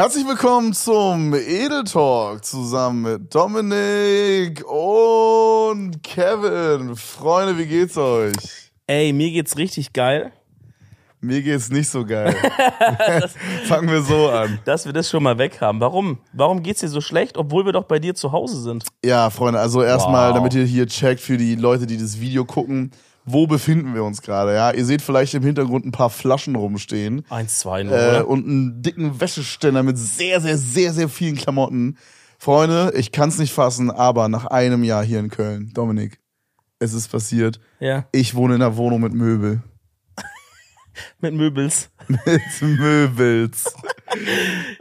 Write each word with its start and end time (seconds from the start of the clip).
Herzlich 0.00 0.26
willkommen 0.26 0.72
zum 0.72 1.34
Edel 1.34 1.84
Talk 1.84 2.42
zusammen 2.42 3.02
mit 3.02 3.34
Dominik 3.34 4.64
und 4.66 6.02
Kevin. 6.02 6.96
Freunde, 6.96 7.58
wie 7.58 7.66
geht's 7.66 7.98
euch? 7.98 8.32
Ey, 8.86 9.12
mir 9.12 9.30
geht's 9.30 9.58
richtig 9.58 9.92
geil. 9.92 10.32
Mir 11.20 11.42
geht's 11.42 11.68
nicht 11.68 11.90
so 11.90 12.06
geil. 12.06 12.34
Fangen 13.64 13.90
wir 13.90 14.00
so 14.00 14.30
an. 14.30 14.58
Dass 14.64 14.86
wir 14.86 14.94
das 14.94 15.10
schon 15.10 15.22
mal 15.22 15.36
weg 15.36 15.60
haben. 15.60 15.80
Warum? 15.80 16.16
Warum 16.32 16.62
geht's 16.62 16.80
dir 16.80 16.88
so 16.88 17.02
schlecht, 17.02 17.36
obwohl 17.36 17.66
wir 17.66 17.72
doch 17.72 17.84
bei 17.84 17.98
dir 17.98 18.14
zu 18.14 18.32
Hause 18.32 18.62
sind? 18.62 18.86
Ja, 19.04 19.28
Freunde, 19.28 19.60
also 19.60 19.82
erstmal, 19.82 20.30
Wow. 20.30 20.36
damit 20.36 20.54
ihr 20.54 20.64
hier 20.64 20.86
checkt 20.86 21.20
für 21.20 21.36
die 21.36 21.56
Leute, 21.56 21.86
die 21.86 21.98
das 21.98 22.18
Video 22.18 22.46
gucken, 22.46 22.90
wo 23.32 23.46
befinden 23.46 23.94
wir 23.94 24.04
uns 24.04 24.22
gerade, 24.22 24.54
ja? 24.54 24.70
Ihr 24.72 24.84
seht 24.84 25.02
vielleicht 25.02 25.34
im 25.34 25.42
Hintergrund 25.42 25.84
ein 25.86 25.92
paar 25.92 26.10
Flaschen 26.10 26.56
rumstehen. 26.56 27.24
Eins, 27.30 27.58
zwei, 27.58 27.82
nur, 27.82 27.96
Äh, 27.96 28.22
und 28.22 28.46
einen 28.46 28.82
dicken 28.82 29.20
Wäscheständer 29.20 29.82
mit 29.82 29.98
sehr, 29.98 30.40
sehr, 30.40 30.56
sehr, 30.58 30.92
sehr 30.92 31.08
vielen 31.08 31.36
Klamotten. 31.36 31.96
Freunde, 32.38 32.92
ich 32.96 33.12
kann's 33.12 33.38
nicht 33.38 33.52
fassen, 33.52 33.90
aber 33.90 34.28
nach 34.28 34.46
einem 34.46 34.82
Jahr 34.82 35.04
hier 35.04 35.18
in 35.20 35.28
Köln, 35.28 35.72
Dominik, 35.74 36.18
es 36.78 36.94
ist 36.94 37.08
passiert. 37.08 37.60
Ja, 37.80 38.06
Ich 38.12 38.34
wohne 38.34 38.54
in 38.54 38.62
einer 38.62 38.76
Wohnung 38.76 39.02
mit 39.02 39.12
Möbel. 39.12 39.62
mit 41.20 41.34
Möbels. 41.34 41.90
Mit 42.08 42.40
Möbels. 42.62 43.74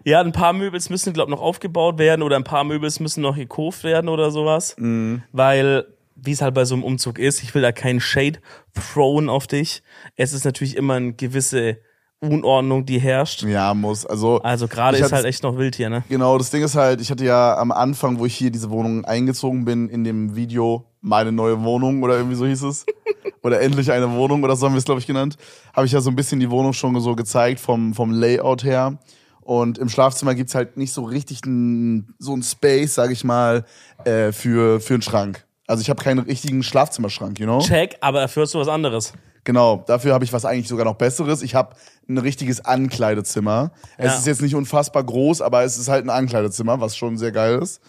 Ja, 0.05 0.21
ein 0.21 0.31
paar 0.31 0.53
Möbels 0.53 0.89
müssen, 0.89 1.13
glaube 1.13 1.31
ich, 1.31 1.35
noch 1.37 1.43
aufgebaut 1.43 1.97
werden 1.99 2.21
oder 2.21 2.35
ein 2.37 2.43
paar 2.43 2.63
Möbels 2.63 2.99
müssen 2.99 3.21
noch 3.21 3.35
gekauft 3.35 3.83
werden 3.83 4.09
oder 4.09 4.31
sowas. 4.31 4.75
Mhm. 4.77 5.23
Weil, 5.31 5.85
wie 6.23 6.31
es 6.31 6.41
halt 6.41 6.53
bei 6.53 6.65
so 6.65 6.75
einem 6.75 6.83
Umzug 6.83 7.19
ist, 7.19 7.43
ich 7.43 7.53
will 7.55 7.61
da 7.61 7.71
keinen 7.71 7.99
Shade 7.99 8.39
throwen 8.73 9.29
auf 9.29 9.47
dich. 9.47 9.81
Es 10.15 10.33
ist 10.33 10.45
natürlich 10.45 10.75
immer 10.77 10.95
eine 10.95 11.13
gewisse 11.13 11.77
Unordnung, 12.21 12.85
die 12.85 12.99
herrscht. 12.99 13.43
Ja, 13.43 13.73
muss. 13.73 14.05
Also, 14.05 14.41
Also 14.41 14.67
gerade 14.67 14.97
ist 14.97 15.03
hatte- 15.03 15.15
halt 15.15 15.25
echt 15.25 15.41
noch 15.43 15.57
wild 15.57 15.75
hier, 15.75 15.89
ne? 15.89 16.03
genau, 16.09 16.37
das 16.37 16.49
Ding 16.51 16.61
ist 16.63 16.75
halt, 16.75 16.99
ich 16.99 17.09
hatte 17.11 17.23
ja 17.23 17.57
am 17.57 17.71
Anfang, 17.71 18.19
wo 18.19 18.25
ich 18.25 18.35
hier 18.35 18.51
diese 18.51 18.69
Wohnung 18.69 19.05
eingezogen 19.05 19.63
bin, 19.63 19.87
in 19.87 20.03
dem 20.03 20.35
Video 20.35 20.85
meine 21.01 21.31
neue 21.31 21.63
Wohnung 21.63 22.03
oder 22.03 22.17
irgendwie 22.17 22.35
so 22.35 22.45
hieß 22.45 22.63
es. 22.63 22.85
oder 23.41 23.61
endlich 23.61 23.89
eine 23.91 24.11
Wohnung 24.11 24.43
oder 24.43 24.57
so 24.57 24.65
haben 24.65 24.73
wir 24.73 24.79
es, 24.79 24.85
glaube 24.85 24.99
ich, 24.99 25.07
genannt. 25.07 25.37
Habe 25.73 25.85
ich 25.85 25.93
ja 25.93 26.01
so 26.01 26.09
ein 26.09 26.15
bisschen 26.17 26.41
die 26.41 26.49
Wohnung 26.49 26.73
schon 26.73 26.99
so 26.99 27.15
gezeigt 27.15 27.61
vom, 27.61 27.93
vom 27.93 28.11
Layout 28.11 28.65
her. 28.65 28.97
Und 29.39 29.77
im 29.77 29.87
Schlafzimmer 29.87 30.35
gibt's 30.35 30.53
halt 30.55 30.75
nicht 30.75 30.91
so 30.93 31.03
richtig 31.03 31.43
ein, 31.45 32.13
so 32.19 32.35
ein 32.35 32.43
Space, 32.43 32.95
sag 32.95 33.11
ich 33.11 33.23
mal, 33.23 33.63
äh, 34.03 34.31
für, 34.33 34.79
für 34.81 34.93
einen 34.95 35.01
Schrank. 35.01 35.45
Also 35.69 35.81
ich 35.81 35.89
habe 35.91 36.01
keinen 36.03 36.17
richtigen 36.17 36.63
Schlafzimmerschrank, 36.63 37.39
you 37.39 37.45
know? 37.45 37.59
Check, 37.59 37.95
aber 38.01 38.21
dafür 38.21 38.41
hast 38.43 38.55
du 38.55 38.59
was 38.59 38.67
anderes. 38.67 39.13
Genau, 39.43 39.83
dafür 39.85 40.15
habe 40.15 40.23
ich 40.25 40.33
was 40.33 40.43
eigentlich 40.43 40.67
sogar 40.67 40.83
noch 40.83 40.95
Besseres. 40.95 41.43
Ich 41.43 41.53
habe 41.53 41.75
ein 42.09 42.17
richtiges 42.17 42.65
Ankleidezimmer. 42.65 43.71
Es 43.97 44.05
Ja. 44.13 44.17
ist 44.17 44.25
jetzt 44.25 44.41
nicht 44.41 44.55
unfassbar 44.55 45.03
groß, 45.03 45.41
aber 45.41 45.63
es 45.63 45.77
ist 45.77 45.87
halt 45.87 46.05
ein 46.05 46.09
Ankleidezimmer, 46.09 46.81
was 46.81 46.97
schon 46.97 47.17
sehr 47.19 47.31
geil 47.31 47.59
ist. 47.61 47.81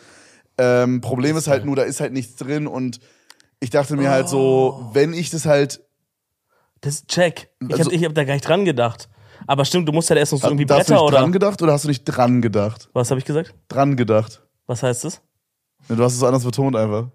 Ähm, 0.58 1.00
Problem 1.00 1.38
ist 1.38 1.48
halt 1.48 1.64
nur, 1.64 1.74
da 1.74 1.82
ist 1.82 2.00
halt 2.00 2.12
nichts 2.12 2.36
drin 2.36 2.66
und 2.66 3.00
ich 3.60 3.70
dachte 3.70 3.96
mir 3.96 4.10
halt 4.10 4.28
so, 4.28 4.90
wenn 4.92 5.14
ich 5.14 5.30
das 5.30 5.46
halt, 5.46 5.80
Das 6.82 6.96
ist 6.96 7.08
check. 7.08 7.48
Ich 7.66 7.72
Also- 7.72 7.84
hab, 7.86 7.92
ich 7.92 8.04
hab 8.04 8.14
da 8.14 8.24
gar 8.24 8.34
nicht 8.34 8.46
dran 8.46 8.66
gedacht. 8.66 9.08
Aber 9.46 9.64
stimmt, 9.64 9.88
du 9.88 9.92
musst 9.92 10.10
halt 10.10 10.18
erst 10.20 10.32
noch 10.32 10.40
so 10.40 10.48
irgendwie 10.48 10.64
hast 10.64 10.70
du 10.70 10.92
Bretter 10.92 10.94
nicht 10.94 11.02
oder. 11.12 11.18
dran 11.20 11.32
gedacht 11.32 11.62
oder 11.62 11.72
hast 11.72 11.84
du 11.84 11.88
nicht 11.88 12.04
dran 12.04 12.42
gedacht? 12.42 12.90
Was 12.92 13.10
habe 13.10 13.18
ich 13.20 13.24
gesagt? 13.24 13.54
Dran 13.68 13.96
gedacht. 13.96 14.42
Was 14.66 14.82
heißt 14.82 15.04
das? 15.04 15.22
Du 15.88 16.02
hast 16.04 16.14
es 16.14 16.22
anders 16.22 16.44
betont 16.44 16.76
einfach. 16.76 17.08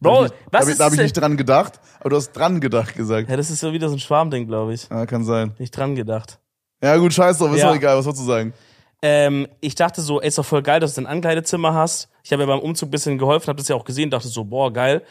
Bro, 0.00 0.26
ich, 0.26 0.32
was 0.50 0.62
hab 0.62 0.68
ist 0.68 0.80
da 0.80 0.84
hab 0.86 0.92
ich 0.94 0.98
nicht 1.00 1.12
dran 1.16 1.36
gedacht, 1.36 1.78
aber 2.00 2.10
du 2.10 2.16
hast 2.16 2.32
dran 2.32 2.60
gedacht 2.60 2.94
gesagt. 2.94 3.28
Ja, 3.28 3.36
das 3.36 3.50
ist 3.50 3.60
so 3.60 3.72
wieder 3.72 3.88
so 3.88 3.96
ein 3.96 4.00
Schwarmding, 4.00 4.46
glaube 4.46 4.72
ich. 4.74 4.88
Ja, 4.88 5.04
kann 5.06 5.24
sein. 5.24 5.52
Nicht 5.58 5.76
dran 5.76 5.94
gedacht. 5.94 6.38
Ja 6.82 6.96
gut, 6.96 7.12
scheiß 7.12 7.38
drauf, 7.38 7.52
ist 7.52 7.60
Ja. 7.60 7.68
doch 7.68 7.76
egal, 7.76 7.96
was 7.98 8.04
sollst 8.04 8.20
du 8.20 8.24
sagen? 8.24 8.54
Ähm, 9.02 9.46
ich 9.60 9.74
dachte 9.74 10.00
so, 10.02 10.20
ey, 10.20 10.28
ist 10.28 10.38
doch 10.38 10.44
voll 10.44 10.62
geil, 10.62 10.80
dass 10.80 10.94
du 10.94 11.02
ein 11.02 11.06
Ankleidezimmer 11.06 11.74
hast. 11.74 12.08
Ich 12.22 12.32
habe 12.32 12.42
mir 12.44 12.52
beim 12.52 12.60
Umzug 12.60 12.88
ein 12.88 12.90
bisschen 12.90 13.18
geholfen, 13.18 13.48
habe 13.48 13.58
das 13.58 13.68
ja 13.68 13.76
auch 13.76 13.84
gesehen, 13.84 14.10
dachte 14.10 14.28
so, 14.28 14.44
boah, 14.44 14.72
geil. 14.72 15.02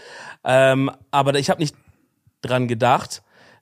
Ähm, 0.43 0.91
aber 1.11 1.33
ich 1.35 1.49
habe 1.49 1.59
nicht 1.61 1.75
dran 2.41 2.67
gedacht, 2.67 3.21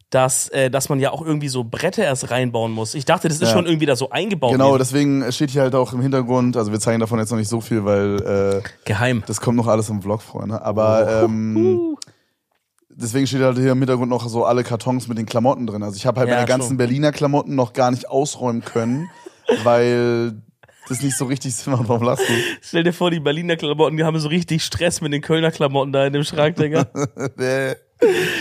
dass, 0.09 0.47
äh, 0.49 0.69
dass 0.69 0.87
man 0.89 0.99
ja 0.99 1.11
auch 1.11 1.21
irgendwie 1.21 1.49
so 1.49 1.63
Bretter 1.65 2.03
erst 2.03 2.31
reinbauen 2.31 2.71
muss. 2.71 2.93
Ich 2.93 3.03
dachte, 3.05 3.27
das 3.27 3.37
ist 3.41 3.49
Ja. 3.49 3.53
schon 3.53 3.65
irgendwie 3.65 3.85
da 3.85 3.95
so 3.97 4.09
eingebaut. 4.09 4.51
Genau, 4.53 4.71
gewesen. 4.73 4.79
deswegen 4.79 5.31
steht 5.33 5.49
hier 5.51 5.63
halt 5.63 5.75
auch 5.75 5.91
im 5.91 6.01
Hintergrund, 6.01 6.55
also 6.55 6.71
wir 6.71 6.79
zeigen 6.79 6.99
davon 7.01 7.19
jetzt 7.19 7.29
noch 7.29 7.37
nicht 7.37 7.49
so 7.49 7.59
viel, 7.59 7.83
weil 7.83 8.61
äh, 8.63 8.69
Geheim. 8.85 9.23
Das 9.27 9.41
kommt 9.41 9.57
noch 9.57 9.67
alles 9.67 9.89
im 9.89 10.01
Vlog, 10.01 10.21
Freunde. 10.21 10.61
Aber 10.61 11.23
ähm, 11.25 11.97
deswegen 12.89 13.27
steht 13.27 13.41
halt 13.41 13.57
hier 13.57 13.73
im 13.73 13.79
Hintergrund 13.79 14.09
noch 14.09 14.27
so 14.29 14.45
alle 14.45 14.63
Kartons 14.63 15.09
mit 15.09 15.17
den 15.17 15.25
Klamotten 15.25 15.67
drin. 15.67 15.83
Also 15.83 15.97
ich 15.97 16.05
habe 16.05 16.19
halt 16.21 16.29
Ja, 16.29 16.35
meine 16.35 16.47
ganzen 16.47 16.69
schon. 16.69 16.77
Berliner 16.77 17.11
Klamotten 17.11 17.55
noch 17.55 17.73
gar 17.73 17.91
nicht 17.91 18.09
ausräumen 18.09 18.63
können, 18.63 19.09
weil 19.63 20.41
das 20.87 21.01
nicht 21.01 21.17
so 21.17 21.25
richtig 21.25 21.53
Sinn 21.53 21.73
macht. 21.73 21.89
Warum 21.89 22.03
lachst 22.03 22.29
du? 22.29 22.33
Stell 22.61 22.83
dir 22.85 22.93
vor, 22.93 23.11
die 23.11 23.19
Berliner 23.19 23.57
Klamotten, 23.57 23.97
die 23.97 24.05
haben 24.05 24.17
so 24.19 24.29
richtig 24.29 24.63
Stress 24.63 25.01
mit 25.01 25.11
den 25.11 25.21
Kölner 25.21 25.51
Klamotten 25.51 25.91
da 25.91 26.05
in 26.07 26.13
dem 26.13 26.23
Schrank, 26.23 26.55
Digga. 26.55 26.85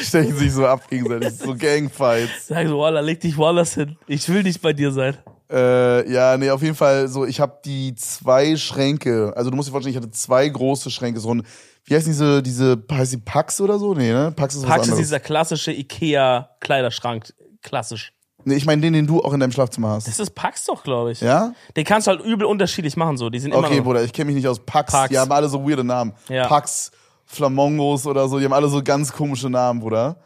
Stechen 0.02 0.36
sich 0.36 0.52
so 0.52 0.66
ab 0.66 0.88
gegenseitig. 0.88 1.38
So 1.38 1.54
Gangfights. 1.56 2.48
Sag 2.48 2.68
so, 2.68 2.78
Walla, 2.78 3.00
leg 3.00 3.20
dich 3.20 3.36
woanders 3.36 3.74
hin. 3.74 3.96
Ich 4.06 4.28
will 4.28 4.42
nicht 4.42 4.60
bei 4.60 4.72
dir 4.72 4.90
sein. 4.92 5.16
Äh, 5.50 6.10
ja, 6.12 6.36
nee, 6.36 6.50
auf 6.50 6.62
jeden 6.62 6.74
Fall 6.74 7.06
so, 7.08 7.24
ich 7.24 7.40
habe 7.40 7.58
die 7.64 7.94
zwei 7.94 8.56
Schränke, 8.56 9.32
also 9.36 9.48
du 9.50 9.56
musst 9.56 9.68
dir 9.68 9.72
vorstellen, 9.72 9.94
ich 9.94 10.02
hatte 10.02 10.10
zwei 10.10 10.48
große 10.48 10.90
Schränke, 10.90 11.20
so 11.20 11.32
ein, 11.32 11.46
wie 11.84 11.94
heißt 11.94 12.06
diese, 12.06 12.42
diese, 12.42 12.82
heißt 12.90 13.12
die 13.12 13.18
Pax 13.18 13.60
oder 13.60 13.78
so? 13.78 13.94
Nee, 13.94 14.12
ne? 14.12 14.32
Pax 14.34 14.56
ist 14.56 14.62
was 14.62 14.68
Pax 14.68 14.82
ist 14.82 14.88
anderes. 14.88 15.06
dieser 15.06 15.20
klassische 15.20 15.70
Ikea-Kleiderschrank. 15.72 17.32
Klassisch. 17.62 18.12
Nee, 18.44 18.54
ich 18.54 18.66
meine 18.66 18.80
den, 18.82 18.92
den 18.92 19.06
du 19.06 19.22
auch 19.22 19.32
in 19.32 19.40
deinem 19.40 19.50
Schlafzimmer 19.52 19.90
hast. 19.90 20.06
Das 20.06 20.20
ist 20.20 20.30
Pax 20.30 20.64
doch, 20.66 20.82
glaube 20.84 21.12
ich. 21.12 21.20
Ja? 21.20 21.52
Den 21.76 21.84
kannst 21.84 22.06
du 22.06 22.12
halt 22.12 22.24
übel 22.24 22.46
unterschiedlich 22.46 22.96
machen, 22.96 23.16
so. 23.16 23.28
Die 23.28 23.40
sind 23.40 23.52
immer 23.52 23.66
Okay, 23.66 23.78
noch. 23.78 23.84
Bruder, 23.84 24.04
ich 24.04 24.12
kenne 24.12 24.26
mich 24.26 24.36
nicht 24.36 24.46
aus 24.46 24.60
Pax. 24.64 24.92
Pax. 24.92 25.10
Die 25.10 25.18
haben 25.18 25.30
alle 25.32 25.48
so 25.48 25.68
weirde 25.68 25.82
Namen. 25.82 26.12
Ja. 26.28 26.46
Pax, 26.46 26.92
Flamongos 27.26 28.06
oder 28.06 28.28
so, 28.28 28.38
die 28.38 28.44
haben 28.44 28.52
alle 28.52 28.68
so 28.68 28.82
ganz 28.82 29.12
komische 29.12 29.50
Namen, 29.50 29.80
Bruder. 29.80 30.16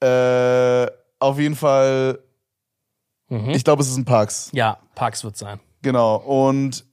Äh, 0.00 0.86
auf 1.18 1.38
jeden 1.38 1.56
Fall, 1.56 2.18
Mhm. 3.28 3.50
ich 3.50 3.64
glaube, 3.64 3.82
es 3.82 3.88
ist 3.88 3.96
ein 3.96 4.04
Pax. 4.04 4.50
Ja, 4.52 4.78
Pax 4.94 5.24
wird 5.24 5.36
sein. 5.36 5.58
Genau. 5.80 6.16
Und 6.16 6.84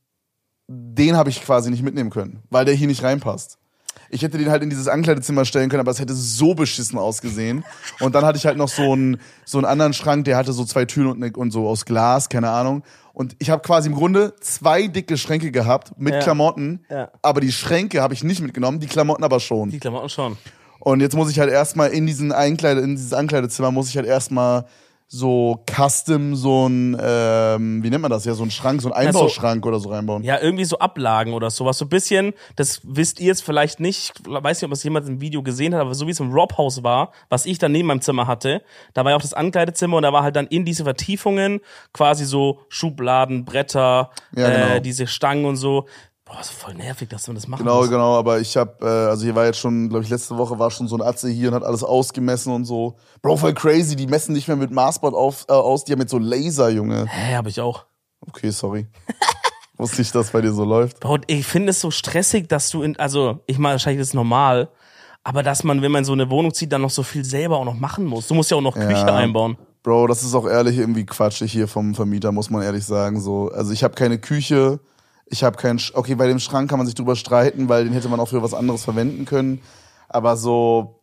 den 0.68 1.18
habe 1.18 1.30
ich 1.30 1.42
quasi 1.44 1.70
nicht 1.72 1.84
mitnehmen 1.84 2.10
können, 2.12 2.44
weil 2.50 2.64
der 2.66 2.76
hier 2.76 2.88
nicht 2.88 3.04
reinpasst. 3.04 3.58
Ich 4.12 4.22
hätte 4.24 4.38
den 4.38 4.50
halt 4.50 4.64
in 4.64 4.70
dieses 4.70 4.88
Ankleidezimmer 4.88 5.46
stellen 5.46 5.70
können, 5.70 5.82
aber 5.82 5.92
es 5.92 6.00
hätte 6.00 6.14
so 6.16 6.56
beschissen 6.56 6.98
ausgesehen. 6.98 7.64
Und 8.00 8.16
dann 8.16 8.24
hatte 8.26 8.38
ich 8.38 8.46
halt 8.46 8.58
noch 8.58 8.70
so 8.70 8.94
einen, 8.94 9.20
so 9.46 9.58
einen 9.60 9.66
anderen 9.66 9.94
Schrank, 9.94 10.26
der 10.26 10.38
hatte 10.38 10.54
so 10.54 10.64
zwei 10.66 10.86
Türen 10.86 11.08
und, 11.12 11.20
ne- 11.20 11.34
und 11.36 11.52
so 11.52 11.68
aus 11.68 11.86
Glas, 11.86 12.30
keine 12.30 12.50
Ahnung. 12.50 12.84
Und 13.14 13.36
ich 13.40 13.50
habe 13.50 13.62
quasi 13.62 13.90
im 13.90 13.96
Grunde 13.96 14.34
zwei 14.40 14.88
dicke 14.88 15.18
Schränke 15.18 15.52
gehabt 15.52 15.92
mit 15.98 16.14
Ja. 16.14 16.20
Klamotten, 16.22 16.86
Ja. 16.90 17.10
aber 17.22 17.42
die 17.42 17.52
Schränke 17.52 18.02
habe 18.02 18.14
ich 18.14 18.24
nicht 18.24 18.42
mitgenommen, 18.42 18.80
die 18.80 18.88
Klamotten 18.88 19.24
aber 19.24 19.40
schon. 19.40 19.70
Die 19.72 19.80
Klamotten 19.80 20.10
schon. 20.10 20.38
Und 20.80 21.02
jetzt 21.02 21.16
muss 21.16 21.30
ich 21.30 21.40
halt 21.40 21.50
erstmal 21.52 21.90
in 21.90 22.06
diesen 22.06 22.32
Einkleide, 22.32 22.82
in 22.82 22.96
dieses 22.96 23.12
Ankleidezimmer 23.14 23.72
muss 23.72 23.90
ich 23.90 23.98
halt 23.98 24.06
erstmal 24.08 24.66
so 25.12 25.64
custom 25.68 26.36
so 26.36 26.68
ein, 26.70 26.96
ähm, 27.02 27.82
wie 27.84 27.90
nennt 27.90 28.04
man 28.04 28.12
das? 28.12 28.26
Ja, 28.26 28.36
so 28.36 28.44
ein 28.44 28.52
Schrank, 28.52 28.80
so 28.84 28.92
ein 28.92 29.12
so- 29.12 29.20
Einbauschrank 29.20 29.66
oder 29.66 29.80
so 29.80 29.90
reinbauen. 29.90 30.24
Ja, 30.24 30.40
irgendwie 30.40 30.66
so 30.66 30.78
Ablagen 30.78 31.34
oder 31.34 31.50
sowas. 31.50 31.80
So 31.80 31.86
ein 31.86 31.90
bisschen, 31.90 32.34
das 32.56 32.82
wisst 32.84 33.20
ihr 33.20 33.26
jetzt 33.26 33.42
vielleicht 33.44 33.80
nicht, 33.80 34.14
ich 34.20 34.32
weiß 34.32 34.62
nicht, 34.62 34.68
ob 34.68 34.72
es 34.74 34.84
jemand 34.84 35.08
im 35.08 35.20
Video 35.20 35.42
gesehen 35.42 35.74
hat, 35.74 35.82
aber 35.82 35.96
so 35.96 36.06
wie 36.06 36.12
es 36.12 36.20
im 36.20 36.32
Rob-Haus 36.32 36.84
war, 36.84 37.12
was 37.28 37.48
ich 37.48 37.58
dann 37.58 37.72
neben 37.72 37.88
meinem 37.88 38.02
Zimmer 38.02 38.28
hatte, 38.28 38.62
da 38.94 39.04
war 39.04 39.12
ja 39.12 39.18
auch 39.18 39.22
das 39.22 39.34
Ankleidezimmer 39.34 39.98
und 39.98 40.04
da 40.04 40.14
war 40.14 40.22
halt 40.22 40.36
dann 40.36 40.46
in 40.46 40.64
diese 40.64 40.84
Vertiefungen 40.84 41.60
quasi 41.92 42.24
so 42.26 42.60
Schubladen, 42.70 43.46
Bretter, 43.46 44.12
Ja, 44.36 44.50
genau. 44.52 44.76
äh, 44.76 44.80
diese 44.82 45.08
Stangen 45.08 45.46
und 45.46 45.56
so. 45.56 45.88
Boah, 46.32 46.40
ist 46.42 46.52
voll 46.52 46.76
nervig, 46.76 47.10
dass 47.10 47.26
man 47.28 47.36
das 47.36 47.48
machen 47.48 47.64
Genau, 47.64 47.80
muss. 47.82 47.90
genau, 47.90 48.16
aber 48.18 48.40
ich 48.40 48.56
hab, 48.56 48.84
äh, 48.84 48.86
also 48.86 49.24
hier 49.24 49.34
war 49.36 49.46
jetzt 49.46 49.58
schon, 49.58 49.90
glaube 49.90 50.04
ich, 50.04 50.10
letzte 50.12 50.38
Woche 50.38 50.60
war 50.60 50.70
schon 50.70 50.88
so 50.88 50.96
ein 50.96 51.02
Atze 51.02 51.28
hier 51.30 51.50
und 51.50 51.56
hat 51.56 51.64
alles 51.64 51.84
ausgemessen 51.84 52.54
und 52.54 52.66
so. 52.66 52.98
Bro, 53.24 53.38
voll 53.38 53.54
crazy, 53.56 53.96
die 53.96 54.06
messen 54.06 54.34
nicht 54.34 54.48
mehr 54.48 54.58
mit 54.58 54.70
Maßband 54.70 55.16
auf, 55.16 55.46
äh, 55.50 55.54
aus, 55.54 55.86
die 55.86 55.92
haben 55.92 56.02
jetzt 56.02 56.12
so 56.12 56.20
Laser, 56.20 56.70
Junge. 56.70 57.08
Hä, 57.08 57.36
hab 57.36 57.48
ich 57.48 57.60
auch. 57.60 57.86
Okay, 58.22 58.52
sorry. 58.52 58.88
Wusste 59.78 60.02
ich, 60.02 60.12
dass 60.12 60.30
bei 60.32 60.42
dir 60.42 60.52
so 60.52 60.66
läuft. 60.66 61.00
Bro, 61.00 61.20
ich 61.28 61.48
finde 61.48 61.72
es 61.72 61.80
so 61.82 61.90
stressig, 61.90 62.48
dass 62.48 62.70
du 62.70 62.84
in, 62.84 62.96
also 63.00 63.40
ich 63.48 63.58
meine, 63.58 63.74
wahrscheinlich 63.76 64.02
ist 64.02 64.10
es 64.10 64.14
normal, 64.14 64.70
aber 65.24 65.42
dass 65.42 65.64
man, 65.64 65.82
wenn 65.82 65.92
man 65.92 66.06
so 66.06 66.14
eine 66.14 66.30
Wohnung 66.30 66.54
zieht, 66.54 66.72
dann 66.74 66.82
noch 66.82 66.90
so 66.90 67.02
viel 67.02 67.26
selber 67.26 67.58
auch 67.58 67.66
noch 67.66 67.76
machen 67.80 68.06
muss. 68.06 68.28
Du 68.28 68.36
musst 68.36 68.52
ja 68.52 68.58
auch 68.58 68.62
noch 68.62 68.76
Küche 68.76 69.12
einbauen. 69.12 69.58
Bro, 69.82 70.08
das 70.08 70.24
ist 70.24 70.36
auch 70.36 70.46
ehrlich 70.46 70.78
irgendwie 70.78 71.06
quatschig 71.06 71.52
hier 71.52 71.68
vom 71.68 71.96
Vermieter, 71.96 72.32
muss 72.34 72.50
man 72.50 72.62
ehrlich 72.62 72.86
sagen. 72.86 73.20
So, 73.22 73.50
also 73.50 73.72
ich 73.72 73.84
habe 73.84 73.96
keine 73.96 74.20
Küche, 74.20 74.80
ich 75.30 75.44
habe 75.44 75.58
keinen. 75.58 75.80
Sch 75.80 75.94
okay, 75.96 76.16
bei 76.16 76.28
dem 76.28 76.40
Schrank 76.40 76.70
kann 76.70 76.78
man 76.80 76.86
sich 76.88 76.96
drüber 76.96 77.16
streiten, 77.16 77.70
weil 77.70 77.84
den 77.86 77.94
hätte 77.94 78.10
man 78.10 78.20
auch 78.20 78.28
für 78.30 78.42
was 78.44 78.54
anderes 78.54 78.84
verwenden 78.84 79.26
können. 79.26 79.62
Aber 80.08 80.36
so 80.38 81.02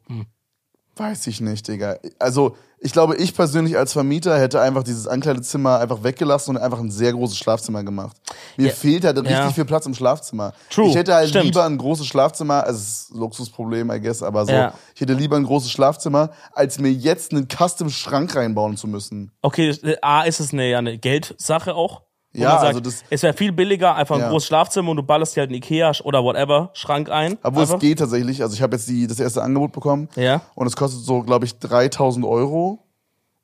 weiß 0.96 1.26
ich 1.26 1.40
nicht, 1.40 1.68
Digga. 1.68 1.96
Also 2.18 2.56
ich 2.78 2.92
glaube, 2.92 3.16
ich 3.16 3.34
persönlich 3.34 3.76
als 3.76 3.92
Vermieter 3.92 4.38
hätte 4.38 4.60
einfach 4.60 4.82
dieses 4.82 5.06
Ankleidezimmer 5.06 5.78
einfach 5.78 6.02
weggelassen 6.02 6.56
und 6.56 6.62
einfach 6.62 6.78
ein 6.78 6.90
sehr 6.90 7.12
großes 7.12 7.36
Schlafzimmer 7.36 7.82
gemacht. 7.84 8.16
Mir 8.56 8.68
Ja. 8.68 8.72
fehlt 8.72 9.04
halt 9.04 9.16
richtig 9.18 9.30
Ja. 9.36 9.50
viel 9.50 9.64
Platz 9.66 9.84
im 9.86 9.94
Schlafzimmer. 9.94 10.52
True, 10.70 10.88
Ich 10.88 10.94
hätte 10.96 11.14
halt 11.14 11.28
stimmt. 11.30 11.44
lieber 11.46 11.64
ein 11.64 11.76
großes 11.78 12.06
Schlafzimmer, 12.06 12.64
also 12.64 12.78
es 12.78 12.88
ist 13.02 13.14
ein 13.14 13.18
Luxusproblem, 13.20 13.90
I 13.90 14.00
guess, 14.00 14.22
aber 14.22 14.46
so, 14.46 14.52
Ja. 14.52 14.74
ich 14.94 15.00
hätte 15.00 15.14
lieber 15.14 15.36
ein 15.36 15.44
großes 15.44 15.70
Schlafzimmer, 15.70 16.30
als 16.52 16.78
mir 16.78 16.90
jetzt 16.92 17.32
einen 17.32 17.46
Custom-Schrank 17.48 18.34
reinbauen 18.34 18.76
zu 18.76 18.86
müssen. 18.88 19.32
Okay, 19.42 19.74
A, 20.02 20.22
ist 20.22 20.40
es 20.40 20.52
eine, 20.52 20.68
ja, 20.70 20.78
eine 20.78 20.96
Geldsache 20.98 21.74
auch. 21.74 22.02
Ja, 22.42 22.52
sagt, 22.52 22.64
also 22.66 22.80
das- 22.80 23.04
es 23.10 23.22
wäre 23.22 23.34
viel 23.34 23.52
billiger, 23.52 23.94
einfach 23.94 24.14
ein 24.16 24.20
Ja. 24.22 24.28
großes 24.30 24.48
Schlafzimmer 24.48 24.90
und 24.90 24.96
du 24.96 25.02
ballerst 25.02 25.36
dir 25.36 25.40
halt 25.40 25.50
einen 25.50 25.56
Ikea 25.58 25.92
oder 26.04 26.22
whatever 26.24 26.70
Schrank 26.74 27.10
ein. 27.10 27.38
Obwohl 27.42 27.62
einfach. 27.62 27.74
es 27.76 27.80
geht 27.80 27.98
tatsächlich. 27.98 28.42
Also 28.42 28.54
ich 28.54 28.62
habe 28.62 28.76
jetzt 28.76 28.88
die, 28.88 29.06
das 29.06 29.20
erste 29.20 29.42
Angebot 29.42 29.72
bekommen. 29.72 30.08
Ja. 30.16 30.42
Und 30.54 30.66
es 30.66 30.76
kostet 30.76 31.00
so, 31.02 31.22
glaube 31.22 31.44
ich, 31.44 31.58
3000 31.58 32.24
Euro. 32.24 32.78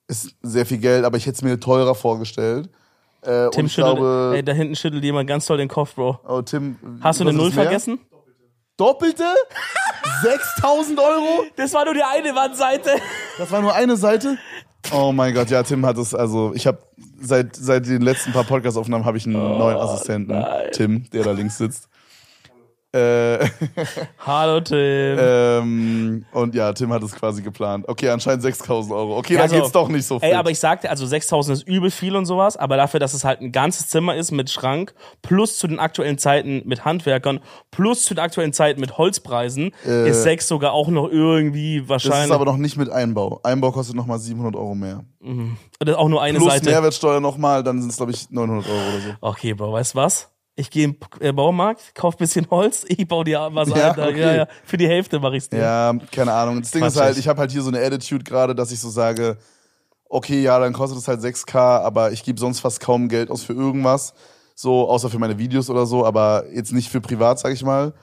Ist 0.08 0.34
sehr 0.42 0.66
viel 0.66 0.78
Geld, 0.78 1.04
aber 1.04 1.16
ich 1.16 1.24
hätte 1.26 1.36
es 1.36 1.42
mir 1.42 1.58
teurer 1.60 1.94
vorgestellt. 1.94 2.68
Äh, 3.22 3.50
Tim 3.50 3.68
schüttelt, 3.68 3.94
glaube, 3.98 4.32
ey, 4.34 4.42
da 4.42 4.52
hinten 4.52 4.74
schüttelt 4.74 5.04
jemand 5.04 5.28
ganz 5.28 5.46
toll 5.46 5.56
den 5.56 5.68
Kopf, 5.68 5.94
Bro. 5.94 6.18
oh, 6.28 6.42
Tim. 6.42 6.76
Hast 7.00 7.20
du 7.20 7.24
eine 7.24 7.32
Null 7.32 7.52
vergessen? 7.52 8.00
Doppelte? 8.76 9.22
6000 10.22 10.98
Euro? 10.98 11.44
Das 11.56 11.72
war 11.74 11.84
nur 11.84 11.94
die 11.94 12.02
eine 12.02 12.34
Wandseite. 12.34 12.90
Das 13.38 13.50
war 13.50 13.60
nur 13.62 13.74
eine 13.74 13.96
Seite? 13.96 14.38
Oh 14.92 15.12
mein 15.12 15.32
Gott, 15.34 15.50
ja, 15.50 15.62
Tim 15.62 15.86
hat 15.86 15.96
es, 15.98 16.14
also 16.14 16.52
ich 16.54 16.66
habe 16.66 16.78
seit, 17.22 17.56
seit 17.56 17.86
den 17.86 18.02
letzten 18.02 18.32
paar 18.32 18.44
Podcast-Aufnahmen 18.44 19.04
habe 19.04 19.16
ich 19.16 19.26
einen 19.26 19.36
Oh, 19.36 19.58
neuen 19.58 19.76
Assistenten, 19.76 20.44
Tim, 20.72 21.08
der 21.10 21.24
da 21.24 21.32
links 21.32 21.58
sitzt. 21.58 21.88
Äh, 22.94 23.48
Hallo 24.26 24.60
Tim. 24.60 24.76
ähm, 25.18 26.26
und 26.32 26.54
ja, 26.54 26.74
Tim 26.74 26.92
hat 26.92 27.02
es 27.02 27.12
quasi 27.14 27.40
geplant. 27.40 27.88
Okay, 27.88 28.10
anscheinend 28.10 28.42
6000 28.42 28.92
Euro. 28.94 29.16
Okay, 29.16 29.32
Ja, 29.32 29.40
dann 29.40 29.50
also, 29.50 29.56
geht's 29.56 29.72
doch 29.72 29.88
nicht 29.88 30.06
so 30.06 30.20
viel. 30.20 30.28
Ey, 30.28 30.34
aber 30.34 30.50
ich 30.50 30.58
sagte, 30.58 30.90
also 30.90 31.06
6000 31.06 31.58
ist 31.58 31.66
übel 31.66 31.90
viel 31.90 32.14
und 32.16 32.26
sowas, 32.26 32.58
aber 32.58 32.76
dafür, 32.76 33.00
dass 33.00 33.14
es 33.14 33.24
halt 33.24 33.40
ein 33.40 33.50
ganzes 33.50 33.88
Zimmer 33.88 34.14
ist 34.14 34.30
mit 34.30 34.50
Schrank, 34.50 34.94
plus 35.22 35.56
zu 35.56 35.68
den 35.68 35.78
aktuellen 35.78 36.18
Zeiten 36.18 36.62
mit 36.66 36.84
Handwerkern, 36.84 37.40
plus 37.70 38.04
zu 38.04 38.12
den 38.12 38.22
aktuellen 38.22 38.52
Zeiten 38.52 38.78
mit 38.80 38.98
Holzpreisen, 38.98 39.72
ist 39.84 40.22
6 40.24 40.46
sogar 40.48 40.72
auch 40.72 40.88
noch 40.88 41.08
irgendwie 41.08 41.80
das 41.80 41.88
wahrscheinlich. 41.88 42.26
ist 42.26 42.32
aber 42.32 42.44
noch 42.44 42.58
nicht 42.58 42.76
mit 42.76 42.90
Einbau. 42.90 43.40
Einbau 43.42 43.72
kostet 43.72 43.96
nochmal 43.96 44.18
700 44.18 44.54
Euro 44.54 44.74
mehr. 44.74 45.04
das 45.78 45.88
ist 45.88 45.94
auch 45.94 46.08
nur 46.08 46.20
eine 46.20 46.36
Plus 46.36 46.52
Seite. 46.52 46.68
Mehrwertsteuer 46.68 47.20
nochmal, 47.20 47.62
dann 47.62 47.80
sind 47.80 47.90
es, 47.90 47.96
glaube 47.96 48.12
ich, 48.12 48.30
900 48.30 48.68
Euro 48.68 48.76
oder 48.76 49.00
so. 49.00 49.14
Okay, 49.22 49.54
Bro, 49.54 49.72
weißt 49.72 49.94
du 49.94 49.98
was? 49.98 50.31
Ich 50.54 50.70
gehe 50.70 50.84
im 50.84 50.96
äh, 51.20 51.32
Baumarkt, 51.32 51.94
kauf 51.94 52.16
bisschen 52.18 52.46
Holz, 52.50 52.84
ich 52.88 53.08
baue 53.08 53.24
dir 53.24 53.48
was 53.52 53.68
Ja, 53.70 53.92
ein. 53.92 54.00
okay. 54.00 54.20
Ja, 54.20 54.34
ja, 54.34 54.48
für 54.64 54.76
die 54.76 54.86
Hälfte 54.86 55.18
mache 55.18 55.36
ich's 55.36 55.48
dir. 55.48 55.58
Ja, 55.60 55.94
keine 56.10 56.32
Ahnung. 56.32 56.60
Das 56.60 56.70
Ding 56.70 56.82
ist 56.84 56.92
Quatschig. 56.94 57.02
halt, 57.02 57.18
ich 57.18 57.28
habe 57.28 57.40
halt 57.40 57.50
hier 57.52 57.62
so 57.62 57.68
eine 57.70 57.80
Attitude 57.84 58.22
gerade, 58.24 58.54
dass 58.54 58.70
ich 58.70 58.78
so 58.80 58.90
sage, 58.90 59.38
okay, 60.10 60.42
ja, 60.42 60.58
dann 60.58 60.74
kostet 60.74 60.98
es 60.98 61.08
halt 61.08 61.20
6K, 61.20 61.56
aber 61.82 62.12
ich 62.12 62.22
gebe 62.22 62.38
sonst 62.38 62.60
fast 62.60 62.80
kaum 62.80 63.08
Geld 63.08 63.30
aus 63.30 63.42
für 63.42 63.54
irgendwas. 63.54 64.12
So, 64.54 64.86
außer 64.90 65.08
für 65.08 65.18
meine 65.18 65.38
Videos 65.38 65.70
oder 65.70 65.86
so, 65.86 66.04
aber 66.04 66.44
jetzt 66.52 66.72
nicht 66.72 66.90
für 66.90 67.00
privat, 67.00 67.38
sag 67.38 67.54
ich 67.54 67.64
mal. 67.64 67.94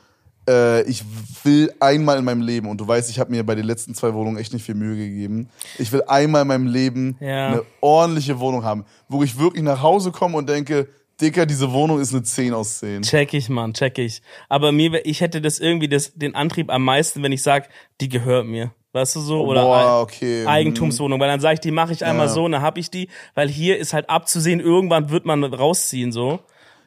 Äh, 0.50 0.82
ich 0.90 1.04
will 1.44 1.72
einmal 1.80 2.18
in 2.18 2.26
meinem 2.26 2.42
Leben, 2.42 2.68
und 2.68 2.82
du 2.82 2.88
weißt, 2.88 3.12
ich 3.12 3.20
habe 3.20 3.30
mir 3.30 3.46
bei 3.46 3.54
den 3.54 3.66
letzten 3.66 3.94
zwei 3.94 4.16
Wohnungen 4.16 4.38
echt 4.38 4.54
nicht 4.54 4.66
viel 4.66 4.74
Mühe 4.74 4.96
gegeben. 4.98 5.50
Ich 5.78 5.92
will 5.92 6.02
einmal 6.08 6.42
in 6.42 6.48
meinem 6.48 6.66
Leben 6.66 7.18
Ja. 7.20 7.48
eine 7.50 7.62
ordentliche 7.82 8.40
Wohnung 8.40 8.64
haben, 8.64 8.86
wo 9.08 9.22
ich 9.22 9.38
wirklich 9.38 9.64
nach 9.64 9.84
Hause 9.84 10.12
komme 10.12 10.36
und 10.38 10.50
denke, 10.50 10.88
Dicker, 11.22 11.46
diese 11.46 11.72
Wohnung 11.72 12.00
ist 12.00 12.14
eine 12.14 12.24
10 12.24 12.54
aus 12.54 12.80
10. 12.80 13.02
Check 13.04 13.34
ich, 13.34 13.50
Mann, 13.50 13.74
check 13.74 13.98
ich. 13.98 14.22
Aber 14.48 14.72
mir, 14.72 15.06
ich 15.06 15.22
hätte 15.22 15.42
das 15.42 15.60
irgendwie 15.60 15.88
das, 15.90 16.14
den 16.14 16.36
Antrieb 16.36 16.72
am 16.72 16.84
meisten, 16.84 17.22
wenn 17.24 17.32
ich 17.32 17.42
sag, 17.44 17.70
die 18.02 18.10
gehört 18.10 18.46
mir. 18.46 18.72
Weißt 18.94 19.16
du 19.18 19.20
so? 19.20 19.42
Oder 19.46 19.62
Boah, 19.64 20.02
okay. 20.02 20.46
Eigentumswohnung, 20.48 21.20
weil 21.20 21.28
dann 21.28 21.40
sage 21.40 21.56
ich, 21.56 21.60
die 21.60 21.72
mache 21.72 21.94
ich 21.94 22.04
einmal 22.06 22.26
Ja. 22.28 22.34
so, 22.34 22.46
und 22.46 22.54
dann 22.54 22.62
hab 22.64 22.78
ich 22.78 22.90
die, 22.90 23.08
weil 23.36 23.48
hier 23.48 23.78
ist 23.78 23.94
halt 23.94 24.10
abzusehen, 24.10 24.60
irgendwann 24.60 25.10
wird 25.12 25.26
man 25.26 25.44
rausziehen 25.44 26.12
so. 26.12 26.40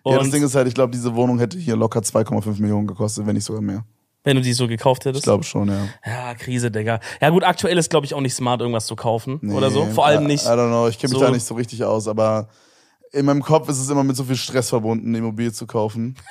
Und 0.03 0.13
Ja, 0.13 0.19
das 0.19 0.31
Ding 0.31 0.43
ist 0.43 0.55
halt, 0.57 0.67
ich 0.67 0.75
glaube, 0.75 0.91
diese 0.91 1.15
Wohnung 1.15 1.39
hätte 1.39 1.59
hier 1.59 1.77
locker 1.77 2.01
2,5 2.01 2.61
Millionen 2.61 2.89
gekostet, 2.89 3.25
wenn 3.27 3.35
nicht 3.37 3.45
sogar 3.45 3.63
mehr. 3.63 3.85
wenn 4.25 4.37
du 4.37 4.43
die 4.43 4.53
so 4.53 4.67
gekauft 4.67 5.05
hättest. 5.05 5.21
Ich 5.21 5.25
glaube 5.25 5.45
schon, 5.45 5.69
ja. 5.69 5.87
Ja, 6.07 6.35
Krise, 6.35 6.71
Digga. 6.73 6.99
Ja 7.21 7.31
gut, 7.31 7.45
aktuell 7.45 7.77
ist 7.79 7.91
glaube 7.91 8.07
ich 8.07 8.15
auch 8.15 8.21
nicht 8.21 8.35
smart, 8.35 8.61
irgendwas 8.61 8.87
zu 8.87 8.97
kaufen 8.97 9.39
oder 9.53 9.71
so. 9.71 9.85
Nee, 9.85 9.93
Vor 9.93 10.07
allem 10.07 10.25
I, 10.25 10.27
nicht. 10.29 10.45
I 10.45 10.49
don't 10.49 10.69
know, 10.69 10.89
ich 10.89 10.99
kenne 10.99 11.13
mich 11.13 11.21
so- 11.21 11.25
da 11.27 11.31
nicht 11.33 11.45
so 11.47 11.55
richtig 11.55 11.85
aus, 11.85 12.09
aber 12.09 12.49
in 13.13 13.27
meinem 13.27 13.43
Kopf 13.43 13.69
ist 13.69 13.79
es 13.79 13.89
immer 13.91 14.05
mit 14.05 14.17
so 14.17 14.25
viel 14.25 14.37
Stress 14.37 14.71
verbunden, 14.71 15.09
eine 15.09 15.19
Immobilie 15.19 15.53
zu 15.53 15.67
kaufen. 15.67 16.17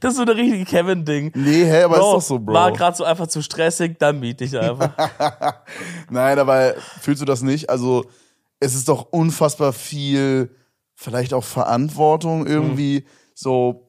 Das 0.00 0.12
ist 0.12 0.16
so 0.16 0.22
eine 0.22 0.34
richtige 0.34 0.64
Kevin-Ding. 0.64 1.32
Nee, 1.34 1.66
hä, 1.66 1.82
aber 1.82 1.98
Bro, 1.98 2.06
ist 2.08 2.14
doch 2.14 2.28
so, 2.28 2.38
Bro. 2.38 2.54
War 2.54 2.72
gerade 2.72 2.96
so 2.96 3.04
einfach 3.04 3.26
zu 3.26 3.42
stressig, 3.42 3.98
dann 3.98 4.20
biete 4.22 4.44
ich 4.44 4.58
einfach. 4.58 4.90
Nein, 6.10 6.38
aber 6.38 6.74
fühlst 7.00 7.20
du 7.20 7.26
das 7.26 7.42
nicht? 7.42 7.68
Also, 7.68 8.06
es 8.58 8.74
ist 8.74 8.88
doch 8.88 9.08
unfassbar 9.10 9.74
viel, 9.74 10.50
vielleicht 10.94 11.34
auch 11.34 11.44
Verantwortung 11.44 12.46
irgendwie, 12.46 13.04
so. 13.34 13.86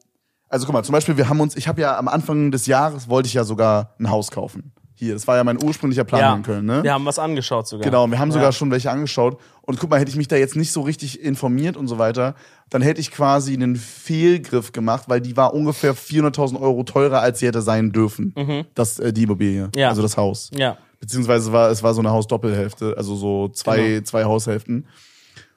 Also 0.50 0.66
guck 0.66 0.74
mal, 0.74 0.84
zum 0.84 0.92
Beispiel, 0.92 1.16
wir 1.16 1.30
haben 1.30 1.40
uns, 1.40 1.56
ich 1.56 1.68
habe 1.68 1.80
ja 1.80 1.98
am 1.98 2.08
Anfang 2.08 2.50
des 2.50 2.66
Jahres 2.66 3.08
wollte 3.08 3.26
ich 3.28 3.34
ja 3.34 3.44
sogar 3.44 3.94
ein 3.98 4.10
Haus 4.10 4.30
kaufen. 4.30 4.74
Hier, 4.98 5.14
das 5.14 5.26
war 5.28 5.36
ja 5.36 5.44
mein 5.44 5.62
ursprünglicher 5.62 6.02
Plan 6.04 6.20
ja, 6.20 6.34
in 6.34 6.42
Köln, 6.42 6.64
ne? 6.66 6.82
wir 6.82 6.92
haben 6.92 7.04
was 7.04 7.18
angeschaut 7.20 7.68
sogar. 7.68 7.84
Genau, 7.84 8.06
wir 8.10 8.18
haben 8.18 8.32
sogar 8.32 8.48
Ja. 8.48 8.52
schon 8.52 8.70
welche 8.72 8.90
angeschaut. 8.90 9.38
Und 9.62 9.78
guck 9.78 9.90
mal, 9.90 10.00
hätte 10.00 10.10
ich 10.10 10.16
mich 10.16 10.26
da 10.28 10.34
jetzt 10.36 10.56
nicht 10.56 10.72
so 10.72 10.80
richtig 10.80 11.22
informiert 11.22 11.76
und 11.76 11.86
so 11.86 11.98
weiter, 11.98 12.34
dann 12.68 12.82
hätte 12.82 13.00
ich 13.00 13.10
quasi 13.12 13.52
einen 13.54 13.76
Fehlgriff 13.76 14.72
gemacht, 14.72 15.04
weil 15.06 15.20
die 15.20 15.36
war 15.36 15.54
ungefähr 15.54 15.94
400.000 15.94 16.60
Euro 16.60 16.82
teurer, 16.82 17.20
als 17.20 17.38
sie 17.38 17.46
hätte 17.46 17.62
sein 17.62 17.92
dürfen. 17.92 18.66
Das, 18.74 18.98
äh, 18.98 19.12
die 19.12 19.22
Immobilie, 19.22 19.66
Mhm. 19.66 19.70
Ja. 19.76 19.88
also 19.90 20.02
das 20.02 20.16
Haus. 20.16 20.50
Ja. 20.54 20.76
Beziehungsweise 21.00 21.52
war, 21.52 21.70
es 21.70 21.82
war 21.84 21.94
so 21.94 22.00
eine 22.00 22.10
Hausdoppelhälfte, 22.10 22.94
also 22.96 23.14
so 23.14 23.48
zwei, 23.50 23.76
Genau. 23.76 24.02
zwei 24.02 24.24
Haushälften. 24.24 24.86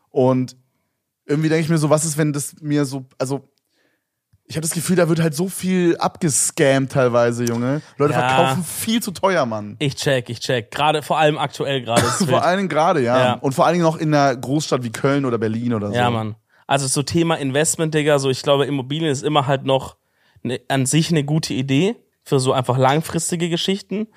Und 0.10 0.56
irgendwie 1.26 1.50
denke 1.50 1.64
ich 1.64 1.70
mir 1.70 1.78
so, 1.78 1.90
was 1.90 2.04
ist, 2.06 2.18
wenn 2.18 2.34
das 2.34 2.56
mir 2.62 2.86
so, 2.86 3.06
also 3.18 3.50
ich 4.52 4.58
habe 4.58 4.68
das 4.68 4.72
Gefühl, 4.72 4.98
da 4.98 5.08
wird 5.08 5.22
halt 5.22 5.34
so 5.34 5.48
viel 5.48 5.96
abgescammt 5.98 6.92
teilweise, 6.92 7.46
Junge. 7.46 7.82
Leute 7.98 8.14
Ja. 8.14 8.28
verkaufen 8.28 8.64
viel 8.66 9.02
zu 9.02 9.12
teuer, 9.12 9.46
Mann. 9.46 9.78
Ich 9.80 9.96
check, 9.96 10.30
ich 10.30 10.42
check. 10.42 10.72
Gerade, 10.72 11.02
vor 11.02 11.18
allem 11.18 11.38
aktuell 11.38 11.82
gerade. 11.82 12.02
Vor 12.28 12.44
allen 12.44 12.58
Dingen 12.58 12.68
gerade, 12.70 13.02
ja. 13.02 13.18
Ja. 13.18 13.34
Und 13.36 13.54
vor 13.54 13.66
allen 13.66 13.76
Dingen 13.76 13.86
noch 13.86 13.96
in 13.98 14.14
einer 14.14 14.36
Großstadt 14.36 14.84
wie 14.84 14.92
Köln 14.92 15.24
oder 15.24 15.38
Berlin 15.38 15.74
oder 15.74 15.88
so. 15.88 15.94
Ja, 15.96 16.10
Mann. 16.10 16.36
Also 16.68 16.88
so 16.88 17.02
Thema 17.02 17.36
Investment, 17.36 17.94
Digga, 17.94 18.20
so 18.20 18.30
ich 18.30 18.42
glaube, 18.44 18.66
Immobilien 18.66 19.10
ist 19.10 19.24
immer 19.24 19.48
halt 19.48 19.64
noch 19.64 19.96
ne, 20.44 20.60
an 20.68 20.86
sich 20.86 21.12
eine 21.12 21.24
gute 21.24 21.54
Idee 21.54 21.96
für 22.24 22.40
so 22.42 22.52
einfach 22.52 22.78
langfristige 22.78 23.48
Geschichten. 23.50 24.08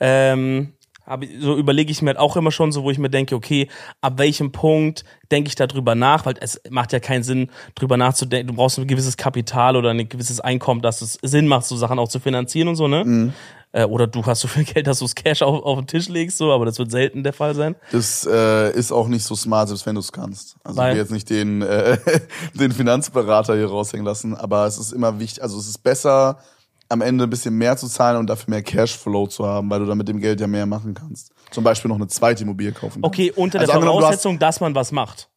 Ähm, 0.00 0.74
aber 1.08 1.26
so 1.40 1.56
überlege 1.56 1.90
ich 1.90 2.02
mir 2.02 2.10
halt 2.10 2.18
auch 2.18 2.36
immer 2.36 2.50
schon 2.50 2.70
so, 2.70 2.82
wo 2.82 2.90
ich 2.90 2.98
mir 2.98 3.10
denke, 3.10 3.34
okay, 3.34 3.68
ab 4.00 4.18
welchem 4.18 4.52
Punkt 4.52 5.04
denke 5.30 5.48
ich 5.48 5.54
da 5.54 5.66
drüber 5.66 5.94
nach, 5.94 6.26
weil 6.26 6.34
es 6.40 6.60
macht 6.70 6.92
ja 6.92 7.00
keinen 7.00 7.22
Sinn, 7.22 7.50
drüber 7.74 7.96
nachzudenken. 7.96 8.48
Du 8.48 8.54
brauchst 8.54 8.78
ein 8.78 8.86
gewisses 8.86 9.16
Kapital 9.16 9.76
oder 9.76 9.90
ein 9.90 10.08
gewisses 10.08 10.40
Einkommen, 10.40 10.82
dass 10.82 11.00
es 11.02 11.18
Sinn 11.22 11.48
macht, 11.48 11.64
so 11.66 11.76
Sachen 11.76 11.98
auch 11.98 12.08
zu 12.08 12.20
finanzieren 12.20 12.68
und 12.68 12.76
so, 12.76 12.88
ne? 12.88 13.04
Mhm. 13.04 13.32
Äh, 13.72 13.84
oder 13.84 14.06
du 14.06 14.24
hast 14.24 14.40
so 14.40 14.48
viel 14.48 14.64
Geld, 14.64 14.86
dass 14.86 15.00
du 15.00 15.04
das 15.04 15.14
Cash 15.14 15.42
auf, 15.42 15.62
auf 15.62 15.78
den 15.78 15.86
Tisch 15.86 16.08
legst, 16.08 16.38
so, 16.38 16.52
aber 16.52 16.64
das 16.64 16.78
wird 16.78 16.90
selten 16.90 17.22
der 17.22 17.34
Fall 17.34 17.54
sein. 17.54 17.76
Das 17.92 18.26
äh, 18.30 18.72
ist 18.72 18.92
auch 18.92 19.08
nicht 19.08 19.24
so 19.24 19.34
smart, 19.34 19.68
selbst 19.68 19.84
wenn 19.84 19.94
du 19.94 20.00
es 20.00 20.12
kannst. 20.12 20.56
Also 20.64 20.78
Weil- 20.78 20.90
ich 20.90 20.94
will 20.94 21.02
jetzt 21.02 21.12
nicht 21.12 21.28
den, 21.30 21.62
äh, 21.62 21.98
den 22.54 22.72
Finanzberater 22.72 23.56
hier 23.56 23.68
raushängen 23.68 24.06
lassen, 24.06 24.34
aber 24.34 24.66
es 24.66 24.78
ist 24.78 24.92
immer 24.92 25.18
wichtig, 25.20 25.42
also 25.42 25.58
es 25.58 25.68
ist 25.68 25.82
besser, 25.82 26.38
am 26.90 27.00
Ende 27.02 27.24
ein 27.24 27.30
bisschen 27.30 27.54
mehr 27.54 27.76
zu 27.76 27.86
zahlen 27.86 28.16
und 28.16 28.28
dafür 28.28 28.50
mehr 28.50 28.62
Cashflow 28.62 29.26
zu 29.26 29.46
haben, 29.46 29.68
weil 29.70 29.80
du 29.80 29.86
dann 29.86 29.98
mit 29.98 30.08
dem 30.08 30.20
Geld 30.20 30.40
ja 30.40 30.46
mehr 30.46 30.64
machen 30.66 30.94
kannst. 30.94 31.32
Zum 31.50 31.62
Beispiel 31.64 31.88
noch 31.90 31.96
eine 31.96 32.06
zweite 32.08 32.44
Immobilie 32.44 32.72
kaufen. 32.72 33.02
kannst. 33.02 33.04
Okay, 33.04 33.30
unter 33.34 33.58
Also 33.60 33.70
der 33.72 33.74
angenommen, 33.76 34.00
du 34.00 34.06
hast- 34.06 34.22
Voraussetzung, 34.22 34.38
dass 34.38 34.60
man 34.60 34.74
was 34.74 34.90
macht. 34.92 35.28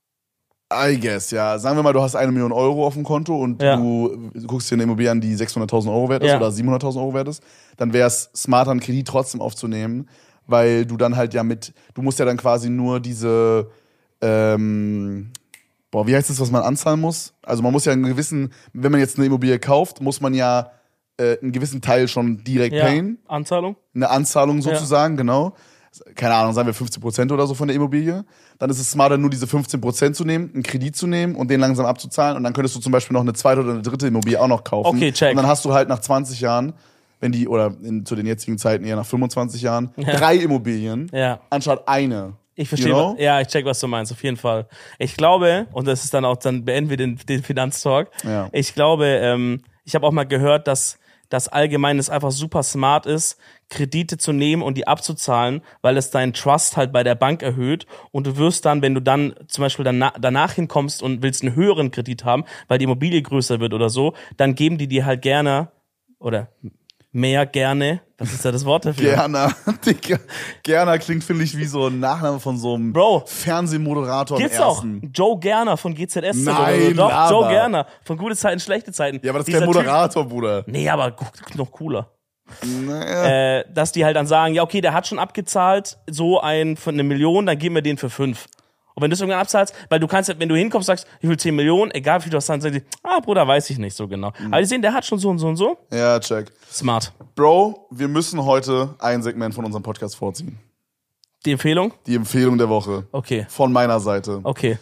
I 0.74 0.98
guess, 0.98 1.32
ja. 1.32 1.60
Sagen 1.60 1.76
wir 1.78 1.84
mal, 1.84 1.92
du 1.92 2.02
hast 2.02 2.16
eine 2.16 2.32
Million 2.32 2.54
Euro 2.54 2.88
auf 2.88 2.94
dem 2.94 3.04
Konto 3.04 3.36
und 3.36 3.62
Ja. 3.62 3.76
du 3.76 4.32
guckst 4.48 4.72
dir 4.72 4.76
eine 4.76 4.84
Immobilie 4.84 5.12
an, 5.12 5.20
die 5.20 5.36
600.000 5.36 5.92
Euro 5.92 6.08
wert 6.08 6.24
ist 6.24 6.30
Ja. 6.30 6.38
oder 6.38 6.50
700.000 6.52 7.02
Euro 7.04 7.14
wert 7.14 7.28
ist, 7.28 7.44
dann 7.76 7.92
wäre 7.92 8.08
es 8.08 8.30
smarter, 8.34 8.72
einen 8.72 8.80
Kredit 8.80 9.06
trotzdem 9.10 9.42
aufzunehmen, 9.42 10.08
weil 10.48 10.86
du 10.86 10.96
dann 10.96 11.18
halt 11.18 11.34
ja 11.34 11.44
mit, 11.44 11.74
du 11.94 12.02
musst 12.02 12.20
ja 12.20 12.26
dann 12.26 12.38
quasi 12.38 12.70
nur 12.70 13.02
diese, 13.02 13.70
ähm, 14.22 15.32
boah, 15.92 16.08
wie 16.08 16.16
heißt 16.16 16.30
das, 16.30 16.40
was 16.40 16.52
man 16.52 16.62
anzahlen 16.64 17.02
muss? 17.02 17.34
Also 17.44 17.62
man 17.64 17.74
muss 17.74 17.84
ja 17.86 17.92
einen 17.92 18.04
gewissen, 18.04 18.54
wenn 18.72 18.92
man 18.94 19.02
jetzt 19.02 19.18
eine 19.18 19.26
Immobilie 19.26 19.60
kauft, 19.60 20.00
muss 20.02 20.22
man 20.22 20.34
ja 20.34 20.72
äh, 21.22 21.38
einen 21.42 21.52
gewissen 21.52 21.82
Teil 21.82 22.08
schon 22.08 22.44
direkt 22.44 22.74
Ja. 22.76 22.86
payen 22.86 23.20
Anzahlung? 23.28 23.76
eine 23.94 24.10
Anzahlung 24.10 24.62
sozusagen, 24.62 25.18
genau. 25.18 25.54
Keine 26.16 26.34
Ahnung, 26.36 26.54
sagen 26.54 26.68
wir 26.68 26.74
50 26.74 27.02
Prozent 27.02 27.32
oder 27.34 27.46
so 27.48 27.54
von 27.54 27.68
der 27.68 27.76
Immobilie. 27.76 28.24
Dann 28.60 28.70
ist 28.70 28.80
es 28.80 28.92
smarter, 28.92 29.18
nur 29.18 29.30
diese 29.30 29.46
15 29.46 29.82
Prozent 29.82 30.16
zu 30.16 30.24
nehmen, 30.24 30.50
einen 30.54 30.64
Kredit 30.64 30.96
zu 30.96 31.06
nehmen 31.06 31.36
und 31.36 31.52
den 31.52 31.60
langsam 31.60 31.86
abzuzahlen. 31.86 32.38
Und 32.38 32.44
dann 32.46 32.54
könntest 32.54 32.76
du 32.78 32.80
zum 32.80 32.94
Beispiel 32.94 33.14
noch 33.14 33.22
eine 33.22 33.34
zweite 33.34 33.60
oder 33.62 33.74
eine 33.74 33.82
dritte 33.82 34.08
Immobilie 34.08 34.40
auch 34.40 34.48
noch 34.48 34.64
kaufen. 34.64 34.96
Okay, 34.96 35.12
check. 35.12 35.32
Und 35.32 35.36
dann 35.38 35.48
hast 35.48 35.66
du 35.66 35.74
halt 35.74 35.90
nach 35.90 36.00
20 36.00 36.40
Jahren, 36.40 36.72
wenn 37.20 37.34
die, 37.34 37.46
oder 37.48 37.74
in, 37.84 38.06
zu 38.06 38.16
den 38.16 38.26
jetzigen 38.26 38.58
Zeiten 38.58 38.86
eher 38.86 38.96
nach 38.96 39.06
25 39.06 39.62
Jahren, 39.62 39.92
drei 39.98 40.38
Immobilien 40.38 41.10
Ja. 41.14 41.42
anstatt 41.50 41.86
eine. 41.90 42.34
Ich 42.56 42.70
verstehe. 42.70 42.90
You 42.92 42.96
know? 42.96 43.16
Ja, 43.20 43.42
ich 43.42 43.48
check, 43.48 43.66
was 43.66 43.80
du 43.82 43.88
meinst, 43.88 44.14
auf 44.14 44.24
jeden 44.24 44.38
Fall. 44.38 44.68
Ich 44.98 45.18
glaube, 45.18 45.68
und 45.74 45.88
das 45.88 46.06
ist 46.06 46.14
dann 46.14 46.24
auch, 46.24 46.38
dann 46.38 46.64
beenden 46.64 46.90
wir 46.90 46.98
den, 46.98 47.18
den 47.28 47.44
Finanztalk. 47.44 48.10
Ja. 48.24 48.48
Ich 48.54 48.74
glaube, 48.76 49.06
ähm, 49.08 49.62
ich 49.84 49.94
habe 49.96 50.08
auch 50.08 50.12
mal 50.14 50.26
gehört, 50.26 50.68
dass 50.68 51.00
das 51.32 51.48
allgemein 51.48 51.98
es 51.98 52.10
einfach 52.10 52.32
super 52.32 52.62
smart 52.62 53.06
ist, 53.06 53.40
Kredite 53.70 54.18
zu 54.18 54.34
nehmen 54.34 54.62
und 54.62 54.78
die 54.78 54.86
abzuzahlen, 54.86 55.62
weil 55.82 55.96
es 55.96 56.12
deinen 56.12 56.34
Trust 56.34 56.76
halt 56.76 56.92
bei 56.92 57.04
der 57.04 57.16
Bank 57.16 57.42
erhöht. 57.42 57.88
Und 58.12 58.28
du 58.28 58.36
wirst 58.38 58.66
dann, 58.66 58.82
wenn 58.82 58.94
du 58.94 59.02
dann 59.02 59.34
zum 59.48 59.64
Beispiel 59.64 59.86
danach, 59.86 60.14
danach 60.20 60.54
hinkommst 60.54 61.02
und 61.02 61.24
willst 61.24 61.42
einen 61.42 61.56
höheren 61.56 61.90
Kredit 61.90 62.26
haben, 62.26 62.44
weil 62.68 62.78
die 62.78 62.84
Immobilie 62.84 63.22
größer 63.22 63.62
wird 63.62 63.74
oder 63.74 63.90
so, 63.90 64.14
dann 64.36 64.56
geben 64.56 64.78
die 64.78 64.88
dir 64.88 65.06
halt 65.06 65.22
gerne 65.22 65.72
oder 66.20 66.50
mehr 67.12 67.46
gerne. 67.46 68.02
Was 68.18 68.34
ist 68.34 68.46
da 68.46 68.52
das 68.52 68.66
Wort 68.66 68.86
dafür? 68.86 69.16
Gerner, 69.16 69.52
Digga. 69.86 70.20
Gerner 70.64 71.00
klingt, 71.00 71.24
finde 71.24 71.44
ich, 71.44 71.58
wie 71.58 71.66
so 71.66 71.88
ein 71.88 72.00
Nachname 72.00 72.40
von 72.40 72.58
so 72.58 72.76
einem 72.76 72.94
Bro. 72.94 73.24
Fernsehmoderator 73.26 74.38
Gibt's 74.38 74.60
auch. 74.60 74.86
Joe 75.14 75.40
Gerner 75.40 75.76
von 75.78 75.96
GZS. 75.96 76.44
Nein, 76.44 76.96
Doch, 76.96 77.10
laber. 77.10 77.32
Joe 77.32 77.48
Gerner. 77.50 77.88
Von 78.04 78.18
gute 78.18 78.36
Zeiten, 78.36 78.60
schlechte 78.60 78.92
Zeiten. 78.92 79.20
Ja, 79.24 79.32
aber 79.32 79.40
das 79.40 79.48
ist 79.48 79.54
Dieser 79.54 79.60
kein 79.62 79.68
Moderator, 79.68 80.28
Bruder. 80.28 80.64
Typ, 80.66 80.74
nee, 80.74 80.90
aber 80.90 81.16
noch 81.56 81.72
cooler. 81.72 82.12
Naja. 82.64 83.60
Äh, 83.60 83.66
dass 83.74 83.92
die 83.92 84.04
halt 84.06 84.16
dann 84.16 84.28
sagen, 84.28 84.54
ja, 84.54 84.62
okay, 84.64 84.82
der 84.82 84.94
hat 84.94 85.08
schon 85.08 85.20
abgezahlt, 85.20 85.98
so 86.10 86.40
ein 86.42 86.78
von 86.78 86.96
eine 86.96 87.04
Million, 87.04 87.46
dann 87.46 87.58
geben 87.58 87.76
wir 87.76 87.82
den 87.82 87.98
für 87.98 88.10
fünf. 88.10 88.48
Und 88.96 89.04
wenn 89.04 89.10
du 89.10 89.14
es 89.14 89.22
irgendwann 89.22 89.42
abzahlst, 89.42 89.74
weil 89.90 90.00
du 90.00 90.08
kannst, 90.08 90.38
wenn 90.40 90.50
du 90.50 90.56
hinkommst, 90.56 90.88
sagst, 90.88 91.08
ich 91.20 91.30
will 91.30 91.38
10 91.38 91.56
Millionen, 91.56 91.92
egal 91.92 92.20
wie 92.20 92.24
viel 92.24 92.32
du 92.32 92.38
hast, 92.38 92.50
dann 92.50 92.62
sagen 92.62 92.76
die, 92.76 92.84
ah, 93.04 93.20
Bruder, 93.20 93.48
weiß 93.48 93.70
ich 93.70 93.78
nicht 93.78 93.96
so 93.96 94.08
genau. 94.08 94.32
Mhm. 94.40 94.48
Aber 94.54 94.60
die 94.62 94.68
sehen, 94.68 94.82
der 94.82 94.94
hat 94.94 95.06
schon 95.06 95.20
so 95.20 95.30
und 95.30 95.40
so 95.40 95.48
und 95.48 95.56
so. 95.56 95.78
Ja, 95.92 96.20
check. 96.20 96.52
Smart. 96.72 97.12
Bro, 97.36 97.88
wir 97.90 98.08
müssen 98.08 98.44
heute 98.44 98.96
ein 99.00 99.22
Segment 99.24 99.54
von 99.56 99.66
unserem 99.66 99.84
Podcast 99.84 100.16
vorziehen. 100.16 100.58
Die 101.46 101.52
Empfehlung? 101.54 101.94
Die 102.06 102.16
Empfehlung 102.16 102.58
der 102.58 102.70
Woche. 102.70 103.08
Okay. 103.12 103.46
Von 103.50 103.72
meiner 103.72 104.00
Seite. 104.00 104.42
Okay. 104.44 104.78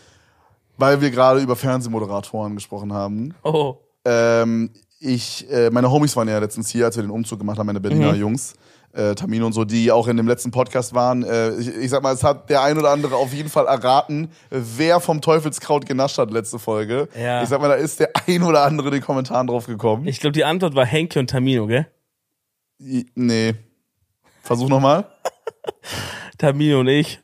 Weil 0.77 0.99
wir 1.01 1.11
gerade 1.11 1.39
über 1.41 1.55
Fernsehmoderatoren 1.55 2.55
gesprochen 2.55 2.91
haben. 2.93 3.33
Oh. 3.43 3.75
Ähm, 4.05 4.69
ich, 4.99 5.49
äh, 5.49 5.69
meine 5.69 5.89
Homies 5.89 6.15
waren 6.15 6.27
ja 6.27 6.39
letztens 6.39 6.69
hier, 6.69 6.85
als 6.85 6.95
wir 6.97 7.03
den 7.03 7.11
Umzug 7.11 7.39
gemacht 7.39 7.57
haben, 7.59 7.67
meine 7.67 7.79
Berliner 7.79 8.11
Mhm. 8.13 8.19
Jungs, 8.19 8.55
äh, 8.93 9.13
Tamino 9.15 9.45
und 9.45 9.53
so, 9.53 9.65
die 9.65 9.91
auch 9.91 10.07
in 10.07 10.17
dem 10.17 10.27
letzten 10.27 10.51
Podcast 10.51 10.93
waren. 10.93 11.23
Äh, 11.23 11.51
ich, 11.55 11.67
ich 11.67 11.89
sag 11.89 12.01
mal, 12.03 12.13
es 12.13 12.23
hat 12.23 12.49
der 12.49 12.61
ein 12.63 12.77
oder 12.77 12.89
andere 12.91 13.15
auf 13.15 13.33
jeden 13.33 13.49
Fall 13.49 13.65
erraten, 13.67 14.31
wer 14.49 14.99
vom 14.99 15.21
Teufelskraut 15.21 15.85
genascht 15.85 16.17
hat 16.17 16.31
letzte 16.31 16.59
Folge. 16.59 17.07
Ja. 17.19 17.43
Ich 17.43 17.49
sag 17.49 17.61
mal, 17.61 17.67
da 17.69 17.75
ist 17.75 17.99
der 17.99 18.11
ein 18.27 18.43
oder 18.43 18.63
andere 18.63 18.87
in 18.87 18.95
den 18.95 19.03
Kommentaren 19.03 19.47
drauf 19.47 19.67
gekommen. 19.67 20.07
Ich 20.07 20.19
glaube, 20.19 20.33
die 20.33 20.43
Antwort 20.43 20.75
war 20.75 20.85
Henke 20.85 21.19
und 21.19 21.29
Tamino, 21.29 21.67
gell? 21.67 21.87
I- 22.81 23.05
nee. 23.15 23.53
Versuch 24.41 24.69
nochmal. 24.69 25.05
Tamino 26.37 26.79
und 26.79 26.87
ich. 26.87 27.19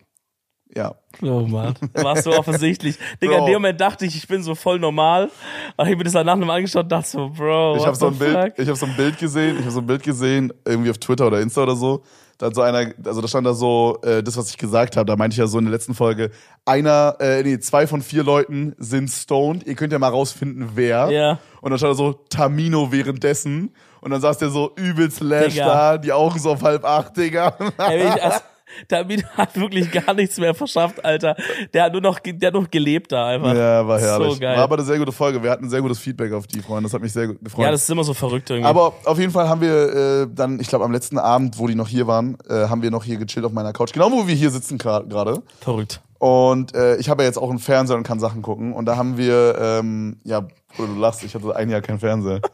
Ja. 0.75 0.95
Oh 1.25 1.41
Mann. 1.41 1.73
War 1.93 2.21
so 2.21 2.31
offensichtlich. 2.31 2.97
Digga, 3.21 3.39
in 3.39 3.45
dem 3.45 3.53
Moment 3.55 3.81
dachte 3.81 4.05
ich, 4.05 4.15
ich 4.15 4.27
bin 4.27 4.43
so 4.43 4.53
voll 4.53 4.79
normal. 4.79 5.31
Aber 5.75 5.87
ich 5.87 5.93
hab 5.93 5.97
mir 5.97 6.03
das 6.03 6.13
danach 6.13 6.35
nochmal 6.35 6.57
angeschaut 6.57 6.83
und 6.83 6.91
dachte 6.91 7.09
so, 7.09 7.29
Bro. 7.29 7.77
Ich 7.77 7.85
habe 7.85 7.95
so 7.95 8.07
ein 8.07 8.17
Bild, 8.17 8.53
ich 8.57 8.67
habe 8.67 8.77
so 8.77 8.85
ein 8.85 8.95
Bild 8.95 9.17
gesehen, 9.17 9.55
ich 9.57 9.61
habe 9.61 9.71
so 9.71 9.79
ein 9.79 9.87
Bild 9.87 10.03
gesehen, 10.03 10.53
irgendwie 10.65 10.91
auf 10.91 10.97
Twitter 10.99 11.27
oder 11.27 11.41
Insta 11.41 11.63
oder 11.63 11.75
so. 11.75 12.03
Da 12.37 12.47
hat 12.47 12.55
so 12.55 12.61
einer, 12.61 12.91
also 13.05 13.21
da 13.21 13.27
stand 13.29 13.47
da 13.47 13.53
so, 13.53 13.97
äh, 14.03 14.21
das, 14.21 14.35
was 14.35 14.49
ich 14.49 14.57
gesagt 14.57 14.97
habe, 14.97 15.05
da 15.05 15.15
meinte 15.15 15.33
ich 15.35 15.37
ja 15.37 15.47
so 15.47 15.57
in 15.57 15.65
der 15.65 15.71
letzten 15.71 15.93
Folge, 15.93 16.31
einer, 16.65 17.15
äh, 17.19 17.41
nee, 17.43 17.59
zwei 17.59 17.87
von 17.87 18.01
vier 18.01 18.23
Leuten 18.23 18.75
sind 18.77 19.09
stoned, 19.09 19.65
ihr 19.65 19.75
könnt 19.75 19.93
ja 19.93 19.99
mal 19.99 20.09
rausfinden, 20.09 20.71
wer. 20.75 21.09
Ja. 21.11 21.39
Und 21.61 21.71
dann 21.71 21.77
stand 21.77 21.93
da 21.93 21.95
so 21.95 22.13
Tamino 22.29 22.91
währenddessen. 22.91 23.73
Und 24.01 24.11
dann 24.11 24.21
saß 24.21 24.37
der 24.37 24.49
so 24.49 24.71
übelst 24.75 25.21
lash 25.21 25.53
Digga. 25.53 25.65
da, 25.65 25.97
die 25.97 26.11
Augen 26.11 26.37
so 26.37 26.51
auf 26.51 26.61
halb 26.61 26.83
acht, 26.83 27.17
Digga. 27.17 27.55
Ey, 27.77 28.01
ich, 28.01 28.23
also, 28.23 28.39
Tamino 28.87 29.23
hat 29.37 29.55
wirklich 29.59 29.91
gar 29.91 30.13
nichts 30.13 30.37
mehr 30.37 30.53
verschafft, 30.53 31.03
Alter. 31.03 31.35
Der 31.73 31.83
hat 31.83 31.93
nur 31.93 32.01
noch, 32.01 32.19
der 32.19 32.47
hat 32.47 32.53
noch 32.53 32.69
gelebt 32.69 33.11
da 33.11 33.27
einfach. 33.27 33.53
ja, 33.53 33.87
war 33.87 33.99
herrlich. 33.99 34.33
So 34.33 34.39
geil. 34.39 34.57
War 34.57 34.63
aber 34.63 34.75
eine 34.75 34.85
sehr 34.85 34.97
gute 34.97 35.11
Folge. 35.11 35.41
Wir 35.41 35.51
hatten 35.51 35.69
sehr 35.69 35.81
gutes 35.81 35.99
Feedback 35.99 36.33
auf 36.33 36.47
die, 36.47 36.61
Freunde. 36.61 36.83
Das 36.83 36.93
hat 36.93 37.01
mich 37.01 37.13
sehr 37.13 37.27
gut 37.27 37.43
gefreut. 37.43 37.65
Ja, 37.65 37.71
das 37.71 37.83
ist 37.83 37.89
immer 37.89 38.03
so 38.03 38.13
verrückt 38.13 38.49
irgendwie. 38.49 38.67
Aber 38.67 38.93
auf 39.05 39.19
jeden 39.19 39.31
Fall 39.31 39.47
haben 39.47 39.61
wir 39.61 40.23
äh, 40.23 40.27
dann, 40.33 40.59
ich 40.59 40.67
glaube, 40.67 40.85
am 40.85 40.91
letzten 40.91 41.17
Abend, 41.17 41.57
wo 41.59 41.67
die 41.67 41.75
noch 41.75 41.87
hier 41.87 42.07
waren, 42.07 42.37
äh, 42.49 42.67
haben 42.67 42.81
wir 42.81 42.91
noch 42.91 43.03
hier 43.03 43.17
gechillt 43.17 43.45
auf 43.45 43.51
meiner 43.51 43.73
Couch. 43.73 43.93
Genau, 43.93 44.11
wo 44.11 44.27
wir 44.27 44.35
hier 44.35 44.49
sitzen 44.49 44.77
gerade. 44.77 45.41
verrückt. 45.61 46.01
Und 46.17 46.73
äh, 46.73 46.95
ich 46.97 47.09
habe 47.09 47.23
ja 47.23 47.27
jetzt 47.27 47.37
auch 47.37 47.49
einen 47.49 47.59
Fernseher 47.59 47.97
und 47.97 48.03
kann 48.03 48.19
Sachen 48.19 48.41
gucken. 48.41 48.73
Und 48.73 48.85
da 48.85 48.95
haben 48.95 49.17
wir, 49.17 49.55
ähm, 49.59 50.19
ja, 50.23 50.47
Bruder, 50.75 50.93
du 50.93 50.99
lachst, 50.99 51.23
ich 51.23 51.35
hatte 51.35 51.55
ein 51.55 51.69
Jahr 51.69 51.81
keinen 51.81 51.99
Fernseher. 51.99 52.41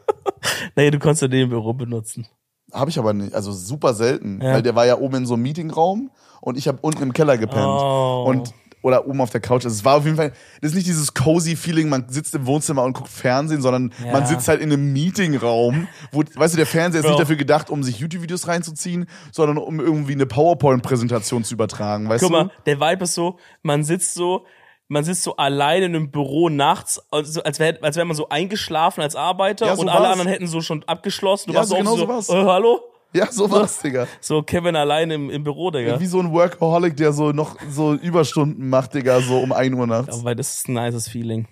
Nee, 0.74 0.90
du 0.90 0.98
konntest 0.98 1.22
ja 1.22 1.28
den 1.28 1.42
im 1.42 1.50
Büro 1.50 1.72
benutzen. 1.72 2.26
Habe 2.72 2.90
ich 2.90 2.98
aber 2.98 3.12
nicht, 3.12 3.34
also 3.34 3.52
super 3.52 3.94
selten. 3.94 4.40
Ja. 4.42 4.54
Weil 4.54 4.62
der 4.62 4.74
war 4.74 4.86
ja 4.86 4.98
oben 4.98 5.16
in 5.16 5.26
so 5.26 5.34
einem 5.34 5.42
Meetingraum 5.42 6.10
und 6.40 6.58
ich 6.58 6.68
habe 6.68 6.78
unten 6.80 7.02
im 7.02 7.12
Keller 7.12 7.38
gepennt. 7.38 7.66
Oh. 7.66 8.24
Und 8.26 8.52
oder 8.82 9.06
oben 9.06 9.20
auf 9.20 9.30
der 9.30 9.40
Couch. 9.40 9.64
Also 9.64 9.76
es 9.76 9.84
war 9.84 9.94
auf 9.94 10.04
jeden 10.04 10.16
Fall, 10.16 10.32
das 10.60 10.70
ist 10.70 10.74
nicht 10.74 10.88
dieses 10.88 11.14
cozy 11.14 11.54
Feeling, 11.54 11.88
man 11.88 12.08
sitzt 12.08 12.34
im 12.34 12.46
Wohnzimmer 12.46 12.82
und 12.82 12.94
guckt 12.94 13.08
Fernsehen, 13.08 13.62
sondern 13.62 13.92
Ja. 14.04 14.10
man 14.12 14.26
sitzt 14.26 14.48
halt 14.48 14.60
in 14.60 14.72
einem 14.72 14.92
Meetingraum, 14.92 15.86
wo, 16.10 16.24
weißt 16.34 16.54
du, 16.54 16.56
der 16.56 16.66
Fernseher 16.66 16.98
ist 16.98 17.04
Bro. 17.04 17.12
nicht 17.12 17.20
dafür 17.22 17.36
gedacht, 17.36 17.70
um 17.70 17.84
sich 17.84 18.00
YouTube-Videos 18.00 18.48
reinzuziehen, 18.48 19.06
sondern 19.30 19.58
um 19.58 19.78
irgendwie 19.78 20.14
eine 20.14 20.26
PowerPoint-Präsentation 20.26 21.44
zu 21.44 21.54
übertragen, 21.54 22.08
weißt 22.08 22.24
Guck 22.24 22.32
du? 22.32 22.38
mal, 22.38 22.50
der 22.66 22.80
Vibe 22.80 23.04
ist 23.04 23.14
so, 23.14 23.36
man 23.62 23.84
sitzt 23.84 24.14
so, 24.14 24.44
man 24.92 25.04
sitzt 25.04 25.22
so 25.22 25.36
alleine 25.36 25.86
in 25.86 25.96
einem 25.96 26.10
Büro 26.10 26.48
nachts, 26.50 27.00
also 27.10 27.42
als 27.42 27.58
wäre 27.58 27.78
als 27.82 27.96
wär 27.96 28.04
man 28.04 28.14
so 28.16 28.28
eingeschlafen 28.28 29.00
als 29.02 29.16
Arbeiter 29.16 29.66
Ja, 29.66 29.74
so 29.76 29.82
und 29.82 29.88
alle 29.88 30.02
war's. 30.04 30.12
anderen 30.12 30.30
hätten 30.30 30.46
so 30.46 30.60
schon 30.60 30.84
abgeschlossen. 30.84 31.48
Du 31.48 31.54
Ja, 31.54 31.60
warst 31.60 31.70
so 31.70 31.76
auch 31.76 31.78
genau 31.78 31.92
so, 31.96 32.02
so 32.02 32.08
war's. 32.08 32.28
äh, 32.28 32.44
hallo? 32.44 32.80
Ja, 33.14 33.30
so 33.30 33.50
war's, 33.50 33.78
Digga. 33.80 34.06
So 34.20 34.42
Kevin 34.42 34.76
alleine 34.76 35.14
im, 35.14 35.28
im 35.30 35.44
Büro, 35.44 35.70
Digga. 35.70 35.98
Wie 36.00 36.06
so 36.06 36.20
ein 36.20 36.32
Workaholic, 36.32 36.96
der 36.96 37.12
so 37.12 37.32
noch 37.32 37.56
so 37.70 37.94
Überstunden 37.94 38.68
macht, 38.70 38.94
Digga, 38.94 39.20
so 39.20 39.38
um 39.38 39.52
1 39.52 39.74
Uhr 39.74 39.86
nachts. 39.86 40.18
Aber 40.20 40.34
das 40.34 40.54
ist 40.54 40.68
ein 40.68 40.74
nices 40.74 41.08
Feeling. 41.08 41.46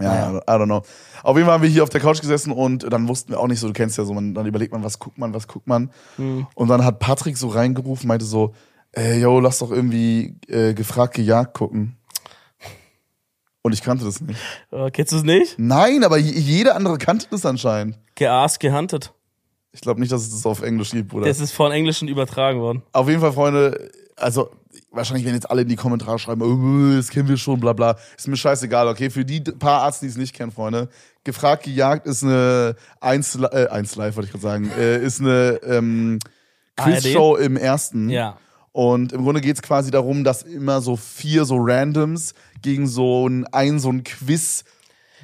Ja, 0.00 0.36
I 0.38 0.40
don't 0.46 0.66
know. 0.66 0.82
Auf 1.24 1.36
jeden 1.36 1.46
Fall 1.46 1.54
haben 1.54 1.62
wir 1.62 1.68
hier 1.70 1.82
auf 1.82 1.88
der 1.90 2.00
Couch 2.00 2.20
gesessen 2.20 2.52
und 2.52 2.92
dann 2.92 3.08
wussten 3.08 3.30
wir 3.32 3.40
auch 3.40 3.48
nicht 3.48 3.58
so, 3.58 3.66
du 3.66 3.72
kennst 3.72 3.98
ja 3.98 4.04
so, 4.04 4.14
man, 4.14 4.32
dann 4.34 4.46
überlegt 4.46 4.72
man, 4.72 4.84
was 4.84 5.00
guckt 5.00 5.18
man, 5.18 5.34
was 5.34 5.48
guckt 5.48 5.66
man. 5.66 5.90
Und 6.16 6.68
dann 6.68 6.84
hat 6.84 7.00
Patrick 7.00 7.36
so 7.36 7.48
reingerufen, 7.48 8.06
meinte 8.06 8.24
so, 8.24 8.54
ey, 8.92 9.20
yo, 9.20 9.40
lass 9.40 9.58
doch 9.58 9.72
irgendwie 9.72 10.36
äh, 10.46 10.74
gefragt 10.74 11.14
gejagt 11.14 11.54
gucken. 11.54 11.96
Und 13.68 13.74
ich 13.74 13.82
kannte 13.82 14.06
das 14.06 14.22
nicht. 14.22 14.40
Äh, 14.70 14.90
kennst 14.90 15.12
du 15.12 15.16
es 15.18 15.24
nicht? 15.24 15.58
Nein, 15.58 16.02
aber 16.02 16.16
jeder 16.16 16.74
andere 16.74 16.96
kannte 16.96 17.26
das 17.30 17.44
anscheinend. 17.44 17.98
Geaßt, 18.14 18.60
gehuntet. 18.60 19.12
Ich 19.72 19.82
glaube 19.82 20.00
nicht, 20.00 20.10
dass 20.10 20.22
es 20.22 20.30
das 20.30 20.46
auf 20.46 20.62
Englisch 20.62 20.92
gibt, 20.92 21.08
Bruder. 21.10 21.26
Das 21.26 21.38
ist 21.38 21.52
von 21.52 21.70
Englischen 21.70 22.08
übertragen 22.08 22.60
worden. 22.60 22.82
Auf 22.92 23.10
jeden 23.10 23.20
Fall, 23.20 23.34
Freunde, 23.34 23.90
also 24.16 24.48
wahrscheinlich 24.90 25.26
werden 25.26 25.34
jetzt 25.34 25.50
alle 25.50 25.60
in 25.60 25.68
die 25.68 25.76
Kommentare 25.76 26.18
schreiben, 26.18 26.40
oh, 26.40 26.96
das 26.96 27.10
kennen 27.10 27.28
wir 27.28 27.36
schon, 27.36 27.60
bla 27.60 27.74
bla. 27.74 27.98
Ist 28.16 28.26
mir 28.26 28.38
scheißegal, 28.38 28.88
okay? 28.88 29.10
Für 29.10 29.26
die 29.26 29.42
paar 29.42 29.82
Arzt, 29.82 30.00
die 30.00 30.06
es 30.06 30.16
nicht 30.16 30.34
kennen, 30.34 30.50
Freunde. 30.50 30.88
Gefragt 31.24 31.64
gejagt 31.64 32.06
ist 32.06 32.24
eine 32.24 32.74
eins, 33.02 33.36
äh, 33.36 33.66
eins 33.70 33.96
live, 33.96 34.16
wollte 34.16 34.28
ich 34.28 34.32
gerade 34.32 34.42
sagen, 34.42 34.70
äh, 34.78 34.98
ist 35.04 35.20
eine 35.20 35.60
ähm, 35.62 36.18
Quizshow 36.76 37.36
im 37.36 37.58
ersten. 37.58 38.08
Ja. 38.08 38.38
Und 38.72 39.12
im 39.12 39.24
Grunde 39.24 39.40
geht's 39.40 39.62
quasi 39.62 39.90
darum, 39.90 40.24
dass 40.24 40.42
immer 40.42 40.80
so 40.80 40.96
vier 40.96 41.44
so 41.44 41.56
Randoms 41.58 42.34
gegen 42.62 42.86
so 42.86 43.28
ein, 43.28 43.46
ein 43.46 43.78
so 43.78 43.90
ein 43.90 44.04
Quiz 44.04 44.64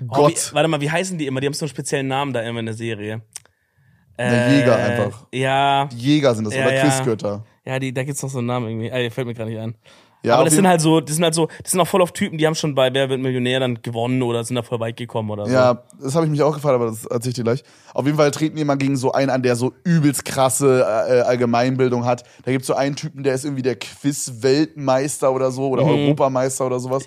Oh, 0.02 0.06
Gott, 0.08 0.50
wie, 0.50 0.54
warte 0.54 0.68
mal, 0.68 0.80
wie 0.80 0.90
heißen 0.90 1.18
die 1.18 1.26
immer? 1.26 1.40
Die 1.40 1.46
haben 1.46 1.54
so 1.54 1.64
einen 1.66 1.70
speziellen 1.70 2.08
Namen 2.08 2.32
da 2.32 2.40
immer 2.42 2.58
in 2.60 2.66
der 2.66 2.74
Serie. 2.74 3.22
der 4.18 4.52
Jäger 4.52 4.76
einfach. 4.76 5.26
Ja, 5.32 5.86
Die 5.86 5.96
Jäger 5.98 6.34
sind 6.34 6.46
das, 6.46 6.54
Ja, 6.54 6.66
oder 6.66 6.74
ja. 6.74 6.82
Quizgötter. 6.84 7.44
ja, 7.64 7.78
die, 7.78 7.92
da 7.94 8.02
gibt's 8.02 8.22
noch 8.22 8.30
so 8.30 8.38
einen 8.38 8.48
Namen 8.48 8.68
irgendwie. 8.68 8.88
Ey, 8.88 9.10
fällt 9.10 9.26
mir 9.26 9.34
gerade 9.34 9.50
nicht 9.50 9.60
ein. 9.60 9.76
Ja, 10.24 10.36
Aber 10.36 10.44
das 10.44 10.54
sind 10.54 10.66
halt 10.66 10.80
so, 10.80 11.00
das 11.00 11.16
sind 11.16 11.24
halt 11.24 11.34
so, 11.34 11.48
das 11.62 11.72
sind 11.72 11.80
auch 11.80 11.86
voll 11.86 12.00
auf 12.00 12.12
Typen, 12.12 12.38
die 12.38 12.46
haben 12.46 12.54
schon 12.54 12.74
bei 12.74 12.92
Wer 12.94 13.10
wird 13.10 13.20
Millionär 13.20 13.60
dann 13.60 13.82
gewonnen 13.82 14.22
oder 14.22 14.42
sind 14.42 14.56
da 14.56 14.62
voll 14.62 14.80
weit 14.80 14.96
gekommen 14.96 15.30
oder 15.30 15.44
so. 15.44 15.52
Ja, 15.52 15.82
das 16.00 16.14
habe 16.14 16.24
ich 16.24 16.30
mich 16.32 16.42
auch 16.42 16.54
gefragt, 16.54 16.74
aber 16.74 16.86
das 16.86 17.04
erzähle 17.04 17.28
ich 17.28 17.34
dir 17.34 17.44
gleich. 17.44 17.62
Auf 17.92 18.06
jeden 18.06 18.16
Fall 18.16 18.30
treten 18.30 18.56
die 18.56 18.64
mal 18.64 18.76
gegen 18.76 18.96
so 18.96 19.12
einen 19.12 19.28
an, 19.28 19.42
der 19.42 19.54
so 19.54 19.74
übelst 19.84 20.24
krasse 20.24 20.80
äh, 20.80 21.20
Allgemeinbildung 21.20 22.06
hat. 22.06 22.24
Da 22.44 22.52
gibt's 22.52 22.66
so 22.66 22.74
einen 22.74 22.96
Typen, 22.96 23.22
der 23.22 23.34
ist 23.34 23.44
irgendwie 23.44 23.62
der 23.62 23.76
Quiz-Weltmeister 23.76 25.30
oder 25.30 25.50
so 25.50 25.68
oder 25.68 25.82
Europameister 25.82 26.66
oder 26.66 26.80
sowas. 26.80 27.06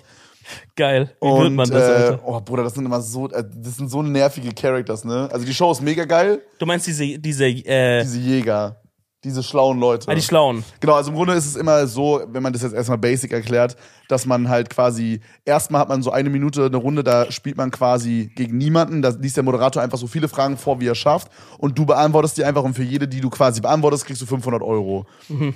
Geil. 0.76 1.10
Wie 1.20 1.26
Und 1.26 1.42
wird 1.42 1.52
man 1.52 1.70
das, 1.70 1.82
äh, 1.82 1.92
Alter? 1.92 2.20
oh 2.24 2.40
Bruder, 2.40 2.62
das 2.62 2.74
sind 2.74 2.86
immer 2.86 3.00
so, 3.00 3.28
äh, 3.30 3.44
das 3.52 3.76
sind 3.76 3.90
so 3.90 4.02
nervige 4.02 4.52
Characters, 4.54 5.04
ne? 5.04 5.28
Also 5.32 5.44
die 5.44 5.52
Show 5.52 5.70
ist 5.72 5.82
mega 5.82 6.04
geil. 6.04 6.40
Du 6.58 6.66
meinst 6.66 6.86
diese, 6.86 7.18
diese, 7.18 7.46
äh, 7.46 8.02
Diese 8.02 8.18
Jäger, 8.18 8.76
diese 9.24 9.42
schlauen 9.42 9.80
Leute. 9.80 10.08
ah, 10.08 10.14
die 10.14 10.22
Schlauen. 10.22 10.62
Genau, 10.78 10.94
also 10.94 11.10
im 11.10 11.16
Grunde 11.16 11.34
ist 11.34 11.46
es 11.46 11.56
immer 11.56 11.86
so, 11.88 12.22
wenn 12.28 12.42
man 12.42 12.52
das 12.52 12.62
jetzt 12.62 12.72
erstmal 12.72 12.98
basic 12.98 13.32
erklärt, 13.32 13.76
dass 14.06 14.26
man 14.26 14.48
halt 14.48 14.70
quasi, 14.70 15.20
erstmal 15.44 15.80
hat 15.80 15.88
man 15.88 16.02
so 16.02 16.12
eine 16.12 16.30
Minute 16.30 16.66
eine 16.66 16.76
Runde, 16.76 17.02
da 17.02 17.30
spielt 17.32 17.56
man 17.56 17.72
quasi 17.72 18.30
gegen 18.36 18.56
niemanden, 18.58 19.02
da 19.02 19.08
liest 19.08 19.36
der 19.36 19.42
Moderator 19.42 19.82
einfach 19.82 19.98
so 19.98 20.06
viele 20.06 20.28
Fragen 20.28 20.56
vor, 20.56 20.80
wie 20.80 20.86
er 20.86 20.94
schafft 20.94 21.32
und 21.58 21.76
du 21.76 21.84
beantwortest 21.84 22.38
die 22.38 22.44
einfach 22.44 22.62
und 22.62 22.74
für 22.74 22.84
jede, 22.84 23.08
die 23.08 23.20
du 23.20 23.28
quasi 23.28 23.60
beantwortest, 23.60 24.06
kriegst 24.06 24.22
du 24.22 24.26
500 24.26 24.62
Euro. 24.62 25.06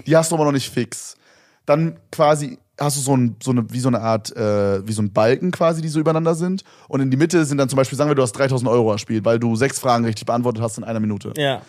Die 0.06 0.16
hast 0.16 0.32
du 0.32 0.34
aber 0.36 0.44
noch 0.44 0.52
nicht 0.52 0.68
fix. 0.68 1.16
Dann 1.64 2.00
quasi 2.10 2.58
hast 2.80 2.96
du 2.96 3.00
so, 3.00 3.16
ein, 3.16 3.36
so 3.40 3.52
eine, 3.52 3.70
wie 3.70 3.78
so 3.78 3.88
eine 3.88 4.00
Art, 4.00 4.34
äh, 4.34 4.84
wie 4.86 4.92
so 4.92 5.02
ein 5.02 5.12
Balken 5.12 5.52
quasi, 5.52 5.82
die 5.82 5.88
so 5.88 6.00
übereinander 6.00 6.34
sind 6.34 6.64
und 6.88 7.00
in 7.00 7.12
die 7.12 7.16
Mitte 7.16 7.44
sind 7.44 7.58
dann 7.58 7.68
zum 7.68 7.76
Beispiel, 7.76 7.96
sagen 7.96 8.10
wir, 8.10 8.16
du 8.16 8.22
hast 8.22 8.32
3000 8.32 8.68
Euro 8.68 8.90
erspielt, 8.90 9.24
weil 9.24 9.38
du 9.38 9.54
sechs 9.54 9.78
Fragen 9.78 10.04
richtig 10.04 10.26
beantwortet 10.26 10.62
hast 10.62 10.78
in 10.78 10.84
einer 10.84 10.98
Minute 10.98 11.32
Ja. 11.36 11.62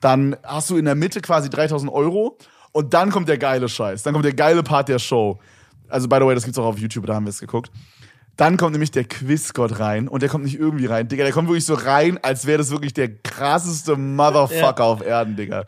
Dann 0.00 0.36
hast 0.42 0.70
du 0.70 0.76
in 0.76 0.84
der 0.84 0.94
Mitte 0.94 1.20
quasi 1.20 1.48
3000 1.50 1.90
Euro 1.92 2.36
und 2.72 2.94
dann 2.94 3.10
kommt 3.10 3.28
der 3.28 3.38
geile 3.38 3.68
Scheiß. 3.68 4.02
Dann 4.02 4.12
kommt 4.12 4.24
der 4.24 4.34
geile 4.34 4.62
Part 4.62 4.88
der 4.88 4.98
Show. 4.98 5.38
Also, 5.88 6.08
by 6.08 6.16
the 6.20 6.26
way, 6.26 6.34
das 6.34 6.44
gibt's 6.44 6.58
auch 6.58 6.64
auf 6.66 6.78
YouTube, 6.78 7.06
da 7.06 7.14
haben 7.14 7.24
wir 7.26 7.30
es 7.30 7.40
geguckt. 7.40 7.70
Dann 8.36 8.58
kommt 8.58 8.72
nämlich 8.72 8.90
der 8.90 9.04
Quizgott 9.04 9.78
rein 9.78 10.08
und 10.08 10.20
der 10.22 10.28
kommt 10.28 10.44
nicht 10.44 10.58
irgendwie 10.58 10.84
rein. 10.86 11.08
Digga, 11.08 11.24
der 11.24 11.32
kommt 11.32 11.48
wirklich 11.48 11.64
so 11.64 11.72
rein, 11.74 12.18
als 12.22 12.44
wäre 12.44 12.58
das 12.58 12.70
wirklich 12.70 12.92
der 12.92 13.08
krasseste 13.16 13.96
Motherfucker 13.96 14.82
Ja. 14.84 14.90
auf 14.90 15.00
Erden, 15.04 15.36
Digga. 15.36 15.64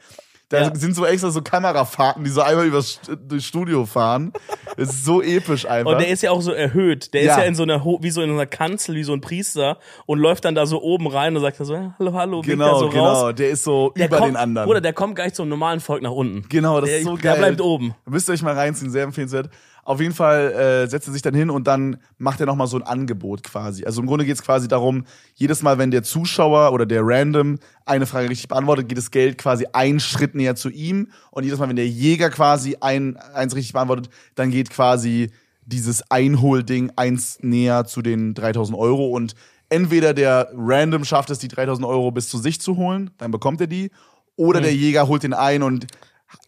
Da 0.51 0.63
Ja. 0.63 0.75
sind 0.75 0.97
so 0.97 1.05
extra 1.05 1.31
so 1.31 1.43
Kamerafahrten, 1.43 2.25
die 2.25 2.31
so 2.31 2.41
einmal 2.41 2.67
übers 2.67 3.01
durchs 3.29 3.45
Studio 3.47 3.85
fahren. 3.85 4.33
Es 4.79 4.89
ist 4.89 5.05
so 5.05 5.21
episch 5.21 5.67
einfach. 5.67 5.93
Und 5.93 5.99
der 6.01 6.09
ist 6.09 6.23
ja 6.23 6.31
auch 6.31 6.41
so 6.41 6.53
erhöht. 6.53 7.13
Der 7.13 7.23
Ja. 7.25 7.33
ist 7.33 7.39
ja 7.41 7.45
in 7.45 7.55
so 7.55 7.65
einer, 7.65 7.85
Ho- 7.85 7.99
wie 8.01 8.11
so 8.11 8.23
in 8.23 8.31
einer 8.31 8.47
Kanzel, 8.47 8.95
wie 8.95 9.03
so 9.03 9.13
ein 9.13 9.21
Priester 9.21 9.77
und 10.07 10.19
läuft 10.19 10.47
dann 10.47 10.55
da 10.55 10.65
so 10.65 10.81
oben 10.81 11.07
rein 11.07 11.37
und 11.37 11.43
sagt 11.43 11.61
dann 11.61 11.67
so, 11.67 11.77
hallo, 11.99 12.15
hallo, 12.15 12.41
genau, 12.41 12.73
da 12.73 12.79
so 12.79 12.89
genau. 12.89 13.05
raus. 13.05 13.35
Der 13.37 13.51
ist 13.51 13.63
so 13.65 13.93
Der 13.95 14.07
über 14.07 14.17
kommt, 14.17 14.31
den 14.31 14.37
anderen. 14.37 14.67
Bruder, 14.67 14.81
der 14.81 14.95
kommt 14.95 15.17
gar 15.17 15.25
nicht 15.25 15.37
zum 15.37 15.51
normalen 15.51 15.81
Volk 15.81 16.01
nach 16.03 16.13
unten. 16.13 16.49
Genau, 16.49 16.81
das 16.81 16.89
der, 16.89 16.99
ist 17.01 17.05
so 17.05 17.17
Der 17.19 17.33
geil. 17.33 17.39
bleibt 17.41 17.61
oben. 17.61 17.95
Müsst 18.07 18.31
ihr 18.31 18.33
euch 18.33 18.43
mal 18.43 18.55
reinziehen, 18.55 18.91
sehr 18.91 19.05
empfehlenswert. 19.05 19.51
Auf 19.89 20.03
jeden 20.03 20.13
Fall 20.13 20.53
äh, 20.53 20.87
setzt 20.87 21.09
er 21.09 21.15
sich 21.15 21.23
dann 21.23 21.33
hin 21.33 21.49
und 21.49 21.67
dann 21.67 21.97
macht 22.19 22.41
er 22.41 22.47
nochmal 22.47 22.67
so 22.67 22.77
ein 22.77 22.83
Angebot 22.83 23.43
quasi. 23.43 23.87
Also 23.87 24.03
im 24.03 24.07
Grunde 24.07 24.27
geht 24.27 24.35
es 24.35 24.43
quasi 24.43 24.69
darum, 24.69 25.07
jedes 25.35 25.63
Mal, 25.63 25.79
wenn 25.79 25.91
der 25.91 26.03
Zuschauer 26.03 26.75
oder 26.75 26.85
der 26.85 27.01
Random 27.03 27.59
eine 27.87 28.05
Frage 28.05 28.29
richtig 28.29 28.49
beantwortet, 28.49 28.91
geht 28.91 28.99
das 28.99 29.11
Geld 29.11 29.39
quasi 29.39 29.65
einen 29.73 29.99
Schritt 29.99 30.35
näher 30.35 30.57
zu 30.57 30.69
ihm. 30.69 31.09
Und 31.31 31.45
jedes 31.45 31.59
Mal, 31.59 31.71
wenn 31.71 31.77
der 31.77 31.89
Jäger 31.89 32.29
quasi 32.29 32.77
ein, 32.79 33.17
eins 33.17 33.57
richtig 33.57 33.73
beantwortet, 33.73 34.11
dann 34.35 34.51
geht 34.51 34.69
quasi 34.69 35.31
dieses 35.65 36.11
Einholding 36.11 36.93
eins 36.97 37.39
näher 37.41 37.87
zu 37.87 38.03
den 38.03 38.35
3000 38.35 38.77
Euro. 38.77 39.09
Und 39.09 39.37
entweder 39.71 40.13
der 40.13 40.51
Random 40.55 41.07
schafft 41.07 41.31
es, 41.31 41.39
die 41.39 41.49
3000 41.49 41.87
Euro 41.87 42.11
bis 42.11 42.29
zu 42.29 42.37
sich 42.37 42.61
zu 42.61 42.77
holen, 42.77 43.11
dann 43.17 43.31
bekommt 43.31 43.63
er 43.63 43.67
die. 43.69 43.91
Oder 44.37 44.61
der 44.61 44.75
Jäger 44.75 45.09
holt 45.09 45.23
den 45.23 45.33
ein 45.33 45.63
und 45.63 45.87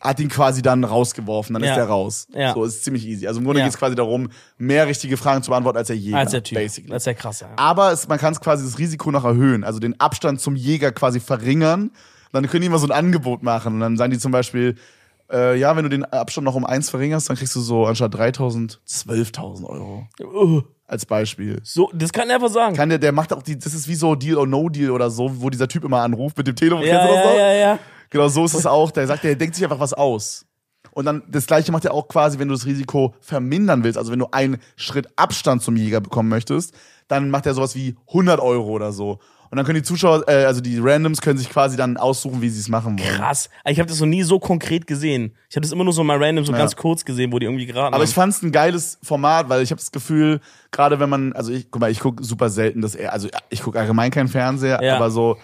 hat 0.01 0.21
ihn 0.21 0.29
quasi 0.29 0.63
dann 0.63 0.85
rausgeworfen, 0.85 1.55
dann 1.55 1.65
Ja. 1.65 1.73
ist 1.73 1.79
er 1.79 1.87
raus. 1.87 2.27
Ja. 2.35 2.53
So 2.55 2.65
ist 2.65 2.85
ziemlich 2.85 3.07
easy. 3.07 3.27
Also 3.27 3.41
im 3.41 3.45
Grunde 3.47 3.61
Ja. 3.61 3.67
geht 3.67 3.75
es 3.75 3.79
quasi 3.79 3.95
darum, 3.95 4.29
mehr 4.59 4.87
richtige 4.87 5.17
Fragen 5.17 5.43
zu 5.43 5.51
beantworten 5.51 5.79
als 5.79 5.89
der 5.89 5.97
Jäger. 5.97 6.19
Als 6.19 6.33
der 6.33 6.43
Typ. 6.43 6.59
Basically. 6.59 6.91
Das 6.93 7.03
ist 7.03 7.07
ja 7.07 7.15
krass, 7.15 7.41
ja. 7.41 7.49
Aber 7.57 7.93
es, 7.93 8.07
man 8.09 8.19
kann 8.19 8.33
es 8.33 8.41
quasi 8.41 8.65
das 8.65 8.79
Risiko 8.79 9.11
noch 9.11 9.25
erhöhen, 9.25 9.65
also 9.65 9.79
den 9.79 9.99
Abstand 10.01 10.41
zum 10.41 10.55
Jäger 10.57 10.93
quasi 10.93 11.21
verringern. 11.21 11.91
Dann 12.33 12.47
können 12.47 12.61
die 12.61 12.67
immer 12.69 12.79
so 12.79 12.87
ein 12.87 12.93
Angebot 12.93 13.43
machen. 13.43 13.75
Und 13.75 13.81
dann 13.81 13.97
sagen 13.97 14.13
die 14.13 14.19
zum 14.19 14.33
Beispiel, 14.33 14.77
äh, 15.33 15.57
ja, 15.59 15.77
wenn 15.77 15.85
du 15.85 15.91
den 15.91 16.05
Abstand 16.05 16.45
noch 16.45 16.55
um 16.55 16.65
eins 16.65 16.91
verringerst, 16.91 17.29
dann 17.29 17.37
kriegst 17.37 17.55
du 17.55 17.61
so 17.61 17.87
anstatt 17.87 18.15
3000, 18.15 18.81
12.000 18.87 19.65
Euro. 19.65 20.07
Uh, 20.21 20.63
Als 20.87 21.07
Beispiel. 21.07 21.61
so, 21.63 21.91
das 21.95 22.13
kann 22.13 22.29
er 22.29 22.37
einfach 22.37 22.51
sagen. 22.51 22.77
Kann 22.77 22.89
der, 22.89 22.99
der 22.99 23.13
macht 23.13 23.33
auch 23.33 23.43
die, 23.43 23.59
das 23.59 23.75
ist 23.75 23.89
wie 23.89 23.95
so 23.95 24.15
Deal 24.15 24.37
or 24.37 24.47
No 24.47 24.69
Deal 24.69 24.91
oder 24.91 25.11
so, 25.11 25.41
wo 25.41 25.51
dieser 25.51 25.69
Typ 25.69 25.85
immer 25.85 26.01
anruft 26.03 26.37
mit 26.37 26.47
dem 26.47 26.57
Telefon. 26.57 26.83
ja, 26.83 27.07
ja, 27.07 27.25
noch? 27.25 27.35
ja, 27.37 27.53
ja. 27.53 27.79
Genau, 28.11 28.29
so 28.29 28.45
ist 28.45 28.55
es 28.55 28.67
auch. 28.67 28.91
Der 28.91 29.07
sagt, 29.07 29.25
der 29.25 29.37
denkt 29.37 29.55
sich 29.55 29.65
einfach 29.65 29.81
was 29.81 29.93
aus. 29.93 30.47
Und 30.93 31.05
dann 31.05 31.23
das 31.29 31.47
gleiche 31.47 31.71
macht 31.71 31.85
er 31.85 31.95
auch 31.95 32.09
quasi, 32.09 32.39
wenn 32.39 32.49
du 32.49 32.55
das 32.55 32.67
Risiko 32.67 33.15
vermindern 33.21 33.85
willst. 33.85 33.97
Also 33.97 34.11
wenn 34.11 34.19
du 34.19 34.27
einen 34.33 34.59
Schritt 34.77 35.09
Abstand 35.17 35.63
zum 35.63 35.77
Jäger 35.77 36.01
bekommen 36.01 36.29
möchtest, 36.29 36.75
dann 37.07 37.31
macht 37.31 37.47
er 37.47 37.55
sowas 37.55 37.75
wie 37.75 37.97
100 38.09 38.41
Euro 38.41 38.71
oder 38.71 38.93
so. 38.93 39.21
Und 39.51 39.57
dann 39.57 39.67
können 39.67 39.77
die 39.77 39.83
Zuschauer, 39.83 40.29
äh, 40.29 40.45
also 40.45 40.61
die 40.61 40.79
Randoms 40.79 41.21
können 41.21 41.37
sich 41.37 41.51
quasi 41.51 41.77
dann 41.77 41.97
aussuchen, 41.97 42.41
wie 42.41 42.49
sie 42.49 42.61
es 42.61 42.69
machen 42.69 42.97
wollen. 42.99 43.09
Krass. 43.17 43.51
Ich 43.67 43.81
habe 43.81 43.89
das 43.89 43.99
noch 43.99 44.07
nie 44.07 44.23
so 44.23 44.39
konkret 44.39 44.87
gesehen. 44.87 45.35
Ich 45.49 45.57
habe 45.57 45.63
das 45.63 45.73
immer 45.73 45.83
nur 45.83 45.93
so 45.93 46.05
mal 46.05 46.23
random, 46.23 46.45
so 46.45 46.53
ganz 46.53 46.77
kurz 46.77 47.05
gesehen, 47.05 47.33
wo 47.33 47.39
die 47.41 47.47
irgendwie 47.47 47.67
geraten 47.67 47.93
Aber 47.95 48.03
haben. 48.03 48.09
ich 48.09 48.15
fand's 48.15 48.43
ein 48.43 48.53
geiles 48.53 48.99
Format, 49.03 49.49
weil 49.49 49.63
ich 49.63 49.73
habe 49.73 49.81
das 49.81 49.91
Gefühl, 49.91 50.41
gerade 50.71 51.01
wenn 51.01 51.09
man, 51.11 51.33
also 51.33 51.51
ich, 51.53 51.69
guck 51.71 51.81
mal, 51.81 51.91
ich 51.91 51.99
guck 51.99 52.25
super 52.25 52.49
selten 52.49 52.81
das, 52.81 52.95
also 52.97 53.29
ich 53.49 53.61
guck 53.63 53.75
allgemein 53.77 54.13
keinen 54.13 54.29
Fernseher, 54.29 54.81
Ja. 54.83 54.95
aber 54.97 55.11
so 55.11 55.37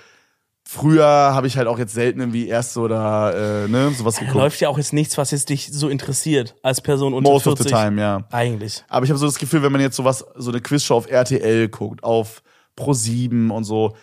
früher 0.69 1.05
habe 1.07 1.47
ich 1.47 1.57
halt 1.57 1.69
auch 1.69 1.79
jetzt 1.79 1.95
selten 1.95 2.21
irgendwie 2.21 2.49
erst 2.49 2.77
oder 2.77 3.65
äh, 3.65 3.69
ne 3.69 3.91
sowas 3.91 4.15
Da 4.17 4.21
geguckt. 4.23 4.37
läuft 4.37 4.61
ja 4.61 4.69
auch 4.69 4.79
jetzt 4.79 4.93
nichts, 4.93 5.17
was 5.17 5.31
jetzt 5.31 5.49
dich 5.49 5.69
so 5.73 5.89
interessiert 5.89 6.57
als 6.63 6.81
Person 6.81 7.15
unter 7.15 7.31
Most 7.31 7.45
40. 7.45 7.67
of 7.67 7.71
the 7.71 7.75
time, 7.75 8.01
ja. 8.01 8.25
Eigentlich. 8.33 8.85
Aber 8.89 9.05
ich 9.05 9.11
habe 9.11 9.19
so 9.19 9.27
das 9.27 9.39
Gefühl, 9.39 9.63
wenn 9.63 9.71
man 9.73 9.81
jetzt 9.81 9.97
sowas, 9.97 10.25
so 10.35 10.51
eine 10.51 10.61
Quizshow 10.61 10.97
auf 10.97 11.09
RTL 11.09 11.69
guckt, 11.69 12.03
auf 12.03 12.43
Pro7 12.77 13.51
und 13.51 13.65
so, 13.65 13.95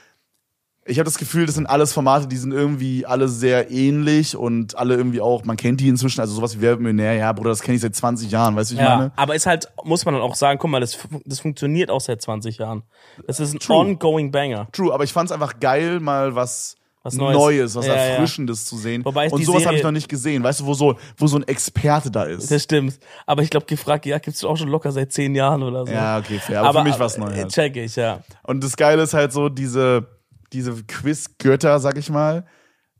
ich 0.85 0.99
habe 0.99 1.05
das 1.05 1.17
Gefühl, 1.17 1.45
das 1.45 1.55
sind 1.55 1.65
alles 1.65 1.93
Formate, 1.93 2.27
die 2.27 2.35
sind 2.35 2.51
irgendwie 2.51 3.05
alle 3.05 3.29
sehr 3.29 3.71
ähnlich 3.71 4.35
und 4.35 4.77
alle 4.77 4.95
irgendwie 4.95 5.21
auch, 5.21 5.45
man 5.45 5.55
kennt 5.55 5.79
die 5.79 5.87
inzwischen, 5.87 6.19
also 6.19 6.33
sowas 6.35 6.57
wie 6.57 6.61
Wer 6.61 6.71
wird 6.71 6.81
Millionär, 6.81 7.13
ja, 7.13 7.31
Bruder, 7.31 7.51
das 7.51 7.61
kenne 7.61 7.75
ich 7.75 7.81
seit 7.81 7.95
20 7.95 8.29
Jahren, 8.29 8.55
weißt 8.55 8.71
du, 8.71 8.75
wie 8.75 8.79
ich 8.79 8.85
Ja, 8.85 8.97
meine? 8.97 9.11
aber 9.15 9.33
ist 9.35 9.45
halt, 9.45 9.71
muss 9.85 10.03
man 10.03 10.13
dann 10.15 10.23
auch 10.23 10.35
sagen, 10.35 10.59
guck 10.59 10.69
mal, 10.69 10.81
das, 10.81 10.97
das 11.23 11.39
funktioniert 11.39 11.89
auch 11.89 12.01
seit 12.01 12.21
20 12.21 12.57
Jahren. 12.57 12.83
Das 13.27 13.39
ist 13.39 13.53
ein 13.53 13.59
True. 13.59 13.77
ongoing 13.77 14.31
Banger. 14.31 14.67
True, 14.73 14.93
aber 14.93 15.05
ich 15.05 15.13
fand's 15.13 15.31
einfach 15.31 15.59
geil, 15.61 16.01
mal 16.01 16.35
was, 16.35 16.75
Was 17.03 17.15
Neues, 17.15 17.35
Neues. 17.37 17.75
was 17.75 17.85
Ja, 17.85 17.95
ja. 17.95 18.01
Erfrischendes 18.01 18.65
zu 18.65 18.77
sehen. 18.77 19.03
Wobei 19.03 19.29
und 19.29 19.43
sowas 19.43 19.65
habe 19.65 19.75
ich 19.75 19.83
noch 19.83 19.91
nicht 19.91 20.07
gesehen, 20.07 20.41
weißt 20.41 20.61
du, 20.61 20.65
wo 20.65 20.73
so, 20.73 20.97
wo 21.17 21.27
so 21.27 21.35
ein 21.35 21.43
Experte 21.43 22.09
da 22.09 22.23
ist. 22.23 22.49
Das 22.49 22.63
stimmt. 22.63 22.97
Aber 23.25 23.43
ich 23.43 23.49
glaube, 23.49 23.65
gefragt, 23.65 24.05
ja, 24.05 24.17
gibt's 24.19 24.41
auch 24.45 24.55
schon 24.55 24.69
locker 24.69 24.89
seit 24.93 25.11
10 25.11 25.35
Jahren 25.35 25.63
oder 25.63 25.85
so. 25.85 25.91
ja, 25.91 26.17
okay, 26.17 26.39
fair. 26.39 26.63
Aber, 26.63 26.79
für 26.79 26.85
mich 26.87 26.97
war's 26.97 27.17
neu. 27.17 27.29
Halt. 27.29 27.49
Check 27.49 27.75
ich, 27.75 27.97
ja. 27.97 28.23
Und 28.43 28.63
das 28.63 28.77
Geile 28.77 29.03
ist 29.03 29.13
halt 29.13 29.33
so, 29.33 29.49
diese, 29.49 30.07
diese 30.53 30.81
Quiz-Götter, 30.81 31.77
sag 31.81 31.97
ich 31.97 32.09
mal, 32.09 32.45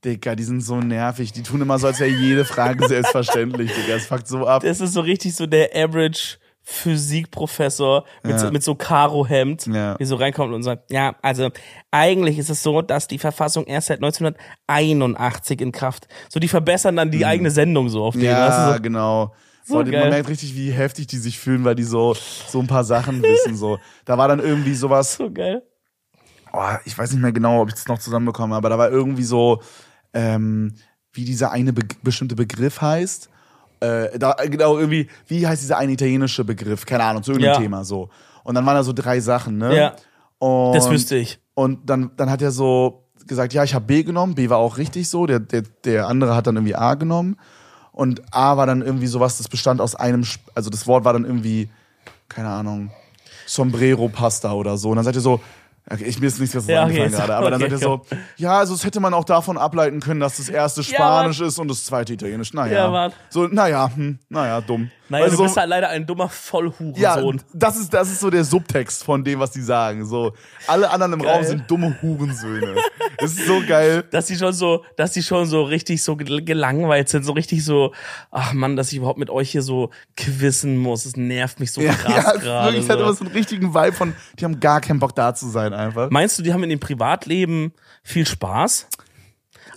Digga, 0.04 0.36
die 0.36 0.44
sind 0.44 0.60
so 0.60 0.82
nervig. 0.82 1.32
Die 1.32 1.44
tun 1.44 1.62
immer 1.62 1.80
so, 1.80 1.88
als 1.88 2.02
wäre 2.02 2.10
jede 2.10 2.44
Frage 2.44 2.86
selbstverständlich, 2.90 3.72
Digga. 3.72 3.96
Es 3.96 4.08
fuckt 4.08 4.28
so 4.28 4.46
ab. 4.46 4.64
Das 4.64 4.82
ist 4.82 4.94
so 4.94 5.00
richtig 5.00 5.34
so 5.34 5.46
der 5.46 5.70
Average 5.74 6.40
Physikprofessor 6.64 8.06
mit, 8.24 8.32
Ja. 8.34 8.40
so, 8.40 8.52
mit 8.52 8.64
so 8.64 8.76
Karo-Hemd, 8.76 9.68
Ja. 9.68 9.96
die 9.96 10.06
so 10.06 10.16
reinkommt 10.16 10.54
und 10.54 10.64
sagt, 10.64 10.92
ja, 10.92 11.16
also 11.22 11.50
eigentlich 11.92 12.40
ist 12.40 12.50
es 12.50 12.64
so, 12.64 12.82
dass 12.82 13.08
die 13.08 13.20
Verfassung 13.20 13.66
erst 13.66 13.88
seit 13.88 14.00
1981 14.02 15.62
in 15.62 15.72
Kraft. 15.72 16.08
So, 16.30 16.40
die 16.40 16.48
verbessern 16.48 16.96
dann 16.96 17.12
die 17.12 17.26
eigene 17.26 17.52
Sendung 17.52 17.90
so 17.90 18.04
auf 18.06 18.14
den. 18.14 18.22
Mhm. 18.22 18.28
Ja, 18.28 18.74
so, 18.76 18.82
genau. 18.82 19.34
So 19.66 19.76
Boah, 19.76 19.84
man 19.86 20.10
merkt 20.10 20.28
richtig, 20.30 20.56
wie 20.56 20.72
heftig 20.72 21.08
die 21.08 21.18
sich 21.18 21.40
fühlen, 21.40 21.64
weil 21.64 21.76
die 21.76 21.84
so, 21.84 22.16
so 22.48 22.60
ein 22.60 22.68
paar 22.68 22.84
Sachen 22.84 23.22
wissen. 23.24 23.56
So. 23.56 23.80
Da 24.04 24.18
war 24.18 24.28
dann 24.28 24.40
irgendwie 24.40 24.74
sowas, 24.76 25.14
so 25.18 25.32
geil. 25.32 25.64
oh, 26.52 26.62
ich 26.86 26.98
weiß 26.98 27.12
nicht 27.14 27.22
mehr 27.22 27.32
genau, 27.32 27.62
ob 27.62 27.70
ich 27.70 27.76
das 27.76 27.88
noch 27.88 28.00
zusammenbekomme, 28.00 28.56
aber 28.56 28.70
da 28.70 28.78
war 28.78 28.90
irgendwie 28.92 29.24
so, 29.24 29.62
ähm, 30.14 30.76
wie 31.14 31.24
dieser 31.26 31.52
eine 31.52 31.72
be 31.74 31.84
bestimmte 32.04 32.36
Begriff 32.36 32.82
heißt. 32.82 33.30
Äh, 33.84 34.18
da, 34.18 34.34
genau, 34.46 34.78
irgendwie, 34.78 35.10
wie 35.28 35.46
heißt 35.46 35.62
dieser 35.62 35.78
eine 35.78 35.92
italienische 35.92 36.44
Begriff? 36.46 36.86
Keine 36.86 37.04
Ahnung, 37.04 37.24
zu 37.24 37.32
irgendeinem 37.32 37.56
Ja. 37.56 37.60
Thema 37.60 37.84
so. 37.84 38.10
Und 38.44 38.56
dann 38.56 38.66
waren 38.66 38.76
da 38.76 38.84
so 38.84 38.94
drei 38.94 39.20
Sachen, 39.20 39.58
ne? 39.58 39.76
Ja. 39.76 39.96
Und, 40.40 40.74
Das 40.74 40.90
wüsste 40.90 41.18
ich. 41.18 41.40
Und 41.54 41.90
dann, 41.90 42.12
dann 42.16 42.30
hat 42.30 42.42
er 42.42 42.52
so 42.52 43.04
gesagt, 43.28 43.54
ja, 43.54 43.64
ich 43.64 43.74
habe 43.74 43.86
B 43.86 44.04
genommen, 44.04 44.36
B 44.36 44.50
war 44.50 44.58
auch 44.58 44.78
richtig 44.78 45.10
so, 45.10 45.26
der, 45.26 45.40
der, 45.40 45.64
der 45.84 46.08
andere 46.08 46.36
hat 46.36 46.48
dann 46.48 46.56
irgendwie 46.56 46.76
A 46.76 46.94
genommen. 46.96 47.38
Und 47.92 48.22
A 48.32 48.58
war 48.58 48.66
dann 48.66 48.82
irgendwie 48.82 49.08
sowas, 49.08 49.38
das 49.38 49.48
bestand 49.48 49.80
aus 49.80 49.96
einem, 49.96 50.26
also 50.56 50.70
das 50.70 50.88
Wort 50.88 51.06
war 51.06 51.14
dann 51.14 51.26
irgendwie, 51.26 51.70
keine 52.28 52.50
Ahnung, 52.50 52.92
Sombrero 53.46 54.08
Pasta 54.10 54.54
oder 54.54 54.78
so. 54.78 54.90
Und 54.90 54.96
dann 54.96 55.06
sagt 55.06 55.16
er 55.18 55.22
so, 55.22 55.42
okay, 55.90 56.04
ich 56.06 56.20
mir 56.20 56.28
ist 56.28 56.40
nichts 56.40 56.56
was 56.56 56.68
Ja, 56.68 56.86
okay, 56.86 57.10
gerade, 57.10 57.36
aber 57.36 57.52
dann 57.52 57.62
okay, 57.62 57.72
sagt 57.72 57.84
er 57.84 57.88
so, 57.88 58.02
ja, 58.38 58.58
also 58.60 58.74
das 58.74 58.84
hätte 58.86 59.00
man 59.00 59.14
auch 59.14 59.26
davon 59.26 59.58
ableiten 59.58 60.00
können, 60.00 60.20
dass 60.20 60.38
das 60.38 60.50
erste 60.50 60.82
Ja, 60.82 60.88
Spanisch 60.96 61.40
ist 61.42 61.60
und 61.60 61.68
das 61.70 61.86
zweite 61.86 62.14
Italienisch. 62.14 62.54
Naja. 62.54 62.74
Ja, 62.74 62.90
Mann. 62.90 63.12
so, 63.30 63.48
naja, 63.48 63.90
hm, 63.96 64.20
naja, 64.30 64.62
dumm. 64.62 64.90
Naja, 65.10 65.26
Also 65.26 65.36
du 65.36 65.38
so- 65.40 65.44
bist 65.44 65.58
halt 65.58 65.70
leider 65.70 65.90
ein 65.90 66.08
dummer 66.08 66.30
Vollhurensohn. 66.30 66.96
ja, 67.00 67.22
das 67.54 67.78
ist, 67.78 67.94
das 67.94 68.10
ist 68.10 68.22
so 68.22 68.30
der 68.32 68.44
Subtext 68.46 69.04
von 69.04 69.24
dem, 69.24 69.40
was 69.40 69.52
die 69.52 69.62
sagen. 69.62 70.06
So, 70.06 70.34
alle 70.66 70.90
anderen 70.90 71.14
im 71.14 71.22
Geil. 71.22 71.36
Raum 71.36 71.44
sind 71.44 71.70
dumme 71.70 71.96
Hurensöhne. 72.02 72.76
Das 73.20 73.34
ist 73.34 73.46
so 73.46 73.62
geil. 73.68 74.06
dass 74.12 74.26
die 74.28 74.36
schon 74.38 74.54
so, 74.54 74.84
dass 74.98 75.12
die 75.12 75.22
schon 75.22 75.46
so 75.46 75.64
richtig 75.64 76.02
so 76.04 76.16
gel- 76.16 76.44
gelangweilt 76.44 77.10
sind, 77.10 77.24
so 77.26 77.34
richtig 77.34 77.64
so, 77.64 77.94
ach 78.32 78.54
Mann, 78.54 78.76
dass 78.76 78.92
ich 78.92 78.98
überhaupt 78.98 79.20
mit 79.20 79.30
euch 79.30 79.52
hier 79.52 79.62
so 79.62 79.92
quizzen 80.18 80.78
muss, 80.78 81.06
es 81.06 81.16
nervt 81.18 81.60
mich 81.60 81.72
so 81.72 81.82
Ja, 81.82 81.94
krass 81.94 82.14
ja, 82.16 82.30
es 82.32 82.36
ist 82.38 82.42
gerade. 82.44 82.66
wirklich, 82.68 82.84
es 82.86 82.90
hat 82.90 82.98
So. 82.98 83.04
immer 83.04 83.14
so 83.14 83.26
einen 83.26 83.34
richtigen 83.34 83.74
Vibe 83.76 83.94
von, 83.94 84.16
die 84.40 84.46
haben 84.46 84.60
gar 84.60 84.82
keinen 84.82 85.00
Bock 85.00 85.14
da 85.16 85.36
zu 85.36 85.48
sein 85.50 85.73
einfach. 85.74 86.10
Meinst 86.10 86.38
du, 86.40 86.44
die 86.44 86.54
haben 86.54 86.64
in 86.64 86.70
dem 86.70 86.80
Privatleben 86.80 87.74
viel 88.04 88.26
Spaß? 88.28 88.88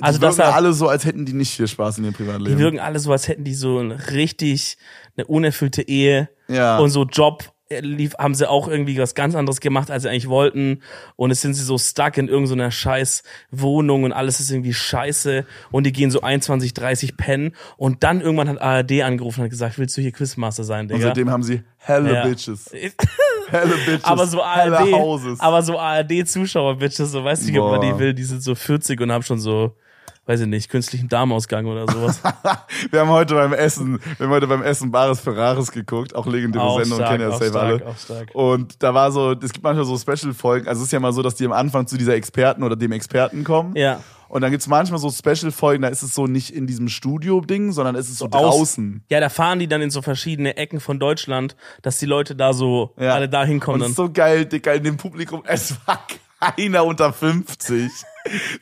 Also, 0.01 0.19
die 0.19 0.23
wirken 0.23 0.37
da, 0.39 0.51
alle 0.51 0.73
so, 0.75 0.89
als 0.89 1.05
hätten 1.07 1.25
die 1.25 1.33
nicht 1.33 1.57
viel 1.57 1.67
Spaß 1.69 1.99
in 1.99 2.05
ihrem 2.05 2.13
die 2.15 2.23
Privatleben. 2.25 2.59
wirken 2.59 2.81
alle 2.81 2.99
so, 2.99 3.13
als 3.13 3.29
hätten 3.29 3.45
die 3.45 3.55
so 3.55 3.79
ein 3.79 3.93
richtig 3.93 4.77
eine 5.17 5.27
unerfüllte 5.27 5.83
Ehe 5.89 6.29
Ja. 6.49 6.79
und 6.79 6.91
so 6.91 7.05
Job 7.05 7.51
äh, 7.71 7.81
lief, 7.81 8.15
haben 8.19 8.35
sie 8.35 8.49
auch 8.49 8.69
irgendwie 8.69 8.99
was 8.99 9.15
ganz 9.15 9.35
anderes 9.35 9.59
gemacht, 9.61 9.91
als 9.91 10.03
sie 10.03 10.11
eigentlich 10.11 10.29
wollten. 10.29 10.83
Und 11.17 11.31
jetzt 11.31 11.41
sind 11.41 11.55
sie 11.55 11.65
so 11.65 11.79
stuck 11.79 12.17
in 12.19 12.29
irgendeiner 12.29 12.71
scheiß 12.71 13.23
Wohnung 13.51 14.05
und 14.05 14.13
alles 14.13 14.39
ist 14.39 14.51
irgendwie 14.51 14.75
scheiße. 14.75 15.47
Und 15.73 15.85
die 15.85 15.93
gehen 15.93 16.11
so 16.13 16.21
21, 16.21 16.75
30 16.75 17.17
pennen. 17.17 17.57
Und 17.79 18.05
dann 18.05 18.21
irgendwann 18.21 18.49
hat 18.51 18.61
ARD 18.61 19.01
angerufen 19.03 19.41
und 19.41 19.45
hat 19.45 19.51
gesagt, 19.51 19.79
willst 19.79 19.97
du 19.97 20.03
hier 20.03 20.13
Quizmaster 20.13 20.63
sein, 20.63 20.83
Und 20.83 20.93
Digga? 20.93 21.09
seitdem 21.09 21.31
haben 21.31 21.43
sie 21.43 21.63
helle 21.79 22.13
Ja. 22.15 22.27
Bitches. 22.27 22.71
Helle 23.51 23.75
Bitches. 23.87 24.05
aber 24.05 24.27
so 24.27 24.43
ARD, 24.43 24.93
aber 25.39 25.63
so 25.63 25.79
ARD-Zuschauer-Bitches, 25.79 27.11
so 27.13 27.25
weißt 27.25 27.43
du 27.43 27.47
nicht, 27.51 27.61
ob 27.61 27.71
man 27.71 27.81
die 27.81 27.99
will, 27.99 28.15
die 28.15 28.25
sind 28.25 28.43
so 28.43 28.55
40 28.55 29.01
und 29.01 29.13
haben 29.13 29.23
schon 29.23 29.39
so, 29.39 29.73
weiß 30.27 30.41
ich 30.41 30.47
nicht, 30.47 30.69
künstlichen 30.71 31.09
Darmausgang 31.09 31.67
oder 31.67 31.87
sowas. 31.91 32.21
wir 32.91 33.01
haben 33.01 33.11
heute 33.11 33.35
beim 33.35 33.53
Essen, 33.53 34.01
wir 34.19 34.27
haben 34.27 34.33
heute 34.35 34.47
beim 34.47 34.63
Essen 34.63 34.91
Bares 34.91 35.21
Ferraris 35.21 35.71
geguckt, 35.71 36.15
auch 36.15 36.27
legendäre 36.27 36.65
Auch 36.65 36.81
Sendung, 36.81 36.99
stark, 36.99 37.11
kennen 37.13 37.31
ja 37.31 37.37
safe 37.37 37.51
stark, 37.51 37.63
alle. 37.65 37.87
auch 37.87 37.97
stark. 37.99 38.31
Und 38.35 38.83
da 38.83 38.93
war 38.93 39.13
so, 39.13 39.33
es 39.33 39.53
gibt 39.53 39.63
manchmal 39.63 39.85
so 39.87 39.97
Special-Folgen, 39.97 40.67
also 40.69 40.81
es 40.83 40.89
ist 40.89 40.93
ja 40.93 41.01
mal 41.01 41.13
so, 41.13 41.23
dass 41.23 41.37
die 41.37 41.47
am 41.47 41.53
Anfang 41.53 41.87
zu 41.87 41.97
dieser 41.97 42.15
Experten 42.15 42.63
oder 42.63 42.77
dem 42.77 42.93
Experten 42.93 43.45
kommen. 43.45 43.77
Ja. 43.77 44.01
Und 44.29 44.41
dann 44.41 44.51
gibt's 44.51 44.67
manchmal 44.67 44.99
so 44.99 45.09
Special-Folgen, 45.09 45.83
da 45.83 45.89
ist 45.89 46.03
es 46.03 46.13
so 46.13 46.27
nicht 46.27 46.51
in 46.51 46.67
diesem 46.67 46.89
Studio-Ding, 46.89 47.71
sondern 47.71 47.95
ist 47.95 48.09
es 48.09 48.19
so 48.19 48.25
Aus- 48.25 48.31
draußen. 48.33 49.05
Ja, 49.09 49.21
da 49.21 49.29
fahren 49.29 49.61
die 49.61 49.69
dann 49.69 49.81
in 49.83 49.91
so 49.91 50.03
verschiedene 50.03 50.57
Ecken 50.57 50.81
von 50.81 50.99
Deutschland, 50.99 51.55
dass 51.83 51.99
die 51.99 52.07
Leute 52.07 52.35
da 52.35 52.53
so 52.53 52.93
Ja. 52.99 53.15
alle 53.15 53.29
da 53.29 53.43
Und 53.43 53.47
hinkommen. 53.47 53.83
es 53.83 53.91
ist 53.91 53.99
Dann. 53.99 54.07
so 54.07 54.13
geil, 54.13 54.45
Dicker, 54.45 54.75
in 54.75 54.83
dem 54.83 54.97
Publikum, 54.97 55.43
es 55.47 55.77
war 55.87 56.01
keiner 56.55 56.85
unter 56.85 57.13
50. 57.13 57.91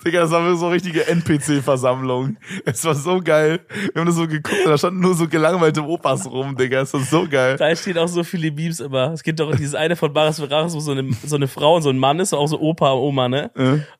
Digga, 0.05 0.21
das 0.21 0.31
war 0.31 0.55
so 0.57 0.67
eine 0.67 0.75
richtige 0.75 1.07
NPC-Versammlung. 1.07 2.37
Es 2.65 2.85
war 2.85 2.95
so 2.95 3.21
geil. 3.21 3.61
Wir 3.93 4.01
haben 4.01 4.07
das 4.07 4.17
so 4.17 4.29
geguckt 4.29 4.65
und 4.65 4.71
da 4.71 4.79
standen 4.79 5.01
nur 5.01 5.15
so 5.15 5.27
gelangweilte 5.27 5.83
Opas 5.83 6.31
rum, 6.31 6.57
Digga. 6.57 6.83
Es 6.83 6.93
war 6.93 7.01
so 7.01 7.27
geil. 7.29 7.57
Da 7.57 7.75
stehen 7.75 7.99
auch 7.99 8.09
so 8.09 8.25
viele 8.25 8.51
Memes 8.51 8.81
immer. 8.81 9.13
Es 9.13 9.23
gibt 9.23 9.41
doch 9.41 9.55
dieses 9.55 9.75
eine 9.75 9.97
von 9.97 10.13
Baris 10.13 10.39
Ferraris, 10.39 10.75
wo 10.75 10.81
so 10.81 10.93
eine, 10.93 11.11
so 11.25 11.37
eine 11.37 11.49
Frau 11.49 11.77
und 11.77 11.83
so 11.83 11.91
ein 11.91 11.99
Mann 11.99 12.21
ist, 12.21 12.35
auch 12.35 12.47
so 12.47 12.61
Opa, 12.61 12.93
Oma, 12.93 13.29
ne? 13.29 13.51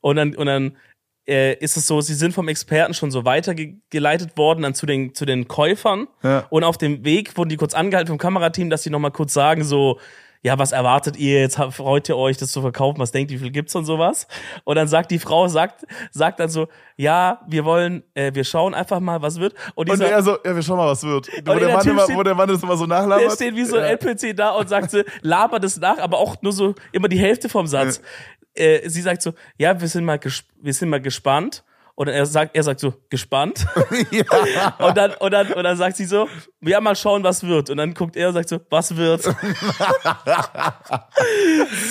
Und 0.01 0.17
dann, 0.17 0.35
und 0.35 0.47
dann 0.47 0.77
äh, 1.27 1.55
ist 1.59 1.77
es 1.77 1.87
so, 1.87 2.01
sie 2.01 2.15
sind 2.15 2.33
vom 2.33 2.49
Experten 2.49 2.95
schon 2.95 3.11
so 3.11 3.25
weitergeleitet 3.25 4.37
worden 4.37 4.63
dann 4.63 4.75
zu 4.75 4.87
den, 4.87 5.15
zu 5.15 5.25
den 5.25 5.49
Käufern. 5.49 6.09
Ja. 6.23 6.47
Und 6.51 6.65
auf 6.65 6.77
dem 6.77 7.05
Weg 7.05 7.37
wurden 7.37 7.49
die 7.49 7.57
kurz 7.57 7.75
angehalten 7.75 8.09
vom 8.09 8.19
Kamerateam, 8.19 8.71
dass 8.71 8.83
sie 8.83 8.91
nochmal 8.91 9.13
kurz 9.13 9.33
sagen, 9.33 9.65
so, 9.65 9.99
ja, 10.45 10.59
was 10.59 10.73
erwartet 10.73 11.17
ihr 11.17 11.41
jetzt? 11.41 11.57
Freut 11.71 12.09
ihr 12.11 12.17
euch, 12.19 12.37
das 12.37 12.53
zu 12.53 12.61
verkaufen? 12.61 12.99
Was 13.01 13.11
denkt 13.13 13.33
ihr, 13.33 13.39
wie 13.41 13.45
viel 13.45 13.51
gibt's 13.51 13.75
und 13.75 13.87
sowas? 13.87 14.29
Und 14.65 14.77
dann 14.77 14.87
sagt 14.87 15.11
die 15.11 15.19
Frau, 15.19 15.49
sagt, 15.49 15.87
sagt 16.11 16.39
dann 16.39 16.51
so, 16.51 16.69
ja, 16.97 17.41
wir 17.49 17.65
wollen, 17.65 18.05
äh, 18.15 18.31
wir 18.35 18.45
schauen 18.45 18.75
einfach 18.75 19.01
mal, 19.01 19.23
was 19.23 19.41
wird. 19.41 19.55
Und, 19.75 19.89
Und 19.91 19.99
dieser, 19.99 20.11
er 20.11 20.23
so, 20.23 20.37
ja, 20.45 20.55
wir 20.55 20.63
schauen 20.63 20.77
mal, 20.77 20.87
was 20.89 21.03
wird. 21.03 21.29
Wo 21.29 21.41
der, 21.53 21.59
der 21.61 21.69
Mann 21.73 21.83
Typ 21.83 21.93
immer, 21.93 22.03
steht- 22.05 22.17
wo 22.17 22.23
der 22.23 22.35
Mann 22.35 22.49
das 22.49 22.63
immer 22.63 22.77
so 22.77 22.87
der 22.87 22.99
nachlabert. 23.01 23.33
steht 23.33 23.57
wie 23.57 23.65
so 23.65 23.79
ein 23.79 23.85
NPC 23.99 24.37
da 24.37 24.51
und 24.51 24.69
sagt 24.69 24.91
so, 24.91 25.01
labert 25.23 25.65
es 25.65 25.81
nach, 25.81 25.99
aber 25.99 26.19
auch 26.19 26.37
nur 26.43 26.53
so 26.53 26.75
immer 26.93 27.09
die 27.09 27.19
Hälfte 27.19 27.49
vom 27.49 27.67
Satz. 27.67 28.01
Äh, 28.55 28.89
sie 28.89 29.01
sagt 29.01 29.23
so, 29.23 29.33
ja, 29.59 29.81
wir 29.81 29.89
sind 29.89 30.05
mal, 30.05 30.21
wir 30.61 30.73
sind 30.75 30.89
mal 30.91 31.01
gespannt. 31.01 31.65
Und 31.97 32.09
er 32.09 32.27
sagt, 32.27 32.57
er 32.57 32.63
sagt 32.65 32.81
so, 32.81 32.93
gespannt. 33.09 33.67
ja. 34.11 34.25
Und 34.79 34.97
dann, 34.97 35.13
und 35.21 35.31
dann, 35.31 35.53
und 35.53 35.63
dann 35.63 35.77
sagt 35.77 35.97
sie 35.97 36.07
so, 36.07 36.29
ja, 36.61 36.81
mal 36.81 36.97
schauen, 36.97 37.23
was 37.23 37.45
wird. 37.45 37.71
Und 37.71 37.77
dann 37.77 37.95
guckt 37.95 38.17
er 38.17 38.29
und 38.29 38.35
sagt 38.35 38.49
so, 38.49 38.59
was 38.69 38.97
wird? 38.97 39.23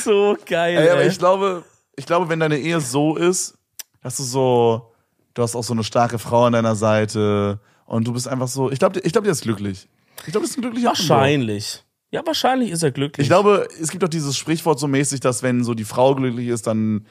so 0.03 0.35
geil. 0.45 0.77
Ey, 0.77 0.89
aber 0.89 1.03
ey. 1.03 1.07
ich 1.07 1.17
glaube, 1.17 1.63
ich 1.95 2.05
glaube, 2.05 2.27
wenn 2.29 2.39
deine 2.39 2.57
Ehe 2.57 2.81
so 2.81 3.15
ist, 3.15 3.57
dass 4.01 4.17
du 4.17 4.23
so, 4.23 4.93
du 5.33 5.41
hast 5.41 5.55
auch 5.55 5.63
so 5.63 5.73
eine 5.73 5.83
starke 5.83 6.19
Frau 6.19 6.45
an 6.45 6.53
deiner 6.53 6.75
Seite 6.75 7.59
und 7.85 8.05
du 8.07 8.13
bist 8.13 8.27
einfach 8.27 8.47
so, 8.47 8.71
ich 8.71 8.79
glaube, 8.79 8.99
ich 8.99 9.11
glaube, 9.13 9.25
der 9.25 9.31
ist 9.31 9.43
glücklich. 9.43 9.87
Ich 10.25 10.31
glaube, 10.31 10.41
das 10.41 10.51
ist 10.51 10.57
ein 10.57 10.61
glücklicher 10.61 10.89
wahrscheinlich. 10.89 11.83
Ja, 12.11 12.21
wahrscheinlich 12.25 12.71
ist 12.71 12.83
er 12.83 12.91
glücklich. 12.91 13.25
Ich 13.25 13.29
glaube, 13.29 13.67
es 13.79 13.89
gibt 13.89 14.03
doch 14.03 14.09
dieses 14.09 14.37
Sprichwort 14.37 14.79
so 14.79 14.87
mäßig, 14.87 15.19
dass 15.21 15.41
wenn 15.43 15.63
so 15.63 15.73
die 15.73 15.85
Frau 15.85 16.13
glücklich 16.13 16.49
ist, 16.49 16.67
dann 16.67 17.07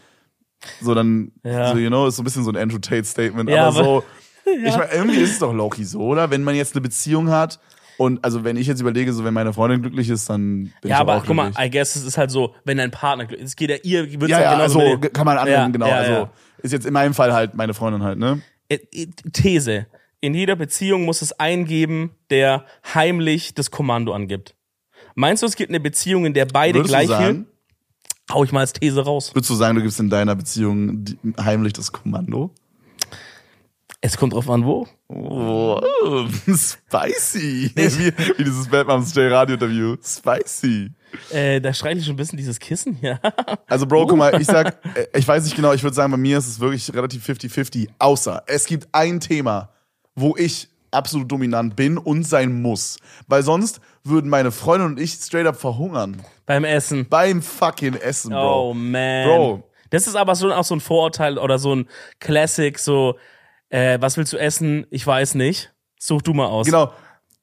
so 0.81 0.95
dann, 0.95 1.33
Ja. 1.45 1.73
so, 1.73 1.79
you 1.79 1.89
know, 1.89 2.07
ist 2.07 2.17
so 2.17 2.23
ein 2.23 2.25
bisschen 2.25 2.45
so 2.45 2.51
ein 2.51 2.57
Andrew 2.57 2.79
Tate 2.79 3.05
Statement, 3.05 3.49
Ja, 3.51 3.69
aber, 3.69 3.85
so, 3.85 4.05
ich 4.67 4.77
meine, 4.77 4.93
irgendwie 4.93 5.19
ist 5.19 5.33
es 5.33 5.39
doch 5.39 5.53
Loki 5.53 5.85
so, 5.85 6.01
oder? 6.01 6.31
Wenn 6.31 6.43
man 6.45 6.55
jetzt 6.55 6.75
eine 6.75 6.81
Beziehung 6.83 7.31
hat 7.31 7.61
und 7.99 8.25
also 8.25 8.43
wenn 8.45 8.57
ich 8.57 8.67
jetzt 8.67 8.81
überlege, 8.81 9.13
so 9.13 9.25
wenn 9.25 9.35
meine 9.35 9.53
Freundin 9.53 9.83
glücklich 9.83 10.09
ist, 10.09 10.29
dann 10.31 10.73
bin 10.81 10.91
ja, 10.91 10.97
ich 10.97 11.01
aber 11.01 11.17
auch 11.17 11.25
guck 11.27 11.37
mal. 11.37 11.53
I 11.59 11.71
guess 11.71 11.95
es 11.97 12.05
ist 12.05 12.19
halt 12.19 12.31
so, 12.31 12.55
wenn 12.65 12.79
dein 12.79 12.91
Partner 12.91 13.27
glücklich 13.27 13.47
ist, 13.47 13.57
geht 13.57 13.71
ja 13.71 13.77
ihr, 13.83 14.11
wird's 14.21 14.29
ja, 14.31 14.41
ja, 14.41 14.45
ja, 14.45 14.55
genauso 14.55 14.81
also 14.81 14.97
dem- 14.97 15.13
kann 15.13 15.27
man 15.27 15.47
Ja, 15.47 15.69
genau, 15.69 15.87
ja, 15.87 15.95
also 15.97 16.13
ja. 16.13 16.31
ist 16.63 16.73
jetzt 16.73 16.87
in 16.87 16.93
meinem 16.93 17.15
Fall 17.15 17.33
halt 17.33 17.55
meine 17.55 17.75
Freundin 17.75 18.03
halt, 18.03 18.19
ne? 18.19 18.41
Äh, 18.69 18.79
äh, 18.93 19.07
These. 19.33 19.87
In 20.21 20.35
jeder 20.35 20.55
Beziehung 20.57 21.05
muss 21.05 21.21
es 21.21 21.33
einen 21.39 21.65
geben, 21.65 22.13
der 22.31 22.65
heimlich 22.95 23.55
das 23.55 23.71
Kommando 23.71 24.13
angibt. 24.13 24.55
Meinst 25.15 25.43
du, 25.43 25.47
es 25.47 25.57
gibt 25.57 25.71
eine 25.71 25.81
Beziehung, 25.81 26.25
in 26.27 26.33
der 26.33 26.47
beide 26.47 26.79
Würdest 26.79 26.91
gleich 26.93 27.09
sagen? 27.09 27.47
Hau 28.31 28.45
ich 28.45 28.53
mal 28.53 28.61
als 28.61 28.73
These 28.73 29.05
raus. 29.05 29.35
würdest 29.35 29.51
du 29.51 29.55
sagen, 29.55 29.77
du 29.77 29.83
gibst 29.83 30.01
in 30.01 30.11
deiner 30.11 30.35
Beziehung 30.35 31.05
heimlich 31.41 31.73
das 31.73 31.93
Kommando? 31.93 32.51
Es 34.01 34.17
kommt 34.17 34.33
drauf 34.33 34.51
an, 34.51 34.65
wo. 34.65 34.89
Oh, 35.09 35.81
spicy. 36.47 37.71
Wie, 37.75 38.13
wie 38.39 38.45
dieses 38.45 38.69
Batman's 38.69 39.15
J 39.15 39.31
Radio 39.31 39.55
Interview. 39.55 39.97
Spicy. 40.03 40.91
Äh, 41.31 41.61
da 41.61 41.73
streiche 41.73 42.03
schon 42.03 42.15
ein 42.15 42.17
bisschen 42.17 42.37
dieses 42.37 42.59
Kissen 42.59 42.95
hier. 42.95 43.21
Also, 43.69 43.87
Bro, 43.87 44.07
guck 44.09 44.19
mal, 44.19 44.41
ich 44.41 44.47
sag, 44.47 44.85
äh, 44.97 45.07
ich 45.17 45.27
weiß 45.27 45.45
nicht 45.45 45.55
genau, 45.55 45.73
ich 45.73 45.83
würde 45.83 45.95
sagen, 45.95 46.11
bei 46.11 46.19
mir 46.19 46.37
ist 46.39 46.49
es 46.49 46.59
wirklich 46.61 46.93
relativ 46.93 47.25
50-50. 47.27 47.89
Außer 47.99 48.43
es 48.47 48.67
gibt 48.67 48.89
ein 48.93 49.21
Thema, 49.21 49.71
wo 50.15 50.37
ich 50.37 50.69
absolut 50.91 51.31
dominant 51.31 51.77
bin 51.77 51.97
und 51.97 52.25
sein 52.25 52.61
muss. 52.61 52.99
Weil 53.29 53.43
sonst 53.43 53.81
würden 54.05 54.31
meine 54.31 54.51
Freundin 54.51 54.89
und 54.89 55.01
ich 55.01 55.13
straight 55.13 55.47
up 55.47 55.57
verhungern. 55.57 56.23
Beim 56.47 56.65
Essen. 56.65 57.09
Beim 57.09 57.43
fucking 57.43 57.95
Essen, 57.95 58.31
Bro. 58.31 58.71
Oh 58.71 58.75
man. 58.75 59.27
Bro. 59.27 59.63
Das 59.91 60.07
ist 60.07 60.17
aber 60.17 60.35
so 60.35 60.53
auch 60.53 60.65
so 60.65 60.75
ein 60.75 60.81
Vorurteil 60.81 61.39
oder 61.39 61.59
so 61.59 61.75
ein 61.75 61.89
Classic, 62.19 62.79
so, 62.79 63.17
äh, 63.69 63.99
was 64.01 64.17
willst 64.17 64.33
du 64.33 64.39
essen? 64.39 64.87
Ich 64.91 65.07
weiß 65.07 65.35
nicht. 65.35 65.73
Such 65.99 66.23
du 66.23 66.33
mal 66.33 66.47
aus. 66.47 66.67
Genau. 66.67 66.93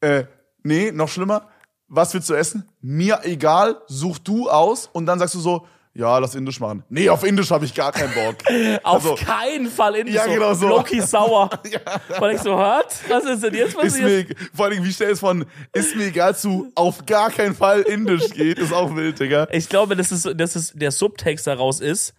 Äh, 0.00 0.24
nee, 0.62 0.90
noch 0.92 1.08
schlimmer. 1.08 1.48
Was 1.88 2.12
willst 2.12 2.28
du 2.28 2.34
essen? 2.34 2.68
Mir 2.80 3.20
egal, 3.22 3.80
such 3.86 4.18
du 4.18 4.50
aus 4.50 4.88
und 4.92 5.06
dann 5.06 5.18
sagst 5.18 5.34
du 5.34 5.40
so, 5.40 5.66
ja, 5.94 6.18
lass 6.18 6.34
Indisch 6.36 6.60
machen. 6.60 6.84
Nee, 6.88 7.08
auf 7.08 7.24
Indisch 7.24 7.50
habe 7.50 7.64
ich 7.64 7.74
gar 7.74 7.90
keinen 7.92 8.12
Bock. 8.14 8.36
Auf 8.84 9.04
Also, 9.06 9.14
keinen 9.16 9.66
Fall 9.66 9.96
in 9.96 10.06
Ja, 10.06 10.24
genau 10.26 10.54
so. 10.54 10.68
Loki 10.68 11.00
sauer. 11.00 11.50
Weil 12.20 12.36
ich 12.36 12.40
so, 12.42 12.56
hört? 12.56 12.94
Was 13.08 13.24
ist 13.24 13.42
denn 13.42 13.54
jetzt 13.54 13.74
ist 13.74 13.76
passiert? 13.76 14.28
mir, 14.28 14.36
vor 14.54 14.66
allem, 14.66 14.84
wie 14.84 14.92
schnell 14.92 15.10
es 15.10 15.20
von 15.20 15.44
ist 15.72 15.96
mir 15.96 16.06
egal 16.06 16.36
zu 16.36 16.70
auf 16.76 17.04
gar 17.06 17.30
keinen 17.30 17.54
Fall 17.56 17.80
Indisch 17.82 18.30
geht, 18.30 18.58
ist 18.58 18.72
auch 18.72 18.94
wild, 18.94 19.18
Digga. 19.18 19.48
Ich 19.50 19.68
glaube, 19.68 19.96
dass 19.96 20.12
es, 20.12 20.28
dass 20.36 20.54
es 20.54 20.72
der 20.74 20.92
Subtext 20.92 21.46
daraus 21.48 21.80
ist, 21.80 22.14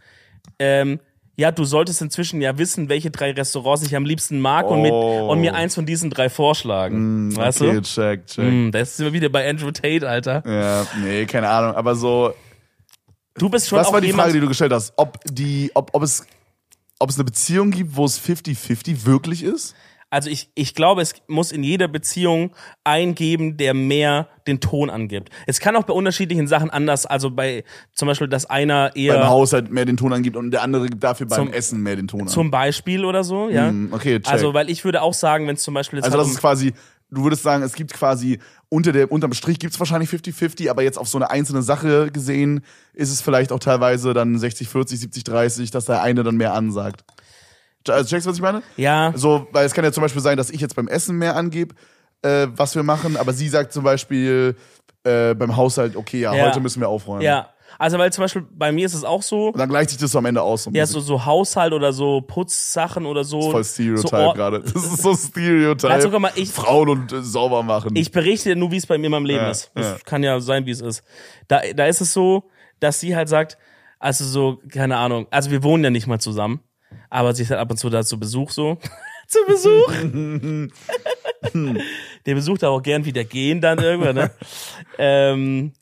ähm, 0.59 0.99
ja, 1.37 1.49
du 1.51 1.63
solltest 1.63 2.01
inzwischen 2.01 2.41
ja 2.41 2.57
wissen, 2.57 2.89
welche 2.89 3.09
drei 3.09 3.31
Restaurants 3.31 3.83
ich 3.85 3.95
am 3.95 4.03
liebsten 4.05 4.41
mag 4.41 4.67
und, 4.69 4.81
mit, 4.81 4.91
Oh. 4.91 5.29
und 5.31 5.39
mir 5.39 5.55
eins 5.55 5.73
von 5.75 5.85
diesen 5.85 6.09
drei 6.09 6.29
vorschlagen. 6.29 7.35
weißt 7.35 7.61
okay, 7.61 7.73
du? 7.75 7.81
check, 7.81 8.27
check. 8.27 8.43
Hm, 8.45 8.71
das 8.71 8.97
sind 8.97 9.05
wir 9.05 9.13
wieder 9.13 9.29
bei 9.29 9.49
Andrew 9.49 9.71
Tate, 9.71 10.07
Alter. 10.07 10.43
Ja, 10.45 10.85
nee, 11.03 11.25
keine 11.25 11.47
Ahnung. 11.49 11.73
Aber 11.75 11.95
so, 11.95 12.33
Du 13.35 13.49
bist 13.49 13.69
schon 13.69 13.79
was 13.79 13.87
auch 13.87 13.93
war 13.93 14.01
die 14.01 14.11
Frage, 14.11 14.33
die 14.33 14.39
du 14.39 14.47
gestellt 14.47 14.73
hast? 14.73 14.93
Ob 14.97 15.17
die, 15.25 15.71
ob, 15.73 15.91
ob 15.93 16.03
es, 16.03 16.25
ob 16.99 17.09
es 17.09 17.15
eine 17.15 17.23
Beziehung 17.25 17.71
gibt, 17.71 17.95
wo 17.95 18.05
es 18.05 18.19
50-50 18.19 19.05
wirklich 19.05 19.43
ist? 19.43 19.73
Also 20.13 20.29
ich, 20.29 20.49
ich 20.55 20.75
glaube, 20.75 21.01
es 21.01 21.13
muss 21.27 21.53
in 21.53 21.63
jeder 21.63 21.87
Beziehung 21.87 22.51
einen 22.83 23.15
geben, 23.15 23.55
der 23.55 23.73
mehr 23.73 24.27
den 24.45 24.59
Ton 24.59 24.89
angibt. 24.89 25.29
Es 25.47 25.61
kann 25.61 25.73
auch 25.77 25.83
bei 25.83 25.93
unterschiedlichen 25.93 26.47
Sachen 26.47 26.69
anders, 26.69 27.05
also 27.05 27.31
bei 27.31 27.63
zum 27.93 28.09
Beispiel, 28.09 28.27
dass 28.27 28.45
einer 28.45 28.93
eher 28.97 29.17
Beim 29.17 29.29
Haushalt 29.29 29.71
mehr 29.71 29.85
den 29.85 29.95
Ton 29.95 30.11
angibt 30.11 30.35
und 30.35 30.51
der 30.51 30.63
andere 30.63 30.87
gibt 30.89 31.01
dafür 31.01 31.27
beim 31.27 31.37
Zum- 31.45 31.53
Essen 31.53 31.81
mehr 31.81 31.95
den 31.95 32.09
Ton 32.09 32.23
an. 32.23 32.27
zum 32.27 32.51
Beispiel 32.51 33.05
oder 33.05 33.23
so, 33.23 33.47
ja. 33.49 33.69
Hm, 33.69 33.93
okay, 33.93 34.19
check. 34.19 34.27
Also, 34.33 34.53
weil 34.53 34.69
ich 34.69 34.83
würde 34.83 35.01
auch 35.01 35.13
sagen, 35.13 35.47
wenn 35.47 35.55
es 35.55 35.63
zum 35.63 35.73
Beispiel 35.75 35.99
Also 35.99 36.11
halt 36.11 36.19
das 36.19 36.27
um- 36.27 36.33
ist 36.33 36.39
quasi, 36.41 36.73
du 37.11 37.23
würdest 37.23 37.43
sagen, 37.43 37.61
es 37.63 37.73
gibt 37.73 37.93
quasi 37.93 38.39
unter 38.69 38.91
der, 38.93 39.11
unterm 39.11 39.33
Strich 39.33 39.59
gibt 39.59 39.73
es 39.73 39.79
wahrscheinlich 39.79 40.09
50-50, 40.09 40.69
aber 40.69 40.81
jetzt 40.81 40.97
auf 40.97 41.07
so 41.07 41.17
eine 41.17 41.29
einzelne 41.29 41.61
Sache 41.61 42.09
gesehen, 42.11 42.63
ist 42.93 43.11
es 43.11 43.21
vielleicht 43.21 43.51
auch 43.51 43.59
teilweise 43.59 44.13
dann 44.13 44.35
60-40, 44.37 45.25
70-30, 45.25 45.71
dass 45.71 45.85
der 45.85 46.01
eine 46.01 46.23
dann 46.23 46.35
mehr 46.37 46.53
ansagt. 46.53 47.03
Also 47.87 48.09
checkst 48.09 48.25
du, 48.25 48.29
was 48.29 48.37
ich 48.37 48.41
meine? 48.43 48.61
ja, 48.77 49.11
So, 49.15 49.47
weil 49.51 49.65
es 49.65 49.73
kann 49.73 49.83
ja 49.83 49.91
zum 49.91 50.01
Beispiel 50.03 50.21
sein, 50.21 50.37
dass 50.37 50.49
ich 50.49 50.61
jetzt 50.61 50.75
beim 50.75 50.87
Essen 50.87 51.17
mehr 51.17 51.35
angebe, 51.35 51.75
äh, 52.21 52.47
was 52.55 52.75
wir 52.75 52.83
machen, 52.83 53.17
aber 53.17 53.33
sie 53.33 53.49
sagt 53.49 53.73
zum 53.73 53.83
Beispiel 53.83 54.55
äh, 55.03 55.33
beim 55.33 55.57
Haushalt, 55.57 55.95
okay, 55.95 56.21
ja, 56.21 56.33
Ja. 56.35 56.45
heute 56.47 56.59
müssen 56.59 56.79
wir 56.79 56.89
aufräumen. 56.89 57.23
ja. 57.23 57.49
Also, 57.81 57.97
weil 57.97 58.13
zum 58.13 58.23
Beispiel 58.23 58.45
bei 58.51 58.71
mir 58.71 58.85
ist 58.85 58.93
es 58.93 59.03
auch 59.03 59.23
so, 59.23 59.47
Und 59.47 59.57
dann 59.57 59.67
gleicht 59.67 59.89
sich 59.89 59.97
das 59.97 60.11
so 60.11 60.19
am 60.19 60.25
Ende 60.25 60.43
aus. 60.43 60.65
So 60.65 60.71
ja, 60.71 60.85
so, 60.85 60.99
so 60.99 61.25
Haushalt 61.25 61.73
oder 61.73 61.91
so 61.93 62.21
Putzsachen 62.21 63.07
oder 63.07 63.23
so. 63.23 63.49
Voll 63.49 63.63
so 63.63 63.73
Stereotype 63.73 64.15
Or- 64.17 64.33
gerade. 64.35 64.59
Das 64.59 64.75
ist 64.75 65.01
so 65.01 65.15
Stereotype. 65.15 65.91
Also, 65.91 66.19
mal, 66.19 66.31
ich- 66.35 66.51
Frauen 66.51 66.89
und 66.89 67.11
äh, 67.11 67.23
sauber 67.23 67.63
machen. 67.63 67.95
Ich 67.95 68.11
berichte 68.11 68.55
nur, 68.55 68.69
wie 68.69 68.77
es 68.77 68.85
bei 68.85 68.99
mir 68.99 69.07
in 69.07 69.11
meinem 69.13 69.25
Leben 69.25 69.41
Ja, 69.45 69.49
ist. 69.49 69.71
Das 69.73 69.85
ja. 69.85 69.97
kann 70.05 70.21
ja 70.21 70.39
sein, 70.41 70.67
wie 70.67 70.71
es 70.71 70.81
ist. 70.81 71.03
Da, 71.47 71.61
da 71.75 71.87
ist 71.87 72.01
es 72.01 72.13
so, 72.13 72.43
dass 72.79 72.99
sie 72.99 73.15
halt 73.15 73.29
sagt, 73.29 73.57
also 73.97 74.25
so, 74.25 74.59
keine 74.69 74.97
Ahnung, 74.97 75.25
also 75.31 75.49
wir 75.49 75.63
wohnen 75.63 75.83
ja 75.83 75.89
nicht 75.89 76.05
mal 76.05 76.19
zusammen, 76.19 76.59
aber 77.09 77.33
sie 77.33 77.41
ist 77.41 77.49
halt 77.49 77.59
ab 77.59 77.71
und 77.71 77.77
zu 77.77 77.89
da 77.89 78.03
zu 78.03 78.19
Besuch 78.19 78.51
so. 78.51 78.77
zu 79.27 79.39
Besuch. 79.47 79.91
Der 82.25 82.35
besucht 82.35 82.63
auch 82.63 82.81
gern 82.83 83.05
wieder 83.05 83.23
gehen 83.23 83.61
dann 83.61 83.79
irgendwann, 83.79 84.15
ne? 84.15 84.31
ähm, 84.99 85.73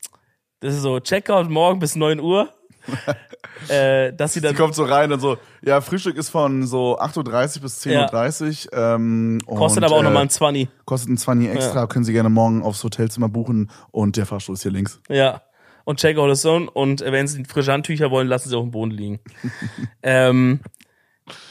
das 0.59 0.75
ist 0.75 0.81
so, 0.81 0.99
Checkout 0.99 1.49
morgen 1.49 1.79
bis 1.79 1.95
9 1.95 2.19
Uhr. 2.19 2.49
äh, 3.69 4.13
dass 4.13 4.33
sie 4.33 4.41
dann 4.41 4.55
Sie 4.55 4.61
kommt 4.61 4.73
so 4.73 4.83
rein 4.83 5.11
und 5.11 5.19
so, 5.19 5.37
ja, 5.61 5.81
Frühstück 5.81 6.17
ist 6.17 6.29
von 6.29 6.65
so 6.65 6.97
8.30 6.97 7.57
Uhr 7.57 7.61
bis 7.63 7.81
10.30 7.85 8.71
Uhr. 8.71 8.77
Ähm, 8.77 9.39
kostet 9.45 9.83
und, 9.83 9.83
aber 9.85 9.95
auch 9.95 10.01
äh, 10.01 10.03
nochmal 10.03 10.23
ein 10.23 10.29
20. 10.29 10.67
Kostet 10.85 11.09
ein 11.11 11.17
20 11.17 11.49
extra, 11.49 11.87
können 11.87 12.05
Sie 12.05 12.13
gerne 12.13 12.29
morgen 12.29 12.63
aufs 12.63 12.83
Hotelzimmer 12.83 13.29
buchen 13.29 13.69
und 13.91 14.17
der 14.17 14.25
Fahrstuhl 14.25 14.55
ist 14.55 14.63
hier 14.63 14.71
links. 14.71 15.01
Ja. 15.09 15.41
Und 15.83 15.99
Checkout 15.99 16.31
ist 16.31 16.43
so. 16.43 16.55
Und 16.55 17.01
wenn 17.01 17.27
sie 17.27 17.43
frische 17.45 17.71
Handtücher 17.71 18.11
wollen, 18.11 18.27
lassen 18.27 18.49
sie 18.49 18.55
auf 18.55 18.63
dem 18.63 18.71
Boden 18.71 18.91
liegen. 18.91 19.19
ähm, 20.03 20.59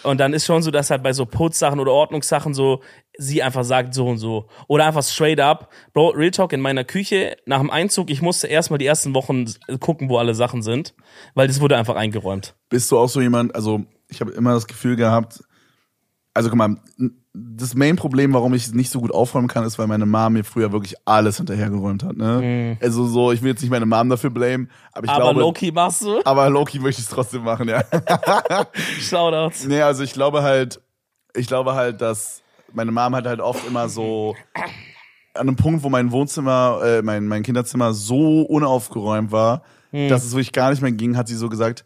und 0.02 0.18
dann 0.18 0.32
ist 0.32 0.46
schon 0.46 0.62
so, 0.62 0.70
dass 0.70 0.90
halt 0.90 1.02
bei 1.02 1.12
so 1.12 1.26
Putzsachen 1.26 1.80
oder 1.80 1.92
Ordnungssachen 1.92 2.54
so, 2.54 2.82
sie 3.18 3.42
einfach 3.42 3.64
sagt 3.64 3.94
so 3.94 4.06
und 4.06 4.18
so. 4.18 4.48
Oder 4.68 4.86
einfach 4.86 5.02
straight 5.02 5.40
up, 5.40 5.70
Bro, 5.92 6.10
Real 6.10 6.30
Talk 6.30 6.52
in 6.52 6.60
meiner 6.60 6.84
Küche, 6.84 7.36
nach 7.46 7.58
dem 7.58 7.70
Einzug, 7.70 8.10
ich 8.10 8.22
musste 8.22 8.46
erstmal 8.46 8.78
die 8.78 8.86
ersten 8.86 9.14
Wochen 9.14 9.46
gucken, 9.80 10.08
wo 10.08 10.18
alle 10.18 10.34
Sachen 10.34 10.62
sind, 10.62 10.94
weil 11.34 11.48
das 11.48 11.60
wurde 11.60 11.76
einfach 11.76 11.96
eingeräumt. 11.96 12.54
Bist 12.68 12.90
du 12.90 12.98
auch 12.98 13.08
so 13.08 13.20
jemand, 13.20 13.54
also 13.54 13.84
ich 14.08 14.20
habe 14.20 14.30
immer 14.32 14.54
das 14.54 14.66
Gefühl 14.66 14.96
gehabt, 14.96 15.42
also 16.34 16.48
guck 16.50 16.58
mal, 16.58 16.76
das 17.56 17.74
Main-Problem, 17.74 18.32
warum 18.32 18.54
ich 18.54 18.72
nicht 18.72 18.90
so 18.90 19.00
gut 19.00 19.12
aufräumen 19.12 19.48
kann, 19.48 19.64
ist, 19.64 19.78
weil 19.78 19.86
meine 19.86 20.06
Mom 20.06 20.32
mir 20.32 20.44
früher 20.44 20.72
wirklich 20.72 20.94
alles 21.04 21.36
hinterhergeräumt 21.36 22.02
hat. 22.02 22.16
Ne? 22.16 22.76
Also 22.80 23.06
so, 23.06 23.32
ich 23.32 23.42
will 23.42 23.50
jetzt 23.50 23.60
nicht 23.62 23.70
meine 23.70 23.86
Mom 23.86 24.08
dafür 24.08 24.30
blamen, 24.30 24.70
aber 24.92 25.04
ich 25.04 25.10
Mhm. 25.10 25.16
Aber 25.16 25.24
glaube, 25.24 25.40
Loki 25.40 25.72
machst 25.72 26.02
du? 26.02 26.20
aber 26.24 26.50
Loki 26.50 26.78
möchte 26.78 27.00
ich 27.00 27.06
es 27.08 27.12
trotzdem 27.14 27.44
machen, 27.44 27.68
ja. 27.68 27.82
Shoutouts. 29.00 29.66
nee, 29.66 29.80
also 29.82 30.02
ich 30.02 30.12
glaube 30.12 30.42
halt, 30.42 30.80
ich 31.34 31.46
glaube 31.46 31.74
halt, 31.74 32.00
dass 32.00 32.42
meine 32.72 32.92
Mom 32.92 33.14
hat 33.14 33.26
halt 33.26 33.40
oft 33.40 33.66
immer 33.66 33.88
so 33.88 34.34
an 35.34 35.42
einem 35.48 35.56
Punkt, 35.56 35.82
wo 35.82 35.88
mein 35.88 36.10
Wohnzimmer, 36.10 36.80
äh, 36.84 37.02
mein, 37.02 37.26
mein 37.26 37.42
Kinderzimmer 37.42 37.92
so 37.92 38.42
unaufgeräumt 38.42 39.30
war, 39.32 39.62
Hm. 39.90 40.10
dass 40.10 40.22
es 40.24 40.32
wirklich 40.32 40.52
gar 40.52 40.68
nicht 40.70 40.82
mehr 40.82 40.92
ging, 40.92 41.16
hat 41.16 41.28
sie 41.28 41.34
so 41.34 41.48
gesagt, 41.48 41.82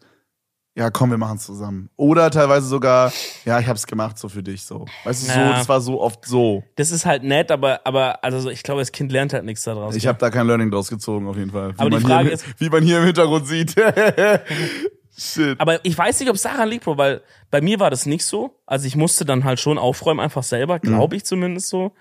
ja, 0.75 0.89
komm, 0.89 1.11
wir 1.11 1.17
machen 1.17 1.37
es 1.37 1.45
zusammen. 1.45 1.89
Oder 1.97 2.31
teilweise 2.31 2.65
sogar, 2.67 3.11
ja, 3.45 3.59
ich 3.59 3.67
hab's 3.67 3.85
gemacht, 3.85 4.17
so 4.17 4.27
für 4.27 4.41
dich, 4.41 4.63
so. 4.63 4.85
Weißt 5.03 5.23
du, 5.27 5.31
so, 5.31 5.39
Ja. 5.39 5.49
das 5.53 5.69
war 5.69 5.79
so 5.81 6.01
oft 6.01 6.25
so. 6.25 6.63
Das 6.75 6.89
ist 6.91 7.05
halt 7.05 7.23
nett, 7.23 7.51
aber, 7.51 7.81
aber 7.85 8.23
also 8.23 8.49
ich 8.49 8.63
glaube, 8.63 8.81
das 8.81 8.91
Kind 8.91 9.11
lernt 9.11 9.33
halt 9.33 9.45
nichts 9.45 9.63
daraus. 9.63 9.95
Ich 9.95 10.07
habe 10.07 10.17
da 10.17 10.29
kein 10.31 10.47
Learning 10.47 10.71
draus 10.71 10.89
gezogen, 10.89 11.27
auf 11.27 11.37
jeden 11.37 11.51
Fall. 11.51 11.73
Wie 11.77 11.79
Aber 11.79 11.89
die 11.91 11.99
Frage 11.99 12.23
hier, 12.25 12.33
ist- 12.33 12.45
wie 12.59 12.69
man 12.69 12.83
hier 12.83 12.97
im 12.99 13.05
Hintergrund 13.05 13.45
sieht. 13.47 13.75
Shit. 15.15 15.59
Aber 15.59 15.83
ich 15.85 15.95
weiß 15.95 16.19
nicht, 16.19 16.29
ob 16.29 16.35
es 16.35 16.41
daran 16.41 16.69
liegt, 16.69 16.85
Bro, 16.85 16.97
weil 16.97 17.21
bei 17.51 17.61
mir 17.61 17.79
war 17.79 17.91
das 17.91 18.07
nicht 18.07 18.25
so. 18.25 18.59
Also 18.65 18.87
ich 18.87 18.95
musste 18.95 19.25
dann 19.25 19.43
halt 19.43 19.59
schon 19.59 19.77
aufräumen, 19.77 20.19
einfach 20.19 20.41
selber, 20.43 20.75
Mhm. 20.81 20.87
glaube 20.87 21.15
ich 21.15 21.23
zumindest 21.23 21.69
so. 21.69 21.91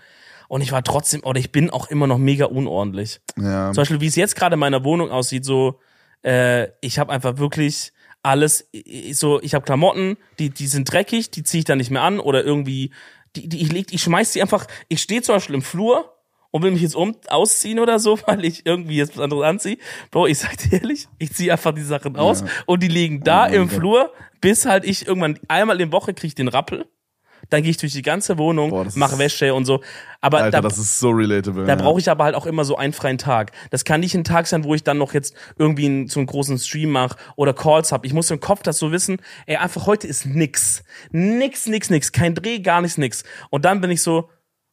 Und 0.48 0.62
ich 0.62 0.72
war 0.72 0.82
trotzdem, 0.82 1.22
oder 1.24 1.38
ich 1.38 1.52
bin 1.52 1.68
auch 1.70 1.88
immer 1.88 2.06
noch 2.06 2.18
mega 2.18 2.46
unordentlich. 2.46 3.20
Ja. 3.38 3.66
Zum 3.72 3.82
Beispiel, 3.82 4.00
wie 4.00 4.06
es 4.06 4.16
jetzt 4.16 4.34
gerade 4.34 4.54
in 4.54 4.60
meiner 4.60 4.82
Wohnung 4.84 5.10
aussieht, 5.10 5.44
so, 5.44 5.78
äh, 6.24 6.68
ich 6.80 6.98
habe 6.98 7.12
einfach 7.12 7.36
wirklich 7.36 7.92
alles, 8.22 8.68
so, 9.12 9.40
ich 9.42 9.54
habe 9.54 9.64
Klamotten, 9.64 10.16
die, 10.38 10.50
die 10.50 10.66
sind 10.66 10.90
dreckig, 10.92 11.30
die 11.30 11.42
ziehe 11.42 11.60
ich 11.60 11.64
dann 11.64 11.78
nicht 11.78 11.90
mehr 11.90 12.02
an 12.02 12.20
oder 12.20 12.44
irgendwie, 12.44 12.92
die, 13.36 13.48
die 13.48 13.62
ich 13.62 13.72
leg, 13.72 13.92
ich 13.92 14.02
schmeiß 14.02 14.32
die 14.32 14.42
einfach, 14.42 14.66
ich 14.88 15.00
stehe 15.02 15.22
zum 15.22 15.36
Beispiel 15.36 15.54
im 15.56 15.62
Flur 15.62 16.16
und 16.50 16.62
will 16.62 16.70
mich 16.70 16.82
jetzt 16.82 16.94
um 16.94 17.16
ausziehen 17.28 17.78
oder 17.78 17.98
so, 17.98 18.18
weil 18.26 18.44
ich 18.44 18.64
irgendwie 18.66 18.96
jetzt 18.96 19.16
was 19.16 19.24
anderes 19.24 19.44
anziehe. 19.44 19.78
Bro, 20.10 20.26
ich 20.28 20.38
sag 20.38 20.56
dir 20.58 20.74
ehrlich, 20.80 21.08
ich 21.18 21.32
ziehe 21.32 21.50
einfach 21.52 21.72
die 21.74 21.82
Sachen 21.82 22.16
aus 22.16 22.42
Ja. 22.42 22.46
und 22.66 22.82
die 22.82 22.88
liegen 22.88 23.22
da 23.24 23.42
mein 23.46 23.54
im 23.54 23.68
Gott. 23.68 23.78
Flur, 23.78 24.12
bis 24.40 24.66
halt 24.66 24.84
ich 24.84 25.06
irgendwann 25.06 25.38
einmal 25.48 25.80
in 25.80 25.90
der 25.90 25.92
Woche 25.92 26.14
kriege 26.14 26.28
ich 26.28 26.34
den 26.34 26.48
Rappel. 26.48 26.86
Dann 27.52 27.62
gehe 27.62 27.70
ich 27.70 27.76
durch 27.76 27.92
die 27.92 28.02
ganze 28.02 28.38
Wohnung, 28.38 28.70
Boah, 28.70 28.86
mache 28.94 29.18
Wäsche 29.18 29.52
und 29.52 29.66
so. 29.66 29.82
Aber 30.22 30.38
Alter, 30.38 30.50
da, 30.50 30.60
das 30.62 30.78
ist 30.78 30.98
so 30.98 31.10
relatable. 31.10 31.66
da 31.66 31.74
ja. 31.74 31.76
brauche 31.76 32.00
ich 32.00 32.08
aber 32.08 32.24
halt 32.24 32.34
auch 32.34 32.46
immer 32.46 32.64
so 32.64 32.76
einen 32.76 32.94
freien 32.94 33.18
Tag. 33.18 33.52
Das 33.70 33.84
kann 33.84 34.00
nicht 34.00 34.14
ein 34.14 34.24
Tag 34.24 34.46
sein, 34.46 34.64
wo 34.64 34.74
ich 34.74 34.84
dann 34.84 34.96
noch 34.96 35.12
jetzt 35.12 35.34
irgendwie 35.58 35.84
einen, 35.84 36.08
so 36.08 36.20
einen 36.20 36.28
großen 36.28 36.58
Stream 36.58 36.90
mache 36.90 37.16
oder 37.36 37.52
Calls 37.52 37.92
hab. 37.92 38.06
Ich 38.06 38.14
muss 38.14 38.30
im 38.30 38.40
Kopf 38.40 38.62
das 38.62 38.78
so 38.78 38.90
wissen, 38.90 39.18
ey, 39.46 39.56
einfach 39.56 39.86
heute 39.86 40.06
ist 40.06 40.24
nix. 40.24 40.82
Nix, 41.10 41.66
nix, 41.66 41.90
nix. 41.90 42.10
Kein 42.12 42.34
Dreh, 42.34 42.60
gar 42.60 42.80
nichts, 42.80 42.96
nix. 42.96 43.22
Und 43.50 43.66
dann 43.66 43.82
bin 43.82 43.90
ich 43.90 44.00
so, 44.00 44.30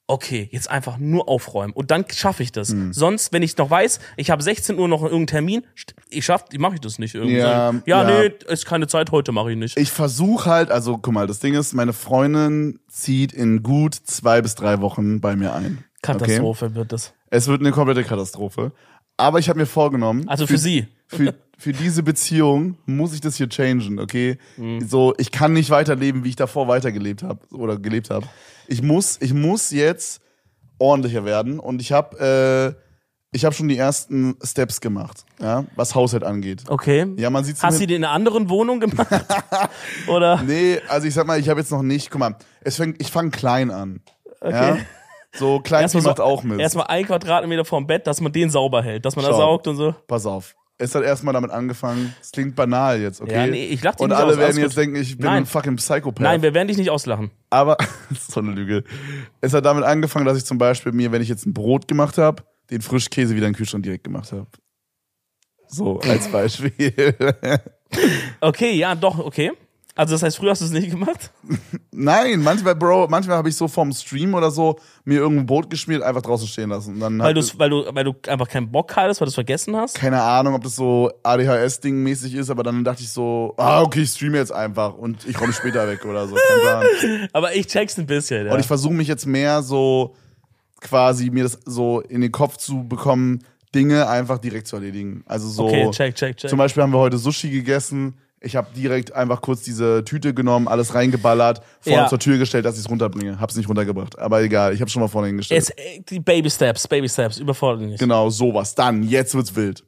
okay, 0.09 0.49
jetzt 0.51 0.69
einfach 0.69 0.97
nur 0.97 1.29
aufräumen. 1.29 1.71
Und 1.73 1.91
dann 1.91 2.05
schaffe 2.11 2.43
ich 2.43 2.51
das. 2.51 2.69
Hm. 2.69 2.93
Sonst, 2.93 3.31
wenn 3.31 3.43
ich 3.43 3.55
noch 3.57 3.69
weiß, 3.69 3.99
ich 4.17 4.31
habe 4.31 4.41
16 4.41 4.77
Uhr 4.77 4.87
noch 4.87 5.03
irgendeinen 5.03 5.27
Termin, 5.27 5.63
ich 6.09 6.25
schaff, 6.25 6.45
mache 6.57 6.75
ich 6.75 6.81
das 6.81 6.97
nicht 6.97 7.15
irgendwie. 7.15 7.37
Ja, 7.37 7.71
ja, 7.85 8.09
ja. 8.09 8.21
nee, 8.21 8.33
ist 8.47 8.65
keine 8.65 8.87
Zeit, 8.87 9.11
heute 9.11 9.31
mache 9.31 9.51
ich 9.51 9.57
nicht. 9.57 9.77
Ich 9.77 9.91
versuche 9.91 10.49
halt, 10.49 10.71
also 10.71 10.97
guck 10.97 11.13
mal, 11.13 11.27
das 11.27 11.39
Ding 11.39 11.53
ist, 11.53 11.73
meine 11.73 11.93
Freundin 11.93 12.79
zieht 12.87 13.31
in 13.33 13.61
gut 13.61 13.93
zwei 13.93 14.41
bis 14.41 14.55
drei 14.55 14.81
Wochen 14.81 15.21
bei 15.21 15.35
mir 15.35 15.53
ein. 15.53 15.83
Okay? 16.01 16.13
Katastrophe 16.13 16.75
wird 16.75 16.91
das. 16.91 17.13
Es 17.29 17.47
wird 17.47 17.61
eine 17.61 17.71
komplette 17.71 18.03
Katastrophe. 18.03 18.71
Aber 19.19 19.39
ich 19.39 19.49
habe 19.49 19.59
mir 19.59 19.65
vorgenommen, 19.65 20.27
Also 20.29 20.47
für 20.47 20.57
sie. 20.57 20.87
für, 21.07 21.35
für 21.57 21.73
diese 21.73 22.03
Beziehung 22.03 22.77
muss 22.85 23.13
ich 23.13 23.21
das 23.21 23.35
hier 23.35 23.49
changen, 23.49 23.99
okay? 23.99 24.37
Mhm. 24.57 24.87
So, 24.87 25.13
ich 25.17 25.31
kann 25.31 25.51
nicht 25.53 25.69
weiterleben, 25.69 26.23
wie 26.23 26.29
ich 26.29 26.35
davor 26.37 26.67
weitergelebt 26.67 27.21
habe 27.23 27.39
oder 27.53 27.77
gelebt 27.77 28.09
habe. 28.09 28.25
Ich 28.67 28.81
muss, 28.81 29.17
ich 29.21 29.33
muss 29.33 29.71
jetzt 29.71 30.21
ordentlicher 30.77 31.25
werden 31.25 31.59
und 31.59 31.81
ich 31.81 31.91
habe 31.91 32.75
äh, 32.77 32.89
ich 33.31 33.45
habe 33.45 33.53
schon 33.53 33.67
die 33.67 33.77
ersten 33.77 34.37
Steps 34.43 34.81
gemacht, 34.81 35.23
ja, 35.39 35.65
was 35.75 35.93
Haushalt 35.93 36.23
angeht. 36.23 36.63
Okay. 36.67 37.05
Ja, 37.17 37.29
man 37.29 37.43
sieht 37.43 37.61
Hast 37.61 37.79
du 37.79 37.85
die 37.85 37.95
in 37.95 38.03
einer 38.03 38.13
anderen 38.13 38.49
Wohnung 38.49 38.79
gemacht? 38.79 39.07
Oder? 40.07 40.41
Nee, 40.41 40.79
also 40.87 41.07
ich 41.07 41.13
sag 41.13 41.27
mal, 41.27 41.39
ich 41.39 41.47
habe 41.49 41.59
jetzt 41.59 41.71
noch 41.71 41.83
nicht, 41.83 42.09
guck 42.09 42.19
mal, 42.19 42.35
es 42.61 42.77
fängt, 42.77 42.99
ich 43.01 43.11
fange 43.11 43.29
klein 43.29 43.69
an. 43.69 44.01
Ja? 44.41 44.77
So 45.35 45.59
klein 45.59 45.83
Erstmal 45.83 46.03
macht 46.03 46.17
so, 46.17 46.23
auch 46.23 46.43
mit. 46.43 46.59
Erstmal 46.59 46.87
ein 46.87 47.05
Quadratmeter 47.05 47.65
vorm 47.65 47.85
Bett, 47.85 48.07
dass 48.07 48.19
man 48.21 48.31
den 48.31 48.49
sauber 48.49 48.81
hält, 48.81 49.05
dass 49.05 49.15
man 49.15 49.25
da 49.25 49.31
Schau. 49.31 49.37
saugt 49.37 49.67
und 49.67 49.75
so. 49.75 49.93
Pass 50.07 50.25
auf. 50.25 50.55
Es 50.81 50.95
hat 50.95 51.03
erstmal 51.03 51.33
damit 51.33 51.51
angefangen, 51.51 52.15
es 52.21 52.31
klingt 52.31 52.55
banal 52.55 53.01
jetzt, 53.01 53.19
okay? 53.19 53.33
Ja, 53.33 53.47
nee, 53.47 53.65
ich 53.65 53.83
lach 53.83 53.95
dich 53.95 54.01
Und 54.01 54.09
nicht 54.11 54.17
alle 54.17 54.31
aus, 54.31 54.37
werden 54.37 54.57
jetzt 54.57 54.75
gut. 54.75 54.77
denken, 54.77 54.95
ich 54.95 55.17
bin 55.17 55.25
Nein. 55.25 55.43
ein 55.43 55.45
fucking 55.45 55.75
Psychopath. 55.75 56.21
Nein, 56.21 56.41
wir 56.41 56.53
werden 56.53 56.69
dich 56.69 56.77
nicht 56.77 56.89
auslachen. 56.89 57.31
Aber, 57.49 57.75
das 58.09 58.19
ist 58.19 58.31
so 58.31 58.39
eine 58.39 58.51
Lüge. 58.51 58.85
Es 59.41 59.53
hat 59.53 59.65
damit 59.65 59.83
angefangen, 59.83 60.25
dass 60.25 60.37
ich 60.37 60.45
zum 60.45 60.57
Beispiel 60.57 60.93
mir, 60.93 61.11
wenn 61.11 61.21
ich 61.21 61.27
jetzt 61.27 61.45
ein 61.45 61.53
Brot 61.53 61.89
gemacht 61.89 62.17
habe, 62.17 62.43
den 62.71 62.81
Frischkäse 62.81 63.35
wieder 63.35 63.47
in 63.47 63.51
den 63.51 63.57
Kühlschrank 63.57 63.83
direkt 63.83 64.05
gemacht 64.05 64.31
habe. 64.31 64.47
So, 65.67 65.99
als 65.99 66.27
Beispiel. 66.31 66.93
Okay, 68.39 68.71
ja, 68.75 68.95
doch, 68.95 69.19
okay. 69.19 69.51
Also 69.99 70.13
das 70.13 70.23
heißt, 70.23 70.37
früher 70.37 70.51
hast 70.51 70.61
du 70.61 70.65
es 70.65 70.71
nicht 70.71 70.91
gemacht? 70.91 71.29
Nein, 71.91 72.41
manchmal, 72.41 72.73
Bro, 72.73 73.09
manchmal 73.09 73.35
habe 73.35 73.49
ich 73.49 73.55
so 73.57 73.67
vom 73.67 73.91
Stream 73.91 74.33
oder 74.33 74.49
so 74.49 74.79
mir 75.03 75.19
irgendein 75.19 75.45
Brot 75.45 75.69
geschmiert, 75.69 76.03
einfach 76.03 76.21
draußen 76.21 76.47
stehen 76.47 76.69
lassen. 76.69 76.93
Und 76.93 76.99
dann 77.01 77.19
Weil, 77.19 77.33
du's, 77.33 77.59
weil, 77.59 77.69
du, 77.69 77.83
weil 77.91 78.05
du 78.05 78.15
einfach 78.29 78.47
keinen 78.47 78.71
Bock 78.71 78.95
hattest, 78.95 79.19
weil 79.19 79.25
du 79.25 79.31
es 79.31 79.35
vergessen 79.35 79.75
hast? 79.75 79.95
keine 79.95 80.21
Ahnung, 80.21 80.53
ob 80.53 80.63
das 80.63 80.77
so 80.77 81.11
ADHS-Ding 81.23 82.01
mäßig 82.01 82.33
ist, 82.35 82.49
aber 82.49 82.63
dann 82.63 82.85
dachte 82.85 83.03
ich 83.03 83.09
so, 83.09 83.53
ah, 83.57 83.81
okay, 83.81 84.03
ich 84.03 84.11
streame 84.11 84.37
jetzt 84.37 84.53
einfach 84.53 84.93
und 84.93 85.27
ich 85.27 85.35
komme 85.35 85.51
später 85.51 85.85
weg 85.85 86.05
oder 86.05 86.29
so. 86.29 86.35
Kein 86.35 86.61
Plan. 86.61 87.27
Aber 87.33 87.53
ich 87.53 87.67
check's 87.67 87.99
ein 87.99 88.05
bisschen, 88.05 88.45
ja. 88.45 88.53
Und 88.53 88.61
ich 88.61 88.67
versuche 88.67 88.93
mich 88.93 89.09
jetzt 89.09 89.25
mehr 89.25 89.61
so 89.61 90.15
quasi 90.79 91.29
mir 91.29 91.43
das 91.43 91.59
so 91.65 91.99
in 91.99 92.21
den 92.21 92.31
Kopf 92.31 92.55
zu 92.55 92.87
bekommen, 92.87 93.43
Dinge 93.75 94.07
einfach 94.07 94.37
direkt 94.37 94.67
zu 94.67 94.77
erledigen. 94.77 95.25
Also 95.25 95.49
so. 95.49 95.65
okay, 95.65 95.91
check, 95.91 96.15
check, 96.15 96.37
check. 96.37 96.49
Zum 96.49 96.57
Beispiel 96.57 96.83
haben 96.83 96.93
wir 96.93 96.99
heute 96.99 97.17
Sushi 97.17 97.49
gegessen. 97.49 98.13
Ich 98.41 98.55
habe 98.55 98.67
direkt 98.75 99.11
einfach 99.13 99.41
kurz 99.41 99.63
diese 99.63 100.03
Tüte 100.05 100.33
genommen, 100.33 100.67
alles 100.69 100.93
reingeballert, 100.95 101.61
vorne 101.81 102.03
Ja. 102.03 102.07
zur 102.07 102.19
Tür 102.19 102.37
gestellt, 102.37 102.63
dass 102.65 102.75
ich 102.75 102.81
es 102.85 102.89
runterbringe. 102.89 103.39
Hab's 103.39 103.55
nicht 103.57 103.67
runtergebracht. 103.67 104.17
Aber 104.17 104.41
egal, 104.41 104.73
ich 104.73 104.79
habe 104.79 104.89
schon 104.89 105.01
mal 105.01 105.09
vorne 105.09 105.27
hingestellt. 105.27 105.61
Es, 105.61 105.69
äh, 105.71 105.99
die 106.07 106.19
Baby 106.21 106.49
Steps, 106.49 106.87
Baby 106.87 107.09
Steps, 107.09 107.37
überfordert 107.37 107.81
dich 107.81 107.87
nicht. 107.89 107.99
Genau, 107.99 108.29
sowas. 108.29 108.75
Dann, 108.75 109.03
jetzt 109.03 109.35
wird's 109.35 109.55
wild. 109.55 109.83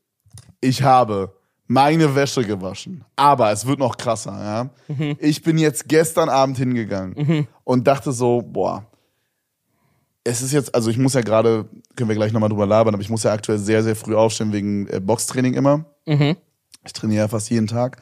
Ich 0.59 0.83
habe 0.83 1.33
meine 1.67 2.13
Wäsche 2.13 2.43
gewaschen. 2.43 3.05
Aber 3.15 3.51
es 3.51 3.65
wird 3.65 3.79
noch 3.79 3.95
krasser, 3.95 4.37
ja. 4.43 4.69
Mhm. 4.93 5.15
Ich 5.19 5.41
bin 5.41 5.57
jetzt 5.57 5.87
gestern 5.87 6.27
Abend 6.27 6.57
hingegangen 6.57 7.47
und 7.63 7.87
dachte 7.87 8.11
so, 8.11 8.41
boah, 8.41 8.85
es 10.25 10.41
ist 10.41 10.51
jetzt, 10.51 10.75
also 10.75 10.89
ich 10.89 10.97
muss 10.97 11.13
ja 11.13 11.21
gerade, 11.21 11.65
können 11.95 12.09
wir 12.09 12.15
gleich 12.15 12.33
nochmal 12.33 12.49
drüber 12.49 12.65
labern, 12.67 12.93
aber 12.93 13.01
ich 13.01 13.09
muss 13.09 13.23
ja 13.23 13.31
aktuell 13.31 13.57
sehr, 13.57 13.81
sehr 13.83 13.95
früh 13.95 14.15
aufstehen 14.15 14.51
wegen 14.51 14.87
äh, 14.87 14.99
Boxtraining 14.99 15.53
immer. 15.53 15.85
Mhm. 16.05 16.35
Ich 16.85 16.93
trainiere 16.93 17.21
ja 17.23 17.27
fast 17.27 17.49
jeden 17.49 17.67
Tag. 17.67 17.97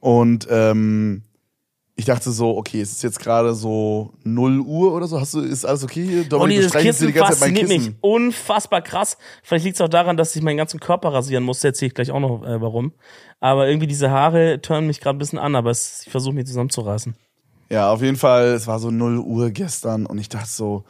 Und 0.00 0.46
ähm, 0.50 1.22
ich 1.98 2.04
dachte 2.04 2.30
so, 2.30 2.56
okay, 2.56 2.80
es 2.80 2.92
ist 2.92 3.02
jetzt 3.02 3.18
gerade 3.18 3.54
so 3.54 4.12
0 4.22 4.60
Uhr 4.60 4.94
oder 4.94 5.08
so. 5.08 5.20
Hast 5.20 5.34
du, 5.34 5.40
ist 5.40 5.64
alles 5.64 5.82
okay 5.82 6.06
hier? 6.06 6.20
Und 6.22 6.32
Dominik, 6.32 6.56
du 6.56 6.60
dieses 6.60 6.70
streichelst 6.70 7.00
dir 7.00 7.06
Kissen 7.06 7.14
die 7.14 7.18
ganze 7.18 7.40
Zeit 7.40 7.40
mein 7.40 7.56
fasziniert 7.56 7.68
mich 7.68 7.88
Kissen. 7.88 7.98
unfassbar 8.00 8.82
krass. 8.82 9.18
Vielleicht 9.42 9.64
liegt 9.64 9.74
es 9.74 9.80
auch 9.80 9.88
daran, 9.88 10.16
dass 10.16 10.36
ich 10.36 10.42
meinen 10.42 10.58
ganzen 10.58 10.78
Körper 10.78 11.12
rasieren 11.12 11.42
musste. 11.42 11.66
Erzähle 11.68 11.88
ich 11.88 11.94
gleich 11.94 12.12
auch 12.12 12.20
noch 12.20 12.44
äh, 12.44 12.60
warum. 12.60 12.92
Aber 13.40 13.66
irgendwie 13.66 13.88
diese 13.88 14.10
Haare 14.10 14.60
turnen 14.62 14.86
mich 14.86 15.00
gerade 15.00 15.16
ein 15.16 15.18
bisschen 15.18 15.40
an, 15.40 15.56
aber 15.56 15.70
es, 15.70 16.02
ich 16.06 16.12
versuche 16.12 16.34
mich 16.34 16.46
zusammenzureißen. 16.46 17.16
Ja, 17.68 17.90
auf 17.92 18.00
jeden 18.00 18.16
Fall, 18.16 18.46
es 18.52 18.68
war 18.68 18.78
so 18.78 18.92
0 18.92 19.18
Uhr 19.18 19.50
gestern 19.50 20.06
und 20.06 20.18
ich 20.18 20.28
dachte 20.28 20.48
so, 20.48 20.84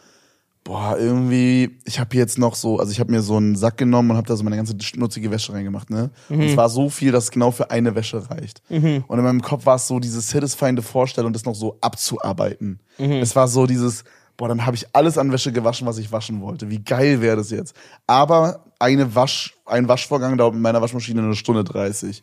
boah, 0.68 0.98
irgendwie, 0.98 1.78
ich 1.86 1.98
habe 1.98 2.14
jetzt 2.14 2.36
noch 2.36 2.54
so, 2.54 2.78
also 2.78 2.92
ich 2.92 3.00
habe 3.00 3.10
mir 3.10 3.22
so 3.22 3.38
einen 3.38 3.56
Sack 3.56 3.78
genommen 3.78 4.10
und 4.10 4.18
habe 4.18 4.28
da 4.28 4.36
so 4.36 4.44
meine 4.44 4.56
ganze 4.56 4.74
schmutzige 4.78 5.30
Wäsche 5.30 5.54
reingemacht, 5.54 5.88
ne? 5.88 6.10
Und 6.28 6.42
es 6.42 6.58
war 6.58 6.68
so 6.68 6.90
viel, 6.90 7.10
dass 7.10 7.24
es 7.24 7.30
genau 7.30 7.52
für 7.52 7.70
eine 7.70 7.94
Wäsche 7.94 8.28
reicht. 8.28 8.60
Und 8.68 9.18
in 9.18 9.24
meinem 9.24 9.40
Kopf 9.40 9.64
war 9.64 9.76
es 9.76 9.88
so 9.88 9.98
diese 9.98 10.20
satisfyende 10.20 10.82
Vorstellung, 10.82 11.32
das 11.32 11.46
noch 11.46 11.54
so 11.54 11.78
abzuarbeiten. 11.80 12.80
Es 12.98 13.34
war 13.34 13.48
so 13.48 13.66
dieses, 13.66 14.04
boah, 14.36 14.46
dann 14.46 14.66
habe 14.66 14.76
ich 14.76 14.94
alles 14.94 15.16
an 15.16 15.32
Wäsche 15.32 15.52
gewaschen, 15.52 15.86
was 15.86 15.96
ich 15.96 16.12
waschen 16.12 16.42
wollte. 16.42 16.68
Wie 16.68 16.84
geil 16.84 17.22
wäre 17.22 17.38
das 17.38 17.48
jetzt? 17.48 17.74
Aber 18.06 18.66
eine 18.78 19.14
Wasch, 19.14 19.54
ein 19.64 19.88
Waschvorgang 19.88 20.36
dauert 20.36 20.52
mit 20.52 20.62
meiner 20.62 20.82
Waschmaschine 20.82 21.22
eine 21.22 21.34
Stunde 21.34 21.64
30. 21.64 22.22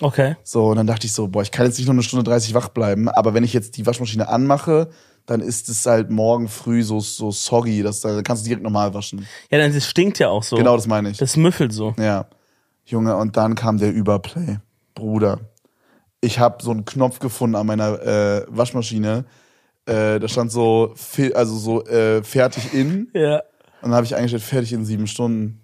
Okay. 0.00 0.36
So, 0.44 0.68
und 0.68 0.76
dann 0.76 0.86
dachte 0.86 1.08
ich 1.08 1.12
so, 1.12 1.26
boah, 1.26 1.42
ich 1.42 1.50
kann 1.50 1.66
jetzt 1.66 1.76
nicht 1.78 1.88
nur 1.88 1.94
eine 1.94 2.04
Stunde 2.04 2.22
30 2.22 2.54
wach 2.54 2.68
bleiben, 2.68 3.08
aber 3.08 3.34
wenn 3.34 3.42
ich 3.42 3.52
jetzt 3.52 3.76
die 3.76 3.84
Waschmaschine 3.84 4.28
anmache, 4.28 4.90
dann 5.30 5.40
ist 5.40 5.68
es 5.68 5.86
halt 5.86 6.10
morgen 6.10 6.48
früh 6.48 6.82
so, 6.82 6.98
so 6.98 7.30
soggy, 7.30 7.84
dass 7.84 8.00
da 8.00 8.20
kannst 8.22 8.42
du 8.42 8.48
direkt 8.48 8.64
normal 8.64 8.92
waschen. 8.94 9.26
Ja, 9.48 9.58
dann 9.58 9.72
das 9.72 9.86
stinkt 9.86 10.18
ja 10.18 10.28
auch 10.28 10.42
so. 10.42 10.56
Genau 10.56 10.74
das 10.74 10.88
meine 10.88 11.10
ich. 11.10 11.18
Das 11.18 11.36
müffelt 11.36 11.72
so. 11.72 11.94
Ja. 12.00 12.26
Junge, 12.84 13.16
und 13.16 13.36
dann 13.36 13.54
kam 13.54 13.78
der 13.78 13.92
Überplay. 13.92 14.58
Bruder. 14.94 15.38
Ich 16.20 16.40
habe 16.40 16.60
so 16.62 16.72
einen 16.72 16.84
Knopf 16.84 17.20
gefunden 17.20 17.54
an 17.54 17.64
meiner 17.64 18.02
äh, 18.02 18.44
Waschmaschine. 18.48 19.24
Äh, 19.86 20.18
da 20.18 20.26
stand 20.26 20.50
so, 20.50 20.94
also 21.34 21.56
so 21.56 21.84
äh, 21.84 22.24
fertig 22.24 22.74
in. 22.74 23.08
Ja. 23.14 23.36
Und 23.82 23.90
dann 23.90 23.94
habe 23.94 24.06
ich 24.06 24.16
eingestellt, 24.16 24.42
fertig 24.42 24.72
in 24.72 24.84
sieben 24.84 25.06
Stunden. 25.06 25.59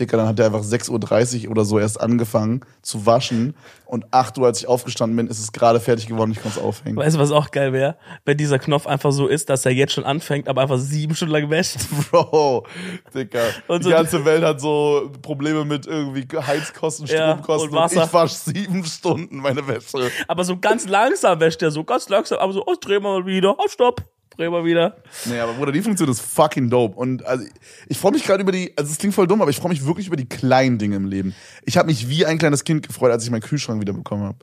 Dicker, 0.00 0.16
dann 0.16 0.26
hat 0.26 0.40
er 0.40 0.46
einfach 0.46 0.62
6.30 0.62 1.44
Uhr 1.44 1.50
oder 1.52 1.64
so 1.64 1.78
erst 1.78 2.00
angefangen 2.00 2.62
zu 2.82 3.06
waschen. 3.06 3.54
Und 3.86 4.06
8 4.12 4.38
Uhr, 4.38 4.46
als 4.46 4.58
ich 4.58 4.66
aufgestanden 4.66 5.16
bin, 5.16 5.28
ist 5.28 5.38
es 5.38 5.52
gerade 5.52 5.78
fertig 5.78 6.08
geworden, 6.08 6.32
ich 6.32 6.42
konnte 6.42 6.58
es 6.58 6.64
aufhängen. 6.64 6.96
Weißt 6.96 7.14
du, 7.14 7.20
was 7.20 7.30
auch 7.30 7.50
geil 7.52 7.72
wäre? 7.72 7.96
Wenn 8.24 8.36
dieser 8.36 8.58
Knopf 8.58 8.88
einfach 8.88 9.12
so 9.12 9.28
ist, 9.28 9.48
dass 9.50 9.64
er 9.66 9.72
jetzt 9.72 9.92
schon 9.92 10.02
anfängt, 10.04 10.48
aber 10.48 10.62
einfach 10.62 10.78
sieben 10.78 11.14
Stunden 11.14 11.32
lang 11.34 11.48
wäscht. 11.50 11.76
Bro, 12.10 12.66
Dicker. 13.14 13.42
Und 13.68 13.80
die 13.80 13.84
so- 13.84 13.90
ganze 13.90 14.24
Welt 14.24 14.42
hat 14.42 14.60
so 14.60 15.12
Probleme 15.22 15.64
mit 15.64 15.86
irgendwie 15.86 16.26
Heizkosten, 16.36 17.06
Ja, 17.06 17.32
Stromkosten. 17.34 17.70
und 17.70 17.76
Wasser. 17.76 18.04
ich 18.04 18.12
wasch 18.12 18.32
sieben 18.32 18.84
Stunden 18.84 19.36
meine 19.36 19.64
Wäsche. 19.68 20.10
Aber 20.26 20.42
so 20.42 20.56
ganz 20.58 20.88
langsam 20.88 21.38
wäscht 21.38 21.62
er 21.62 21.70
so, 21.70 21.84
ganz 21.84 22.08
langsam, 22.08 22.38
aber 22.40 22.52
so, 22.52 22.64
oh, 22.66 22.74
dreh 22.80 22.98
mal 22.98 23.24
wieder, 23.26 23.54
oh, 23.58 23.68
stopp, 23.68 24.02
mal 24.38 24.64
wieder. 24.64 24.96
Nee, 25.26 25.38
aber 25.38 25.52
Bruder, 25.54 25.72
die 25.72 25.82
Funktion 25.82 26.08
ist 26.08 26.20
fucking 26.20 26.70
dope. 26.70 26.96
Und 26.96 27.24
also, 27.26 27.44
ich 27.88 27.98
freue 27.98 28.12
mich 28.12 28.24
gerade 28.24 28.42
über 28.42 28.52
die, 28.52 28.72
also 28.76 28.90
es 28.90 28.98
klingt 28.98 29.14
voll 29.14 29.26
dumm, 29.26 29.40
aber 29.42 29.50
ich 29.50 29.56
freue 29.56 29.70
mich 29.70 29.84
wirklich 29.86 30.06
über 30.06 30.16
die 30.16 30.28
kleinen 30.28 30.78
Dinge 30.78 30.96
im 30.96 31.06
Leben. 31.06 31.34
Ich 31.64 31.76
habe 31.76 31.86
mich 31.86 32.08
wie 32.08 32.26
ein 32.26 32.38
kleines 32.38 32.64
Kind 32.64 32.86
gefreut, 32.86 33.10
als 33.12 33.24
ich 33.24 33.30
meinen 33.30 33.40
Kühlschrank 33.42 33.80
wieder 33.80 33.92
bekommen 33.92 34.24
habe. 34.24 34.38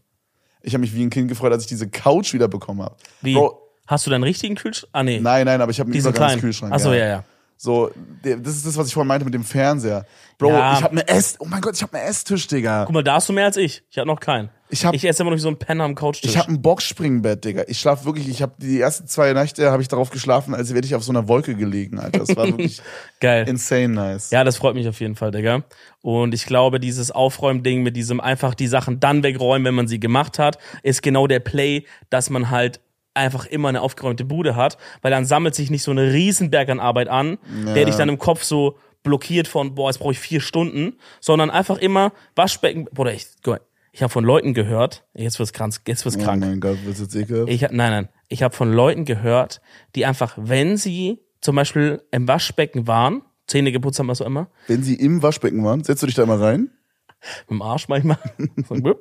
Ich 0.62 0.73
habe 0.73 0.82
mich 0.82 0.93
wie 0.95 1.04
ein 1.04 1.10
Kind 1.10 1.27
gefreut, 1.27 1.51
als 1.51 1.63
ich 1.63 1.69
diese 1.69 1.89
Couch 1.89 2.34
wieder 2.34 2.47
bekommen 2.47 2.82
habe. 2.82 2.95
Wie? 3.21 3.34
Bro, 3.36 3.58
Hast 3.88 4.06
du 4.06 4.10
deinen 4.12 4.23
richtigen 4.23 4.56
Kühlschrank? 4.56 4.89
Ah, 4.93 5.04
nee. 5.04 5.19
nein, 5.19 5.45
nein, 5.45 5.60
aber 5.60 5.71
ich 5.71 5.80
habe 5.80 5.88
einen 5.88 5.93
diesen 5.93 6.13
kleinen. 6.13 6.39
Übergangskühlschrank. 6.39 6.71
Achso, 6.73 6.93
ja, 6.93 7.08
ja. 7.08 7.23
So, 7.58 7.91
der, 8.23 8.38
das 8.38 8.56
ist 8.56 8.65
das, 8.65 8.77
was 8.77 8.88
ich 8.88 8.93
vorhin 8.93 9.08
meinte 9.08 9.25
mit 9.25 9.34
dem 9.34 9.43
Fernseher. 9.43 10.06
Bro, 10.38 10.49
Ja. 10.49 10.73
ich 10.77 10.82
habe 10.84 10.91
eine 10.93 11.08
Ess, 11.08 11.36
oh 11.39 11.45
mein 11.45 11.62
Gott, 11.62 11.75
ich 11.75 11.82
habe 11.84 11.97
einen 11.97 12.08
Esstisch, 12.08 12.47
Digga. 12.47 12.86
Guck 12.86 12.93
mal, 12.93 13.04
da 13.04 13.15
hast 13.15 13.30
du 13.30 13.34
mehr 13.34 13.45
als 13.45 13.58
ich. 13.58 13.84
Ich 13.91 13.97
hab 13.97 14.06
noch 14.08 14.19
keinen. 14.19 14.49
Ich 14.72 14.86
hab- 14.86 14.94
ich 14.96 15.06
esse 15.06 15.22
immer 15.22 15.32
noch 15.32 15.38
wie 15.38 15.42
so 15.42 15.50
ein 15.50 15.58
Penner 15.58 15.84
am 15.84 15.96
Couchtisch. 15.96 16.32
Ich 16.32 16.38
habe 16.38 16.50
ein 16.52 16.62
Boxspringbett, 16.62 17.44
Digga. 17.46 17.64
Ich 17.68 17.80
schlaf 17.80 18.06
wirklich, 18.06 18.28
ich 18.30 18.42
habe 18.42 18.54
die 18.58 18.80
ersten 18.80 19.06
zwei 19.08 19.34
Nächte 19.34 19.70
habe 19.72 19.82
ich 19.82 19.88
darauf 19.88 20.10
geschlafen, 20.10 20.56
als 20.56 20.74
wäre 20.74 20.84
ich 20.86 20.96
auf 20.96 21.04
so 21.04 21.12
einer 21.12 21.28
Wolke 21.28 21.56
gelegen, 21.56 22.00
Alter. 22.00 22.20
Das 22.20 22.36
war 22.36 22.48
wirklich 22.48 22.82
Geil. 23.20 23.48
insane 23.48 23.90
nice. 23.90 24.32
Ja, 24.32 24.44
das 24.44 24.58
freut 24.58 24.76
mich 24.76 24.88
auf 24.88 25.00
jeden 25.00 25.16
Fall, 25.16 25.32
Digga. 25.32 25.64
Und 26.02 26.34
ich 26.34 26.46
glaube, 26.46 26.80
dieses 26.80 27.12
Aufräumding 27.12 27.84
mit 27.84 27.96
diesem 27.96 28.20
einfach 28.20 28.56
die 28.56 28.68
Sachen 28.68 29.00
dann 29.00 29.24
wegräumen, 29.24 29.66
wenn 29.66 29.76
man 29.76 29.88
sie 29.88 30.00
gemacht 30.00 30.40
hat, 30.40 30.58
ist 30.84 31.04
genau 31.04 31.28
der 31.28 31.40
Play, 31.42 31.86
dass 32.10 32.30
man 32.30 32.50
halt 32.50 32.80
einfach 33.14 33.46
immer 33.46 33.68
eine 33.68 33.82
aufgeräumte 33.82 34.24
Bude 34.24 34.56
hat, 34.56 34.78
weil 35.02 35.12
dann 35.12 35.26
sammelt 35.26 35.54
sich 35.54 35.70
nicht 35.70 35.84
so 35.84 35.92
eine 35.92 36.14
Riesenberg 36.14 36.70
an 36.70 36.80
Arbeit 36.80 37.10
an, 37.10 37.38
der 37.76 37.84
dich 37.86 37.96
dann 37.96 38.08
im 38.08 38.18
Kopf 38.18 38.44
so 38.44 38.78
blockiert 39.04 39.50
von, 39.50 39.76
boah, 39.76 39.90
jetzt 39.90 39.98
brauche 39.98 40.14
ich 40.14 40.20
vier 40.20 40.40
Stunden, 40.40 40.94
sondern 41.20 41.50
einfach 41.50 41.78
immer 41.78 42.14
Waschbecken, 42.36 42.88
oder 42.98 43.14
ich, 43.14 43.26
ich 43.91 44.01
habe 44.04 44.12
von 44.12 44.23
Leuten 44.23 44.54
gehört, 44.54 45.06
jetzt 45.13 45.38
wird's 45.39 45.54
krank, 45.54 45.75
jetzt 45.88 46.06
wird's 46.06 46.17
Oh 46.17 46.23
krank. 46.23 46.41
mein 46.41 46.60
Gott, 46.60 46.77
wird's 46.86 46.99
jetzt 46.99 47.15
ekelhaft? 47.15 47.49
Ich 47.51 47.63
hab, 47.63 47.71
nein, 47.71 47.91
nein. 47.91 48.10
Ich 48.30 48.43
habe 48.43 48.56
von 48.56 48.71
Leuten 48.71 49.06
gehört, 49.06 49.62
die 49.95 50.06
einfach, 50.06 50.36
wenn 50.38 50.77
sie 50.77 51.19
zum 51.41 51.56
Beispiel 51.56 52.01
im 52.12 52.27
Waschbecken 52.27 52.88
waren, 52.88 53.21
Zähne 53.47 53.71
geputzt 53.71 53.99
haben, 53.99 54.08
was 54.08 54.21
auch 54.21 54.27
immer, 54.27 54.49
Wenn 54.67 54.82
sie 54.84 54.95
im 54.95 55.21
Waschbecken 55.21 55.63
waren, 55.65 55.84
setzt 55.84 56.01
du 56.04 56.08
dich 56.08 56.15
da 56.15 56.25
mal 56.25 56.38
rein? 56.41 56.69
mit 57.41 57.49
dem 57.51 57.62
Arsch 57.62 57.88
manchmal. 57.88 58.17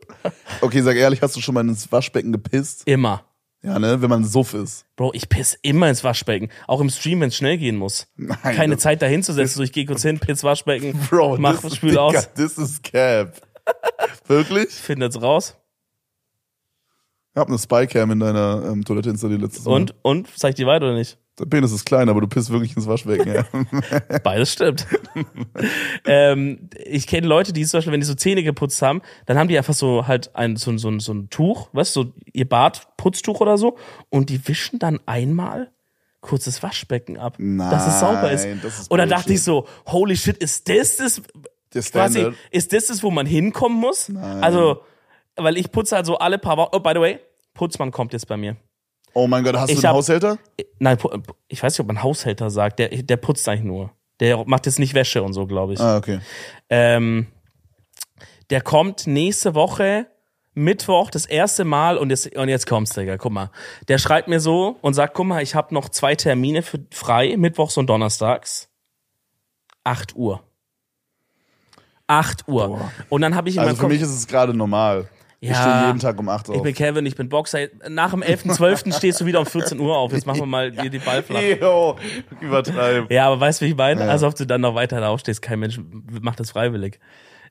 Okay, 0.61 0.83
sag 0.83 0.97
ehrlich, 0.97 1.23
hast 1.23 1.37
du 1.37 1.41
schon 1.41 1.55
mal 1.55 1.67
ins 1.67 1.91
Waschbecken 1.91 2.33
gepisst? 2.33 2.83
immer. 2.87 3.25
Ja, 3.63 3.79
ne, 3.79 4.01
wenn 4.01 4.09
man 4.09 4.25
Suff 4.25 4.55
ist. 4.55 4.87
Bro, 4.97 5.13
ich 5.13 5.29
piss 5.29 5.59
immer 5.61 5.89
ins 5.91 6.03
Waschbecken. 6.03 6.49
Auch 6.67 6.81
im 6.81 6.89
Stream, 6.89 7.21
wenn 7.21 7.29
es 7.29 7.37
schnell 7.37 7.59
gehen 7.59 7.77
muss. 7.77 8.07
Nein, 8.17 8.39
Keine 8.43 8.79
Zeit 8.79 9.03
dahin 9.03 9.23
zu 9.23 9.35
setzen. 9.35 9.59
So, 9.59 9.63
ich 9.63 9.73
gehe 9.73 9.85
kurz 9.85 10.01
hin, 10.01 10.19
piss 10.19 10.43
Waschbecken, 10.45 10.99
Bro, 11.11 11.37
mach, 11.39 11.61
das, 11.61 11.77
spül 11.77 11.99
aus, 11.99 12.29
Das 12.35 12.57
ist 12.57 12.83
Cap. 12.83 13.39
Wirklich? 14.27 14.69
findet's 14.71 15.21
raus. 15.21 15.57
Ich 17.33 17.39
hab 17.41 17.49
eine 17.49 17.59
Spycam 17.59 18.11
in 18.11 18.21
deiner 18.21 18.65
ähm, 18.71 18.85
Toilette 18.85 19.11
installiert 19.11 19.41
letztes 19.43 19.65
Mal. 19.65 19.73
Und, 19.75 19.95
und, 20.03 20.29
zeig 20.37 20.57
die 20.57 20.67
weiter 20.67 20.87
oder 20.87 20.97
nicht? 20.97 21.17
Der 21.39 21.47
Penis 21.47 21.71
ist 21.73 21.85
klein, 21.85 22.09
aber 22.09 22.21
du 22.21 22.27
pisst 22.27 22.51
wirklich 22.51 22.77
ins 22.77 22.87
Waschbecken, 22.89 23.33
ja. 23.33 23.45
Beides 24.25 24.53
stimmt. 24.53 24.85
ähm, 26.07 26.69
ich 26.85 27.07
kenne 27.07 27.27
Leute, 27.27 27.53
die 27.53 27.65
zum 27.65 27.79
Beispiel, 27.79 27.93
wenn 27.93 28.01
die 28.01 28.07
so 28.07 28.15
Zähne 28.15 28.43
geputzt 28.43 28.83
haben, 28.83 29.01
dann 29.27 29.39
haben 29.39 29.49
die 29.49 29.57
einfach 29.57 29.75
so 29.75 30.07
halt 30.07 30.35
ein, 30.35 30.57
so, 30.57 30.71
ein- 30.71 30.79
so, 30.79 30.89
ein- 30.91 31.01
so 31.01 31.13
ein 31.15 31.31
Tuch, 31.31 31.69
weißt 31.73 31.95
du, 31.97 32.03
so 32.03 32.13
ihr 32.33 32.49
Bad, 32.49 32.89
Putztuch 32.97 33.41
oder 33.41 33.57
so, 33.59 33.79
und 34.11 34.29
die 34.29 34.47
wischen 34.49 34.79
dann 34.79 34.99
einmal 35.07 35.71
kurz 36.21 36.45
das 36.45 36.63
Waschbecken 36.63 37.17
ab, 37.17 37.37
dass 37.39 37.87
es 37.87 38.01
sauber 38.01 38.31
ist. 38.31 38.45
Nein, 38.45 38.61
das 38.63 38.81
ist 38.81 38.91
und 38.91 38.99
dann 38.99 39.09
dachte 39.09 39.33
ich 39.33 39.43
so, 39.43 39.67
holy 39.87 40.17
shit, 40.17 40.37
ist 40.37 40.69
das 40.69 40.97
das, 40.97 41.23
Der 41.75 41.83
quasi, 41.83 42.21
Standard. 42.21 42.41
ist 42.51 42.73
das 42.73 42.87
das, 42.87 43.03
wo 43.03 43.11
man 43.11 43.27
hinkommen 43.27 43.79
muss? 43.79 44.11
Also, 44.41 44.83
weil 45.37 45.57
ich 45.57 45.71
putze 45.71 45.97
halt 45.97 46.07
so 46.07 46.19
alle 46.19 46.39
paar 46.39 46.57
Wochen, 46.57 46.71
oh, 46.75 46.81
by 46.81 46.91
the 46.95 47.01
way, 47.01 47.19
Putzmann 47.55 47.91
kommt 47.93 48.13
jetzt 48.13 48.27
bei 48.27 48.37
mir. 48.37 48.57
Oh 49.15 49.27
mein 49.27 49.43
Gott, 49.45 49.57
hast 49.57 49.71
Ich 49.71 49.77
du 49.77 49.81
einen 49.81 49.89
hab- 49.89 49.97
Haushälter? 49.97 50.39
Nein, 50.79 50.99
ich 51.49 51.63
weiß 51.63 51.73
nicht, 51.75 51.81
ob 51.81 51.87
man 51.89 52.03
Haushälter 52.03 52.51
sagt, 52.51 52.79
der, 52.79 52.89
der 52.89 53.17
putzt 53.17 53.49
eigentlich 53.49 53.65
nur. 53.65 53.91
Der 54.21 54.45
macht 54.47 54.67
jetzt 54.67 54.79
nicht 54.79 54.95
Wäsche 54.95 55.23
und 55.23 55.33
so, 55.33 55.47
glaube 55.47 55.73
ich. 55.75 55.81
Ah, 55.81 55.97
okay. 55.97 56.21
Ähm, 56.69 57.27
der 58.51 58.61
kommt 58.61 59.07
nächste 59.07 59.55
Woche 59.55 60.07
Mittwoch 60.55 61.11
das 61.11 61.27
erste 61.27 61.65
Mal 61.65 61.97
und 61.97 62.11
jetzt, 62.11 62.35
und 62.37 62.49
jetzt 62.49 62.67
kommt's, 62.67 62.93
Digga, 62.93 63.17
guck 63.17 63.33
mal. 63.33 63.51
Der 63.89 63.99
schreibt 63.99 64.29
mir 64.29 64.41
so 64.41 64.77
und 64.83 64.95
sagt, 64.95 65.15
guck 65.15 65.27
mal, 65.27 65.43
ich 65.43 65.55
habe 65.55 65.73
noch 65.73 65.89
zwei 65.89 66.15
Termine 66.17 66.63
für, 66.63 66.81
frei, 66.91 67.37
Mittwochs 67.37 67.77
und 67.79 67.87
Donnerstags. 67.89 68.69
8 69.85 70.15
Uhr. 70.17 70.43
8 72.11 72.49
Uhr. 72.49 72.91
Und 73.09 73.21
dann 73.23 73.35
habe 73.35 73.49
ich 73.49 73.55
in 73.55 73.61
Also 73.61 73.69
meinem 73.71 73.77
für 73.77 73.83
Kopf, 73.83 73.93
mich 73.93 74.03
ist 74.03 74.11
es 74.11 74.27
gerade 74.27 74.53
normal. 74.55 75.09
Ich 75.43 75.49
Ja. 75.49 75.55
stehe 75.55 75.87
jeden 75.87 75.99
Tag 76.01 76.19
um 76.19 76.29
8 76.29 76.49
Uhr 76.49 76.55
ich 76.55 76.59
auf. 76.59 76.65
bin 76.65 76.75
Kevin, 76.75 77.07
ich 77.07 77.17
bin 77.17 77.29
Boxer. 77.31 77.69
Nach 77.89 78.11
dem 78.11 78.23
11.12. 78.23 78.93
stehst 78.97 79.21
du 79.23 79.27
wieder 79.27 79.41
um 79.41 79.47
14 79.47 79.81
Uhr 79.81 79.97
auf. 79.97 80.13
Jetzt 80.13 80.27
machen 80.27 80.41
wir 80.41 80.47
mal 80.47 80.71
dir 80.71 80.91
die 80.91 80.99
Ball 80.99 81.23
flach. 81.23 81.41
Yo, 81.41 81.97
übertreiben. 82.41 83.07
Ja, 83.11 83.27
aber 83.29 83.41
weißt 83.41 83.61
du, 83.61 83.65
wie 83.65 83.71
ich 83.71 83.77
meine? 83.77 84.03
Also, 84.11 84.27
ob 84.27 84.35
du 84.35 84.45
dann 84.47 84.61
noch 84.61 84.75
weiter 84.75 85.01
da 85.01 85.09
aufstehst, 85.09 85.41
kein 85.41 85.59
Mensch 85.61 85.81
macht 86.21 86.41
das 86.41 86.51
freiwillig. 86.51 86.99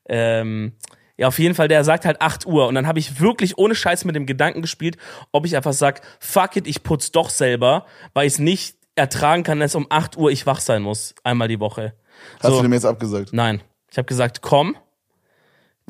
Ähm, 0.07 0.73
ja, 1.17 1.27
auf 1.27 1.39
jeden 1.39 1.55
Fall, 1.55 1.67
der 1.67 1.83
sagt 1.83 2.05
halt 2.05 2.21
8 2.21 2.45
Uhr. 2.45 2.67
Und 2.67 2.75
dann 2.75 2.85
habe 2.87 2.99
ich 2.99 3.19
wirklich 3.19 3.57
ohne 3.57 3.73
Scheiß 3.75 4.05
mit 4.05 4.15
dem 4.15 4.25
Gedanken 4.25 4.61
gespielt, 4.61 4.97
ob 5.31 5.45
ich 5.45 5.55
einfach 5.55 5.73
sag, 5.73 6.01
fuck 6.19 6.55
it, 6.57 6.67
ich 6.67 6.83
putz 6.83 7.11
doch 7.11 7.29
selber, 7.29 7.85
weil 8.13 8.27
ich 8.27 8.33
es 8.33 8.39
nicht 8.39 8.75
ertragen 8.95 9.43
kann, 9.43 9.59
dass 9.59 9.75
um 9.75 9.87
8 9.89 10.15
Uhr 10.17 10.29
ich 10.31 10.45
wach 10.45 10.59
sein 10.59 10.81
muss, 10.83 11.15
einmal 11.23 11.47
die 11.47 11.59
Woche. 11.59 11.93
Hast 12.39 12.51
So. 12.51 12.57
du 12.57 12.63
dem 12.63 12.73
jetzt 12.73 12.85
abgesagt? 12.85 13.29
Nein. 13.33 13.61
Ich 13.91 13.97
habe 13.97 14.05
gesagt, 14.05 14.41
komm, 14.41 14.75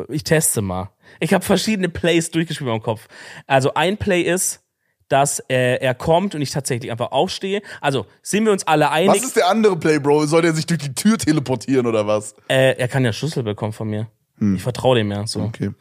ich 0.07 0.23
teste 0.23 0.61
mal. 0.61 0.91
Ich 1.19 1.33
habe 1.33 1.43
verschiedene 1.43 1.89
Plays 1.89 2.31
durchgespielt 2.31 2.69
meinem 2.69 2.81
Kopf. 2.81 3.07
Also 3.47 3.73
ein 3.73 3.97
Play 3.97 4.21
ist, 4.21 4.61
dass 5.09 5.39
äh, 5.49 5.77
er 5.81 5.95
kommt 5.95 6.35
und 6.35 6.41
ich 6.41 6.51
tatsächlich 6.51 6.91
einfach 6.91 7.11
aufstehe. 7.11 7.61
Also 7.81 8.05
sind 8.21 8.45
wir 8.45 8.51
uns 8.51 8.65
alle 8.65 8.91
einig, 8.91 9.15
Was 9.15 9.23
ist 9.23 9.35
der 9.35 9.49
andere 9.49 9.75
Play, 9.75 9.99
Bro? 9.99 10.27
Soll 10.27 10.43
der 10.43 10.53
sich 10.53 10.67
durch 10.67 10.79
die 10.79 10.93
Tür 10.93 11.17
teleportieren 11.17 11.87
oder 11.87 12.05
was? 12.07 12.35
äh, 12.47 12.77
er 12.77 12.87
kann 12.87 13.03
ja 13.03 13.11
Schlüssel 13.11 13.43
bekommen 13.43 13.73
von 13.73 13.89
mir. 13.89 14.07
Ich 14.55 14.63
vertraue 14.63 14.95
dem 14.95 15.11
ja 15.11 15.27
so. 15.27 15.41
Okay. 15.41 15.71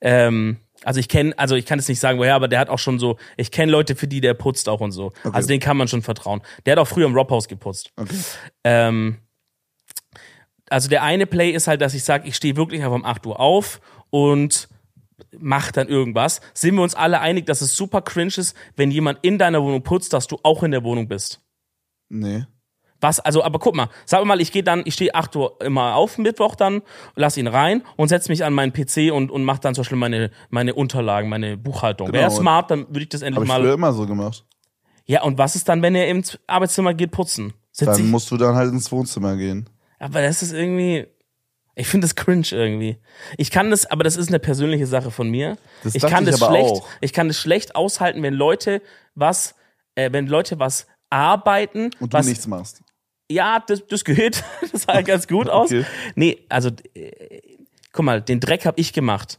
Ähm, 0.00 0.56
also 0.84 1.00
ich 1.00 1.08
kenne, 1.08 1.38
also 1.38 1.54
ich 1.54 1.66
kann 1.66 1.78
es 1.78 1.88
nicht 1.88 2.00
sagen, 2.00 2.18
woher, 2.18 2.34
aber 2.34 2.48
der 2.48 2.60
hat 2.60 2.70
auch 2.70 2.78
schon 2.78 2.98
so, 2.98 3.18
ich 3.36 3.50
kenne 3.50 3.70
Leute, 3.70 3.94
für 3.94 4.06
die 4.06 4.20
der 4.20 4.34
putzt 4.34 4.68
auch 4.68 4.80
und 4.80 4.92
so. 4.92 5.12
Also 5.32 5.48
den 5.48 5.60
kann 5.60 5.76
man 5.76 5.88
schon 5.88 6.00
vertrauen. 6.00 6.40
Der 6.64 6.72
hat 6.72 6.78
auch 6.78 6.88
früher 6.88 7.06
im 7.06 7.14
Robhaus 7.14 7.48
geputzt. 7.48 7.92
Okay. 7.96 8.14
Ähm, 8.64 9.18
also 10.70 10.88
der 10.88 11.02
eine 11.02 11.26
Play 11.26 11.50
ist 11.50 11.66
halt, 11.68 11.80
dass 11.80 11.94
ich 11.94 12.04
sage, 12.04 12.28
ich 12.28 12.36
stehe 12.36 12.56
wirklich 12.56 12.82
einfach 12.82 12.96
um 12.96 13.04
8 13.04 13.26
Uhr 13.26 13.40
auf 13.40 13.80
und 14.10 14.68
mach 15.38 15.72
dann 15.72 15.88
irgendwas. 15.88 16.40
Sind 16.54 16.74
wir 16.74 16.82
uns 16.82 16.94
alle 16.94 17.20
einig, 17.20 17.46
dass 17.46 17.60
es 17.60 17.76
super 17.76 18.02
cringe 18.02 18.32
ist, 18.36 18.56
wenn 18.76 18.90
jemand 18.90 19.18
in 19.22 19.38
deiner 19.38 19.62
Wohnung 19.62 19.82
putzt, 19.82 20.12
dass 20.12 20.26
du 20.26 20.38
auch 20.42 20.62
in 20.62 20.70
der 20.70 20.84
Wohnung 20.84 21.08
bist? 21.08 21.40
Nee. 22.08 22.44
Was, 23.00 23.20
also, 23.20 23.44
aber 23.44 23.58
guck 23.58 23.74
mal, 23.74 23.88
sag 24.06 24.24
mal, 24.24 24.40
ich 24.40 24.52
gehe 24.52 24.62
dann, 24.62 24.82
ich 24.86 24.94
stehe 24.94 25.14
8 25.14 25.36
Uhr 25.36 25.60
immer 25.60 25.96
auf 25.96 26.16
Mittwoch 26.16 26.54
dann, 26.54 26.80
lass 27.14 27.36
ihn 27.36 27.46
rein 27.46 27.82
und 27.96 28.08
setz 28.08 28.28
mich 28.28 28.42
an 28.42 28.54
meinen 28.54 28.72
PC 28.72 29.12
und, 29.12 29.30
und 29.30 29.44
mach 29.44 29.58
dann 29.58 29.74
zum 29.74 29.82
Beispiel 29.82 29.98
meine, 29.98 30.30
meine 30.48 30.74
Unterlagen, 30.74 31.28
meine 31.28 31.58
Buchhaltung. 31.58 32.12
Wäre 32.12 32.28
Genau. 32.28 32.40
smart, 32.40 32.70
dann 32.70 32.86
würde 32.88 33.02
ich 33.02 33.08
das 33.10 33.20
endlich 33.22 33.42
ich 33.42 33.48
mal. 33.48 33.60
früher 33.60 33.74
immer 33.74 33.92
so 33.92 34.06
gemacht. 34.06 34.46
Ja, 35.04 35.22
und 35.22 35.36
was 35.38 35.56
ist 35.56 35.68
dann, 35.68 35.82
wenn 35.82 35.94
er 35.94 36.08
ins 36.08 36.38
Arbeitszimmer 36.46 36.94
geht 36.94 37.10
putzen? 37.10 37.52
Sitz 37.70 37.88
Dann 37.88 38.00
ich, 38.00 38.10
musst 38.10 38.30
du 38.30 38.38
dann 38.38 38.54
halt 38.56 38.72
ins 38.72 38.90
Wohnzimmer 38.90 39.36
gehen. 39.36 39.68
Aber 39.98 40.22
das 40.22 40.42
ist 40.42 40.52
irgendwie, 40.52 41.06
ich 41.74 41.86
finde 41.88 42.06
das 42.06 42.14
cringe 42.14 42.46
irgendwie. 42.50 42.98
Ich 43.36 43.50
kann 43.50 43.70
das, 43.70 43.86
aber 43.86 44.04
das 44.04 44.16
ist 44.16 44.28
eine 44.28 44.38
persönliche 44.38 44.86
Sache 44.86 45.10
von 45.10 45.28
mir. 45.28 45.56
Das 45.82 45.94
ich 45.94 46.02
kann 46.02 46.24
ich 46.24 46.30
das 46.30 46.40
schlecht, 46.40 46.70
auch. 46.70 46.88
ich 47.00 47.12
kann 47.12 47.28
das 47.28 47.38
schlecht 47.38 47.76
aushalten, 47.76 48.22
wenn 48.22 48.34
Leute 48.34 48.82
was, 49.14 49.54
äh, 49.94 50.10
wenn 50.12 50.26
Leute 50.26 50.58
was 50.58 50.86
arbeiten, 51.10 51.90
Und 52.00 52.12
du 52.12 52.18
was, 52.18 52.26
nichts 52.26 52.46
machst. 52.46 52.82
Ja, 53.30 53.62
das, 53.66 53.86
das 53.86 54.04
geht. 54.04 54.42
Das 54.72 54.82
sah 54.82 55.00
ganz 55.02 55.26
gut 55.26 55.48
aus. 55.48 55.70
Okay. 55.70 55.84
Nee, 56.14 56.44
also, 56.48 56.70
äh, 56.94 57.40
guck 57.92 58.04
mal, 58.04 58.22
den 58.22 58.40
Dreck 58.40 58.66
habe 58.66 58.80
ich 58.80 58.92
gemacht. 58.92 59.38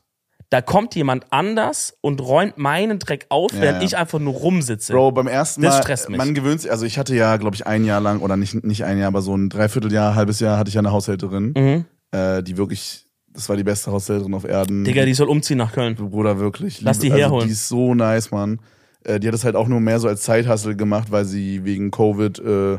Da 0.49 0.61
kommt 0.61 0.95
jemand 0.95 1.25
anders 1.31 1.97
und 1.99 2.21
räumt 2.21 2.57
meinen 2.57 2.99
Dreck 2.99 3.25
auf, 3.27 3.51
während 3.53 3.81
ja. 3.81 3.85
ich 3.85 3.97
einfach 3.97 4.17
nur 4.19 4.33
rumsitze. 4.33 4.93
Bro, 4.93 5.11
beim 5.11 5.27
ersten 5.27 5.61
Das 5.61 5.75
Mal, 5.75 5.81
stresst 5.83 6.09
mich. 6.09 6.17
man 6.17 6.33
gewöhnt 6.33 6.61
sich, 6.61 6.71
also 6.71 6.85
ich 6.85 6.97
hatte 6.97 7.13
ja, 7.15 7.35
glaube 7.35 7.55
ich, 7.55 7.67
ein 7.67 7.83
Jahr 7.83 7.99
lang, 7.99 8.21
oder 8.21 8.37
nicht, 8.37 8.63
nicht 8.63 8.85
ein 8.85 8.97
Jahr, 8.97 9.09
aber 9.09 9.21
so 9.21 9.35
ein 9.35 9.49
Dreivierteljahr, 9.49 10.15
halbes 10.15 10.39
Jahr 10.39 10.57
hatte 10.57 10.69
ich 10.69 10.75
ja 10.75 10.79
eine 10.79 10.91
Haushälterin, 10.93 11.53
Mhm. 11.57 11.85
äh, 12.17 12.41
die 12.43 12.55
wirklich, 12.55 13.03
das 13.33 13.49
war 13.49 13.57
die 13.57 13.65
beste 13.65 13.91
Haushälterin 13.91 14.33
auf 14.33 14.45
Erden. 14.45 14.85
Digga, 14.85 15.03
die 15.03 15.13
soll 15.13 15.27
umziehen 15.27 15.57
nach 15.57 15.73
Köln. 15.73 15.95
Bruder, 15.95 16.39
wirklich. 16.39 16.81
Lass 16.81 16.99
die 16.99 17.11
herholen. 17.11 17.33
Also, 17.41 17.47
die 17.47 17.51
ist 17.51 17.67
so 17.67 17.93
nice, 17.93 18.31
Mann. 18.31 18.59
Äh, 19.03 19.19
die 19.19 19.27
hat 19.27 19.35
es 19.35 19.43
halt 19.43 19.57
auch 19.57 19.67
nur 19.67 19.81
mehr 19.81 19.99
so 19.99 20.07
als 20.07 20.21
Zeithassel 20.21 20.77
gemacht, 20.77 21.11
weil 21.11 21.25
sie 21.25 21.65
wegen 21.65 21.91
Covid 21.91 22.39
äh, 22.39 22.77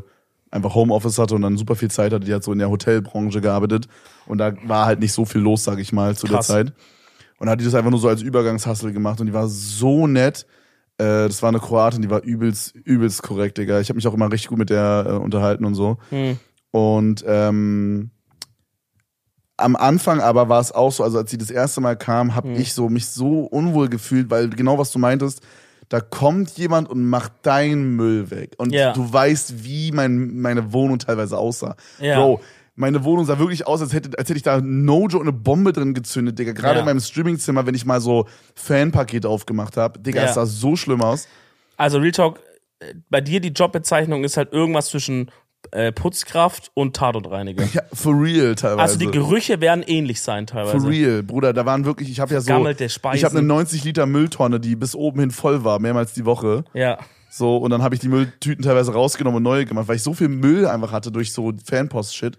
einfach 0.50 0.74
Homeoffice 0.74 1.18
hatte 1.18 1.34
und 1.34 1.42
dann 1.42 1.58
super 1.58 1.76
viel 1.76 1.90
Zeit 1.90 2.14
hatte. 2.14 2.24
Die 2.24 2.32
hat 2.32 2.42
so 2.42 2.52
in 2.52 2.58
der 2.60 2.70
Hotelbranche 2.70 3.42
gearbeitet 3.42 3.88
und 4.26 4.38
da 4.38 4.54
war 4.64 4.86
halt 4.86 5.00
nicht 5.00 5.12
so 5.12 5.26
viel 5.26 5.42
los, 5.42 5.64
sag 5.64 5.78
ich 5.78 5.92
mal, 5.92 6.16
zu 6.16 6.26
Krass. 6.26 6.46
der 6.46 6.56
Zeit. 6.56 6.72
Und 7.38 7.46
dann 7.46 7.50
hat 7.52 7.60
die 7.60 7.64
das 7.64 7.74
einfach 7.74 7.90
nur 7.90 8.00
so 8.00 8.08
als 8.08 8.20
Übergangshassel 8.22 8.92
gemacht 8.92 9.20
und 9.20 9.26
die 9.28 9.32
war 9.32 9.48
so 9.48 10.06
nett. 10.06 10.46
Äh, 10.98 11.28
das 11.28 11.40
war 11.42 11.48
eine 11.50 11.60
Kroatin, 11.60 12.02
die 12.02 12.10
war 12.10 12.22
übelst, 12.22 12.74
übelst 12.74 13.22
korrekt, 13.22 13.58
Digga. 13.58 13.78
Ich 13.80 13.88
habe 13.88 13.96
mich 13.96 14.06
auch 14.08 14.14
immer 14.14 14.30
richtig 14.32 14.48
gut 14.48 14.58
mit 14.58 14.70
der 14.70 15.06
äh, 15.08 15.12
unterhalten 15.12 15.64
und 15.64 15.74
so. 15.74 15.98
Hm. 16.10 16.38
Und 16.72 17.24
ähm, 17.26 18.10
am 19.56 19.76
Anfang 19.76 20.20
aber 20.20 20.48
war 20.48 20.60
es 20.60 20.72
auch 20.72 20.92
so, 20.92 21.02
also 21.02 21.18
als 21.18 21.30
sie 21.30 21.38
das 21.38 21.50
erste 21.50 21.80
Mal 21.80 21.96
kam, 21.96 22.28
Hm. 22.28 22.34
habe 22.34 22.52
ich 22.54 22.72
so 22.74 22.88
mich 22.88 23.06
so 23.06 23.40
unwohl 23.44 23.88
gefühlt, 23.88 24.30
weil 24.30 24.48
genau 24.50 24.78
was 24.78 24.92
du 24.92 24.98
meintest, 24.98 25.40
da 25.88 26.00
kommt 26.00 26.50
jemand 26.58 26.90
und 26.90 27.08
macht 27.08 27.32
deinen 27.42 27.96
Müll 27.96 28.30
weg. 28.30 28.54
Und 28.58 28.72
Ja. 28.74 28.92
du 28.92 29.10
weißt, 29.10 29.64
wie 29.64 29.90
mein, 29.92 30.38
meine 30.40 30.72
Wohnung 30.72 30.98
teilweise 30.98 31.38
aussah. 31.38 31.76
Ja. 31.98 32.18
Bro, 32.20 32.40
meine 32.78 33.04
Wohnung 33.04 33.24
sah 33.24 33.38
wirklich 33.38 33.66
aus, 33.66 33.80
als 33.82 33.92
hätte, 33.92 34.16
als 34.18 34.28
hätte 34.28 34.36
ich 34.38 34.42
da 34.42 34.60
no 34.60 35.06
joke 35.08 35.22
eine 35.22 35.32
Bombe 35.32 35.72
drin 35.72 35.94
gezündet, 35.94 36.38
Digga. 36.38 36.52
Gerade 36.52 36.74
Ja. 36.76 36.80
in 36.80 36.86
meinem 36.86 37.00
Streamingzimmer, 37.00 37.66
wenn 37.66 37.74
ich 37.74 37.84
mal 37.84 38.00
so 38.00 38.26
Fanpakete 38.54 39.28
aufgemacht 39.28 39.76
habe. 39.76 39.98
Digga, 39.98 40.22
Ja. 40.22 40.28
es 40.28 40.34
sah 40.34 40.46
so 40.46 40.76
schlimm 40.76 41.02
aus. 41.02 41.28
Also 41.76 41.98
Real 41.98 42.12
Talk, 42.12 42.40
äh, 42.80 42.94
bei 43.10 43.20
dir 43.20 43.40
die 43.40 43.48
Jobbezeichnung 43.50 44.24
ist 44.24 44.36
halt 44.36 44.52
irgendwas 44.52 44.88
zwischen 44.88 45.30
äh, 45.72 45.90
Putzkraft 45.92 46.70
und 46.74 46.94
Tatortreiniger. 46.94 47.64
Ja, 47.74 47.82
for 47.92 48.14
real 48.14 48.54
teilweise. 48.54 48.80
Also 48.80 48.98
die 48.98 49.10
Gerüche 49.10 49.60
werden 49.60 49.82
ähnlich 49.86 50.22
sein 50.22 50.46
teilweise. 50.46 50.78
For 50.80 50.88
real, 50.88 51.22
Bruder, 51.24 51.52
da 51.52 51.66
waren 51.66 51.84
wirklich, 51.84 52.08
ich 52.10 52.20
habe 52.20 52.32
ja 52.32 52.40
so, 52.40 52.46
Gammelte 52.46 52.88
Speisen. 52.88 53.18
ich 53.18 53.24
habe 53.24 53.36
eine 53.38 53.46
90 53.46 53.82
Liter 53.84 54.06
Mülltonne, 54.06 54.60
die 54.60 54.76
bis 54.76 54.94
oben 54.94 55.18
hin 55.20 55.30
voll 55.32 55.64
war, 55.64 55.80
mehrmals 55.80 56.12
die 56.14 56.24
Woche. 56.24 56.64
Ja. 56.74 56.98
So, 57.30 57.56
und 57.58 57.70
dann 57.70 57.82
habe 57.82 57.94
ich 57.94 58.00
die 58.00 58.08
Mülltüten 58.08 58.64
teilweise 58.64 58.92
rausgenommen 58.92 59.38
und 59.38 59.42
neue 59.42 59.66
gemacht, 59.66 59.88
weil 59.88 59.96
ich 59.96 60.02
so 60.02 60.14
viel 60.14 60.28
Müll 60.28 60.64
einfach 60.66 60.92
hatte 60.92 61.10
durch 61.10 61.32
so 61.32 61.52
Fanpost-Shit. 61.64 62.38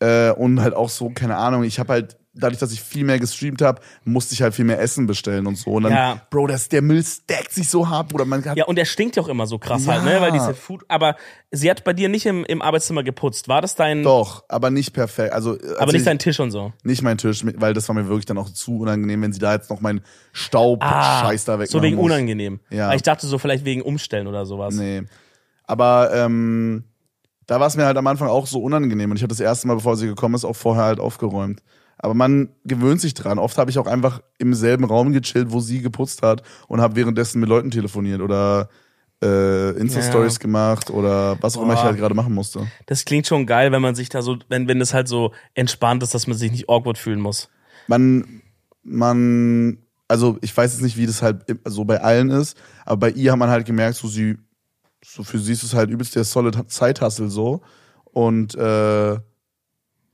Äh, 0.00 0.30
und 0.32 0.60
halt 0.60 0.74
auch 0.74 0.88
so, 0.88 1.10
keine 1.10 1.36
Ahnung, 1.36 1.62
ich 1.64 1.78
habe 1.78 1.92
halt, 1.92 2.16
dadurch, 2.36 2.58
dass 2.58 2.72
ich 2.72 2.80
viel 2.82 3.04
mehr 3.04 3.20
gestreamt 3.20 3.62
habe, 3.62 3.80
musste 4.02 4.34
ich 4.34 4.42
halt 4.42 4.54
viel 4.54 4.64
mehr 4.64 4.80
Essen 4.80 5.06
bestellen 5.06 5.46
und 5.46 5.56
so. 5.56 5.70
Und 5.74 5.84
dann, 5.84 5.92
Ja. 5.92 6.20
Bro, 6.30 6.48
das, 6.48 6.68
der 6.68 6.82
Müll 6.82 7.04
stackt 7.04 7.52
sich 7.52 7.68
so 7.68 7.88
hart, 7.88 8.08
Bruder. 8.08 8.24
Man 8.24 8.44
hat, 8.44 8.56
Ja, 8.56 8.64
und 8.64 8.74
der 8.76 8.86
stinkt 8.86 9.14
ja 9.14 9.22
auch 9.22 9.28
immer 9.28 9.46
so 9.46 9.56
krass 9.56 9.86
Ja. 9.86 9.92
halt, 9.92 10.04
ne? 10.04 10.20
Weil 10.20 10.32
diese 10.32 10.52
Food. 10.52 10.82
Aber 10.88 11.14
sie 11.52 11.70
hat 11.70 11.84
bei 11.84 11.92
dir 11.92 12.08
nicht 12.08 12.26
im, 12.26 12.44
im 12.44 12.60
Arbeitszimmer 12.60 13.04
geputzt. 13.04 13.46
War 13.46 13.62
das 13.62 13.76
dein. 13.76 14.02
Doch, 14.02 14.42
aber 14.48 14.70
nicht 14.70 14.92
perfekt. 14.92 15.32
Also, 15.32 15.56
aber 15.78 15.92
nicht 15.92 16.08
dein 16.08 16.18
Tisch 16.18 16.40
und 16.40 16.50
so. 16.50 16.72
nicht 16.82 17.02
mein 17.02 17.18
Tisch, 17.18 17.44
weil 17.56 17.72
das 17.72 17.86
war 17.88 17.94
mir 17.94 18.08
wirklich 18.08 18.26
dann 18.26 18.38
auch 18.38 18.50
zu 18.50 18.80
unangenehm, 18.80 19.22
wenn 19.22 19.32
sie 19.32 19.38
da 19.38 19.52
jetzt 19.54 19.70
noch 19.70 19.80
meinen 19.80 20.00
Staub-Scheiß 20.32 21.44
da 21.44 21.60
weg 21.60 21.68
Ah, 21.68 21.72
so 21.72 21.82
wegen 21.82 21.96
muss. 21.96 22.06
unangenehm. 22.06 22.58
Ja. 22.70 22.86
Aber 22.86 22.96
ich 22.96 23.02
dachte 23.02 23.28
so 23.28 23.38
vielleicht 23.38 23.64
wegen 23.64 23.80
Umstellen 23.82 24.26
oder 24.26 24.44
sowas. 24.44 24.74
Nee. 24.74 25.02
Aber 25.66 26.10
ähm, 26.12 26.84
da 27.46 27.60
war 27.60 27.66
es 27.66 27.76
mir 27.76 27.84
halt 27.84 27.96
am 27.96 28.06
Anfang 28.06 28.28
auch 28.28 28.46
so 28.46 28.62
unangenehm. 28.62 29.10
Und 29.10 29.16
ich 29.16 29.22
habe 29.22 29.28
das 29.30 29.40
erste 29.40 29.66
Mal, 29.68 29.74
bevor 29.74 29.96
sie 29.96 30.06
gekommen 30.06 30.34
ist, 30.34 30.44
auch 30.44 30.56
vorher 30.56 30.84
halt 30.84 31.00
aufgeräumt. 31.00 31.62
Aber 31.98 32.14
man 32.14 32.48
gewöhnt 32.64 33.00
sich 33.00 33.14
dran. 33.14 33.38
Oft 33.38 33.56
habe 33.58 33.70
ich 33.70 33.78
auch 33.78 33.86
einfach 33.86 34.20
im 34.38 34.52
selben 34.54 34.84
Raum 34.84 35.12
gechillt, 35.12 35.52
wo 35.52 35.60
sie 35.60 35.80
geputzt 35.80 36.22
hat 36.22 36.42
und 36.68 36.80
habe 36.80 36.96
währenddessen 36.96 37.40
mit 37.40 37.48
Leuten 37.48 37.70
telefoniert 37.70 38.20
oder 38.20 38.68
äh, 39.22 39.70
Insta-Stories 39.78 40.34
Ja. 40.34 40.38
gemacht 40.40 40.90
oder 40.90 41.38
was 41.40 41.56
auch 41.56 41.62
immer 41.62 41.74
ich 41.74 41.78
Boah. 41.80 41.86
halt 41.86 41.96
gerade 41.98 42.14
machen 42.14 42.34
musste. 42.34 42.66
Das 42.86 43.04
klingt 43.04 43.26
schon 43.26 43.46
geil, 43.46 43.70
wenn 43.72 43.80
man 43.80 43.94
sich 43.94 44.08
da 44.08 44.22
so, 44.22 44.36
wenn, 44.48 44.66
wenn 44.68 44.80
das 44.80 44.92
halt 44.92 45.08
so 45.08 45.32
entspannt 45.54 46.02
ist, 46.02 46.14
dass 46.14 46.26
man 46.26 46.36
sich 46.36 46.50
nicht 46.50 46.68
awkward 46.68 46.98
fühlen 46.98 47.20
muss. 47.20 47.48
Man, 47.86 48.42
man, 48.82 49.78
also 50.08 50.36
ich 50.42 50.54
weiß 50.54 50.72
jetzt 50.72 50.82
nicht, 50.82 50.96
wie 50.96 51.06
das 51.06 51.22
halt 51.22 51.44
so 51.64 51.84
bei 51.84 52.00
allen 52.00 52.30
ist, 52.30 52.56
aber 52.84 52.98
bei 52.98 53.10
ihr 53.10 53.32
hat 53.32 53.38
man 53.38 53.50
halt 53.50 53.66
gemerkt, 53.66 53.96
so 53.96 54.08
sie, 54.08 54.36
so 55.06 55.22
für 55.22 55.38
sie 55.38 55.52
ist 55.52 55.62
es 55.62 55.74
halt 55.74 55.90
übelst 55.90 56.14
der 56.16 56.24
solid 56.24 56.56
Zeithassel 56.70 57.28
so. 57.30 57.60
Und 58.04 58.54
äh, 58.54 59.18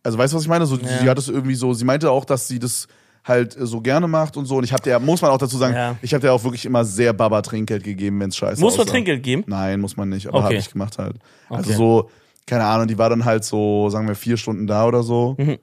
also 0.03 0.19
weißt 0.19 0.33
du, 0.33 0.37
was 0.37 0.43
ich 0.43 0.49
meine? 0.49 0.67
So, 0.67 0.77
Ja. 0.77 0.87
sie 1.01 1.09
hat 1.09 1.19
es 1.19 1.29
irgendwie 1.29 1.55
so, 1.55 1.73
sie 1.75 1.85
meinte 1.85 2.11
auch, 2.11 2.25
dass 2.25 2.49
sie 2.49 2.59
das 2.59 2.89
halt 3.25 3.57
äh, 3.57 3.67
so 3.67 3.81
gerne 3.81 4.09
macht 4.09 4.37
und 4.37 4.47
so. 4.47 4.57
Und 4.57 4.65
ich 4.65 4.73
habe 4.73 4.83
der, 4.83 4.99
muss 4.99 5.21
man 5.23 5.31
auch 5.31 5.39
dazu 5.39 5.59
sagen, 5.59 5.75
Ja. 5.75 5.97
ich 6.03 6.13
habe 6.15 6.23
der 6.23 6.33
auch 6.33 6.43
wirklich 6.43 6.65
immer 6.65 6.85
sehr 6.85 7.13
Baba 7.13 7.43
Trinkgeld 7.43 7.85
gegeben, 7.85 8.19
wenn's 8.21 8.37
scheiße 8.37 8.61
Muss 8.61 8.75
man 8.77 8.83
aussah. 8.83 8.93
Trinkgeld 8.93 9.23
geben? 9.23 9.45
Nein, 9.47 9.81
muss 9.81 9.97
man 9.97 10.09
nicht, 10.09 10.27
aber 10.27 10.39
Okay. 10.39 10.45
habe 10.47 10.55
ich 10.57 10.73
gemacht 10.73 10.99
halt. 10.99 11.17
Also 11.51 11.71
Okay. 11.71 11.77
so, 11.79 12.11
keine 12.47 12.65
Ahnung, 12.65 12.89
die 12.89 12.97
war 12.99 13.11
dann 13.11 13.25
halt 13.25 13.45
so, 13.45 13.91
sagen 13.91 14.09
wir, 14.09 14.15
vier 14.15 14.37
Stunden 14.39 14.67
da 14.67 14.87
oder 14.87 15.03
so. 15.03 15.37
Mhm. 15.39 15.59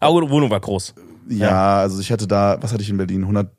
Aber 0.00 0.20
die 0.20 0.30
Wohnung 0.30 0.50
war 0.50 0.60
groß. 0.60 0.94
Ja, 1.30 1.78
also 1.78 2.00
ich 2.00 2.12
hatte 2.12 2.26
da, 2.26 2.56
was 2.60 2.72
hatte 2.72 2.82
ich 2.82 2.90
in 2.90 2.96
Berlin? 2.98 3.22
100, 3.22 3.50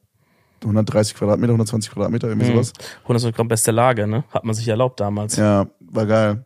130 0.63 1.15
Quadratmeter, 1.15 1.53
120 1.53 1.91
Quadratmeter, 1.91 2.27
irgendwie 2.27 2.47
Mhm. 2.49 2.53
sowas. 2.53 2.73
100 3.07 3.35
Gramm 3.35 3.47
beste 3.47 3.71
Lage, 3.71 4.07
ne? 4.07 4.23
Hat 4.31 4.43
man 4.43 4.53
sich 4.55 4.67
erlaubt 4.67 4.99
damals. 4.99 5.35
Ja, 5.35 5.67
war 5.79 6.05
geil. 6.05 6.45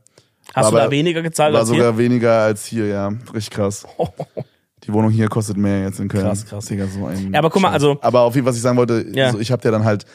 Hast 0.53 0.71
du 0.71 0.75
aber- 0.75 0.85
da 0.85 0.91
weniger 0.91 1.21
gezahlt 1.21 1.53
War 1.53 1.61
als 1.61 1.69
sogar 1.69 1.93
hier? 1.93 1.97
weniger 1.97 2.31
als 2.41 2.65
hier, 2.65 2.87
ja. 2.87 3.07
Richtig 3.33 3.51
krass. 3.51 3.85
Die 4.83 4.91
Wohnung 4.91 5.11
hier 5.11 5.29
kostet 5.29 5.55
mehr 5.55 5.83
jetzt 5.83 5.99
in 6.01 6.09
Köln. 6.09 6.25
Krass, 6.25 6.45
krass. 6.45 6.65
Digga, 6.65 6.85
so 6.87 7.05
ein 7.05 7.31
Ja, 7.31 7.39
aber 7.39 7.49
guck 7.49 7.61
mal, 7.61 7.71
also- 7.71 7.97
Aber 8.01 8.21
auf 8.21 8.35
jeden 8.35 8.43
Fall, 8.45 8.51
was 8.51 8.57
ich 8.57 8.61
sagen 8.61 8.77
wollte, 8.77 9.05
Ja. 9.13 9.31
so, 9.31 9.39
ich 9.39 9.49
habe 9.51 9.61
der 9.61 9.71
dann 9.71 9.85
halt, 9.85 10.05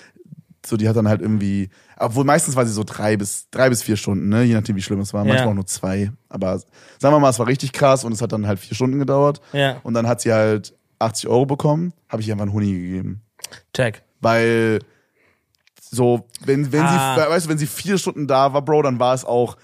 so 0.67 0.77
die 0.77 0.87
hat 0.87 0.95
dann 0.97 1.09
halt 1.09 1.23
irgendwie, 1.23 1.71
obwohl 1.99 2.25
meistens 2.25 2.55
war 2.55 2.67
sie 2.67 2.73
so 2.75 2.85
drei 2.85 3.17
bis, 3.17 3.49
drei 3.51 3.71
bis 3.71 3.83
vier 3.83 3.97
Stunden, 3.97 4.29
ne? 4.29 4.43
Je 4.43 4.53
nachdem, 4.53 4.77
wie 4.77 4.83
schlimm 4.83 5.01
es 5.01 5.15
war. 5.15 5.25
Manchmal 5.25 5.45
Ja. 5.47 5.51
auch 5.51 5.55
nur 5.55 5.65
zwei. 5.67 6.13
Aber 6.29 6.59
sagen 6.99 7.15
wir 7.15 7.19
mal, 7.19 7.31
es 7.31 7.39
war 7.39 7.47
richtig 7.47 7.73
krass 7.73 8.05
und 8.05 8.13
es 8.13 8.21
hat 8.21 8.33
dann 8.33 8.47
halt 8.47 8.59
vier 8.59 8.75
Stunden 8.75 8.99
gedauert. 8.99 9.41
Ja. 9.55 9.79
Und 9.83 9.95
dann 9.95 10.07
hat 10.07 10.21
sie 10.21 10.33
halt 10.35 10.75
80 10.99 11.29
Euro 11.31 11.47
bekommen, 11.47 11.95
habe 12.11 12.21
ich 12.21 12.29
ihr 12.29 12.35
einfach 12.35 12.43
einen 12.43 12.53
Honig 12.53 12.69
gegeben. 12.73 13.23
Check. 13.75 14.03
Weil 14.21 14.81
so, 15.81 16.27
wenn, 16.45 16.71
wenn 16.73 16.83
Ah. 16.83 17.15
sie, 17.15 17.31
weißt 17.31 17.47
du, 17.47 17.51
wenn 17.51 17.59
sie 17.59 17.67
vier 17.67 17.99
Stunden 17.99 18.27
da 18.27 18.53
war, 18.53 18.63
Bro, 18.63 18.83
dann 18.83 18.99
war 19.01 19.15
es 19.15 19.25
auch, 19.25 19.57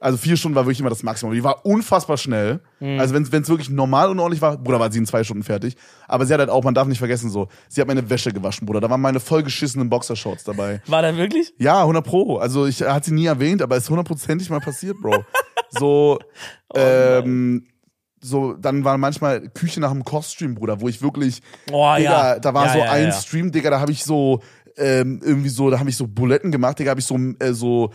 also 0.00 0.18
vier 0.18 0.36
Stunden 0.36 0.54
war 0.54 0.64
wirklich 0.66 0.80
immer 0.80 0.90
das 0.90 1.02
Maximum. 1.02 1.32
Die 1.32 1.42
war 1.42 1.64
unfassbar 1.64 2.18
schnell. 2.18 2.60
Mhm. 2.80 3.00
Also 3.00 3.14
wenn 3.14 3.22
es 3.22 3.48
wirklich 3.48 3.70
normal 3.70 4.10
und 4.10 4.18
ordentlich 4.20 4.42
war, 4.42 4.58
Bruder, 4.58 4.78
war 4.78 4.92
sie 4.92 4.98
in 4.98 5.06
zwei 5.06 5.24
Stunden 5.24 5.42
fertig. 5.42 5.76
Aber 6.06 6.26
sie 6.26 6.34
hat 6.34 6.40
halt 6.40 6.50
auch, 6.50 6.62
man 6.62 6.74
darf 6.74 6.86
nicht 6.86 6.98
vergessen, 6.98 7.30
so, 7.30 7.48
sie 7.68 7.80
hat 7.80 7.88
meine 7.88 8.10
Wäsche 8.10 8.30
gewaschen, 8.30 8.66
Bruder. 8.66 8.80
Da 8.80 8.90
waren 8.90 9.00
meine 9.00 9.20
vollgeschissenen 9.20 9.88
Boxershorts 9.88 10.44
dabei. 10.44 10.82
War 10.86 11.00
da 11.00 11.16
wirklich? 11.16 11.54
Ja, 11.58 11.80
100 11.80 12.04
Pro. 12.04 12.36
Also 12.36 12.66
ich 12.66 12.82
hat 12.82 13.06
sie 13.06 13.14
nie 13.14 13.24
erwähnt, 13.26 13.62
aber 13.62 13.76
ist 13.78 13.88
hundertprozentig 13.88 14.50
mal 14.50 14.60
passiert, 14.60 14.98
Bro. 15.00 15.24
So, 15.76 16.18
Oh 16.68 16.78
ähm, 16.78 17.66
so, 18.26 18.54
dann 18.54 18.84
war 18.84 18.96
manchmal 18.96 19.48
Küche 19.50 19.80
nach 19.80 19.90
dem 19.92 20.02
Kochstream, 20.04 20.54
Bruder, 20.54 20.80
wo 20.80 20.88
ich 20.88 21.02
wirklich, 21.02 21.42
Oh, 21.70 21.94
Digga, 21.96 22.34
ja. 22.34 22.38
da 22.38 22.54
war 22.54 22.66
Ja, 22.66 22.72
so 22.72 22.78
ja, 22.78 22.90
ein. 22.90 23.12
Stream, 23.12 23.52
Digga, 23.52 23.70
da 23.70 23.80
habe 23.80 23.92
ich 23.92 24.02
so 24.04 24.40
ähm, 24.76 25.20
irgendwie 25.22 25.50
so, 25.50 25.68
da 25.70 25.78
habe 25.78 25.90
ich 25.90 25.96
so 25.96 26.06
Buletten 26.06 26.50
gemacht, 26.50 26.78
Digga, 26.78 26.90
habe 26.90 27.00
ich 27.00 27.06
so 27.06 27.16
äh, 27.38 27.52
so 27.52 27.90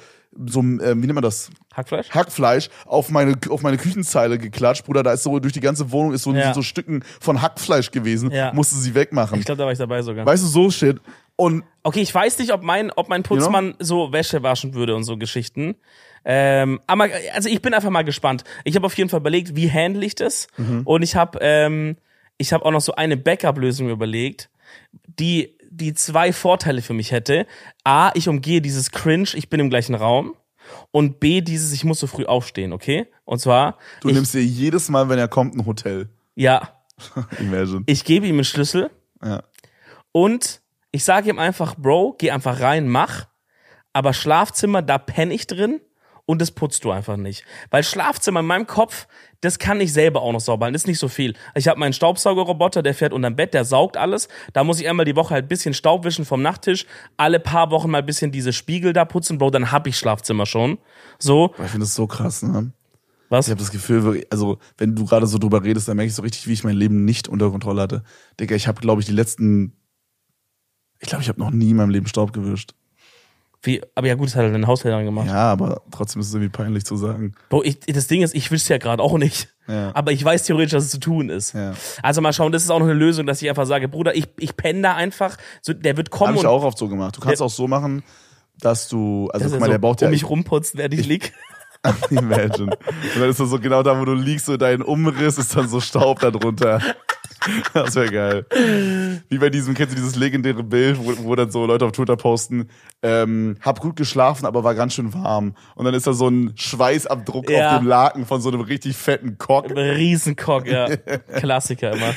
so 0.45 0.59
äh, 0.61 0.95
wie 0.95 1.07
nennt 1.07 1.15
man 1.15 1.23
das? 1.23 1.49
Hackfleisch? 1.73 2.11
Hackfleisch 2.11 2.69
auf 2.85 3.09
meine 3.09 3.33
auf 3.49 3.63
meine 3.63 3.77
Küchenzeile 3.77 4.37
geklatscht, 4.37 4.85
Bruder, 4.85 5.01
da 5.01 5.13
ist 5.13 5.23
so 5.23 5.39
durch 5.39 5.53
die 5.53 5.59
ganze 5.59 5.91
Wohnung 5.91 6.13
ist 6.13 6.21
so 6.23 6.31
Ja. 6.33 6.53
so 6.53 6.61
Stücken 6.61 7.03
von 7.19 7.41
Hackfleisch 7.41 7.89
gewesen, 7.89 8.29
Ja. 8.31 8.53
musste 8.53 8.75
sie 8.75 8.93
wegmachen. 8.93 9.39
Ich 9.39 9.45
glaube, 9.45 9.57
da 9.57 9.65
war 9.65 9.71
ich 9.71 9.79
dabei 9.79 10.03
sogar. 10.03 10.25
weißt 10.27 10.43
du 10.43 10.47
so 10.47 10.69
shit 10.69 11.01
und 11.35 11.63
Okay, 11.81 12.01
ich 12.01 12.13
weiß 12.13 12.37
nicht, 12.39 12.53
ob 12.53 12.61
mein, 12.61 12.91
ob 12.91 13.09
mein 13.09 13.23
Putzmann 13.23 13.73
so 13.79 14.11
Wäsche 14.13 14.43
waschen 14.43 14.75
würde 14.75 14.95
und 14.95 15.03
so 15.05 15.17
Geschichten. 15.17 15.75
Ähm, 16.25 16.79
aber 16.87 17.07
also 17.33 17.49
ich 17.49 17.61
bin 17.61 17.73
einfach 17.73 17.89
mal 17.89 18.03
gespannt. 18.03 18.43
Ich 18.63 18.75
habe 18.75 18.85
auf 18.85 18.97
jeden 18.97 19.09
Fall 19.09 19.19
überlegt, 19.19 19.55
wie 19.55 19.71
handle 19.71 20.05
ich 20.05 20.15
das? 20.15 20.47
Und 20.85 21.01
ich 21.01 21.15
habe 21.15 21.39
ähm, 21.41 21.97
ich 22.37 22.53
habe 22.53 22.65
auch 22.65 22.71
noch 22.71 22.81
so 22.81 22.95
eine 22.95 23.17
Backup-Lösung 23.17 23.89
überlegt, 23.89 24.49
die 25.07 25.57
die 25.69 25.93
zwei 25.93 26.33
Vorteile 26.33 26.81
für 26.81 26.93
mich 26.93 27.11
hätte. 27.11 27.45
A, 27.83 28.11
ich 28.15 28.27
umgehe 28.27 28.61
dieses 28.61 28.91
Cringe, 28.91 29.29
ich 29.33 29.49
bin 29.49 29.59
im 29.59 29.69
gleichen 29.69 29.95
Raum. 29.95 30.35
Und 30.91 31.19
B, 31.19 31.41
dieses, 31.41 31.73
ich 31.73 31.83
muss 31.83 31.99
so 31.99 32.07
früh 32.07 32.25
aufstehen, 32.25 32.73
okay? 32.73 33.07
Und 33.25 33.39
zwar, 33.39 33.77
du 34.01 34.09
ich, 34.09 34.15
nimmst 34.15 34.33
dir 34.33 34.43
jedes 34.43 34.89
Mal, 34.89 35.09
wenn 35.09 35.17
er 35.17 35.27
kommt, 35.27 35.55
ein 35.55 35.65
Hotel. 35.65 36.09
ja, 36.35 36.75
Imagine. 37.39 37.83
ich 37.85 38.03
gebe 38.03 38.27
ihm 38.27 38.35
einen 38.35 38.43
Schlüssel 38.43 38.91
Ja. 39.23 39.43
Und 40.11 40.61
ich 40.91 41.03
sage 41.03 41.29
ihm 41.29 41.39
einfach, 41.39 41.75
Bro, 41.75 42.15
geh 42.17 42.31
einfach 42.31 42.59
rein, 42.59 42.87
mach. 42.87 43.27
Aber 43.93 44.13
Schlafzimmer, 44.13 44.81
da 44.81 44.97
penne 44.97 45.33
ich 45.33 45.47
drin 45.47 45.79
und 46.29 46.39
das 46.39 46.51
putzt 46.51 46.85
du 46.85 46.91
einfach 46.91 47.17
nicht. 47.17 47.43
Weil 47.71 47.83
Schlafzimmer 47.83 48.41
in 48.41 48.45
meinem 48.45 48.67
Kopf, 48.67 49.07
das 49.41 49.57
kann 49.57 49.81
ich 49.81 49.91
selber 49.91 50.21
auch 50.21 50.31
noch 50.31 50.39
sauber 50.39 50.65
halten. 50.65 50.73
Das 50.73 50.83
ist 50.83 50.87
nicht 50.87 50.99
so 50.99 51.07
viel. 51.07 51.33
Ich 51.55 51.67
habe 51.67 51.79
meinen 51.79 51.91
Staubsaugerroboter, 51.91 52.83
der 52.83 52.93
fährt 52.93 53.13
unterm 53.13 53.35
Bett, 53.35 53.55
der 53.55 53.65
saugt 53.65 53.97
alles. 53.97 54.27
Da 54.53 54.63
muss 54.63 54.79
ich 54.79 54.87
einmal 54.87 55.05
die 55.05 55.15
Woche 55.15 55.33
halt 55.33 55.45
ein 55.45 55.47
bisschen 55.47 55.73
Staub 55.73 56.05
wischen 56.05 56.25
vom 56.25 56.43
Nachttisch. 56.43 56.85
Alle 57.17 57.39
paar 57.39 57.71
Wochen 57.71 57.89
mal 57.89 57.97
ein 57.97 58.05
bisschen 58.05 58.31
diese 58.31 58.53
Spiegel 58.53 58.93
da 58.93 59.05
putzen, 59.05 59.39
Bro, 59.39 59.49
dann 59.49 59.71
hab 59.71 59.87
ich 59.87 59.97
Schlafzimmer 59.97 60.45
schon. 60.45 60.77
So, 61.17 61.55
ich 61.57 61.71
finde 61.71 61.87
das 61.87 61.95
so 61.95 62.05
krass, 62.05 62.43
ne? 62.43 62.73
was? 63.29 63.47
Ich 63.47 63.51
habe 63.51 63.61
das 63.61 63.71
Gefühl, 63.71 64.23
also 64.29 64.59
wenn 64.77 64.95
du 64.95 65.05
gerade 65.05 65.25
so 65.25 65.39
drüber 65.39 65.63
redest, 65.63 65.87
dann 65.87 65.97
merke 65.97 66.09
ich 66.09 66.15
so 66.15 66.21
richtig, 66.21 66.45
wie 66.45 66.53
ich 66.53 66.63
mein 66.63 66.75
Leben 66.75 67.05
nicht 67.05 67.27
unter 67.27 67.49
Kontrolle 67.49 67.81
hatte. 67.81 68.03
Digga, 68.39 68.53
ich 68.53 68.67
habe, 68.67 68.81
glaube 68.81 69.01
ich, 69.01 69.07
die 69.07 69.13
letzten, 69.13 69.73
ich 70.99 71.09
glaube, 71.09 71.23
ich 71.23 71.29
habe 71.29 71.39
noch 71.39 71.49
nie 71.49 71.71
in 71.71 71.77
meinem 71.77 71.89
Leben 71.89 72.05
Staub 72.05 72.33
gewischt. 72.33 72.75
Wie, 73.61 73.81
aber 73.93 74.07
ja 74.07 74.15
gut, 74.15 74.27
das 74.27 74.35
hat 74.35 74.43
er 74.43 74.51
den 74.51 74.67
Haushälter 74.67 75.03
gemacht. 75.03 75.27
Ja, 75.27 75.51
aber 75.51 75.81
trotzdem 75.91 76.21
ist 76.21 76.29
es 76.29 76.33
irgendwie 76.33 76.49
peinlich 76.49 76.85
zu 76.85 76.95
sagen. 76.95 77.33
Bro, 77.49 77.63
ich, 77.63 77.79
das 77.81 78.07
Ding 78.07 78.21
ist, 78.21 78.33
ich 78.33 78.49
wüsste 78.51 78.73
ja 78.73 78.77
gerade 78.77 79.03
auch 79.03 79.17
nicht. 79.17 79.49
Ja. 79.67 79.91
Aber 79.93 80.13
ich 80.13 80.23
weiß 80.23 80.43
theoretisch, 80.43 80.71
dass 80.71 80.85
es 80.85 80.91
zu 80.91 80.99
tun 80.99 81.29
ist. 81.29 81.53
Ja. 81.53 81.73
Also 82.01 82.21
mal 82.21 82.31
schauen, 82.31 82.53
das 82.53 82.63
ist 82.63 82.69
auch 82.69 82.79
noch 82.79 82.85
eine 82.85 82.93
Lösung, 82.95 83.27
dass 83.27 83.41
ich 83.41 83.49
einfach 83.49 83.65
sage, 83.65 83.89
Bruder, 83.89 84.15
ich, 84.15 84.29
ich 84.37 84.55
penne 84.55 84.81
da 84.81 84.95
einfach. 84.95 85.37
So, 85.61 85.73
der 85.73 85.97
wird 85.97 86.09
kommen 86.09 86.29
Habe 86.29 86.37
ich 86.39 86.45
auch 86.45 86.63
oft 86.63 86.77
so 86.77 86.87
gemacht. 86.87 87.17
Du 87.17 87.21
kannst 87.21 87.41
Ja. 87.41 87.45
auch 87.45 87.51
so 87.51 87.67
machen, 87.67 88.01
dass 88.61 88.87
du, 88.87 89.29
also 89.33 89.43
dass 89.43 89.51
guck 89.51 89.59
mal, 89.59 89.65
so 89.65 89.71
der 89.71 89.77
braucht 89.79 90.01
um 90.01 90.05
ja, 90.05 90.11
mich 90.11 90.29
rumputzt, 90.29 90.77
während 90.77 90.93
ich 90.93 91.05
lieg. 91.05 91.33
Imagine. 92.09 92.71
Und 92.75 93.19
dann 93.19 93.29
ist 93.29 93.39
das 93.39 93.49
so 93.49 93.59
genau 93.59 93.83
da, 93.83 93.99
wo 93.99 94.05
du 94.05 94.13
liegst, 94.13 94.45
so 94.47 94.57
dein 94.57 94.81
Umriss 94.81 95.37
ist 95.37 95.55
dann 95.55 95.67
so 95.67 95.79
Staub 95.81 96.19
da 96.19 96.31
drunter. 96.31 96.81
Das 97.73 97.95
wäre 97.95 98.09
geil. 98.11 99.21
Wie 99.29 99.37
bei 99.37 99.49
diesem, 99.49 99.73
kennst 99.73 99.93
du 99.93 99.95
dieses 99.95 100.15
legendäre 100.15 100.63
Bild, 100.63 100.97
wo, 100.99 101.13
wo 101.25 101.35
dann 101.35 101.51
so 101.51 101.65
Leute 101.65 101.85
auf 101.85 101.91
Twitter 101.91 102.15
posten, 102.17 102.69
ähm, 103.01 103.57
hab 103.61 103.79
gut 103.79 103.95
geschlafen, 103.95 104.45
aber 104.45 104.63
war 104.63 104.75
ganz 104.75 104.93
schön 104.93 105.13
warm. 105.13 105.55
Und 105.75 105.85
dann 105.85 105.93
ist 105.93 106.07
da 106.07 106.13
so 106.13 106.27
ein 106.27 106.53
Schweißabdruck 106.55 107.49
Ja. 107.49 107.71
auf 107.75 107.79
dem 107.79 107.87
Laken 107.87 108.25
von 108.25 108.41
so 108.41 108.49
einem 108.49 108.61
richtig 108.61 108.97
fetten 108.97 109.37
Cock. 109.37 109.69
Riesenkock, 109.71 110.67
ja. 110.67 110.87
Klassiker 111.37 111.93
immer. 111.93 112.13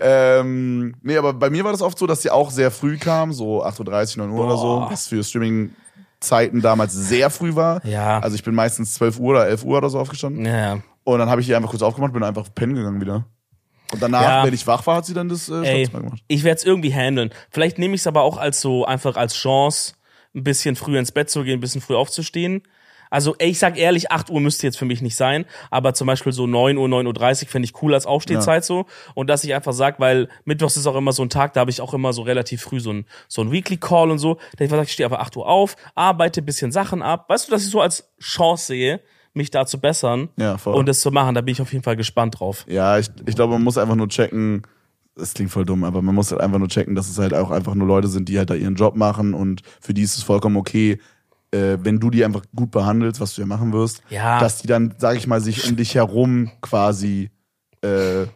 Ähm, 0.00 0.94
nee, 1.02 1.16
aber 1.16 1.32
bei 1.32 1.50
mir 1.50 1.64
war 1.64 1.72
das 1.72 1.82
oft 1.82 1.98
so, 1.98 2.06
dass 2.06 2.20
die 2.20 2.30
auch 2.30 2.50
sehr 2.50 2.70
früh 2.70 2.98
kam, 2.98 3.32
so 3.32 3.64
8.30 3.64 4.18
Uhr, 4.18 4.26
9 4.26 4.36
Uhr 4.36 4.44
oder 4.46 4.56
so, 4.56 4.62
Boah. 4.80 4.88
was 4.92 5.08
für 5.08 5.24
Streaming-Zeiten 5.24 6.60
damals 6.60 6.92
sehr 6.92 7.30
früh 7.30 7.54
war. 7.56 7.84
Ja. 7.84 8.20
Also 8.20 8.36
ich 8.36 8.44
bin 8.44 8.54
meistens 8.54 8.94
12 8.94 9.18
Uhr 9.18 9.30
oder 9.30 9.48
11 9.48 9.64
Uhr 9.64 9.76
oder 9.78 9.90
so 9.90 9.98
aufgestanden. 9.98 10.44
Ja, 10.44 10.56
ja. 10.56 10.78
Und 11.04 11.18
dann 11.18 11.30
habe 11.30 11.40
ich 11.40 11.46
die 11.46 11.54
einfach 11.54 11.70
kurz 11.70 11.82
aufgemacht, 11.82 12.12
bin 12.12 12.22
einfach 12.22 12.46
pennen 12.54 12.74
gegangen 12.74 13.00
wieder. 13.00 13.24
Und 13.92 14.02
danach, 14.02 14.22
Ja. 14.22 14.44
wenn 14.44 14.54
ich 14.54 14.66
wach 14.66 14.86
war, 14.86 14.96
hat 14.96 15.06
sie 15.06 15.14
dann 15.14 15.28
das 15.28 15.48
äh, 15.48 15.62
Ey, 15.62 15.84
gemacht. 15.86 16.20
ich 16.28 16.44
werde 16.44 16.58
es 16.58 16.64
irgendwie 16.64 16.92
handeln. 16.92 17.30
Vielleicht 17.50 17.78
nehme 17.78 17.94
ich 17.94 18.02
es 18.02 18.06
aber 18.06 18.22
auch 18.22 18.36
als 18.36 18.60
so 18.60 18.84
einfach 18.84 19.16
als 19.16 19.34
Chance, 19.34 19.94
ein 20.34 20.44
bisschen 20.44 20.76
früher 20.76 20.98
ins 20.98 21.12
Bett 21.12 21.30
zu 21.30 21.42
gehen, 21.42 21.54
ein 21.58 21.60
bisschen 21.60 21.80
früh 21.80 21.94
aufzustehen. 21.94 22.62
Also 23.10 23.34
ey, 23.38 23.48
ich 23.48 23.58
sag 23.58 23.78
ehrlich, 23.78 24.12
8 24.12 24.28
Uhr 24.28 24.38
müsste 24.38 24.66
jetzt 24.66 24.76
für 24.76 24.84
mich 24.84 25.00
nicht 25.00 25.16
sein, 25.16 25.46
aber 25.70 25.94
zum 25.94 26.06
Beispiel 26.06 26.30
so 26.32 26.46
9 26.46 26.76
Uhr, 26.76 26.86
9.30 26.88 27.44
Uhr 27.44 27.48
fände 27.48 27.64
ich 27.64 27.82
cool 27.82 27.94
als 27.94 28.04
Aufstehzeit 28.04 28.66
so. 28.66 28.84
Und 29.14 29.28
dass 29.30 29.44
ich 29.44 29.54
einfach 29.54 29.72
sag, 29.72 29.98
weil 29.98 30.28
Mittwochs 30.44 30.76
ist 30.76 30.86
auch 30.86 30.94
immer 30.94 31.12
so 31.12 31.22
ein 31.22 31.30
Tag, 31.30 31.54
da 31.54 31.60
habe 31.60 31.70
ich 31.70 31.80
auch 31.80 31.94
immer 31.94 32.12
so 32.12 32.20
relativ 32.20 32.60
früh 32.60 32.80
so 32.80 32.92
ein, 32.92 33.06
so 33.26 33.40
ein 33.40 33.50
Weekly 33.50 33.78
Call 33.78 34.10
und 34.10 34.18
so. 34.18 34.36
Da 34.58 34.64
ich 34.64 34.70
sage, 34.70 34.82
ich 34.82 34.92
stehe 34.92 35.06
einfach 35.06 35.20
8 35.20 35.36
Uhr 35.38 35.48
auf, 35.48 35.76
arbeite 35.94 36.42
ein 36.42 36.44
bisschen 36.44 36.70
Sachen 36.70 37.00
ab. 37.00 37.24
Weißt 37.30 37.48
du, 37.48 37.52
dass 37.52 37.64
ich 37.64 37.70
so 37.70 37.80
als 37.80 38.10
Chance 38.20 38.66
sehe, 38.66 39.00
mich 39.34 39.50
da 39.50 39.66
zu 39.66 39.78
bessern 39.80 40.28
Ja, 40.36 40.56
und 40.64 40.88
das 40.88 41.00
zu 41.00 41.10
machen. 41.10 41.34
Da 41.34 41.40
bin 41.40 41.52
ich 41.52 41.60
auf 41.62 41.72
jeden 41.72 41.84
Fall 41.84 41.96
gespannt 41.96 42.40
drauf. 42.40 42.64
Ja, 42.68 42.98
ich, 42.98 43.08
ich 43.26 43.34
glaube, 43.34 43.52
man 43.54 43.62
muss 43.62 43.78
einfach 43.78 43.94
nur 43.96 44.08
checken, 44.08 44.62
das 45.14 45.34
klingt 45.34 45.50
voll 45.50 45.64
dumm, 45.64 45.84
aber 45.84 46.00
man 46.02 46.14
muss 46.14 46.30
halt 46.30 46.40
einfach 46.40 46.58
nur 46.58 46.68
checken, 46.68 46.94
dass 46.94 47.08
es 47.08 47.18
halt 47.18 47.34
auch 47.34 47.50
einfach 47.50 47.74
nur 47.74 47.86
Leute 47.88 48.08
sind, 48.08 48.28
die 48.28 48.38
halt 48.38 48.50
da 48.50 48.54
ihren 48.54 48.74
Job 48.76 48.96
machen 48.96 49.34
und 49.34 49.62
für 49.80 49.94
die 49.94 50.02
ist 50.02 50.16
es 50.16 50.22
vollkommen 50.22 50.56
okay, 50.56 50.98
äh, 51.50 51.78
wenn 51.80 51.98
du 51.98 52.10
die 52.10 52.24
einfach 52.24 52.42
gut 52.54 52.70
behandelst, 52.70 53.20
was 53.20 53.34
du 53.34 53.40
ja 53.40 53.46
machen 53.46 53.72
wirst, 53.72 54.02
Ja. 54.10 54.38
dass 54.38 54.58
die 54.60 54.66
dann, 54.66 54.94
sag 54.98 55.16
ich 55.16 55.26
mal, 55.26 55.40
sich 55.40 55.68
um 55.68 55.76
dich 55.76 55.94
herum 55.94 56.50
quasi 56.60 57.30
äh, 57.82 58.26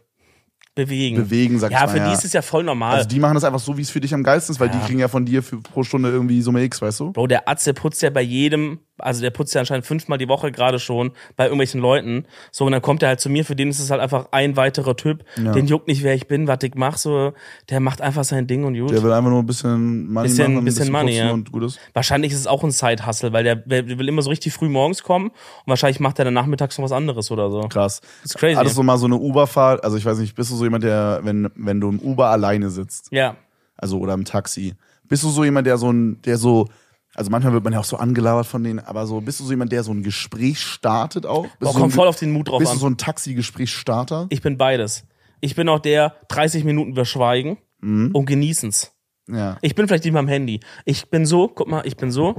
Bewegen. 0.74 1.16
bewegen, 1.18 1.58
sag 1.58 1.70
ja, 1.70 1.80
ich 1.80 1.86
mal. 1.86 1.92
für 1.92 1.98
ja. 1.98 2.08
die 2.08 2.14
ist 2.14 2.24
es 2.24 2.32
ja 2.32 2.40
voll 2.40 2.64
normal. 2.64 2.96
also 2.96 3.08
die 3.08 3.20
machen 3.20 3.34
das 3.34 3.44
einfach 3.44 3.58
so, 3.60 3.76
wie 3.76 3.82
es 3.82 3.90
für 3.90 4.00
dich 4.00 4.14
am 4.14 4.22
geilsten 4.22 4.54
ist, 4.54 4.58
weil 4.60 4.68
Ja. 4.68 4.76
die 4.78 4.86
kriegen 4.86 4.98
ja 5.00 5.08
von 5.08 5.26
dir 5.26 5.42
für, 5.42 5.58
pro 5.58 5.82
Stunde 5.82 6.08
irgendwie 6.08 6.40
Summe 6.40 6.62
X, 6.64 6.80
weißt 6.80 7.00
du? 7.00 7.12
Bro, 7.12 7.26
der 7.26 7.46
Atze 7.46 7.74
putzt 7.74 8.00
ja 8.00 8.08
bei 8.08 8.22
jedem, 8.22 8.78
also 8.98 9.20
der 9.20 9.30
putzt 9.30 9.54
ja 9.54 9.60
anscheinend 9.60 9.86
fünfmal 9.86 10.18
die 10.18 10.28
Woche 10.28 10.52
gerade 10.52 10.78
schon 10.78 11.12
bei 11.36 11.44
irgendwelchen 11.44 11.80
Leuten. 11.80 12.26
So, 12.50 12.66
und 12.66 12.72
dann 12.72 12.82
kommt 12.82 13.02
er 13.02 13.08
halt 13.08 13.20
zu 13.20 13.30
mir, 13.30 13.44
für 13.44 13.56
den 13.56 13.68
ist 13.70 13.80
es 13.80 13.90
halt 13.90 14.00
einfach 14.00 14.28
ein 14.32 14.56
weiterer 14.56 14.96
Typ. 14.96 15.24
Ja. 15.42 15.52
Den 15.52 15.66
juckt 15.66 15.88
nicht, 15.88 16.02
wer 16.02 16.14
ich 16.14 16.28
bin, 16.28 16.46
was 16.46 16.58
ich 16.62 16.74
mach, 16.74 16.96
so, 16.98 17.32
der 17.70 17.80
macht 17.80 18.00
einfach 18.00 18.24
sein 18.24 18.46
Ding 18.46 18.64
und 18.64 18.78
gut. 18.78 18.90
Der 18.90 19.02
will 19.02 19.12
einfach 19.12 19.30
nur 19.30 19.40
ein 19.40 19.46
bisschen 19.46 20.12
Money 20.12 20.28
Bisschen- 20.28 20.52
machen, 20.54 20.62
ein 20.62 20.64
bisschen 20.66 20.92
Money, 20.92 21.16
ja. 21.16 21.30
und 21.32 21.50
gut 21.50 21.64
ist. 21.64 21.80
Wahrscheinlich 21.94 22.32
ist 22.32 22.38
es 22.40 22.46
auch 22.46 22.62
ein 22.62 22.70
Side-Hustle, 22.70 23.32
weil 23.32 23.44
der, 23.44 23.56
der 23.56 23.86
will 23.98 24.08
immer 24.08 24.22
so 24.22 24.30
richtig 24.30 24.52
früh 24.52 24.68
morgens 24.68 25.02
kommen 25.02 25.28
und 25.30 25.34
wahrscheinlich 25.66 25.98
macht 25.98 26.18
er 26.18 26.24
dann 26.26 26.34
nachmittags 26.34 26.78
noch 26.78 26.84
was 26.84 26.92
anderes 26.92 27.30
oder 27.30 27.50
so. 27.50 27.60
Krass. 27.68 28.00
ist 28.22 28.36
crazy. 28.36 28.54
Hattest 28.56 28.76
du 28.76 28.82
mal 28.82 28.98
so 28.98 29.06
eine 29.06 29.16
Uber-Fahrt? 29.16 29.82
Also 29.84 29.96
ich 29.96 30.04
weiß 30.04 30.18
nicht, 30.18 30.34
bist 30.34 30.50
du 30.50 30.56
so 30.56 30.64
jemand, 30.64 30.84
der, 30.84 31.20
wenn, 31.22 31.50
wenn 31.56 31.80
du 31.80 31.88
im 31.88 31.98
Uber 31.98 32.28
alleine 32.28 32.70
sitzt, 32.70 33.08
Ja. 33.10 33.36
also 33.76 33.98
oder 33.98 34.14
im 34.14 34.24
Taxi, 34.24 34.74
bist 35.08 35.24
du 35.24 35.28
so 35.30 35.44
jemand, 35.44 35.66
der 35.66 35.76
so 35.78 35.90
ein, 35.92 36.22
der 36.22 36.36
so, 36.38 36.68
also 37.14 37.30
manchmal 37.30 37.52
wird 37.52 37.64
man 37.64 37.72
ja 37.72 37.80
auch 37.80 37.84
so 37.84 37.96
angelabert 37.96 38.46
von 38.46 38.62
denen, 38.64 38.78
aber 38.80 39.06
so, 39.06 39.20
bist 39.20 39.40
du 39.40 39.44
so 39.44 39.50
jemand, 39.50 39.72
der 39.72 39.82
so 39.84 39.92
ein 39.92 40.02
Gespräch 40.02 40.60
startet 40.60 41.26
auch? 41.26 41.42
Bist 41.42 41.58
Boah, 41.60 41.72
so 41.72 41.78
kommt 41.80 41.92
ein, 41.92 41.96
voll 41.96 42.08
auf 42.08 42.18
den 42.18 42.32
Mut 42.32 42.48
drauf 42.48 42.58
Bist 42.60 42.70
an. 42.72 42.76
du 42.78 42.80
so 42.80 42.86
ein 42.88 42.96
Taxi-Gesprächsstarter? 42.96 44.26
Ich 44.30 44.42
bin 44.42 44.56
beides. 44.58 45.04
Ich 45.40 45.54
bin 45.54 45.68
auch 45.68 45.80
der 45.80 46.14
30 46.28 46.64
Minuten 46.64 46.96
wir 46.96 47.04
schweigen 47.04 47.58
Mhm. 47.80 48.10
und 48.12 48.26
genießen's. 48.26 48.92
Ja. 49.28 49.56
Ich 49.60 49.74
bin 49.74 49.88
vielleicht 49.88 50.04
nicht 50.04 50.12
mal 50.12 50.20
am 50.20 50.28
Handy. 50.28 50.60
Ich 50.84 51.10
bin 51.10 51.26
so, 51.26 51.48
guck 51.48 51.68
mal, 51.68 51.84
ich 51.86 51.96
bin 51.96 52.10
so. 52.12 52.36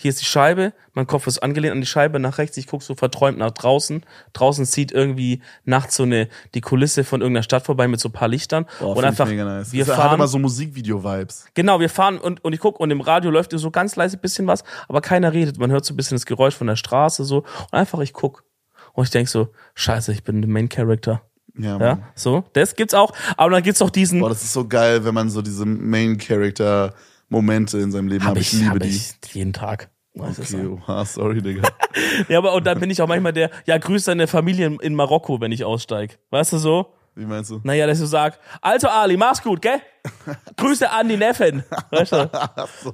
Hier 0.00 0.08
ist 0.08 0.20
die 0.20 0.26
Scheibe, 0.26 0.72
mein 0.94 1.06
Kopf 1.06 1.26
ist 1.26 1.38
angelehnt 1.38 1.72
an 1.72 1.80
die 1.80 1.86
Scheibe 1.86 2.18
nach 2.18 2.38
rechts, 2.38 2.56
ich 2.56 2.66
guck 2.66 2.82
so 2.82 2.94
verträumt 2.94 3.38
nach 3.38 3.50
draußen. 3.50 4.04
Draußen 4.32 4.66
zieht 4.66 4.92
irgendwie 4.92 5.42
nachts 5.64 5.96
so 5.96 6.02
eine 6.02 6.28
die 6.54 6.60
Kulisse 6.60 7.04
von 7.04 7.20
irgendeiner 7.20 7.42
Stadt 7.42 7.64
vorbei 7.64 7.88
mit 7.88 8.00
so 8.00 8.08
ein 8.08 8.12
paar 8.12 8.28
Lichtern 8.28 8.66
Boah, 8.78 8.96
und 8.96 9.04
einfach 9.04 9.30
nice. 9.30 9.72
wir 9.72 9.84
das 9.84 9.96
hat 9.96 10.04
fahren 10.04 10.14
immer 10.14 10.28
so 10.28 10.38
Musikvideo-Vibes. 10.38 11.46
genau, 11.54 11.80
wir 11.80 11.90
fahren 11.90 12.18
und 12.18 12.44
und 12.44 12.52
ich 12.52 12.60
guck 12.60 12.80
und 12.80 12.90
im 12.90 13.00
Radio 13.00 13.30
läuft 13.30 13.52
so 13.52 13.70
ganz 13.70 13.96
leise 13.96 14.16
bisschen 14.16 14.46
was, 14.46 14.64
aber 14.88 15.00
keiner 15.00 15.32
redet, 15.32 15.58
man 15.58 15.70
hört 15.70 15.84
so 15.84 15.94
ein 15.94 15.96
bisschen 15.96 16.16
das 16.16 16.26
Geräusch 16.26 16.54
von 16.54 16.66
der 16.66 16.76
Straße 16.76 17.24
so 17.24 17.38
und 17.38 17.72
einfach 17.72 18.00
ich 18.00 18.12
guck 18.12 18.44
und 18.92 19.04
ich 19.04 19.10
denk 19.10 19.28
so, 19.28 19.48
Scheiße, 19.74 20.12
ich 20.12 20.24
bin 20.24 20.42
der 20.42 20.50
Main 20.50 20.68
Character. 20.68 21.22
Ja. 21.58 21.78
Ja, 21.78 21.98
so, 22.14 22.44
das 22.52 22.74
gibt's 22.74 22.94
auch, 22.94 23.12
aber 23.36 23.50
dann 23.50 23.62
gibt's 23.62 23.82
auch 23.82 23.90
diesen 23.90 24.20
Boah, 24.20 24.28
das 24.28 24.42
ist 24.42 24.52
so 24.52 24.66
geil, 24.66 25.04
wenn 25.04 25.14
man 25.14 25.30
so 25.30 25.42
diese 25.42 25.66
Main-Character-Momente 25.66 27.78
in 27.78 27.90
seinem 27.90 28.08
Leben 28.08 28.24
hat. 28.24 28.30
hab 28.30 28.36
Ich, 28.38 28.52
ich, 28.52 28.60
liebe 28.60 28.70
hab 28.70 28.80
die. 28.80 28.88
ich 28.88 29.34
jeden 29.34 29.52
Tag. 29.52 29.89
Okay, 30.18 30.66
oha, 30.66 31.04
sorry, 31.04 31.40
Digga. 31.40 31.68
Ja, 32.28 32.38
aber 32.38 32.54
und 32.54 32.64
dann 32.66 32.78
bin 32.78 32.88
ich 32.90 33.02
auch 33.02 33.08
manchmal 33.08 33.32
der, 33.32 33.50
ja, 33.66 33.76
grüß 33.76 34.04
deine 34.04 34.26
Familie 34.28 34.66
in, 34.66 34.78
in 34.80 34.94
Marokko, 34.94 35.40
wenn 35.40 35.50
ich 35.50 35.64
aussteig. 35.64 36.18
Weißt 36.30 36.52
du 36.52 36.58
so? 36.58 36.94
Wie 37.16 37.24
meinst 37.24 37.50
du? 37.50 37.60
Naja, 37.64 37.86
dass 37.86 37.98
du 37.98 38.06
sagst, 38.06 38.38
Alter 38.60 38.92
Ali, 38.92 39.16
mach's 39.16 39.42
gut, 39.42 39.60
gell? 39.60 39.80
Grüße 40.56 40.90
an 40.90 41.08
die 41.08 41.16
Neffen. 41.16 41.62
Weißt 41.90 42.12
du? 42.12 42.30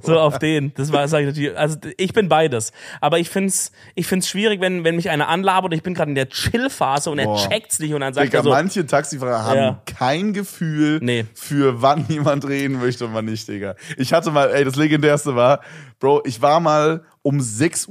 So 0.02 0.18
auf 0.18 0.38
den. 0.38 0.72
Das 0.74 0.92
war, 0.92 1.06
sag 1.08 1.20
ich 1.20 1.26
natürlich. 1.26 1.56
Also 1.58 1.78
ich 1.96 2.12
bin 2.12 2.28
beides. 2.28 2.72
Aber 3.00 3.18
ich 3.18 3.28
find's, 3.30 3.72
ich 3.94 4.06
find's 4.06 4.28
schwierig, 4.28 4.60
wenn, 4.60 4.84
wenn 4.84 4.96
mich 4.96 5.10
einer 5.10 5.28
anlabert 5.28 5.72
und 5.72 5.76
ich 5.76 5.82
bin 5.82 5.94
gerade 5.94 6.10
in 6.10 6.14
der 6.14 6.28
Chill-Phase 6.28 7.10
und 7.10 7.18
er 7.18 7.26
Boah. 7.26 7.48
checkt's 7.48 7.78
nicht 7.78 7.94
und 7.94 8.00
dann 8.00 8.14
sagt 8.14 8.26
Digga, 8.28 8.38
er 8.38 8.44
so, 8.44 8.50
manche 8.50 8.86
Taxifahrer 8.86 9.44
haben 9.44 9.56
Ja. 9.56 9.82
kein 9.86 10.32
Gefühl 10.32 10.98
Nee. 11.02 11.24
für 11.34 11.82
wann 11.82 12.06
jemand 12.08 12.46
reden 12.46 12.78
möchte 12.78 13.06
und 13.06 13.14
wann 13.14 13.24
nicht, 13.26 13.46
Digga. 13.48 13.74
Ich 13.96 14.12
hatte 14.12 14.30
mal, 14.30 14.50
ey, 14.50 14.64
das 14.64 14.76
legendärste 14.76 15.34
war, 15.36 15.60
Bro, 15.98 16.22
ich 16.26 16.42
war 16.42 16.60
mal 16.60 17.04
um 17.22 17.38
6.30 17.38 17.88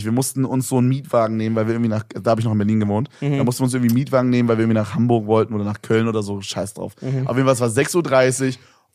Uhr, 0.00 0.04
wir 0.04 0.12
mussten 0.12 0.44
uns 0.44 0.68
so 0.68 0.78
einen 0.78 0.88
Mietwagen 0.88 1.36
nehmen, 1.36 1.54
weil 1.56 1.66
wir 1.66 1.74
irgendwie 1.74 1.88
nach, 1.90 2.02
da 2.20 2.32
habe 2.32 2.40
ich 2.40 2.44
noch 2.44 2.52
in 2.52 2.58
Berlin 2.58 2.80
gewohnt, 2.80 3.08
Mhm. 3.20 3.38
da 3.38 3.44
mussten 3.44 3.60
wir 3.60 3.64
uns 3.64 3.74
irgendwie 3.74 3.90
einen 3.90 3.98
Mietwagen 4.00 4.28
nehmen, 4.30 4.48
weil 4.48 4.58
wir 4.58 4.64
irgendwie 4.64 4.78
nach 4.80 4.94
Hamburg 4.94 5.26
wollten 5.26 5.54
oder 5.54 5.64
nach 5.64 5.80
Köln 5.80 6.08
oder 6.08 6.22
so, 6.22 6.40
scheiß 6.42 6.74
drauf. 6.74 6.92
Mhm. 7.00 7.26
Auf 7.26 7.36
jeden 7.36 7.46
Fall, 7.46 7.54
es 7.54 7.60
war 7.60 7.68
6.30 7.68 8.45
Uhr 8.45 8.45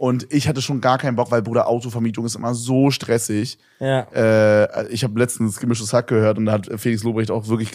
und 0.01 0.25
ich 0.33 0.47
hatte 0.47 0.63
schon 0.63 0.81
gar 0.81 0.97
keinen 0.97 1.15
Bock, 1.15 1.29
weil 1.29 1.43
Bruder, 1.43 1.67
Autovermietung 1.67 2.25
ist 2.25 2.33
immer 2.35 2.55
so 2.55 2.89
stressig. 2.89 3.59
ja, 3.79 4.07
Äh, 4.15 4.87
ich 4.87 5.03
habe 5.03 5.19
letztens 5.19 5.59
gemischtes 5.59 5.93
Hack 5.93 6.07
gehört 6.07 6.39
und 6.39 6.47
da 6.47 6.53
hat 6.53 6.67
Felix 6.77 7.03
Lobrecht 7.03 7.29
auch 7.29 7.47
wirklich 7.47 7.69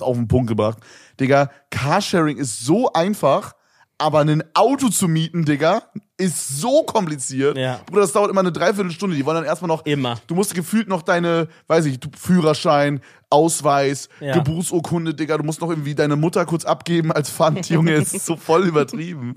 auf 0.00 0.16
den 0.16 0.26
Punkt 0.26 0.48
gebracht. 0.48 0.78
Digga, 1.20 1.50
Carsharing 1.70 2.36
ist 2.36 2.64
so 2.66 2.92
einfach, 2.92 3.54
aber 3.96 4.20
ein 4.20 4.42
Auto 4.54 4.88
zu 4.88 5.06
mieten, 5.06 5.44
Digga, 5.44 5.82
ist 6.16 6.58
so 6.60 6.82
kompliziert. 6.82 7.56
Ja. 7.56 7.80
Bruder, 7.86 8.00
das 8.02 8.12
dauert 8.12 8.30
immer 8.32 8.40
eine 8.40 8.50
Dreiviertelstunde. 8.50 9.14
Die 9.14 9.24
wollen 9.24 9.36
dann 9.36 9.44
erstmal 9.44 9.68
noch. 9.68 9.86
Immer. 9.86 10.18
Du 10.26 10.34
musst 10.34 10.54
gefühlt 10.56 10.88
noch 10.88 11.02
deine, 11.02 11.46
weiß 11.68 11.84
ich, 11.86 12.00
Führerschein, 12.16 13.00
Ausweis, 13.30 14.08
Ja. 14.20 14.34
Geburtsurkunde, 14.34 15.14
Digga. 15.14 15.36
Du 15.38 15.44
musst 15.44 15.60
noch 15.60 15.70
irgendwie 15.70 15.94
deine 15.94 16.16
Mutter 16.16 16.44
kurz 16.44 16.64
abgeben 16.64 17.12
als 17.12 17.30
Pfand, 17.30 17.68
Junge. 17.70 17.92
Ist 18.02 18.26
so 18.26 18.36
voll 18.36 18.66
übertrieben. 18.66 19.36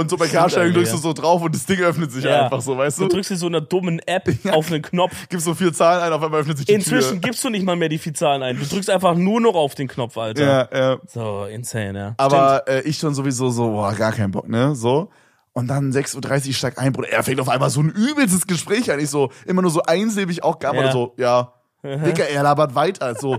Und 0.00 0.10
so 0.10 0.16
bei 0.16 0.28
Carsharing 0.28 0.72
drückst 0.72 0.92
ja. 0.92 0.96
du 0.96 1.02
so 1.02 1.12
drauf 1.12 1.42
und 1.42 1.54
das 1.54 1.66
Ding 1.66 1.80
öffnet 1.80 2.10
sich 2.10 2.24
ja. 2.24 2.44
einfach 2.44 2.60
so, 2.60 2.76
weißt 2.76 2.98
du? 2.98 3.02
Du 3.02 3.08
drückst 3.08 3.32
in 3.32 3.36
so 3.36 3.46
einer 3.46 3.60
dummen 3.60 4.00
App 4.06 4.28
auf 4.52 4.72
einen 4.72 4.82
Knopf. 4.82 5.12
Gibst 5.28 5.44
so 5.44 5.54
vier 5.54 5.72
Zahlen 5.72 6.02
ein, 6.02 6.12
auf 6.12 6.22
einmal 6.22 6.40
öffnet 6.40 6.58
sich 6.58 6.66
die 6.66 6.72
Inzwischen 6.72 7.20
Tür. 7.20 7.20
gibst 7.20 7.44
du 7.44 7.50
nicht 7.50 7.64
mal 7.64 7.76
mehr 7.76 7.88
die 7.88 7.98
vier 7.98 8.14
Zahlen 8.14 8.42
ein. 8.42 8.58
Du 8.58 8.64
drückst 8.64 8.88
einfach 8.90 9.14
nur 9.14 9.40
noch 9.40 9.54
auf 9.54 9.74
den 9.74 9.88
Knopf, 9.88 10.16
Alter. 10.16 10.68
Ja, 10.72 10.78
ja. 10.78 10.98
So, 11.06 11.44
insane, 11.44 11.98
ja. 11.98 12.14
Aber 12.16 12.64
äh, 12.66 12.80
ich 12.82 12.98
schon 12.98 13.14
sowieso 13.14 13.50
so, 13.50 13.68
boah, 13.70 13.92
gar 13.92 14.12
keinen 14.12 14.30
Bock, 14.30 14.48
ne? 14.48 14.74
So. 14.74 15.10
Und 15.52 15.68
dann 15.68 15.92
6.30 15.92 16.48
Uhr 16.48 16.54
steigt 16.54 16.78
ein, 16.78 16.92
Bruder, 16.92 17.08
er 17.10 17.22
fängt 17.22 17.40
auf 17.40 17.48
einmal 17.48 17.70
so 17.70 17.80
ein 17.80 17.90
übelstes 17.90 18.46
Gespräch 18.46 18.90
an. 18.90 19.00
Ich 19.00 19.10
so, 19.10 19.30
immer 19.46 19.62
nur 19.62 19.70
so 19.70 19.82
einsilbig 19.82 20.42
auch 20.42 20.58
gab 20.58 20.74
Ja. 20.74 20.80
oder 20.80 20.92
so, 20.92 21.14
ja. 21.16 21.54
Dicker, 21.82 22.28
er 22.28 22.42
labert 22.42 22.74
weiter. 22.74 23.14
So, 23.14 23.38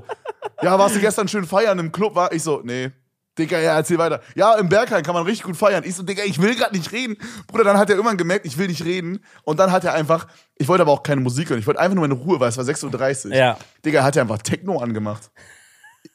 ja, 0.61 0.77
warst 0.77 0.95
du 0.95 0.99
gestern 0.99 1.27
schön 1.27 1.45
feiern 1.45 1.77
im 1.79 1.91
Club? 1.91 2.15
War 2.15 2.31
ich 2.31 2.43
so, 2.43 2.61
nee. 2.63 2.91
Dicker, 3.37 3.59
ja, 3.59 3.75
erzähl 3.77 3.97
weiter. 3.97 4.21
Ja, 4.35 4.55
im 4.55 4.67
Berghain 4.67 5.03
kann 5.03 5.13
man 5.13 5.23
richtig 5.23 5.45
gut 5.45 5.55
feiern. 5.55 5.83
Ich 5.85 5.95
so, 5.95 6.03
Digga, 6.03 6.23
ich 6.23 6.41
will 6.41 6.55
gerade 6.55 6.75
nicht 6.75 6.91
reden. 6.91 7.17
Bruder, 7.47 7.63
dann 7.63 7.77
hat 7.77 7.89
er 7.89 7.95
irgendwann 7.95 8.17
gemerkt, 8.17 8.45
ich 8.45 8.57
will 8.57 8.67
nicht 8.67 8.83
reden. 8.83 9.23
Und 9.43 9.59
dann 9.59 9.71
hat 9.71 9.85
er 9.85 9.93
einfach, 9.93 10.27
ich 10.57 10.67
wollte 10.67 10.81
aber 10.81 10.91
auch 10.91 11.03
keine 11.03 11.21
Musik 11.21 11.49
hören. 11.49 11.59
Ich 11.59 11.67
wollte 11.67 11.79
einfach 11.79 11.95
nur 11.95 12.07
meine 12.07 12.19
Ruhe, 12.19 12.39
weil 12.39 12.49
es 12.49 12.57
war 12.57 12.65
6.30 12.65 13.27
Uhr. 13.29 13.35
Ja. 13.35 13.57
Digga, 13.85 14.03
hat 14.03 14.17
er 14.17 14.23
einfach 14.23 14.39
Techno 14.39 14.79
angemacht. 14.79 15.31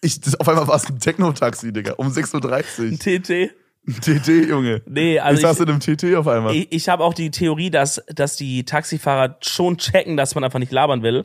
Ich, 0.03 0.21
das, 0.21 0.39
auf 0.39 0.49
einmal 0.49 0.69
war 0.69 0.77
es 0.77 0.89
ein 0.91 0.99
Techno-Taxi, 0.99 1.73
Digga, 1.73 1.95
um 1.95 2.09
6.30 2.09 2.93
Uhr. 2.93 2.99
TT. 2.99 3.55
TT, 3.87 4.49
Junge. 4.49 4.83
Nee, 4.87 5.21
also 5.21 5.37
ich 5.37 5.43
saß 5.43 5.61
in 5.61 5.69
einem 5.71 5.81
TT 5.81 6.17
auf 6.17 6.27
einmal. 6.27 6.55
Ich, 6.55 6.73
ich 6.73 6.89
habe 6.89 7.05
auch 7.05 7.14
die 7.14 7.31
Theorie, 7.31 7.71
dass, 7.71 8.03
dass 8.09 8.37
die 8.37 8.64
Taxifahrer 8.64 9.39
schon 9.41 9.79
checken, 9.79 10.17
dass 10.17 10.35
man 10.35 10.43
einfach 10.43 10.59
nicht 10.59 10.73
labern 10.73 11.03
will, 11.03 11.25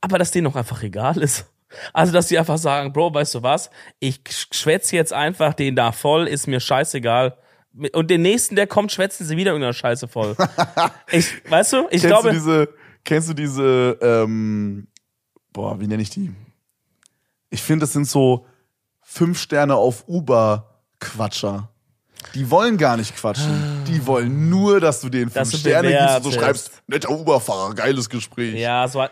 aber 0.00 0.18
dass 0.18 0.30
denen 0.30 0.46
auch 0.46 0.56
einfach 0.56 0.82
egal 0.82 1.16
ist. 1.18 1.46
Also, 1.92 2.12
dass 2.12 2.28
die 2.28 2.38
einfach 2.38 2.58
sagen, 2.58 2.92
Bro, 2.92 3.14
weißt 3.14 3.34
du 3.36 3.42
was? 3.42 3.70
Ich 3.98 4.20
schwätze 4.52 4.96
jetzt 4.96 5.12
einfach 5.12 5.54
den 5.54 5.76
da 5.76 5.92
voll, 5.92 6.26
ist 6.26 6.46
mir 6.46 6.60
scheißegal. 6.60 7.36
Und 7.92 8.10
den 8.10 8.22
nächsten, 8.22 8.54
der 8.54 8.66
kommt, 8.66 8.92
schwätzen 8.92 9.24
sie 9.24 9.36
wieder 9.36 9.52
irgendeiner 9.52 9.72
Scheiße 9.72 10.08
voll. 10.08 10.36
Ich, 11.10 11.50
weißt 11.50 11.72
du, 11.74 11.76
ich 11.90 12.02
kennst 12.02 12.06
glaube, 12.06 12.28
du 12.28 12.34
diese, 12.34 12.68
kennst 13.04 13.28
du 13.28 13.34
diese, 13.34 13.98
ähm, 14.00 14.88
boah, 15.52 15.80
wie 15.80 15.86
nenne 15.86 16.02
ich 16.02 16.10
die? 16.10 16.32
Ich 17.50 17.62
finde, 17.62 17.84
das 17.84 17.92
sind 17.92 18.06
so 18.06 18.46
fünf 19.02 19.38
Sterne 19.38 19.76
auf 19.76 20.08
Uber-Quatscher. 20.08 21.71
Die 22.34 22.50
wollen 22.50 22.78
gar 22.78 22.96
nicht 22.96 23.16
quatschen. 23.16 23.82
Die 23.86 24.06
wollen 24.06 24.48
nur, 24.48 24.80
dass 24.80 25.00
du 25.00 25.08
denen 25.08 25.32
Dass 25.32 25.50
fünf 25.50 25.60
Sterne 25.60 25.88
gibst 25.88 26.16
und 26.16 26.22
so 26.24 26.30
schreibst, 26.32 26.70
netter 26.86 27.10
Uberfahrer, 27.10 27.74
geiles 27.74 28.08
Gespräch. 28.08 28.54
Ja, 28.54 28.86
so, 28.88 29.00
aber 29.00 29.10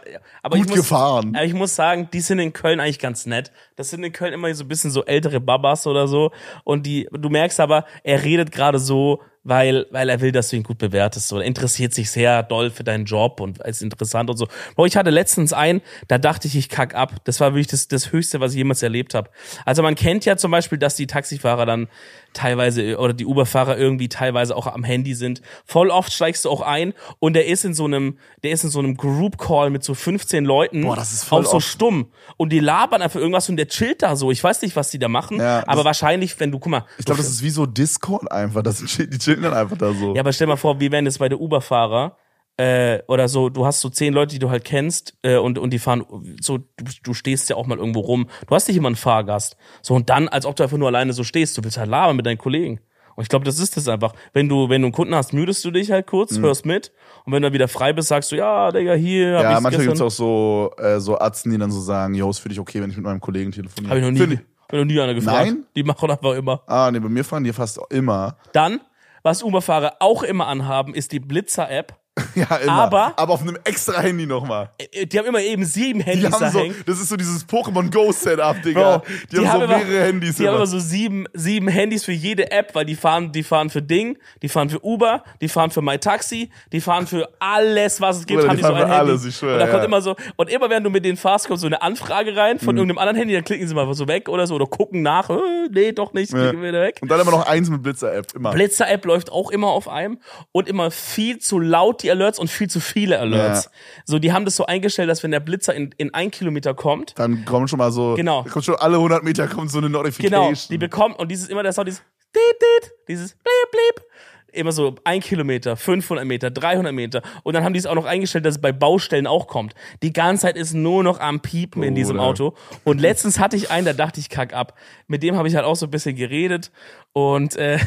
Gut 0.56 0.60
ich 0.60 0.66
muss, 0.68 0.76
gefahren. 0.76 1.34
Aber 1.34 1.44
ich 1.44 1.54
muss 1.54 1.74
sagen, 1.74 2.08
die 2.12 2.20
sind 2.20 2.38
in 2.38 2.52
Köln 2.52 2.80
eigentlich 2.80 2.98
ganz 2.98 3.26
nett. 3.26 3.52
Das 3.76 3.90
sind 3.90 4.02
in 4.04 4.12
Köln 4.12 4.32
immer 4.32 4.52
so 4.54 4.64
ein 4.64 4.68
bisschen 4.68 4.90
so 4.90 5.04
ältere 5.04 5.40
Babas 5.40 5.86
oder 5.86 6.08
so. 6.08 6.32
Und 6.64 6.86
die, 6.86 7.08
du 7.12 7.28
merkst 7.28 7.60
aber, 7.60 7.84
er 8.04 8.22
redet 8.22 8.52
gerade 8.52 8.78
so, 8.78 9.20
weil, 9.42 9.86
weil 9.90 10.08
er 10.10 10.20
will, 10.20 10.32
dass 10.32 10.50
du 10.50 10.56
ihn 10.56 10.62
gut 10.62 10.78
bewertest. 10.78 11.32
Oder 11.32 11.44
interessiert 11.44 11.94
sich 11.94 12.10
sehr 12.10 12.42
doll 12.42 12.70
für 12.70 12.84
deinen 12.84 13.04
Job 13.06 13.40
und 13.40 13.58
ist 13.60 13.82
interessant 13.82 14.28
und 14.28 14.36
so. 14.36 14.46
Bro, 14.76 14.86
ich 14.86 14.96
hatte 14.96 15.10
letztens 15.10 15.52
einen, 15.52 15.80
da 16.08 16.18
dachte 16.18 16.46
ich, 16.46 16.56
ich 16.56 16.68
kack 16.68 16.94
ab. 16.94 17.14
Das 17.24 17.40
war 17.40 17.52
wirklich 17.52 17.68
das, 17.68 17.88
das 17.88 18.12
Höchste, 18.12 18.40
was 18.40 18.52
ich 18.52 18.58
jemals 18.58 18.82
erlebt 18.82 19.14
habe. 19.14 19.30
Also 19.64 19.82
man 19.82 19.94
kennt 19.94 20.24
ja 20.24 20.36
zum 20.36 20.50
Beispiel, 20.50 20.78
dass 20.78 20.94
die 20.94 21.06
Taxifahrer 21.06 21.64
dann 21.64 21.88
teilweise 22.32 22.98
oder 22.98 23.12
die 23.12 23.26
Uberfahrer 23.26 23.76
irgendwie 23.76 24.08
teilweise 24.08 24.56
auch 24.56 24.66
am 24.66 24.84
Handy 24.84 25.14
sind. 25.14 25.42
Voll 25.64 25.90
oft 25.90 26.12
steigst 26.12 26.44
du 26.44 26.50
auch 26.50 26.60
ein 26.60 26.94
und 27.18 27.34
der 27.34 27.46
ist 27.46 27.64
in 27.64 27.74
so 27.74 27.84
einem, 27.84 28.18
der 28.42 28.52
ist 28.52 28.64
in 28.64 28.70
so 28.70 28.78
einem 28.78 28.96
Group 28.96 29.38
Call 29.38 29.70
mit 29.70 29.82
so 29.82 29.94
15 29.94 30.44
Leuten 30.44 30.82
Boah, 30.82 30.96
das 30.96 31.12
ist 31.12 31.24
voll 31.24 31.40
auf 31.40 31.50
so 31.50 31.60
stumm 31.60 32.08
und 32.36 32.52
die 32.52 32.60
labern 32.60 33.02
einfach 33.02 33.20
irgendwas 33.20 33.48
und 33.48 33.56
der 33.56 33.68
chillt 33.68 34.02
da 34.02 34.16
so. 34.16 34.30
Ich 34.30 34.42
weiß 34.42 34.62
nicht, 34.62 34.76
was 34.76 34.90
die 34.90 34.98
da 34.98 35.08
machen, 35.08 35.38
Ja, 35.38 35.64
aber 35.66 35.84
wahrscheinlich, 35.84 36.38
wenn 36.40 36.50
du, 36.52 36.58
guck 36.58 36.70
mal, 36.70 36.84
Ich 36.98 37.04
glaube, 37.04 37.18
das 37.18 37.30
ist 37.30 37.42
wie 37.42 37.50
so 37.50 37.66
Discord 37.66 38.30
einfach. 38.30 38.62
Das 38.62 38.78
die 38.98 39.18
chillen 39.18 39.42
dann 39.42 39.54
einfach 39.54 39.76
da 39.76 39.92
so. 39.92 40.14
ja, 40.14 40.20
aber 40.20 40.32
stell 40.32 40.46
mal 40.46 40.56
vor, 40.56 40.80
wie 40.80 40.90
wären 40.90 41.04
das 41.04 41.18
bei 41.18 41.28
der 41.28 41.40
Uberfahrer 41.40 42.16
äh, 42.60 43.02
oder 43.08 43.28
so, 43.28 43.48
du 43.48 43.64
hast 43.64 43.80
so 43.80 43.88
zehn 43.88 44.12
Leute, 44.12 44.34
die 44.34 44.38
du 44.38 44.50
halt 44.50 44.64
kennst 44.64 45.14
äh, 45.22 45.36
und, 45.36 45.58
und 45.58 45.70
die 45.70 45.78
fahren 45.78 46.04
so, 46.40 46.58
du, 46.58 46.64
du 47.02 47.14
stehst 47.14 47.48
ja 47.48 47.56
auch 47.56 47.66
mal 47.66 47.78
irgendwo 47.78 48.00
rum. 48.00 48.28
Du 48.46 48.54
hast 48.54 48.68
nicht 48.68 48.76
immer 48.76 48.88
einen 48.88 48.96
Fahrgast. 48.96 49.56
So 49.82 49.94
und 49.94 50.10
dann, 50.10 50.28
als 50.28 50.44
ob 50.46 50.56
du 50.56 50.62
einfach 50.62 50.76
nur 50.76 50.88
alleine 50.88 51.12
so 51.12 51.24
stehst, 51.24 51.56
du 51.56 51.64
willst 51.64 51.78
halt 51.78 51.88
labern 51.88 52.16
mit 52.16 52.26
deinen 52.26 52.38
Kollegen. 52.38 52.80
Und 53.16 53.22
ich 53.22 53.28
glaube, 53.28 53.44
das 53.44 53.58
ist 53.58 53.76
das 53.76 53.88
einfach. 53.88 54.12
Wenn 54.32 54.48
du, 54.48 54.68
wenn 54.68 54.82
du 54.82 54.86
einen 54.86 54.92
Kunden 54.92 55.14
hast, 55.14 55.32
müdest 55.32 55.64
du 55.64 55.70
dich 55.70 55.90
halt 55.90 56.06
kurz, 56.06 56.38
hörst 56.38 56.64
mit 56.64 56.92
und 57.24 57.32
wenn 57.32 57.42
du 57.42 57.52
wieder 57.52 57.68
frei 57.68 57.92
bist, 57.92 58.08
sagst 58.08 58.30
du, 58.32 58.36
ja, 58.36 58.70
Digga, 58.72 58.94
hier 58.94 59.36
hab 59.36 59.40
Mhm. 59.40 59.44
ja, 59.44 59.52
ich's 59.52 59.60
manchmal 59.62 59.86
gibt's 59.86 60.00
auch 60.00 60.10
so, 60.10 60.72
äh, 60.78 61.00
so 61.00 61.18
Atzen, 61.18 61.50
die 61.52 61.58
dann 61.58 61.70
so 61.70 61.80
sagen, 61.80 62.14
yo, 62.14 62.30
ist 62.30 62.38
für 62.38 62.48
dich 62.48 62.60
okay, 62.60 62.80
wenn 62.82 62.90
ich 62.90 62.96
mit 62.96 63.04
meinem 63.04 63.20
Kollegen 63.20 63.52
telefoniere. 63.52 63.90
Hab 63.90 63.98
ich 63.98 64.04
noch 64.04 64.10
nie, 64.10 64.36
hab 64.36 64.72
ich 64.72 64.78
noch 64.78 64.84
nie 64.84 65.00
einer 65.00 65.14
gefragt. 65.14 65.46
Nein? 65.46 65.64
Die 65.76 65.82
machen 65.82 66.10
einfach 66.10 66.34
immer. 66.34 66.62
Ah, 66.66 66.90
nee, 66.90 66.98
bei 67.00 67.08
mir 67.08 67.24
fahren 67.24 67.44
die 67.44 67.52
fast 67.52 67.80
immer. 67.90 68.36
Dann, 68.52 68.80
was 69.22 69.42
Uberfahrer 69.42 69.96
auch 70.00 70.22
immer 70.22 70.46
anhaben, 70.46 70.94
ist 70.94 71.12
die 71.12 71.20
Blitzer-App. 71.20 71.96
Ja, 72.34 72.56
immer. 72.56 72.72
Aber- 72.72 73.12
Aber 73.16 73.34
auf 73.34 73.42
einem 73.42 73.56
extra 73.64 74.00
Handy 74.00 74.26
nochmal. 74.26 74.70
Äh, 74.78 75.06
Die 75.06 75.18
haben 75.18 75.26
immer 75.26 75.40
eben 75.40 75.64
sieben 75.64 76.00
Die 76.00 76.04
Handys 76.06 76.30
da 76.30 76.40
haben 76.40 76.52
so, 76.52 76.58
hängen. 76.60 76.74
das 76.86 77.00
ist 77.00 77.08
so 77.08 77.16
dieses 77.16 77.46
Pokémon 77.48 77.90
Go 77.90 78.12
Setup, 78.12 78.60
Digga. 78.62 78.98
Bro, 78.98 79.06
die, 79.32 79.38
haben 79.48 79.58
so 79.60 79.64
immer, 79.64 79.78
mehrere 79.78 80.04
Handys 80.06 80.36
Die 80.36 80.42
haben 80.42 80.48
immer. 80.54 80.56
immer 80.58 80.66
so 80.66 80.78
sieben, 80.78 81.26
sieben 81.34 81.68
Handys 81.68 82.04
für 82.04 82.12
jede 82.12 82.50
App, 82.50 82.74
weil 82.74 82.84
die 82.84 82.94
fahren, 82.94 83.32
die 83.32 83.42
fahren 83.42 83.70
für 83.70 83.82
Ding, 83.82 84.18
die 84.42 84.48
fahren 84.48 84.70
für 84.70 84.84
Uber, 84.84 85.22
die 85.40 85.48
fahren 85.48 85.70
für 85.70 85.82
MyTaxi, 85.82 86.50
die 86.72 86.80
fahren 86.80 87.06
für 87.06 87.28
alles, 87.40 88.00
was 88.00 88.18
es 88.18 88.26
gibt, 88.26 88.40
Bruder, 88.40 88.50
haben 88.50 88.56
die 88.56 88.62
die 88.62 88.68
so 88.68 88.74
ein 88.74 88.78
Handy. 88.80 88.94
alles, 88.94 89.24
ich 89.24 89.36
schwör, 89.36 89.54
und 89.54 89.58
da 89.60 89.66
kommt 89.66 89.78
ja. 89.80 89.84
immer 89.84 90.00
so, 90.02 90.16
und 90.36 90.50
immer 90.50 90.70
wenn 90.70 90.82
du 90.84 90.90
mit 90.90 91.04
denen 91.04 91.16
fahrst, 91.16 91.46
kommt 91.48 91.60
so 91.60 91.66
eine 91.66 91.80
Anfrage 91.82 92.36
rein 92.36 92.56
Mhm. 92.56 92.60
von 92.60 92.76
irgendeinem 92.76 92.98
anderen 92.98 93.16
Handy, 93.18 93.34
dann 93.34 93.44
klicken 93.44 93.66
sie 93.68 93.74
mal 93.74 93.92
so 93.94 94.06
weg 94.08 94.28
oder 94.28 94.46
so, 94.46 94.54
oder 94.54 94.66
gucken 94.66 95.02
nach, 95.02 95.30
äh, 95.30 95.34
nee, 95.70 95.92
doch 95.92 96.12
nicht, 96.12 96.32
klicken 96.32 96.62
wieder 96.62 96.82
weg. 96.82 96.98
Und 97.00 97.10
dann 97.10 97.20
immer 97.20 97.30
noch 97.30 97.46
eins 97.46 97.70
mit 97.70 97.82
Blitzer-App, 97.82 98.26
immer. 98.34 98.50
Blitzer-App 98.50 99.04
läuft 99.04 99.30
auch 99.32 99.50
immer 99.50 99.68
auf 99.68 99.88
einem 99.88 100.18
und 100.52 100.68
immer 100.68 100.90
viel 100.90 101.38
zu 101.38 101.58
laut 101.58 102.02
die 102.02 102.08
Alerts 102.10 102.38
und 102.38 102.48
viel 102.48 102.68
zu 102.68 102.80
viele 102.80 103.18
Alerts. 103.18 103.64
Ja. 103.64 103.70
So, 104.04 104.18
die 104.18 104.32
haben 104.32 104.44
das 104.44 104.56
so 104.56 104.66
eingestellt, 104.66 105.08
dass 105.08 105.22
wenn 105.22 105.30
der 105.30 105.40
Blitzer 105.40 105.74
in, 105.74 105.94
in 105.96 106.12
ein 106.14 106.30
Kilometer 106.30 106.74
kommt, 106.74 107.18
Dann 107.18 107.44
kommen 107.44 107.68
schon 107.68 107.78
mal 107.78 107.92
so, 107.92 108.14
Genau. 108.14 108.44
kommt 108.44 108.64
schon 108.64 108.76
alle 108.76 108.96
100 108.96 109.22
Meter 109.22 109.46
kommt 109.46 109.70
so 109.70 109.78
eine 109.78 109.88
Notification. 109.88 110.48
Genau, 110.48 110.58
die 110.70 110.78
bekommt 110.78 111.18
und 111.18 111.30
dieses 111.30 111.48
immer 111.48 111.62
der 111.62 111.72
Sound, 111.72 111.88
dieses 111.88 112.02
Dit, 112.34 112.42
Dit, 112.60 112.92
dieses 113.08 113.32
Blieb, 113.32 113.70
Blieb. 113.72 114.06
Immer 114.52 114.72
so 114.72 114.96
ein 115.04 115.20
Kilometer, 115.20 115.76
500 115.76 116.26
Meter, 116.26 116.50
300 116.50 116.92
Meter. 116.92 117.22
Und 117.44 117.54
dann 117.54 117.62
haben 117.62 117.72
die 117.72 117.78
es 117.78 117.86
auch 117.86 117.94
noch 117.94 118.04
eingestellt, 118.04 118.44
dass 118.44 118.56
es 118.56 118.60
bei 118.60 118.72
Baustellen 118.72 119.28
auch 119.28 119.46
kommt. 119.46 119.74
Die 120.02 120.12
ganze 120.12 120.42
Zeit 120.42 120.56
ist 120.56 120.74
nur 120.74 121.04
noch 121.04 121.20
am 121.20 121.38
Piepen 121.38 121.84
in 121.84 121.94
diesem 121.94 122.16
Bruder. 122.16 122.28
Auto. 122.28 122.54
Und 122.82 123.00
letztens 123.00 123.38
hatte 123.38 123.54
ich 123.54 123.70
einen, 123.70 123.86
da 123.86 123.92
dachte 123.92 124.18
ich, 124.18 124.28
kack 124.28 124.52
ab. 124.52 124.74
Mit 125.06 125.22
dem 125.22 125.36
habe 125.36 125.46
ich 125.46 125.54
halt 125.54 125.64
auch 125.64 125.76
so 125.76 125.86
ein 125.86 125.90
bisschen 125.90 126.16
geredet. 126.16 126.72
Und, 127.12 127.54
äh, 127.54 127.78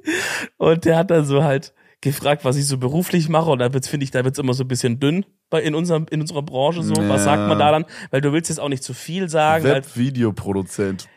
und 0.58 0.84
der 0.84 0.96
hat 0.98 1.10
dann 1.10 1.24
so 1.24 1.42
halt 1.44 1.72
gefragt, 2.02 2.44
was 2.44 2.56
ich 2.56 2.66
so 2.66 2.76
beruflich 2.76 3.30
mache. 3.30 3.50
Und 3.50 3.60
da 3.60 3.72
wird's, 3.72 3.88
finde 3.88 4.04
ich, 4.04 4.10
da 4.10 4.22
wird's 4.24 4.38
immer 4.38 4.52
so 4.52 4.64
ein 4.64 4.68
bisschen 4.68 5.00
dünn 5.00 5.24
bei, 5.48 5.62
in, 5.62 5.74
unserem, 5.74 6.06
in 6.10 6.20
unserer 6.20 6.42
Branche 6.42 6.82
so. 6.82 6.94
Was 6.96 7.06
Ja. 7.08 7.18
sagt 7.18 7.48
man 7.48 7.58
da 7.58 7.70
dann? 7.72 7.86
Weil 8.10 8.20
du 8.20 8.32
willst 8.32 8.50
jetzt 8.50 8.58
auch 8.58 8.68
nicht 8.68 8.82
zu 8.82 8.92
viel 8.92 9.30
sagen. 9.30 9.64
Webvideoproduzent. 9.64 11.08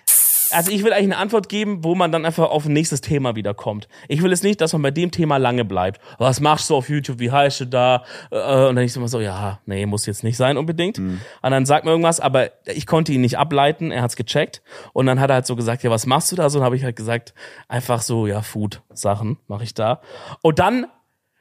Also 0.56 0.72
ich 0.72 0.84
will 0.84 0.93
eigentlich 0.93 1.14
eine 1.14 1.18
Antwort 1.18 1.49
geben, 1.49 1.84
wo 1.84 1.95
man 1.95 2.12
dann 2.12 2.26
einfach 2.26 2.49
auf 2.49 2.66
ein 2.66 2.74
nächstes 2.74 3.01
Thema 3.01 3.36
wiederkommt. 3.36 3.88
Ich 4.08 4.24
will 4.24 4.32
es 4.32 4.41
nicht, 4.41 4.62
dass 4.62 4.74
man 4.74 4.82
bei 4.82 4.91
dem 4.91 5.12
Thema 5.12 5.38
lange 5.38 5.66
bleibt. 5.66 6.01
Was 6.18 6.39
machst 6.39 6.70
du 6.70 6.76
auf 6.76 6.89
YouTube? 6.89 7.20
Wie 7.20 7.32
heißt 7.32 7.60
du 7.62 7.66
da? 7.66 8.03
Äh, 8.32 8.68
Und 8.68 8.76
dann 8.76 8.86
ich 8.86 8.95
immer 8.95 9.08
so, 9.08 9.20
ja, 9.20 9.60
nee, 9.66 9.86
muss 9.86 10.06
jetzt 10.06 10.24
nicht 10.24 10.38
sein 10.38 10.58
unbedingt. 10.58 10.97
Und 10.97 11.22
dann 11.41 11.66
sagt 11.66 11.86
man 11.86 11.91
irgendwas, 11.91 12.20
aber 12.20 12.51
ich 12.66 12.88
konnte 12.88 13.12
ihn 13.12 13.22
nicht 13.22 13.38
ableiten. 13.38 13.91
Er 13.91 14.01
hat's 14.01 14.16
gecheckt. 14.16 14.62
Und 14.93 15.06
dann 15.06 15.20
hat 15.20 15.30
er 15.30 15.36
halt 15.36 15.45
so 15.45 15.56
gesagt, 15.56 15.84
ja, 15.84 15.91
was 15.91 16.06
machst 16.06 16.32
du 16.32 16.36
da? 16.36 16.49
So, 16.49 16.60
dann 16.60 16.66
habe 16.66 16.76
ich 16.76 16.84
halt 16.84 16.95
gesagt, 16.95 17.34
einfach 17.68 18.01
so, 18.01 18.26
ja, 18.26 18.41
Food-Sachen 18.41 19.38
mache 19.47 19.64
ich 19.64 19.74
da. 19.74 20.01
Und 20.41 20.60
dann 20.60 20.88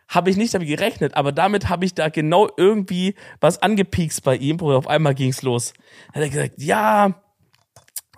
habe 0.09 0.31
ich 0.31 0.37
nicht 0.37 0.53
damit 0.53 0.69
gerechnet, 0.69 1.15
aber 1.15 1.33
damit 1.33 1.69
habe 1.69 1.85
ich 1.85 1.95
da 1.95 2.09
genau 2.09 2.49
irgendwie 2.57 3.15
was 3.41 3.62
angepiekst 3.62 4.23
bei 4.23 4.37
ihm, 4.37 4.61
wo 4.61 4.73
auf 4.73 4.87
einmal 4.87 5.15
ging's 5.15 5.43
los. 5.43 5.73
Hat 6.12 6.23
er 6.23 6.29
gesagt, 6.29 6.55
ja, 6.59 7.24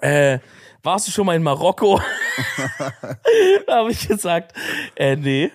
äh, 0.07 0.39
warst 0.83 1.09
du 1.09 1.13
schon 1.13 1.27
mal 1.27 1.37
in 1.37 1.43
Marokko? 1.43 2.01
da 3.67 3.77
habe 3.77 3.91
ich 3.91 4.07
gesagt, 4.07 4.53
äh, 4.95 5.17
nee. 5.17 5.51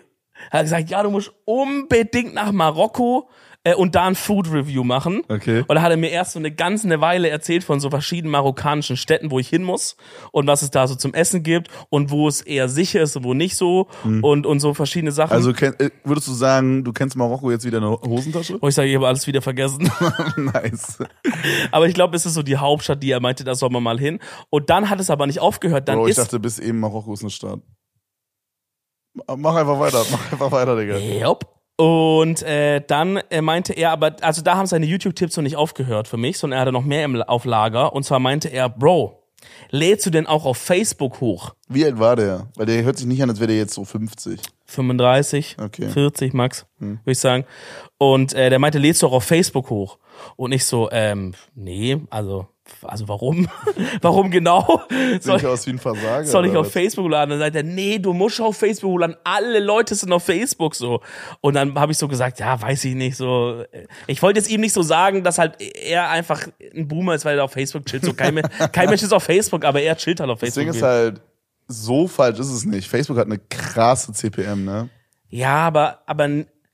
Er 0.50 0.60
hat 0.60 0.66
gesagt, 0.66 0.90
ja, 0.90 1.04
du 1.04 1.10
musst 1.10 1.32
unbedingt 1.46 2.34
nach 2.34 2.52
Marokko 2.52 3.30
äh, 3.64 3.76
und 3.76 3.96
da 3.96 4.06
ein 4.06 4.16
Food 4.16 4.52
Review 4.52 4.84
machen. 4.84 5.22
Okay. 5.28 5.64
Und 5.68 5.76
da 5.76 5.82
hat 5.82 5.92
er 5.92 5.98
mir 5.98 6.10
erst 6.10 6.34
so 6.34 6.40
eine 6.40 6.52
ganze 6.52 7.02
Weile 7.02 7.30
erzählt 7.30 7.64
von 7.64 7.80
so 7.80 7.90
verschiedenen 7.90 8.32
marokkanischen 8.32 8.98
Städten, 8.98 9.32
wo 9.32 9.40
ich 9.40 9.48
hin 9.48 9.64
muss 9.64 9.96
und 10.32 10.48
was 10.48 10.62
es 10.62 10.72
da 10.72 10.88
so 10.88 10.96
zum 10.96 11.14
Essen 11.14 11.44
gibt 11.44 11.70
und 11.90 12.10
wo 12.10 12.28
es 12.28 12.42
eher 12.42 12.70
sicher 12.70 13.02
ist 13.02 13.16
und 13.16 13.24
wo 13.24 13.34
nicht 13.34 13.56
so 13.56 13.88
und, 14.04 14.46
und 14.46 14.60
so 14.60 14.74
verschiedene 14.74 15.12
Sachen. 15.12 15.34
Also 15.34 15.54
kenn, 15.54 15.74
äh, 15.80 15.92
würdest 16.04 16.28
du 16.28 16.34
sagen, 16.34 16.84
du 16.84 16.92
kennst 16.92 17.16
Marokko 17.16 17.52
jetzt 17.52 17.66
wieder 17.66 17.78
in 17.78 17.84
der 17.84 17.92
Hosentasche? 18.02 18.58
wo 18.62 18.68
ich 18.68 18.76
sage, 18.76 18.90
ich 18.90 18.96
habe 18.96 19.08
alles 19.08 19.28
wieder 19.28 19.42
vergessen. 19.42 19.92
nice. 20.38 20.98
aber 21.72 21.88
ich 21.88 21.94
glaube, 21.94 22.16
es 22.16 22.26
ist 22.26 22.34
so 22.34 22.44
die 22.44 22.58
Hauptstadt, 22.58 23.04
die 23.04 23.12
er 23.12 23.20
meinte, 23.20 23.44
da 23.44 23.56
soll 23.56 23.70
man 23.70 23.84
mal 23.84 24.00
hin. 24.00 24.20
Und 24.50 24.70
dann 24.70 24.90
hat 24.90 25.00
es 25.00 25.10
aber 25.10 25.28
nicht 25.28 25.40
aufgehört. 25.40 25.88
Dann 25.88 25.98
Bro, 25.98 26.06
ich 26.06 26.12
ist 26.12 26.20
dachte 26.20 26.40
bis 26.40 26.60
eben 26.60 26.80
Marokko 26.80 27.14
ist 27.14 27.22
eine 27.22 27.30
Stadt. 27.30 27.60
Mach 29.14 29.56
einfach 29.56 29.80
weiter, 29.80 30.06
mach 30.10 30.32
einfach 30.32 30.52
weiter, 30.52 30.78
Digga. 30.78 30.98
Yep. 30.98 31.61
Und 31.82 32.44
äh, 32.44 32.80
dann 32.86 33.18
äh, 33.32 33.42
meinte 33.42 33.74
er, 33.74 33.90
aber 33.90 34.16
also 34.22 34.44
da 34.44 34.56
haben 34.56 34.68
seine 34.68 34.86
YouTube-Tipps 34.86 35.36
noch 35.36 35.42
nicht 35.42 35.56
aufgehört 35.56 36.08
für 36.08 36.18
mich, 36.18 36.38
sondern 36.38 36.60
er 36.60 36.62
hatte 36.62 36.72
noch 36.72 36.86
mehr 36.86 37.04
im, 37.06 37.20
auf 37.24 37.44
Lager. 37.44 37.94
Und 37.94 38.04
zwar 38.04 38.20
meinte 38.20 38.50
er, 38.50 38.70
Bro, 38.70 39.24
lädst 39.72 40.06
du 40.06 40.12
denn 40.12 40.28
auch 40.28 40.46
auf 40.46 40.58
Facebook 40.58 41.22
hoch? 41.22 41.56
Wie 41.70 41.84
alt 41.84 41.98
war 41.98 42.16
der? 42.16 42.46
Weil 42.56 42.68
der 42.68 42.84
hört 42.84 43.00
sich 43.00 43.08
nicht 43.08 43.24
an, 43.24 43.32
als 43.32 43.40
wäre 43.40 43.48
der 43.48 43.58
jetzt 43.58 43.74
so 43.74 43.84
50. 43.84 44.40
35, 44.72 45.58
Okay. 45.60 45.90
40 45.90 46.34
max, 46.34 46.66
würde 46.80 47.00
ich 47.06 47.20
sagen. 47.20 47.46
Und 47.98 48.34
äh, 48.34 48.50
der 48.50 48.60
meinte, 48.60 48.80
lädst 48.80 49.02
du 49.02 49.08
auch 49.08 49.14
auf 49.14 49.24
Facebook 49.24 49.70
hoch? 49.70 50.00
Und 50.36 50.52
ich 50.52 50.66
so, 50.66 50.90
ähm, 50.92 51.34
nee, 51.56 51.98
also, 52.10 52.48
also 52.84 53.08
warum? 53.08 53.48
warum 54.02 54.32
genau? 54.32 54.82
Soll, 55.20 55.38
ich 55.38 55.46
aus 55.46 55.68
wie 55.68 55.72
ein 55.72 55.80
Versager? 55.80 56.26
soll 56.26 56.46
ich 56.46 56.56
auf 56.56 56.68
was? 56.68 56.74
Facebook 56.74 57.10
laden? 57.12 57.32
Dann 57.32 57.40
sagt 57.40 57.56
er, 57.56 57.64
nee, 57.64 58.00
du 58.00 58.14
musst 58.14 58.40
auf 58.40 58.58
Facebook 58.58 59.00
laden. 59.00 59.16
Alle 59.24 59.60
Leute 59.60 59.94
sind 59.94 60.12
auf 60.14 60.24
Facebook 60.24 60.74
so. 60.76 61.02
Und 61.42 61.56
dann 61.56 61.78
habe 61.78 61.92
ich 61.92 61.98
so 61.98 62.08
gesagt, 62.08 62.40
ja, 62.40 62.60
weiß 62.60 62.86
ich 62.86 62.96
nicht 62.96 63.18
so. 63.18 63.64
Ich 64.08 64.22
wollte 64.22 64.40
jetzt 64.40 64.50
ihm 64.50 64.62
nicht 64.62 64.74
so 64.74 64.82
sagen, 64.82 65.24
dass 65.24 65.38
halt 65.38 65.56
er 65.60 66.10
einfach 66.10 66.48
ein 66.76 66.88
Boomer 66.88 67.16
ist, 67.16 67.26
weil 67.26 67.38
er 67.38 67.44
auf 67.44 67.52
Facebook 67.52 67.86
chillt. 67.86 68.06
So 68.06 68.14
kein, 68.14 68.42
kein 68.72 68.90
Mensch 68.90 69.04
ist 69.04 69.14
auf 69.14 69.24
Facebook, 69.24 69.66
aber 69.66 69.82
er 69.82 69.98
chillt 69.98 70.20
halt 70.20 70.30
auf 70.30 70.40
Facebook. 70.40 70.64
Ding 70.64 70.74
ist 70.74 70.82
halt, 70.82 71.22
so 71.72 72.08
falsch 72.08 72.40
ist 72.40 72.52
es 72.52 72.66
nicht. 72.66 72.88
Facebook 72.88 73.18
hat 73.18 73.28
eine 73.28 73.40
krasse 73.40 74.14
CPM, 74.14 74.66
ne? 74.66 74.90
ja, 75.30 75.56
aber, 75.56 76.02
aber 76.06 76.30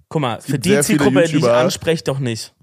guck 0.10 0.22
mal, 0.22 0.42
für 0.42 0.60
die 0.60 0.80
Zielgruppe, 0.82 1.24
die 1.24 1.38
ich 1.38 1.50
anspreche, 1.50 2.04
doch 2.04 2.20
nicht. 2.20 2.54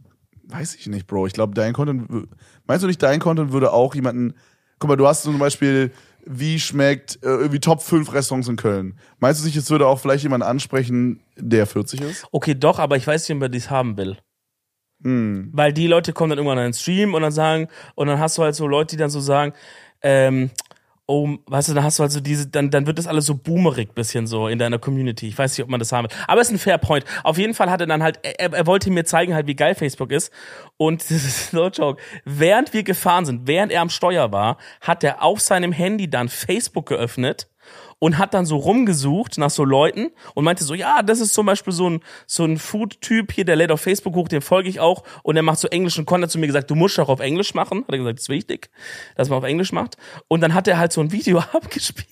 Weiß 0.49 0.75
ich 0.75 0.87
nicht, 0.87 1.07
Bro. 1.07 1.27
Ich 1.27 1.33
glaube, 1.33 1.55
dein 1.55 1.73
Content, 1.73 2.29
meinst 2.67 2.83
du 2.83 2.87
nicht, 2.87 3.03
dein 3.03 3.21
Content 3.21 3.53
würde 3.53 3.73
auch 3.73 3.95
jemanden, 3.95 4.35
guck 4.79 4.89
mal, 4.89 4.97
du 4.97 5.07
hast 5.07 5.23
zum 5.23 5.39
Beispiel, 5.39 5.93
wie 6.27 6.59
schmeckt 6.59 7.17
äh, 7.23 7.29
irgendwie 7.29 7.61
Top 7.61 7.83
5 7.83 8.13
Restaurants 8.13 8.49
in 8.49 8.57
Köln. 8.57 8.99
Meinst 9.19 9.41
du 9.41 9.47
nicht, 9.47 9.57
es 9.57 9.71
würde 9.71 9.87
auch 9.87 10.01
vielleicht 10.01 10.23
jemanden 10.23 10.47
ansprechen, 10.47 11.21
der 11.37 11.67
40 11.67 12.01
ist? 12.01 12.27
Okay, 12.33 12.55
doch, 12.55 12.79
aber 12.79 12.97
ich 12.97 13.07
weiß 13.07 13.29
nicht, 13.29 13.37
ob 13.37 13.43
er 13.43 13.49
dies 13.49 13.71
haben 13.71 13.97
will. 13.97 14.19
Hm. 15.03 15.51
Weil 15.53 15.73
die 15.73 15.87
Leute 15.87 16.13
kommen 16.13 16.31
dann 16.31 16.39
irgendwann 16.39 16.59
in 16.59 16.65
den 16.65 16.73
Stream 16.73 17.15
und 17.15 17.23
dann 17.23 17.33
sagen, 17.33 17.69
und 17.95 18.07
dann 18.07 18.19
hast 18.19 18.39
du 18.39 18.43
halt 18.43 18.55
so 18.55 18.67
Leute, 18.67 18.97
die 18.97 19.01
dann 19.01 19.11
so 19.11 19.21
sagen, 19.21 19.53
ähm, 20.03 20.51
oh, 21.07 21.37
weißt 21.47 21.69
du, 21.69 21.75
dann 21.75 21.85
hast 21.85 21.99
du 21.99 22.03
also 22.03 22.21
diese, 22.21 22.49
dann, 22.49 22.71
dann 22.71 22.87
wird 22.87 22.99
das 22.99 23.07
alles 23.07 23.27
so 23.27 23.35
boomerig 23.35 23.95
bisschen 23.95 24.27
so 24.27 24.49
in 24.49 24.59
deiner 24.59 24.79
Community. 24.79 25.29
Ich 25.29 25.37
weiß 25.37 25.57
nicht, 25.57 25.65
ob 25.65 25.71
man 25.71 25.79
das 25.79 25.93
haben 25.93 26.09
will. 26.09 26.17
Aber 26.27 26.41
es 26.41 26.49
ist 26.49 26.55
ein 26.55 26.59
fair 26.59 26.79
point. 26.79 27.05
Auf 27.23 27.39
jeden 27.39 27.55
Fall 27.55 27.71
hat 27.71 27.81
er 27.81 27.87
dann 27.87 28.03
halt, 28.03 28.21
er, 28.23 28.53
er 28.53 28.67
wollte 28.67 28.91
mir 28.91 29.05
zeigen 29.05 29.35
halt, 29.35 29.47
wie 29.47 29.55
geil 29.55 29.75
Facebook 29.75 30.13
ist. 30.13 30.33
Und 30.77 31.03
das 31.11 31.25
ist 31.25 31.53
no 31.53 31.69
joke. 31.69 32.01
Während 32.25 32.73
wir 32.73 32.83
gefahren 32.83 33.27
sind, 33.27 33.47
während 33.47 33.73
er 33.73 33.83
am 33.83 33.91
Steuer 33.91 34.33
war, 34.33 34.59
hat 34.81 35.05
er 35.05 35.23
auf 35.23 35.41
seinem 35.41 35.73
Handy 35.73 36.09
dann 36.09 36.29
Facebook 36.29 36.87
geöffnet 36.87 37.49
und 38.05 38.19
hat 38.19 38.35
dann 38.35 38.45
so 38.45 38.59
rumgesucht 38.59 39.39
nach 39.39 39.49
so 39.49 39.65
Leuten 39.65 40.11
und 40.35 40.45
meinte 40.45 40.63
so, 40.63 40.75
ja, 40.75 41.03
das 41.03 41.21
ist 41.21 41.33
zum 41.33 41.47
Beispiel 41.47 41.73
so 41.73 41.89
ein, 41.89 42.01
so 42.27 42.45
ein 42.45 42.59
Food-Typ 42.59 43.33
hier, 43.33 43.47
der 43.47 43.57
lädt 43.57 43.71
auf 43.71 43.81
Facebook 43.81 44.15
hoch, 44.15 44.29
den 44.29 44.43
folge 44.43 44.69
ich 44.69 44.79
auch 44.79 45.05
und 45.23 45.37
der 45.37 45.43
macht 45.43 45.59
so 45.59 45.69
englischen 45.69 46.05
Content 46.05 46.31
zu 46.31 46.39
mir 46.39 46.47
gesagt, 46.47 46.71
du 46.71 46.75
musst 46.75 47.01
auch 47.01 47.09
auf 47.09 47.21
Englisch 47.21 47.55
machen. 47.55 47.79
Hat 47.79 47.93
er 47.93 47.97
gesagt, 47.97 48.19
das 48.19 48.25
ist 48.25 48.29
wichtig, 48.29 48.69
dass 49.17 49.31
man 49.31 49.39
auf 49.39 49.45
Englisch 49.45 49.73
macht. 49.73 49.97
Und 50.29 50.43
dann 50.43 50.53
hat 50.53 50.69
er 50.69 50.77
halt 50.77 50.93
so 50.93 51.01
ein 51.01 51.13
Video 51.13 51.39
abgespielt. 51.55 52.09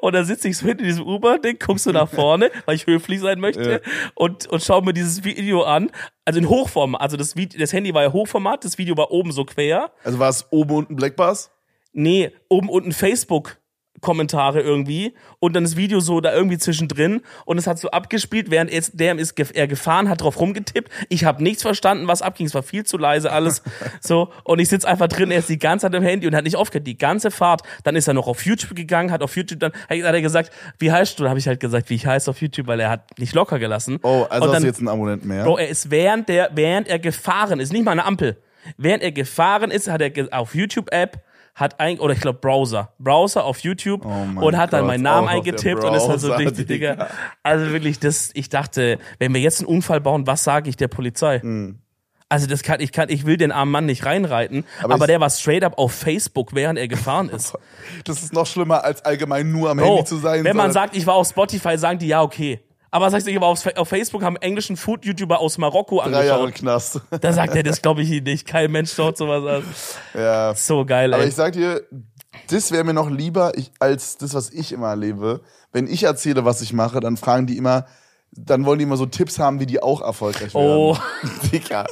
Und 0.00 0.12
dann 0.12 0.24
sitze 0.24 0.48
ich 0.48 0.58
so 0.58 0.66
hinter 0.66 0.82
diesem 0.82 1.06
Uber-Ding, 1.06 1.56
guckst 1.64 1.86
du 1.86 1.92
nach 1.92 2.08
vorne, 2.08 2.50
weil 2.66 2.74
ich 2.74 2.88
höflich 2.88 3.20
sein 3.20 3.38
möchte, 3.38 3.70
ja. 3.84 3.90
und, 4.16 4.48
und 4.48 4.60
schau 4.60 4.80
mir 4.80 4.92
dieses 4.92 5.22
Video 5.22 5.62
an. 5.62 5.92
Also 6.24 6.40
in 6.40 6.48
Hochformat, 6.48 7.00
also 7.00 7.16
das, 7.16 7.36
Video, 7.36 7.60
das 7.60 7.72
Handy 7.72 7.94
war 7.94 8.02
ja 8.02 8.12
Hochformat, 8.12 8.64
das 8.64 8.76
Video 8.76 8.96
war 8.96 9.12
oben 9.12 9.30
so 9.30 9.44
quer. 9.44 9.92
Also 10.02 10.18
war 10.18 10.30
es 10.30 10.48
oben 10.50 10.74
unten 10.74 10.96
Blackbars? 10.96 11.52
Nee, 11.92 12.32
oben 12.48 12.68
unten 12.68 12.90
Facebook. 12.90 13.61
Kommentare 14.02 14.60
irgendwie 14.60 15.14
und 15.38 15.54
dann 15.54 15.64
das 15.64 15.76
Video 15.76 16.00
so 16.00 16.20
da 16.20 16.34
irgendwie 16.34 16.58
zwischendrin 16.58 17.22
und 17.46 17.56
es 17.56 17.66
hat 17.66 17.78
so 17.78 17.90
abgespielt, 17.90 18.50
während 18.50 18.70
er, 18.70 18.82
der 18.92 19.16
ist 19.16 19.38
er 19.38 19.66
gefahren, 19.66 20.08
hat 20.08 20.20
drauf 20.20 20.38
rumgetippt. 20.38 20.90
Ich 21.08 21.24
habe 21.24 21.42
nichts 21.42 21.62
verstanden, 21.62 22.08
was 22.08 22.20
abging. 22.20 22.46
Es 22.46 22.54
war 22.54 22.62
viel 22.62 22.84
zu 22.84 22.98
leise 22.98 23.32
alles 23.32 23.62
so 24.00 24.30
und 24.44 24.58
ich 24.58 24.68
sitz 24.68 24.84
einfach 24.84 25.08
drin. 25.08 25.30
Er 25.30 25.38
ist 25.38 25.48
die 25.48 25.58
ganze 25.58 25.86
Zeit 25.86 25.94
im 25.94 26.02
Handy 26.02 26.26
und 26.26 26.34
hat 26.34 26.44
nicht 26.44 26.56
aufgehört, 26.56 26.86
die 26.86 26.98
ganze 26.98 27.30
Fahrt. 27.30 27.62
Dann 27.84 27.96
ist 27.96 28.08
er 28.08 28.14
noch 28.14 28.26
auf 28.26 28.44
YouTube 28.44 28.74
gegangen, 28.76 29.10
hat 29.10 29.22
auf 29.22 29.36
YouTube 29.36 29.60
dann 29.60 29.72
hat 29.72 30.14
er 30.14 30.20
gesagt, 30.20 30.52
wie 30.78 30.92
heißt 30.92 31.18
du? 31.18 31.22
Da 31.22 31.30
habe 31.30 31.38
ich 31.38 31.46
halt 31.46 31.60
gesagt, 31.60 31.88
wie 31.88 31.94
ich 31.94 32.04
heiße 32.04 32.28
auf 32.28 32.40
YouTube, 32.42 32.66
weil 32.66 32.80
er 32.80 32.90
hat 32.90 33.18
nicht 33.18 33.34
locker 33.34 33.58
gelassen. 33.58 34.00
Oh, 34.02 34.08
also 34.08 34.24
und 34.24 34.32
hast 34.32 34.54
dann, 34.54 34.62
du 34.62 34.68
jetzt 34.68 34.78
einen 34.80 34.88
Abonnenten 34.88 35.28
mehr? 35.28 35.44
Bro, 35.44 35.58
er 35.58 35.68
ist 35.68 35.90
während 35.90 36.28
der 36.28 36.50
während 36.54 36.88
er 36.88 36.98
gefahren 36.98 37.60
ist, 37.60 37.72
nicht 37.72 37.84
mal 37.84 37.92
eine 37.92 38.04
Ampel. 38.04 38.36
Während 38.76 39.02
er 39.02 39.12
gefahren 39.12 39.70
ist, 39.70 39.88
hat 39.88 40.02
er 40.02 40.12
auf 40.36 40.54
YouTube 40.54 40.92
App 40.92 41.22
hat 41.54 41.80
ein 41.80 41.98
oder 41.98 42.14
ich 42.14 42.20
glaube 42.20 42.38
Browser, 42.38 42.92
Browser 42.98 43.44
auf 43.44 43.60
YouTube 43.60 44.06
Oh 44.06 44.46
und 44.46 44.56
hat 44.56 44.72
dann 44.72 44.80
Gott, 44.80 44.88
meinen 44.88 45.02
Namen 45.02 45.28
eingetippt 45.28 45.84
und 45.84 45.94
ist 45.94 46.08
halt 46.08 46.20
so 46.20 46.32
richtig, 46.32 46.66
Digga. 46.66 47.08
Also 47.42 47.72
wirklich, 47.72 47.98
das, 47.98 48.30
ich 48.34 48.48
dachte, 48.48 48.98
wenn 49.18 49.34
wir 49.34 49.40
jetzt 49.40 49.60
einen 49.60 49.68
Unfall 49.68 50.00
bauen, 50.00 50.26
was 50.26 50.44
sage 50.44 50.70
ich 50.70 50.76
der 50.76 50.88
Polizei? 50.88 51.40
Hm. 51.40 51.78
Also 52.30 52.46
das 52.46 52.62
kann 52.62 52.80
ich 52.80 52.92
kann 52.92 53.10
ich 53.10 53.26
will 53.26 53.36
den 53.36 53.52
armen 53.52 53.70
Mann 53.70 53.84
nicht 53.84 54.06
reinreiten, 54.06 54.64
aber, 54.82 54.94
Aber 54.94 55.06
der 55.06 55.20
war 55.20 55.28
straight 55.28 55.62
up 55.62 55.76
auf 55.76 55.92
Facebook, 55.92 56.54
während 56.54 56.78
er 56.78 56.88
gefahren 56.88 57.28
ist. 57.34 57.52
Das 58.04 58.22
ist 58.22 58.32
noch 58.32 58.46
schlimmer, 58.46 58.84
als 58.84 59.04
allgemein 59.04 59.52
nur 59.52 59.68
am 59.68 59.76
Bro, 59.76 59.96
Handy 59.96 60.04
zu 60.04 60.16
sein. 60.16 60.42
wenn 60.42 60.56
man 60.56 60.72
sagt, 60.72 60.96
ich 60.96 61.06
war 61.06 61.14
auf 61.14 61.28
Spotify, 61.28 61.76
sagen 61.76 61.98
die 61.98 62.08
ja 62.08 62.22
okay. 62.22 62.60
Aber 62.94 63.10
sagst 63.10 63.26
du, 63.26 63.40
auf, 63.40 63.88
Facebook, 63.88 64.22
haben 64.22 64.36
englischen 64.36 64.76
Food-YouTuber 64.76 65.40
aus 65.40 65.56
Marokko 65.56 66.02
drei 66.02 66.26
Jahre 66.26 66.42
angeschaut. 66.42 66.54
Knast. 66.60 67.00
Da 67.22 67.32
sagt 67.32 67.56
er, 67.56 67.62
das 67.62 67.80
glaube 67.80 68.02
ich 68.02 68.22
nicht. 68.22 68.46
Kein 68.46 68.70
Mensch 68.70 68.92
schaut 68.92 69.16
sowas 69.16 69.64
an. 69.64 69.74
ja. 70.14 70.54
So 70.54 70.84
geil, 70.84 71.14
Aber 71.14 71.22
ey. 71.22 71.30
ich 71.30 71.34
sag 71.34 71.54
dir, 71.54 71.82
das 72.50 72.70
wäre 72.70 72.84
mir 72.84 72.92
noch 72.92 73.08
lieber 73.08 73.56
ich, 73.56 73.72
als 73.78 74.18
das, 74.18 74.34
was 74.34 74.50
ich 74.50 74.72
immer 74.72 74.88
erlebe. 74.88 75.40
Wenn 75.72 75.86
ich 75.86 76.02
erzähle, 76.02 76.44
was 76.44 76.60
ich 76.60 76.74
mache, 76.74 77.00
dann 77.00 77.16
fragen 77.16 77.46
die 77.46 77.56
immer, 77.56 77.86
dann 78.34 78.64
wollen 78.64 78.78
die 78.78 78.84
immer 78.84 78.96
so 78.96 79.04
Tipps 79.04 79.38
haben, 79.38 79.60
wie 79.60 79.66
die 79.66 79.82
auch 79.82 80.00
erfolgreich 80.00 80.54
werden. 80.54 80.66
Oh. 80.66 80.96
Dicker. 81.52 81.86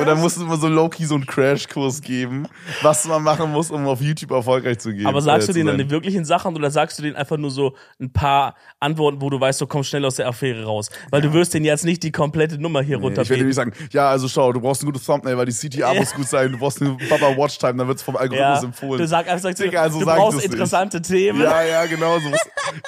Und 0.00 0.06
dann 0.06 0.18
musst 0.20 0.38
du 0.38 0.42
immer 0.42 0.56
so 0.56 0.66
low-key 0.66 1.04
so 1.04 1.14
einen 1.14 1.26
Crashkurs 1.26 2.00
geben, 2.00 2.46
was 2.80 3.04
man 3.06 3.22
machen 3.22 3.52
muss, 3.52 3.70
um 3.70 3.86
auf 3.86 4.00
YouTube 4.00 4.30
erfolgreich 4.30 4.78
zu 4.78 4.94
gehen. 4.94 5.06
Aber 5.06 5.20
sagst 5.20 5.50
äh, 5.50 5.52
du 5.52 5.58
denen 5.58 5.66
dann 5.68 5.78
die 5.78 5.90
wirklichen 5.90 6.24
Sachen 6.24 6.56
oder 6.56 6.70
sagst 6.70 6.98
du 6.98 7.02
denen 7.02 7.14
einfach 7.14 7.36
nur 7.36 7.50
so 7.50 7.74
ein 8.00 8.10
paar 8.10 8.54
Antworten, 8.80 9.20
wo 9.20 9.28
du 9.28 9.38
weißt, 9.38 9.60
du 9.60 9.66
kommst 9.66 9.90
schnell 9.90 10.04
aus 10.06 10.16
der 10.16 10.28
Affäre 10.28 10.64
raus? 10.64 10.88
Weil 11.10 11.20
du 11.20 11.32
wirst 11.34 11.52
denen 11.52 11.66
jetzt 11.66 11.84
nicht 11.84 12.02
die 12.02 12.10
komplette 12.12 12.58
Nummer 12.58 12.80
hier 12.80 12.98
Nee, 12.98 13.08
Ich 13.10 13.16
werde 13.16 13.34
nämlich 13.36 13.56
sagen, 13.56 13.72
ja, 13.90 14.08
also 14.08 14.28
schau, 14.28 14.50
du 14.52 14.60
brauchst 14.60 14.82
ein 14.82 14.86
gutes 14.86 15.04
Thumbnail, 15.04 15.36
weil 15.36 15.46
die 15.46 15.52
CTA 15.52 15.92
Ja. 15.92 16.00
muss 16.00 16.14
gut 16.14 16.26
sein, 16.26 16.52
du 16.52 16.58
brauchst 16.58 16.80
eine 16.80 16.96
Baba 17.10 17.36
Watchtime, 17.36 17.74
dann 17.74 17.88
wird's 17.88 18.02
vom 18.02 18.16
Algorithmus 18.16 18.60
Ja, 18.62 18.64
empfohlen. 18.66 18.98
du 18.98 19.06
sagst 19.06 19.28
einfach, 19.30 19.42
sagst 19.42 19.60
du, 19.60 19.64
Digga, 19.64 19.82
also 19.82 19.98
du 19.98 20.04
sag 20.06 20.14
ich 20.16 20.20
brauchst 20.22 20.36
das 20.38 20.44
nicht. 20.44 20.52
interessante 20.52 21.02
Themen. 21.02 21.42
Ja, 21.42 21.62
ja, 21.62 21.84
genau. 21.86 22.18
So. 22.18 22.30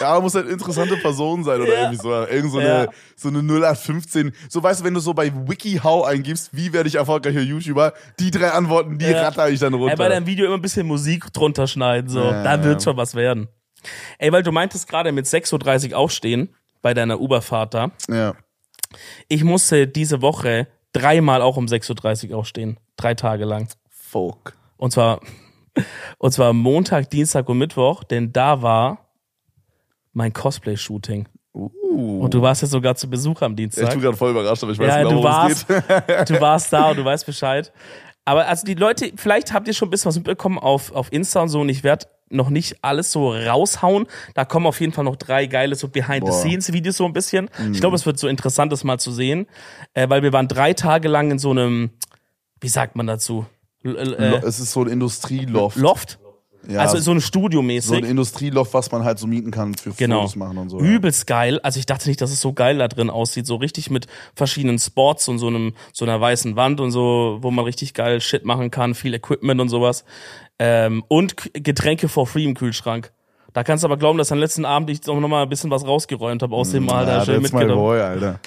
Ja, 0.01 0.19
muss 0.21 0.35
halt 0.35 0.49
interessante 0.49 0.97
Person 0.97 1.45
sein 1.45 1.61
oder 1.61 1.73
Ja. 1.75 1.81
irgendwie 1.83 2.03
so. 2.03 2.11
Irgend 2.27 2.53
so 2.53 2.61
Ja. 2.61 2.87
So 3.17 3.29
eine 3.29 3.39
0815. 3.41 4.33
So 4.49 4.63
weißt 4.63 4.81
du, 4.81 4.85
wenn 4.85 4.95
du 4.95 5.01
so 5.01 5.15
bei 5.15 5.33
WikiHow 5.33 6.05
eingibst, 6.07 6.51
wie 6.57 6.73
werde 6.73 6.89
ich 6.89 6.97
erfolgreicher 6.97 7.41
YouTuber, 7.41 7.93
die 8.19 8.31
drei 8.31 8.51
Antworten, 8.51 8.99
die 8.99 9.07
Ja. 9.07 9.23
ratter 9.23 9.49
ich 9.51 9.61
dann 9.61 9.75
runter. 9.75 9.93
Ey, 9.93 9.97
bei 9.99 10.09
deinem 10.09 10.27
Video 10.27 10.47
immer 10.47 10.55
ein 10.57 10.63
bisschen 10.63 10.87
Musik 10.87 11.33
drunter 11.33 11.67
schneiden, 11.67 12.09
so. 12.09 12.21
Ja, 12.23 12.43
da 12.43 12.63
wird 12.65 12.83
schon 12.83 12.97
was 12.97 13.15
werden. 13.15 13.49
Ey, 14.19 14.33
weil 14.33 14.43
du 14.43 14.51
meintest 14.53 14.89
gerade 14.89 15.13
mit 15.13 15.27
6.30 15.27 15.91
Uhr 15.93 15.99
aufstehen 15.99 16.55
bei 16.83 16.95
deiner 16.95 17.21
Uberfahrt 17.21 17.75
da. 17.75 17.91
ja. 18.09 18.35
Ich 19.29 19.43
musste 19.43 19.89
diese 19.89 20.23
Woche 20.23 20.69
dreimal 20.93 21.43
auch 21.43 21.57
um 21.57 21.67
6.30 21.67 22.31
Uhr 22.31 22.39
aufstehen. 22.39 22.79
Drei 22.97 23.15
Tage 23.15 23.45
lang. 23.45 23.69
Folk. 23.91 24.55
Und 24.77 24.93
zwar, 24.93 25.21
und 26.19 26.31
zwar 26.33 26.53
Montag, 26.53 27.11
Dienstag 27.11 27.49
und 27.49 27.59
Mittwoch, 27.59 28.05
denn 28.05 28.33
da 28.33 28.63
war 28.63 29.09
mein 30.13 30.33
Cosplay-Shooting. 30.33 31.27
Uh. 31.55 32.21
Und 32.23 32.35
du 32.35 32.43
warst 32.43 32.63
ja 32.63 32.69
sogar 32.69 32.97
zu 32.97 33.09
Besuch 33.09 33.41
am 33.43 33.53
ich 33.53 33.57
Dienstag. 33.57 33.91
tu 33.93 34.01
gerade 34.01 34.17
voll 34.17 34.33
überrascht, 34.33 34.63
aber 34.63 34.73
ich 34.73 34.79
weiß 34.79 34.89
ja, 34.89 35.03
genau, 35.05 35.19
du 35.19 35.23
warst, 35.23 35.69
geht. 35.69 35.85
du 36.31 36.41
warst 36.41 36.73
da 36.73 36.91
und 36.91 36.97
du 36.97 37.05
weißt 37.05 37.25
Bescheid. 37.27 37.73
Aber 38.25 38.49
also 38.49 38.65
die 38.65 38.75
Leute, 38.75 39.13
vielleicht 39.17 39.53
habt 39.53 39.69
ihr 39.69 39.75
schon 39.75 39.89
ein 39.89 39.91
bisschen 39.91 40.09
was 40.09 40.17
mitbekommen 40.17 40.59
auf, 40.59 40.93
auf 40.93 41.13
Insta 41.13 41.43
und 41.43 41.51
so 41.51 41.61
und 41.61 41.69
ich 41.69 41.85
werde 41.85 42.07
noch 42.31 42.51
nicht 42.51 42.79
alles 42.83 43.13
so 43.13 43.33
raushauen. 43.33 44.07
Da 44.35 44.45
kommen 44.45 44.67
auf 44.67 44.81
jeden 44.81 44.93
Fall 44.93 45.05
noch 45.05 45.17
drei 45.17 45.47
geile 45.47 45.77
so 45.77 45.89
Behind-the-Scenes-Videos 45.89 46.97
so 46.97 47.05
ein 47.05 47.13
bisschen. 47.13 47.51
Ich 47.73 47.81
glaube, 47.81 47.97
es 47.97 48.07
wird 48.07 48.19
so 48.19 48.27
interessant, 48.27 48.73
das 48.73 48.83
mal 48.83 48.99
zu 48.99 49.13
sehen, 49.13 49.47
äh, 49.93 50.09
weil 50.09 50.23
wir 50.23 50.33
waren 50.33 50.49
drei 50.49 50.73
Tage 50.73 51.09
lang 51.09 51.31
in 51.31 51.39
so 51.39 51.51
einem, 51.51 51.91
wie 52.61 52.69
sagt 52.69 52.97
man 52.97 53.07
dazu? 53.07 53.47
L 53.85 54.15
äh, 54.15 54.37
es 54.47 54.59
ist 54.59 54.73
so 54.73 54.83
ein 54.83 54.89
Industrieloft. 54.89 55.77
Loft? 55.77 56.19
Ja, 56.69 56.81
Also 56.81 56.99
so 56.99 57.11
ein 57.11 57.21
Studio 57.21 57.62
so 57.81 57.95
ein 57.95 58.05
Industrieloft, 58.05 58.73
was 58.75 58.91
man 58.91 59.05
halt 59.05 59.19
so 59.19 59.27
mieten 59.27 59.51
kann 59.51 59.75
für 59.75 59.91
Genau. 59.91 60.21
Fotos 60.21 60.37
machen 60.37 60.59
und 60.59 60.71
so. 60.71 60.79
ja. 60.81 60.85
Übelst 60.85 61.27
geil. 61.27 61.61
Also 61.62 61.79
ich 61.79 61.87
dachte 61.87 62.09
nicht, 62.09 62.21
dass 62.21 62.31
es 62.31 62.41
so 62.41 62.53
geil 62.53 62.79
da 62.79 62.89
drin 62.89 63.11
aussieht. 63.11 63.47
So 63.47 63.57
richtig 63.57 63.91
mit 63.91 64.07
verschiedenen 64.35 64.79
Spots 64.79 65.29
und 65.29 65.39
so 65.39 65.49
einem, 65.49 65.75
so 65.93 66.05
einer 66.05 66.21
weißen 66.21 66.57
Wand 66.57 66.81
und 66.81 66.91
so, 66.91 67.39
wo 67.41 67.51
man 67.51 67.65
richtig 67.65 67.95
geil 67.95 68.21
Shit 68.21 68.45
machen 68.45 68.71
kann, 68.71 68.95
viel 68.95 69.15
Equipment 69.15 69.61
und 69.61 69.69
sowas. 69.69 70.05
Ähm, 70.59 71.05
und 71.09 71.35
Getränke 71.55 72.09
for 72.09 72.27
free 72.27 72.45
im 72.45 72.55
Kühlschrank. 72.55 73.12
Da 73.53 73.62
kannst 73.62 73.85
du 73.85 73.87
aber 73.89 73.97
glauben, 73.97 74.19
dass 74.19 74.33
am 74.33 74.39
letzten 74.39 74.65
Abend 74.65 74.91
ich 74.91 75.05
noch 75.07 75.21
mal 75.21 75.43
ein 75.43 75.49
bisschen 75.49 75.71
was 75.71 75.87
rausgeräumt 75.87 76.43
habe 76.43 76.55
aus 76.57 76.71
dem 76.71 76.85
Mal 76.87 77.07
da 77.07 77.19
Ja, 77.19 77.25
schön 77.25 77.41
that's 77.43 77.53
my 77.53 77.59
mitgenommen. 77.61 77.83
boy, 77.85 78.01
Alter. 78.01 78.41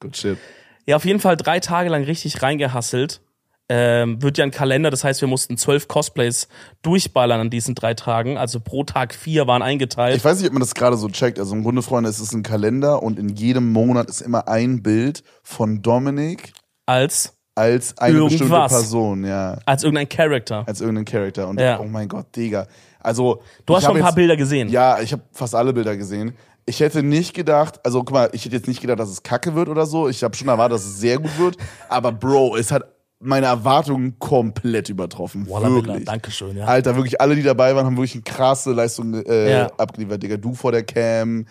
Good 0.00 0.16
shit. 0.16 0.38
Ja, 0.86 0.96
auf 0.96 1.04
jeden 1.04 1.20
Fall 1.20 1.36
drei 1.36 1.60
Tage 1.60 1.88
lang 1.90 2.04
richtig 2.04 2.42
reingehasselt. 2.42 3.20
Ähm, 3.68 4.22
wird 4.22 4.38
ja 4.38 4.44
ein 4.44 4.52
Kalender, 4.52 4.90
das 4.90 5.02
heißt, 5.02 5.20
wir 5.20 5.26
mussten 5.28 5.56
zwölf 5.56 5.88
Cosplays 5.88 6.46
durchballern 6.82 7.40
an 7.40 7.50
diesen 7.50 7.74
drei 7.74 7.94
Tagen. 7.94 8.38
Also 8.38 8.60
pro 8.60 8.84
Tag 8.84 9.12
vier 9.12 9.48
waren 9.48 9.62
eingeteilt. 9.62 10.16
Ich 10.16 10.24
weiß 10.24 10.38
nicht, 10.38 10.46
ob 10.46 10.52
man 10.52 10.60
das 10.60 10.74
gerade 10.74 10.96
so 10.96 11.08
checkt. 11.08 11.40
Also 11.40 11.54
im 11.56 11.64
Grunde, 11.64 11.82
Freunde, 11.82 12.08
es 12.08 12.20
ist 12.20 12.32
ein 12.32 12.44
Kalender 12.44 13.02
und 13.02 13.18
in 13.18 13.28
jedem 13.30 13.72
Monat 13.72 14.08
ist 14.08 14.20
immer 14.20 14.46
ein 14.46 14.82
Bild 14.84 15.24
von 15.42 15.82
Dominik 15.82 16.52
als, 16.86 17.34
als 17.56 17.98
eine 17.98 18.20
bestimmte 18.20 18.44
Irgendwas. 18.44 18.70
Person, 18.72 19.24
ja. 19.24 19.58
als 19.66 19.82
irgendein 19.82 20.08
Charakter. 20.08 20.62
Als 20.68 20.80
irgendein 20.80 21.04
Charakter. 21.04 21.48
Und 21.48 21.58
Ja. 21.58 21.80
oh 21.80 21.84
mein 21.88 22.06
Gott, 22.08 22.26
Digga. 22.36 22.68
Also. 23.00 23.42
Du 23.66 23.74
hast 23.74 23.82
schon 23.84 23.96
ein 23.96 24.00
paar 24.00 24.10
jetzt- 24.10 24.14
Bilder 24.16 24.36
gesehen. 24.36 24.68
Ja, 24.68 25.00
ich 25.00 25.10
habe 25.10 25.22
fast 25.32 25.56
alle 25.56 25.72
Bilder 25.72 25.96
gesehen. 25.96 26.34
Ich 26.66 26.80
hätte 26.80 27.02
nicht 27.02 27.34
gedacht, 27.34 27.80
also 27.84 28.00
guck 28.00 28.12
mal, 28.12 28.28
ich 28.32 28.44
hätte 28.44 28.56
jetzt 28.56 28.66
nicht 28.68 28.80
gedacht, 28.80 28.98
dass 29.00 29.08
es 29.08 29.22
kacke 29.24 29.54
wird 29.56 29.68
oder 29.68 29.86
so. 29.86 30.08
Ich 30.08 30.22
habe 30.24 30.36
schon 30.36 30.48
erwartet, 30.48 30.78
dass 30.78 30.84
es 30.84 30.98
sehr 31.00 31.18
gut 31.18 31.36
wird. 31.38 31.56
Aber 31.88 32.10
Bro, 32.12 32.56
es 32.56 32.70
hat 32.72 32.84
meine 33.20 33.46
Erwartungen 33.46 34.18
komplett 34.18 34.88
übertroffen. 34.88 35.48
Walla 35.48 35.70
wirklich. 35.70 36.04
Dankeschön, 36.04 36.56
ja. 36.56 36.66
Alter, 36.66 36.96
wirklich 36.96 37.20
alle, 37.20 37.34
die 37.34 37.42
dabei 37.42 37.74
waren, 37.74 37.86
haben 37.86 37.96
wirklich 37.96 38.14
eine 38.14 38.22
krasse 38.22 38.72
Leistung 38.72 39.14
äh, 39.24 39.50
Ja. 39.50 39.70
abgeliefert, 39.78 40.22
Digga. 40.22 40.36
Du 40.36 40.54
vor 40.54 40.72
der 40.72 40.82
Cam, 40.82 41.46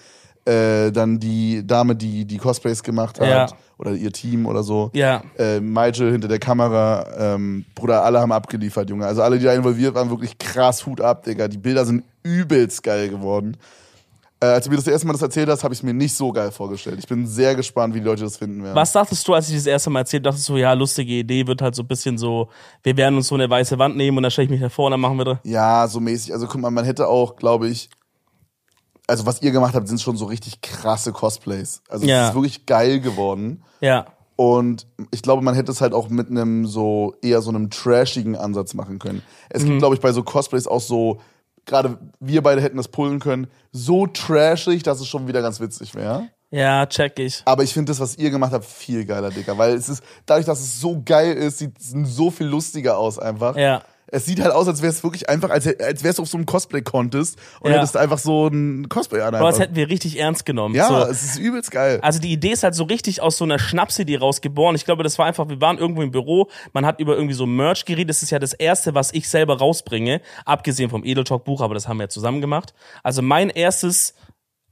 äh, 0.45 0.91
dann 0.91 1.19
die 1.19 1.65
Dame, 1.65 1.95
die 1.95 2.25
die 2.25 2.37
Cosplays 2.37 2.83
gemacht 2.83 3.19
hat, 3.19 3.27
Ja. 3.27 3.47
oder 3.79 3.93
ihr 3.93 4.11
Team 4.11 4.45
oder 4.45 4.61
so. 4.61 4.91
Ja. 4.93 5.23
Äh, 5.39 5.59
Michael 5.59 6.11
hinter 6.11 6.27
der 6.27 6.37
Kamera, 6.39 7.05
ähm, 7.17 7.65
Bruder, 7.73 8.03
alle 8.03 8.19
haben 8.19 8.31
abgeliefert, 8.31 8.87
Junge. 8.91 9.07
Also 9.07 9.23
alle, 9.23 9.39
die 9.39 9.45
da 9.45 9.53
involviert 9.53 9.95
waren, 9.95 10.11
wirklich 10.11 10.37
krass 10.37 10.85
Hut 10.85 11.01
ab, 11.01 11.23
Digga. 11.23 11.47
Die 11.47 11.57
Bilder 11.57 11.83
sind 11.83 12.03
übelst 12.21 12.83
geil 12.83 13.09
geworden. 13.09 13.57
Äh, 14.41 14.47
als 14.47 14.65
du 14.65 14.69
mir 14.69 14.75
das 14.75 14.87
erste 14.87 15.07
Mal 15.07 15.13
das 15.13 15.21
erzählt 15.21 15.47
hast, 15.49 15.63
habe 15.63 15.73
ich 15.73 15.79
es 15.79 15.83
mir 15.83 15.93
nicht 15.93 16.13
so 16.15 16.31
geil 16.33 16.51
vorgestellt. 16.51 16.99
Ich 16.99 17.07
bin 17.07 17.25
sehr 17.25 17.55
gespannt, 17.55 17.93
wie 17.95 17.99
die 17.99 18.05
Leute 18.05 18.23
das 18.23 18.35
finden 18.37 18.63
werden. 18.63 18.75
Was 18.75 18.91
dachtest 18.91 19.25
du, 19.27 19.33
als 19.33 19.47
ich 19.49 19.55
das 19.55 19.65
erste 19.65 19.89
Mal 19.89 19.99
erzählt 19.99 20.25
dachtest 20.25 20.49
du, 20.49 20.57
ja, 20.57 20.73
lustige 20.73 21.13
Idee, 21.13 21.47
wird 21.47 21.61
halt 21.61 21.73
so 21.73 21.83
ein 21.83 21.87
bisschen 21.87 22.17
so, 22.17 22.49
wir 22.83 22.97
werden 22.97 23.15
uns 23.15 23.27
so 23.29 23.35
eine 23.35 23.49
weiße 23.49 23.79
Wand 23.79 23.95
nehmen 23.95 24.17
und 24.17 24.23
dann 24.23 24.31
stelle 24.31 24.45
ich 24.45 24.51
mich 24.51 24.59
davor 24.61 24.85
und 24.87 24.91
dann 24.91 24.99
machen 24.99 25.17
wir 25.17 25.25
das. 25.25 25.37
Ja, 25.43 25.87
so 25.87 25.99
mäßig. 26.01 26.33
Also 26.33 26.47
guck 26.47 26.59
mal, 26.59 26.69
man 26.69 26.83
hätte 26.83 27.07
auch, 27.07 27.37
glaube 27.37 27.69
ich, 27.69 27.89
also 29.07 29.25
was 29.25 29.41
ihr 29.41 29.51
gemacht 29.51 29.73
habt, 29.75 29.87
sind 29.87 30.01
schon 30.01 30.17
so 30.17 30.25
richtig 30.25 30.61
krasse 30.61 31.13
Cosplays. 31.13 31.81
Also 31.87 32.05
Ja. 32.05 32.23
es 32.23 32.29
ist 32.29 32.35
wirklich 32.35 32.65
geil 32.65 32.99
geworden. 32.99 33.63
Ja. 33.79 34.05
Und 34.35 34.85
ich 35.11 35.21
glaube, 35.21 35.43
man 35.43 35.55
hätte 35.55 35.71
es 35.71 35.79
halt 35.79 35.93
auch 35.93 36.09
mit 36.09 36.29
einem 36.29 36.65
so 36.65 37.15
eher 37.21 37.41
so 37.41 37.51
einem 37.51 37.69
trashigen 37.69 38.35
Ansatz 38.35 38.73
machen 38.73 38.99
können. 38.99 39.21
Es 39.49 39.63
Mhm. 39.63 39.67
gibt, 39.67 39.79
glaube 39.79 39.95
ich, 39.95 40.01
bei 40.01 40.11
so 40.11 40.23
Cosplays 40.23 40.67
auch 40.67 40.81
so 40.81 41.19
gerade 41.65 41.97
wir 42.19 42.41
beide 42.41 42.61
hätten 42.61 42.77
das 42.77 42.87
pullen 42.87 43.19
können, 43.19 43.47
so 43.71 44.07
trashig, 44.07 44.83
dass 44.83 44.99
es 44.99 45.07
schon 45.07 45.27
wieder 45.27 45.41
ganz 45.41 45.59
witzig 45.59 45.95
wäre. 45.95 46.29
Ja, 46.51 46.85
check 46.85 47.19
ich. 47.19 47.41
Aber 47.45 47.63
ich 47.63 47.73
finde 47.73 47.91
das, 47.91 47.99
was 47.99 48.17
ihr 48.17 48.29
gemacht 48.29 48.53
habt, 48.53 48.65
viel 48.65 49.05
geiler, 49.05 49.29
Dicker. 49.29 49.57
Weil 49.57 49.73
es 49.73 49.89
ist, 49.89 50.03
dadurch, 50.25 50.45
dass 50.45 50.61
es 50.61 50.79
so 50.79 51.01
geil 51.03 51.33
ist, 51.33 51.57
sieht 51.57 51.77
es 51.77 51.91
so 51.91 52.31
viel 52.31 52.47
lustiger 52.47 52.97
aus 52.97 53.19
einfach. 53.19 53.57
Ja. 53.57 53.81
Es 54.15 54.25
sieht 54.25 54.39
halt 54.41 54.53
aus, 54.53 54.67
als 54.67 54.81
wäre 54.81 54.91
es 54.91 55.03
wirklich 55.03 55.27
einfach, 55.27 55.49
als, 55.49 55.67
als 55.79 56.03
wärst 56.03 56.19
du 56.19 56.23
auf 56.23 56.29
so 56.29 56.37
einem 56.37 56.45
Cosplay-Contest 56.45 57.37
und 57.59 57.71
Ja. 57.71 57.77
hättest 57.77 57.97
einfach 57.97 58.17
so 58.17 58.47
ein 58.47 58.87
Cosplay 58.87 59.21
an. 59.21 59.35
Aber 59.35 59.49
das 59.49 59.59
hätten 59.59 59.75
wir 59.75 59.89
richtig 59.89 60.17
ernst 60.17 60.45
genommen. 60.45 60.73
Ja, 60.73 60.87
so. 60.87 60.95
es 61.11 61.23
ist 61.23 61.37
übelst 61.37 61.71
geil. 61.71 61.99
Also 62.01 62.19
die 62.19 62.31
Idee 62.31 62.51
ist 62.51 62.63
halt 62.63 62.75
so 62.75 62.85
richtig 62.85 63.21
aus 63.21 63.37
so 63.37 63.43
einer 63.43 63.59
Schnapsidee 63.59 64.17
rausgeboren. 64.17 64.75
Ich 64.75 64.85
glaube, 64.85 65.03
das 65.03 65.19
war 65.19 65.25
einfach, 65.25 65.49
wir 65.49 65.59
waren 65.59 65.77
irgendwo 65.77 66.01
im 66.01 66.11
Büro, 66.11 66.49
man 66.73 66.85
hat 66.85 66.99
über 66.99 67.15
irgendwie 67.15 67.33
so 67.35 67.45
Merch 67.45 67.85
geredet. 67.85 68.09
Das 68.09 68.23
ist 68.23 68.29
ja 68.31 68.39
das 68.39 68.53
erste, 68.53 68.95
was 68.95 69.13
ich 69.13 69.27
selber 69.29 69.57
rausbringe, 69.57 70.21
abgesehen 70.45 70.89
vom 70.89 71.03
Edel 71.03 71.23
Talk 71.25 71.43
Buch, 71.43 71.61
aber 71.61 71.73
das 71.73 71.87
haben 71.87 71.97
wir 71.97 72.03
ja 72.05 72.09
zusammen 72.09 72.39
gemacht. 72.39 72.73
Also 73.03 73.21
mein 73.21 73.49
erstes 73.49 74.13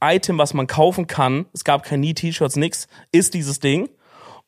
Item, 0.02 0.38
was 0.38 0.54
man 0.54 0.66
kaufen 0.66 1.06
kann, 1.06 1.46
es 1.52 1.64
gab 1.64 1.82
kein 1.82 2.00
nie 2.00 2.14
T-Shirts, 2.14 2.56
nix, 2.56 2.88
ist 3.12 3.34
dieses 3.34 3.60
Ding. 3.60 3.88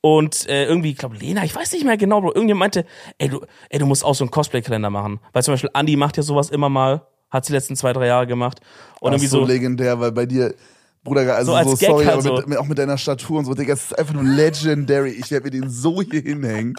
Und 0.01 0.49
äh, 0.49 0.67
irgendwie, 0.67 0.91
ich 0.93 0.99
glaube, 0.99 1.17
Lena, 1.17 1.45
ich 1.45 1.55
weiß 1.55 1.73
nicht 1.73 1.85
mehr 1.85 1.97
genau, 1.97 2.21
Bro, 2.21 2.29
irgendjemand 2.29 2.75
meinte, 2.77 2.87
ey, 3.19 3.29
du, 3.29 3.41
ey, 3.71 3.79
du 3.79 3.87
musst 3.87 4.05
auch 4.05 4.15
so 4.15 4.25
einen 4.25 4.31
Cosplay-Kalender 4.31 4.91
machen. 4.91 5.21
Weil 5.33 5.43
zum 5.43 5.55
Beispiel 5.55 5.71
Andi 5.73 5.97
macht 5.97 6.17
ja 6.17 6.23
sowas 6.23 6.51
immer 6.51 6.69
mal, 6.69 7.03
hat 7.31 7.45
sie 7.45 7.53
die 7.53 7.57
letzten 7.57 7.75
zwei, 7.77 7.93
drei 7.93 8.07
Jahre 8.07 8.27
gemacht. 8.27 8.61
Und 9.01 9.13
Das 9.13 9.21
irgendwie 9.21 9.25
ist 9.25 9.31
so 9.33 9.41
so, 9.41 9.47
legendär, 9.47 9.99
weil 9.99 10.13
bei 10.13 10.27
dir, 10.27 10.55
Bruder, 11.03 11.35
also 11.35 11.53
So 11.53 11.63
so, 11.63 11.71
als 11.71 11.81
Gag 11.81 11.89
sorry, 11.91 12.05
halt 12.05 12.15
aber 12.15 12.23
so. 12.23 12.35
mit, 12.35 12.49
mit, 12.49 12.59
auch 12.59 12.67
mit 12.67 12.79
deiner 12.79 12.99
Statur 12.99 13.39
und 13.39 13.45
so, 13.47 13.55
Digga, 13.55 13.73
es 13.75 13.85
ist 13.87 13.99
einfach 13.99 14.15
nur 14.15 14.23
legendary. 14.25 15.11
Ich 15.11 15.31
werde 15.31 15.45
mir 15.45 15.51
den 15.51 15.71
so 15.71 16.01
hier 16.03 16.21
hinhängen. 16.21 16.75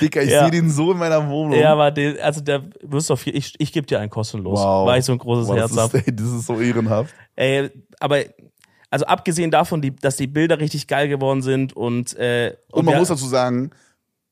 Digga, 0.00 0.22
ich 0.22 0.30
Ja. 0.30 0.42
sehe 0.42 0.50
den 0.50 0.68
so 0.70 0.92
in 0.92 0.98
meiner 0.98 1.26
Wohnung. 1.28 1.58
Ja, 1.58 1.72
aber 1.72 1.90
den, 1.90 2.18
also 2.20 2.40
der 2.40 2.62
wirst 2.82 3.08
du 3.10 3.14
auf 3.14 3.26
ich, 3.26 3.54
ich 3.58 3.72
gebe 3.72 3.86
dir 3.86 4.00
einen 4.00 4.10
kostenlos, 4.10 4.58
wow. 4.60 4.86
weil 4.86 4.98
ich 4.98 5.04
so 5.04 5.12
ein 5.12 5.18
großes 5.18 5.48
wow, 5.48 5.56
Herz 5.56 5.76
habe. 5.76 6.02
das 6.12 6.26
ist 6.26 6.46
so 6.46 6.58
ehrenhaft. 6.60 7.14
Ey, 7.36 7.70
aber 8.00 8.20
also 8.90 9.06
abgesehen 9.06 9.50
davon, 9.50 9.82
die, 9.82 9.94
dass 9.94 10.16
die 10.16 10.26
Bilder 10.26 10.58
richtig 10.60 10.86
geil 10.86 11.08
geworden 11.08 11.42
sind 11.42 11.74
und 11.74 12.14
äh, 12.16 12.56
Und 12.72 12.84
man 12.84 12.94
wir, 12.94 12.98
muss 12.98 13.08
dazu 13.08 13.26
sagen, 13.26 13.70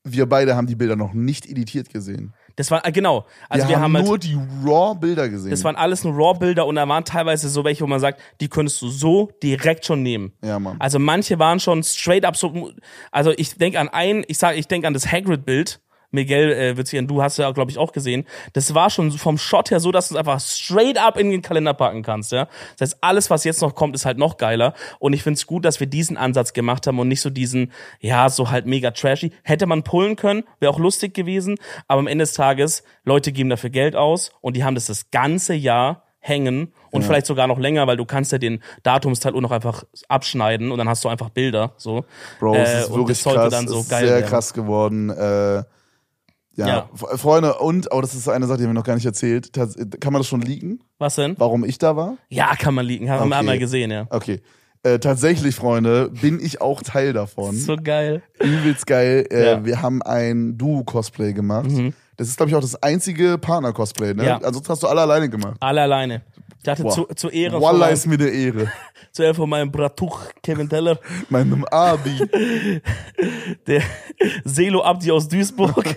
wir 0.05 0.27
beide 0.27 0.55
haben 0.55 0.67
die 0.67 0.75
Bilder 0.75 0.95
noch 0.95 1.13
nicht 1.13 1.47
editiert 1.47 1.89
gesehen. 1.89 2.33
das 2.55 2.69
war 2.71 2.85
äh, 2.85 2.91
genau, 2.91 3.25
also 3.49 3.65
wir, 3.65 3.69
wir, 3.69 3.75
haben, 3.77 3.83
haben, 3.83 3.97
halt, 3.97 4.05
nur 4.05 4.19
die 4.19 4.37
Raw-Bilder 4.63 5.29
gesehen. 5.29 5.49
das 5.49 5.63
waren 5.63 5.75
alles 5.75 6.03
nur 6.03 6.13
RAW-Bilder 6.15 6.65
und 6.65 6.75
da 6.75 6.87
waren 6.87 7.03
teilweise 7.03 7.49
so 7.49 7.63
welche, 7.63 7.83
wo 7.83 7.87
man 7.87 7.99
sagt, 7.99 8.21
die 8.39 8.47
könntest 8.47 8.81
du 8.81 8.89
so 8.89 9.31
direkt 9.41 9.85
schon 9.85 10.03
nehmen. 10.03 10.31
ja, 10.43 10.59
Mann. 10.59 10.77
Also 10.79 10.99
manche 10.99 11.39
waren 11.39 11.59
schon 11.59 11.83
straight 11.83 12.23
up 12.23 12.37
so, 12.37 12.71
also 13.11 13.31
ich 13.35 13.55
denke 13.57 13.79
an 13.79 13.89
ein, 13.89 14.23
ich 14.27 14.37
sage, 14.37 14.57
ich 14.57 14.67
denke 14.67 14.87
an 14.87 14.93
das 14.93 15.11
Hagrid-Bild. 15.11 15.81
Miguel 16.15 16.51
äh, 16.51 16.77
wird 16.77 16.91
du 17.09 17.21
hast 17.21 17.37
ja, 17.37 17.51
glaube 17.51 17.69
ich, 17.69 17.77
auch 17.77 17.91
gesehen. 17.91 18.25
Das 18.53 18.73
war 18.73 18.89
schon 18.89 19.11
vom 19.11 19.37
Shot 19.37 19.69
her 19.69 19.79
so, 19.79 19.91
dass 19.91 20.07
du 20.09 20.15
es 20.15 20.19
einfach 20.19 20.39
straight 20.39 20.97
up 20.97 21.17
in 21.17 21.29
den 21.29 21.41
Kalender 21.43 21.73
packen 21.73 22.01
kannst, 22.01 22.31
ja. 22.31 22.47
Das 22.77 22.89
heißt, 22.91 22.97
alles, 23.01 23.29
was 23.29 23.43
jetzt 23.43 23.61
noch 23.61 23.75
kommt, 23.75 23.95
ist 23.95 24.05
halt 24.05 24.17
noch 24.17 24.37
geiler. 24.37 24.73
Und 24.99 25.13
ich 25.13 25.21
finde 25.21 25.37
es 25.37 25.45
gut, 25.45 25.63
dass 25.65 25.79
wir 25.79 25.87
diesen 25.87 26.17
Ansatz 26.17 26.53
gemacht 26.53 26.87
haben 26.87 26.97
und 26.99 27.07
nicht 27.07 27.21
so 27.21 27.29
diesen, 27.29 27.71
ja, 27.99 28.29
so 28.29 28.49
halt 28.49 28.65
mega 28.65 28.91
trashy. 28.91 29.31
Hätte 29.43 29.67
man 29.67 29.83
pullen 29.83 30.15
können, 30.15 30.43
wäre 30.59 30.71
auch 30.71 30.79
lustig 30.79 31.13
gewesen. 31.13 31.57
Aber 31.87 31.99
am 31.99 32.07
Ende 32.07 32.23
des 32.23 32.33
Tages, 32.33 32.83
Leute 33.03 33.31
geben 33.31 33.49
dafür 33.49 33.69
Geld 33.69 33.95
aus 33.95 34.31
und 34.41 34.55
die 34.55 34.63
haben 34.63 34.75
das 34.75 34.85
das 34.87 35.11
ganze 35.11 35.53
Jahr 35.53 36.03
hängen 36.19 36.73
und 36.89 37.03
vielleicht 37.03 37.27
sogar 37.27 37.45
noch 37.45 37.59
länger, 37.59 37.85
weil 37.85 37.97
du 37.97 38.05
kannst 38.05 38.31
ja 38.31 38.39
den 38.39 38.63
Datumsteil 38.81 39.35
auch 39.35 39.41
noch 39.41 39.51
einfach 39.51 39.83
abschneiden 40.09 40.71
und 40.71 40.77
dann 40.79 40.89
hast 40.89 41.03
du 41.03 41.09
einfach 41.09 41.29
Bilder, 41.29 41.73
so. 41.77 42.03
Bro, 42.39 42.55
es 42.55 42.69
Äh, 42.69 42.79
ist 42.81 42.89
wirklich 42.93 43.17
das 43.17 43.23
sollte 43.23 43.39
krass. 43.41 43.49
dann 43.51 43.67
so 43.67 43.83
geil 43.87 44.05
sehr 44.07 44.15
werden. 44.15 44.25
krass 44.29 44.53
geworden. 44.53 45.09
Äh, 45.11 45.63
ja, 46.55 46.67
Ja. 46.67 46.89
Freunde, 47.17 47.55
und, 47.55 47.87
oh, 47.91 48.01
das 48.01 48.13
ist 48.15 48.27
eine 48.29 48.47
Sache, 48.47 48.57
die 48.59 48.63
haben 48.63 48.71
wir 48.71 48.75
noch 48.75 48.83
gar 48.83 48.95
nicht 48.95 49.05
erzählt. 49.05 49.51
Kann 49.53 50.13
man 50.13 50.19
das 50.21 50.27
schon 50.27 50.41
liegen? 50.41 50.79
Was 50.97 51.15
denn? 51.15 51.35
Warum 51.37 51.63
ich 51.65 51.77
da 51.77 51.95
war? 51.95 52.17
Ja, 52.29 52.55
kann 52.55 52.73
man 52.73 52.85
liegen. 52.85 53.09
Haben 53.09 53.19
wir 53.29 53.35
Okay. 53.35 53.39
einmal 53.39 53.59
gesehen, 53.59 53.91
ja. 53.91 54.07
Okay. 54.09 54.41
Äh, 54.83 54.99
tatsächlich, 54.99 55.55
Freunde, 55.55 56.11
bin 56.21 56.39
ich 56.39 56.61
auch 56.61 56.83
Teil 56.83 57.11
davon. 57.11 57.55
So 57.57 57.75
geil. 57.75 58.21
Übelst 58.39 58.85
geil. 58.85 59.25
Äh, 59.31 59.45
Ja. 59.45 59.57
Mhm. 59.57 59.65
Wir 59.65 59.81
haben 59.81 60.01
ein 60.03 60.57
Duo-Cosplay 60.57 61.33
gemacht. 61.33 61.69
Das 62.17 62.27
ist, 62.29 62.37
glaube 62.37 62.49
ich, 62.51 62.55
auch 62.55 62.61
das 62.61 62.81
einzige 62.81 63.37
Partner-Cosplay, 63.39 64.13
ne? 64.13 64.25
Ja. 64.25 64.35
Ansonsten 64.37 64.69
hast 64.69 64.83
du 64.83 64.87
alle 64.87 65.01
alleine 65.01 65.27
gemacht. 65.27 65.57
Alle 65.59 65.81
alleine. 65.81 66.21
Ich 66.57 66.63
dachte, 66.63 66.87
zu, 66.87 67.05
zu 67.15 67.29
Ehre 67.29 67.53
von 67.53 67.61
Wallah 67.61 67.85
meinem, 67.85 67.93
ist 67.93 68.07
mir 68.07 68.15
eine 68.15 68.27
Ehre. 68.29 68.71
zu 69.11 69.23
Ehre 69.23 69.35
von 69.35 69.49
meinem 69.49 69.71
Bratuch 69.71 70.19
Kevin 70.41 70.67
Teller, 70.67 70.99
Meinem 71.29 71.63
Abi. 71.65 72.27
der 73.67 73.81
Selo 74.43 74.83
Abdi 74.83 75.11
aus 75.11 75.27
Duisburg. 75.27 75.95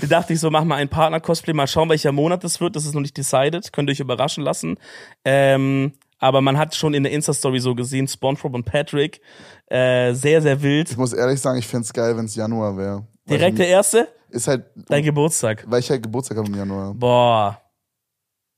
da 0.00 0.06
dachte 0.06 0.34
ich 0.34 0.40
so, 0.40 0.50
mach 0.50 0.64
mal 0.64 0.76
ein 0.76 0.88
Partner-Cosplay, 0.88 1.54
mal 1.54 1.66
schauen, 1.66 1.88
welcher 1.88 2.12
Monat 2.12 2.44
das 2.44 2.60
wird. 2.60 2.76
Das 2.76 2.84
ist 2.84 2.94
noch 2.94 3.00
nicht 3.00 3.16
decided. 3.16 3.72
Könnt 3.72 3.88
ihr 3.88 3.92
euch 3.92 4.00
überraschen 4.00 4.44
lassen. 4.44 4.76
Ähm, 5.24 5.92
aber 6.18 6.42
man 6.42 6.58
hat 6.58 6.74
schon 6.74 6.92
in 6.92 7.02
der 7.02 7.12
Insta-Story 7.12 7.60
so 7.60 7.74
gesehen, 7.74 8.06
SpongeBob 8.06 8.54
und 8.54 8.64
Patrick. 8.64 9.20
Äh, 9.66 10.12
sehr, 10.12 10.42
sehr 10.42 10.60
wild. 10.62 10.90
Ich 10.90 10.96
muss 10.98 11.14
ehrlich 11.14 11.40
sagen, 11.40 11.58
ich 11.58 11.66
fänd's 11.66 11.92
geil, 11.92 12.16
wenn's 12.16 12.34
Januar 12.34 12.76
wäre. 12.76 13.06
Direkt 13.28 13.58
der 13.58 13.68
erste? 13.68 14.08
Ist 14.28 14.46
halt, 14.46 14.64
Dein 14.88 15.02
Geburtstag. 15.02 15.64
weil 15.66 15.80
ich 15.80 15.88
halt 15.90 16.02
Geburtstag 16.02 16.36
habe 16.36 16.48
im 16.48 16.54
Januar. 16.56 16.92
Boah. 16.94 17.60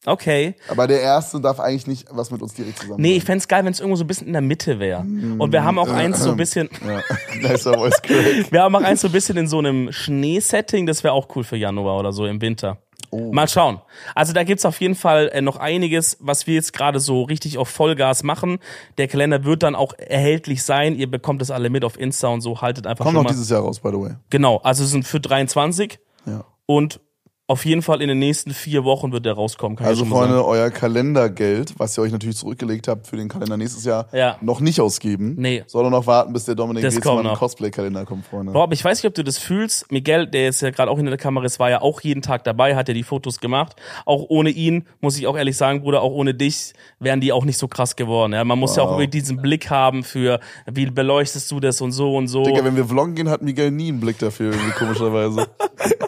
Okay. 0.04 0.54
Aber 0.68 0.86
der 0.88 1.00
erste 1.00 1.40
darf 1.40 1.60
eigentlich 1.60 1.86
nicht 1.86 2.06
was 2.10 2.30
mit 2.32 2.42
uns 2.42 2.54
direkt 2.54 2.78
zusammen 2.80 3.00
Nee, 3.00 3.16
ich 3.16 3.24
fänd's 3.24 3.46
geil, 3.46 3.64
wenn 3.64 3.72
es 3.72 3.78
irgendwo 3.78 3.96
so 3.96 4.02
ein 4.04 4.08
bisschen 4.08 4.26
in 4.26 4.32
der 4.32 4.42
Mitte 4.42 4.80
wäre. 4.80 5.00
Und 5.00 5.52
wir 5.52 5.62
haben 5.62 5.78
auch 5.78 5.88
eins 5.90 6.20
so 6.20 6.30
ein 6.32 6.36
bisschen, 6.38 6.68
Ja, 6.84 7.00
nicer 7.48 7.74
voice 7.74 8.02
crack. 8.02 8.50
wir 8.50 8.62
haben 8.62 8.74
auch 8.74 8.82
eins 8.82 9.00
so 9.02 9.08
ein 9.08 9.12
bisschen 9.12 9.36
in 9.36 9.46
so 9.46 9.58
einem 9.58 9.92
Schneesetting, 9.92 10.86
das 10.86 11.04
wäre 11.04 11.14
auch 11.14 11.28
cool 11.36 11.44
für 11.44 11.56
Januar 11.56 11.98
oder 12.00 12.12
so 12.12 12.26
im 12.26 12.40
Winter. 12.40 12.78
Oh. 13.10 13.30
Mal 13.30 13.46
schauen. 13.46 13.80
Also 14.14 14.32
da 14.32 14.42
gibt's 14.42 14.64
auf 14.64 14.80
jeden 14.80 14.94
Fall 14.94 15.28
äh, 15.34 15.42
noch 15.42 15.56
einiges, 15.58 16.16
was 16.18 16.46
wir 16.46 16.54
jetzt 16.54 16.72
gerade 16.72 16.98
so 16.98 17.22
richtig 17.24 17.58
auf 17.58 17.68
Vollgas 17.68 18.22
machen. 18.22 18.58
Der 18.96 19.06
Kalender 19.06 19.44
wird 19.44 19.62
dann 19.62 19.74
auch 19.74 19.92
erhältlich 19.98 20.62
sein. 20.62 20.96
Ihr 20.96 21.10
bekommt 21.10 21.42
das 21.42 21.50
alle 21.50 21.68
mit 21.68 21.84
auf 21.84 22.00
Insta 22.00 22.28
und 22.28 22.40
so. 22.40 22.62
Haltet 22.62 22.86
einfach 22.86 23.04
Kommt 23.04 23.14
noch 23.16 23.24
mal. 23.24 23.28
dieses 23.28 23.50
Jahr 23.50 23.60
raus, 23.60 23.80
by 23.80 23.90
the 23.90 23.98
way. 24.00 24.10
Genau, 24.30 24.56
also 24.58 24.82
es 24.84 24.90
sind 24.90 25.06
für 25.06 25.20
23 25.20 25.98
Ja. 26.26 26.44
und 26.64 27.00
auf 27.48 27.64
jeden 27.66 27.82
Fall 27.82 28.00
in 28.00 28.08
den 28.08 28.18
nächsten 28.20 28.52
vier 28.54 28.84
Wochen 28.84 29.12
wird 29.12 29.26
der 29.26 29.34
rauskommen. 29.34 29.76
Kann 29.76 29.86
Also, 29.86 30.04
mal 30.04 30.20
sagen. 30.20 30.30
Freunde, 30.32 30.46
euer 30.46 30.70
Kalendergeld, 30.70 31.74
was 31.76 31.98
ihr 31.98 32.02
euch 32.02 32.12
natürlich 32.12 32.36
zurückgelegt 32.36 32.88
habt 32.88 33.06
für 33.08 33.16
den 33.16 33.28
Kalender 33.28 33.56
nächstes 33.56 33.84
Jahr, 33.84 34.06
Ja. 34.12 34.36
noch 34.40 34.60
nicht 34.60 34.80
ausgeben. 34.80 35.34
Nee. 35.38 35.64
Sondern 35.66 35.90
noch 35.92 36.06
warten, 36.06 36.32
bis 36.32 36.44
der 36.44 36.54
Dominik 36.54 36.82
Das 36.84 36.98
kommt 37.00 37.24
noch. 37.24 37.38
Cosplay-Kalender 37.38 38.04
kommt, 38.06 38.26
Freunde. 38.26 38.54
Aber 38.58 38.72
ich 38.72 38.82
weiß 38.82 38.98
nicht, 39.02 39.08
ob 39.08 39.14
du 39.14 39.24
das 39.24 39.38
fühlst. 39.38 39.90
Miguel, 39.90 40.28
der 40.28 40.48
ist 40.48 40.62
ja 40.62 40.70
gerade 40.70 40.90
auch 40.90 40.96
hinter 40.96 41.10
der 41.10 41.18
Kamera 41.18 41.44
ist, 41.44 41.58
war 41.58 41.68
ja 41.68 41.82
auch 41.82 42.00
jeden 42.00 42.22
Tag 42.22 42.44
dabei, 42.44 42.76
hat 42.76 42.88
ja 42.88 42.94
die 42.94 43.02
Fotos 43.02 43.40
gemacht. 43.40 43.74
Auch 44.06 44.24
ohne 44.28 44.50
ihn, 44.50 44.86
muss 45.00 45.18
ich 45.18 45.26
auch 45.26 45.36
ehrlich 45.36 45.56
sagen, 45.56 45.82
Bruder, 45.82 46.00
auch 46.00 46.12
ohne 46.12 46.34
dich 46.34 46.72
wären 47.00 47.20
die 47.20 47.32
auch 47.32 47.44
nicht 47.44 47.58
so 47.58 47.66
krass 47.68 47.96
geworden. 47.96 48.32
Ja, 48.32 48.44
man 48.44 48.58
muss 48.58 48.76
ja 48.76 48.82
auch 48.84 48.92
Wow. 48.92 49.00
irgendwie 49.00 49.18
diesen 49.18 49.42
Blick 49.42 49.68
haben 49.68 50.04
für, 50.04 50.38
wie 50.70 50.86
beleuchtest 50.86 51.50
du 51.50 51.60
das 51.60 51.80
und 51.80 51.92
so 51.92 52.14
und 52.16 52.28
so. 52.28 52.44
Digga, 52.44 52.64
wenn 52.64 52.76
wir 52.76 52.84
vloggen 52.86 53.14
gehen, 53.16 53.28
hat 53.28 53.42
Miguel 53.42 53.70
nie 53.72 53.88
einen 53.88 54.00
Blick 54.00 54.18
dafür, 54.20 54.52
irgendwie 54.52 54.70
komischerweise. 54.72 55.48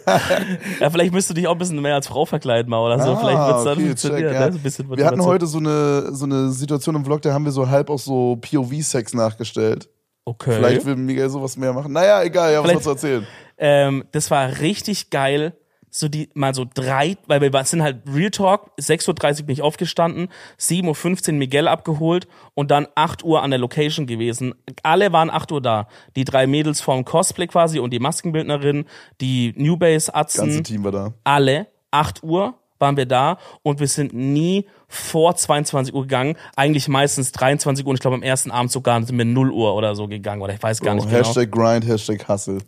ja, 0.80 0.90
vielleicht 0.90 1.12
müsst 1.24 1.30
du 1.30 1.34
dich 1.34 1.48
auch 1.48 1.52
ein 1.52 1.58
bisschen 1.58 1.80
mehr 1.80 1.94
als 1.94 2.06
Frau 2.06 2.26
verkleiden 2.26 2.68
mal 2.68 2.80
oder 2.80 3.02
so. 3.02 3.12
Ah, 3.12 3.16
vielleicht 3.16 3.38
wird's 3.38 3.64
dann 3.64 3.72
okay, 3.72 3.86
funktionieren. 3.86 4.22
check, 4.22 4.30
ne? 4.30 4.40
ja. 4.40 4.52
So 4.52 4.58
ein 4.58 4.62
bisschen 4.62 4.96
Wir 4.96 5.06
hatten 5.06 5.24
heute 5.24 5.46
so 5.46 5.58
eine, 5.58 6.14
so 6.14 6.26
eine 6.26 6.50
Situation 6.50 6.94
im 6.96 7.04
Vlog, 7.04 7.22
da 7.22 7.32
haben 7.32 7.46
wir 7.46 7.52
so 7.52 7.68
halb 7.68 7.88
auch 7.88 7.98
so 7.98 8.36
POV-Sex 8.36 9.14
nachgestellt. 9.14 9.88
Okay. 10.26 10.52
Vielleicht 10.56 10.84
will 10.84 10.96
Miguel 10.96 11.30
sowas 11.30 11.56
mehr 11.56 11.72
machen. 11.72 11.92
Naja, 11.92 12.22
egal, 12.22 12.52
ja, 12.52 12.62
was 12.62 12.82
zu 12.82 12.90
erzählen. 12.90 13.26
Ähm, 13.56 14.04
das 14.12 14.30
war 14.30 14.60
richtig 14.60 15.10
geil. 15.10 15.54
So 15.96 16.08
die, 16.08 16.28
mal 16.34 16.52
so 16.56 16.66
drei, 16.74 17.16
weil 17.28 17.40
wir 17.40 17.64
sind 17.64 17.80
halt 17.80 17.98
Real 18.12 18.32
Talk, 18.32 18.72
6.30 18.80 19.40
Uhr 19.40 19.46
bin 19.46 19.52
ich 19.52 19.62
aufgestanden, 19.62 20.28
7.15 20.58 21.28
Uhr 21.28 21.34
Miguel 21.34 21.68
abgeholt 21.68 22.26
und 22.54 22.72
dann 22.72 22.88
8 22.96 23.22
Uhr 23.22 23.42
an 23.44 23.50
der 23.50 23.60
Location 23.60 24.06
gewesen. 24.06 24.56
Alle 24.82 25.12
waren 25.12 25.30
8 25.30 25.52
Uhr 25.52 25.62
da. 25.62 25.86
Die 26.16 26.24
drei 26.24 26.48
Mädels 26.48 26.80
vom 26.80 27.04
Cosplay 27.04 27.46
quasi 27.46 27.78
und 27.78 27.92
die 27.92 28.00
Maskenbildnerin, 28.00 28.86
die 29.20 29.54
New 29.56 29.76
Base 29.76 30.10
Ganze 30.10 30.42
Atzen, 30.42 30.64
Team 30.64 30.82
war 30.82 30.90
da. 30.90 31.14
alle, 31.22 31.68
8 31.92 32.24
Uhr 32.24 32.54
waren 32.80 32.96
wir 32.96 33.06
da 33.06 33.38
und 33.62 33.78
wir 33.78 33.86
sind 33.86 34.12
nie 34.12 34.66
vor 34.88 35.36
22 35.36 35.94
Uhr 35.94 36.02
gegangen. 36.02 36.36
Eigentlich 36.56 36.88
meistens 36.88 37.30
23 37.30 37.84
Uhr 37.84 37.90
und 37.90 37.94
ich 37.94 38.00
glaube 38.00 38.16
am 38.16 38.24
ersten 38.24 38.50
Abend 38.50 38.72
sogar 38.72 39.00
sind 39.04 39.16
wir 39.16 39.24
0 39.24 39.52
Uhr 39.52 39.76
oder 39.76 39.94
so 39.94 40.08
gegangen 40.08 40.42
oder 40.42 40.54
ich 40.54 40.62
weiß 40.62 40.80
gar 40.80 40.94
nicht 40.94 41.08
genau 41.08 41.18
Hashtag 41.18 41.52
Grind, 41.52 41.86
Hashtag 41.86 42.28
Hustle. 42.28 42.58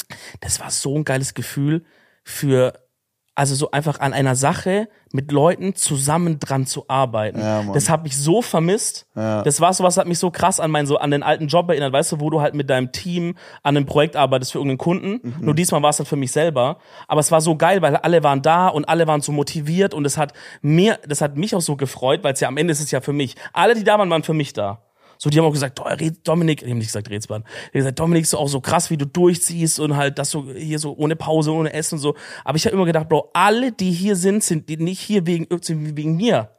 das 0.41 0.61
war 0.61 0.71
so 0.71 0.95
ein 0.95 1.03
geiles 1.03 1.35
Gefühl 1.35 1.85
für, 2.23 2.73
also 3.37 3.55
so 3.55 3.71
einfach 3.71 4.01
an 4.01 4.13
einer 4.15 4.35
Sache 4.35 4.89
mit 5.13 5.31
Leuten 5.31 5.75
zusammen 5.75 6.41
dran 6.41 6.67
zu 6.67 6.87
arbeiten. 6.89 7.39
Ja, 7.39 7.63
das 7.73 7.91
hat 7.91 8.03
mich 8.03 8.17
so 8.17 8.41
vermisst. 8.41 9.07
Ja. 9.15 9.43
Das 9.43 9.61
war 9.61 9.73
so 9.75 9.85
was, 9.85 9.99
hat 9.99 10.09
mich 10.09 10.19
so 10.19 10.31
krass 10.31 10.59
an 10.59 10.71
meinen, 10.71 10.87
so 10.87 10.97
an 10.97 11.11
den 11.11 11.23
alten 11.23 11.47
Job 11.47 11.69
erinnert, 11.69 11.93
weißt 11.93 12.13
du, 12.13 12.21
wo 12.21 12.31
du 12.31 12.41
halt 12.41 12.55
mit 12.55 12.71
deinem 12.71 12.93
Team 12.93 13.37
an 13.63 13.77
einem 13.77 13.87
Projekt 13.87 14.17
arbeitest 14.17 14.53
für 14.53 14.59
irgendeinen 14.59 14.79
Kunden. 14.79 15.21
Mhm. 15.23 15.45
Nur 15.45 15.55
diesmal 15.55 15.83
war 15.83 15.91
es 15.91 15.99
dann 15.99 16.07
für 16.07 16.17
mich 16.17 16.33
selber. 16.33 16.79
Aber 17.09 17.21
es 17.21 17.31
war 17.31 17.43
so 17.43 17.57
geil, 17.57 17.83
weil 17.83 17.97
alle 17.97 18.25
waren 18.25 18.41
da 18.41 18.69
und 18.69 18.89
alle 18.89 19.07
waren 19.07 19.21
so 19.21 19.33
motiviert 19.33 19.93
und 19.93 20.07
es 20.07 20.17
hat 20.17 20.33
mir, 20.63 20.99
das 21.07 21.21
hat 21.21 21.37
mich 21.37 21.55
auch 21.55 21.61
so 21.61 21.77
gefreut, 21.77 22.25
weil 22.25 22.33
es 22.33 22.41
ja 22.41 22.49
am 22.49 22.57
Ende 22.57 22.73
ist 22.73 22.81
es 22.81 22.91
ja 22.91 23.03
für 23.03 23.13
mich. 23.13 23.37
Alle, 23.53 23.75
die 23.75 23.85
da 23.85 23.99
waren, 23.99 24.09
waren 24.09 24.23
für 24.23 24.35
mich 24.35 24.55
da. 24.55 24.86
So, 25.19 25.31
die 25.31 25.39
haben 25.39 25.47
auch 25.47 25.53
gesagt, 25.53 25.81
Dominik, 26.25 26.61
die 26.61 26.71
haben 26.71 26.79
nicht 26.79 26.89
gesagt 26.89 27.11
Rätsmann, 27.11 27.43
die 27.43 27.79
haben 27.79 27.85
gesagt, 27.85 27.99
Dominik, 27.99 28.23
ist 28.25 28.35
auch 28.35 28.49
so 28.49 28.61
krass, 28.61 28.91
wie 28.91 28.97
du 28.97 29.07
durchziehst 29.07 29.81
und 29.81 29.97
halt, 29.97 30.19
dass 30.19 30.31
du 30.31 30.53
hier 30.53 30.79
so 30.79 30.95
ohne 30.97 31.17
Pause, 31.17 31.53
ohne 31.53 31.73
Essen 31.73 31.97
und 31.97 32.01
so. 32.01 32.15
Aber 32.45 32.57
ich 32.57 32.67
habe 32.67 32.75
immer 32.75 32.85
gedacht, 32.85 33.09
Bro, 33.09 33.31
alle, 33.33 33.73
die 33.73 33.93
hier 33.93 34.17
sind, 34.17 34.45
sind 34.45 34.69
die 34.69 34.77
nicht 34.77 35.01
hier 35.01 35.27
wegen, 35.27 35.47
wegen 35.51 36.17
mir. 36.17 36.51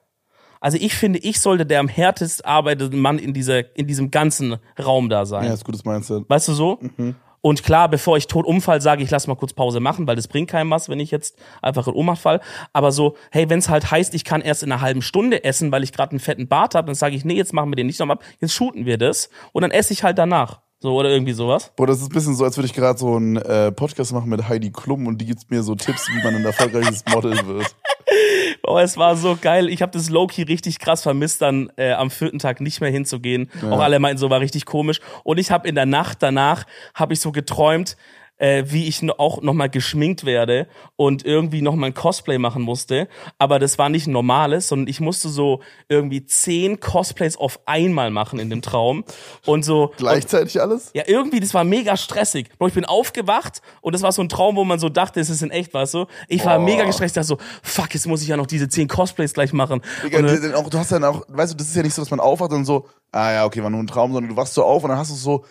Also 0.59 0.77
ich 0.79 0.95
finde, 0.95 1.19
ich 1.19 1.39
sollte 1.39 1.65
der 1.65 1.79
am 1.79 1.87
härtest 1.87 2.45
arbeitende 2.45 2.97
Mann 2.97 3.19
in 3.19 3.33
dieser, 3.33 3.75
in 3.77 3.87
diesem 3.87 4.11
ganzen 4.11 4.57
Raum 4.83 5.09
da 5.09 5.25
sein. 5.25 5.45
Ja, 5.45 5.53
ist 5.53 5.63
gutes 5.63 5.85
Mindset. 5.85 6.27
Weißt 6.27 6.47
du 6.47 6.53
so? 6.53 6.79
Mhm. 6.81 7.15
Und 7.41 7.63
klar, 7.63 7.89
bevor 7.89 8.17
ich 8.17 8.27
tot 8.27 8.45
umfall, 8.45 8.81
sage 8.81 9.03
ich, 9.03 9.11
lass 9.11 9.27
mal 9.27 9.35
kurz 9.35 9.53
Pause 9.53 9.79
machen, 9.79 10.07
weil 10.07 10.15
das 10.15 10.27
bringt 10.27 10.49
keinem 10.49 10.71
was, 10.71 10.89
wenn 10.89 10.99
ich 10.99 11.11
jetzt 11.11 11.37
einfach 11.61 11.87
in 11.87 11.93
Ohnmacht 11.93 12.21
fall. 12.21 12.41
Aber 12.73 12.91
so, 12.91 13.15
hey, 13.31 13.49
wenn 13.49 13.59
es 13.59 13.69
halt 13.69 13.91
heißt, 13.91 14.13
ich 14.13 14.23
kann 14.23 14.41
erst 14.41 14.63
in 14.63 14.71
einer 14.71 14.81
halben 14.81 15.01
Stunde 15.01 15.43
essen, 15.43 15.71
weil 15.71 15.83
ich 15.83 15.93
gerade 15.93 16.11
einen 16.11 16.19
fetten 16.19 16.47
Bart 16.47 16.75
habe, 16.75 16.87
dann 16.87 16.95
sage 16.95 17.15
ich, 17.15 17.25
nee, 17.25 17.35
jetzt 17.35 17.53
machen 17.53 17.69
wir 17.71 17.75
den 17.75 17.87
nicht 17.87 17.99
nochmal 17.99 18.17
ab, 18.17 18.23
jetzt 18.39 18.53
shooten 18.53 18.85
wir 18.85 18.97
das 18.97 19.29
und 19.53 19.61
dann 19.61 19.71
esse 19.71 19.93
ich 19.93 20.03
halt 20.03 20.17
danach. 20.17 20.61
So, 20.79 20.95
oder 20.95 21.09
irgendwie 21.09 21.33
sowas. 21.33 21.71
Boah, 21.75 21.87
das 21.87 22.01
ist 22.01 22.09
ein 22.09 22.13
bisschen 22.13 22.35
so, 22.35 22.43
als 22.43 22.55
würde 22.55 22.67
ich 22.67 22.73
gerade 22.73 22.99
so 22.99 23.15
einen 23.15 23.37
äh, 23.37 23.71
Podcast 23.71 24.13
machen 24.13 24.29
mit 24.29 24.47
Heidi 24.47 24.71
Klum 24.71 25.07
und 25.07 25.19
die 25.19 25.25
gibt 25.25 25.49
mir 25.49 25.63
so 25.63 25.73
Tipps, 25.73 26.07
wie 26.09 26.23
man 26.23 26.35
ein 26.35 26.45
erfolgreiches 26.45 27.03
Model 27.11 27.33
wird. 27.47 27.75
Oh, 28.67 28.77
es 28.77 28.97
war 28.97 29.15
so 29.15 29.37
geil. 29.39 29.69
Ich 29.69 29.81
habe 29.81 29.93
das 29.93 30.09
Low-Key 30.09 30.43
richtig 30.43 30.79
krass 30.79 31.01
vermisst, 31.01 31.41
dann 31.41 31.71
äh, 31.77 31.93
am 31.93 32.11
vierten 32.11 32.37
Tag 32.37 32.59
nicht 32.59 32.81
mehr 32.81 32.91
hinzugehen. 32.91 33.49
Auch 33.71 33.79
alle 33.79 33.99
meinten, 33.99 34.17
so 34.17 34.29
war 34.29 34.41
richtig 34.41 34.65
komisch. 34.65 34.99
Und 35.23 35.37
ich 35.37 35.51
habe 35.51 35.67
in 35.69 35.75
der 35.75 35.85
Nacht 35.85 36.21
danach, 36.21 36.65
habe 36.93 37.13
ich 37.13 37.21
so 37.21 37.31
geträumt, 37.31 37.95
äh, 38.37 38.63
wie 38.67 38.87
ich 38.87 39.01
auch 39.19 39.41
nochmal 39.41 39.69
geschminkt 39.69 40.25
werde 40.25 40.67
und 40.95 41.25
irgendwie 41.25 41.61
nochmal 41.61 41.89
ein 41.89 41.93
Cosplay 41.93 42.37
machen 42.37 42.61
musste. 42.61 43.07
Aber 43.37 43.59
das 43.59 43.77
war 43.77 43.89
nicht 43.89 44.07
ein 44.07 44.11
normales, 44.11 44.67
sondern 44.67 44.87
ich 44.87 44.99
musste 44.99 45.29
so 45.29 45.61
irgendwie 45.89 46.25
zehn 46.25 46.79
Cosplays 46.79 47.37
auf 47.37 47.59
einmal 47.65 48.11
machen 48.11 48.39
in 48.39 48.49
dem 48.49 48.61
Traum. 48.61 49.03
Und 49.45 49.63
so. 49.63 49.91
Gleichzeitig 49.97 50.61
alles? 50.61 50.91
Ja, 50.93 51.03
irgendwie, 51.07 51.39
das 51.39 51.53
war 51.53 51.63
mega 51.63 51.97
stressig. 51.97 52.49
Bro, 52.57 52.67
ich 52.67 52.73
bin 52.73 52.85
aufgewacht 52.85 53.61
und 53.81 53.93
das 53.93 54.01
war 54.01 54.11
so 54.11 54.21
ein 54.21 54.29
Traum, 54.29 54.55
wo 54.55 54.63
man 54.63 54.79
so 54.79 54.89
dachte, 54.89 55.19
es 55.19 55.29
ist 55.29 55.41
in 55.41 55.51
echt, 55.51 55.73
weißt 55.73 55.93
du? 55.93 56.05
Ich 56.27 56.45
war 56.45 56.57
Oh. 56.59 56.61
mega 56.63 56.83
gestresst, 56.85 57.17
dachte 57.17 57.27
so, 57.27 57.37
fuck, 57.63 57.93
jetzt 57.93 58.07
muss 58.07 58.21
ich 58.21 58.27
ja 58.27 58.37
noch 58.37 58.47
diese 58.47 58.67
zehn 58.67 58.87
Cosplays 58.87 59.33
gleich 59.33 59.53
machen. 59.53 59.81
Digga, 60.03 60.19
Und, 60.19 60.53
auch, 60.55 60.69
du 60.69 60.77
hast 60.77 60.91
dann 60.91 61.03
auch, 61.03 61.23
weißt 61.27 61.53
du, 61.53 61.57
das 61.57 61.67
ist 61.67 61.75
ja 61.75 61.83
nicht 61.83 61.93
so, 61.93 62.01
dass 62.01 62.09
man 62.11 62.19
aufwacht 62.19 62.51
und 62.51 62.65
so, 62.65 62.87
ah 63.11 63.31
ja, 63.31 63.45
okay, 63.45 63.61
war 63.63 63.69
nur 63.69 63.79
ein 63.79 63.87
Traum, 63.87 64.11
sondern 64.13 64.29
du 64.31 64.35
wachst 64.37 64.53
so 64.53 64.63
auf 64.63 64.83
und 64.83 64.89
dann 64.89 64.97
hast 64.99 65.11
du 65.11 65.15
so 65.15 65.45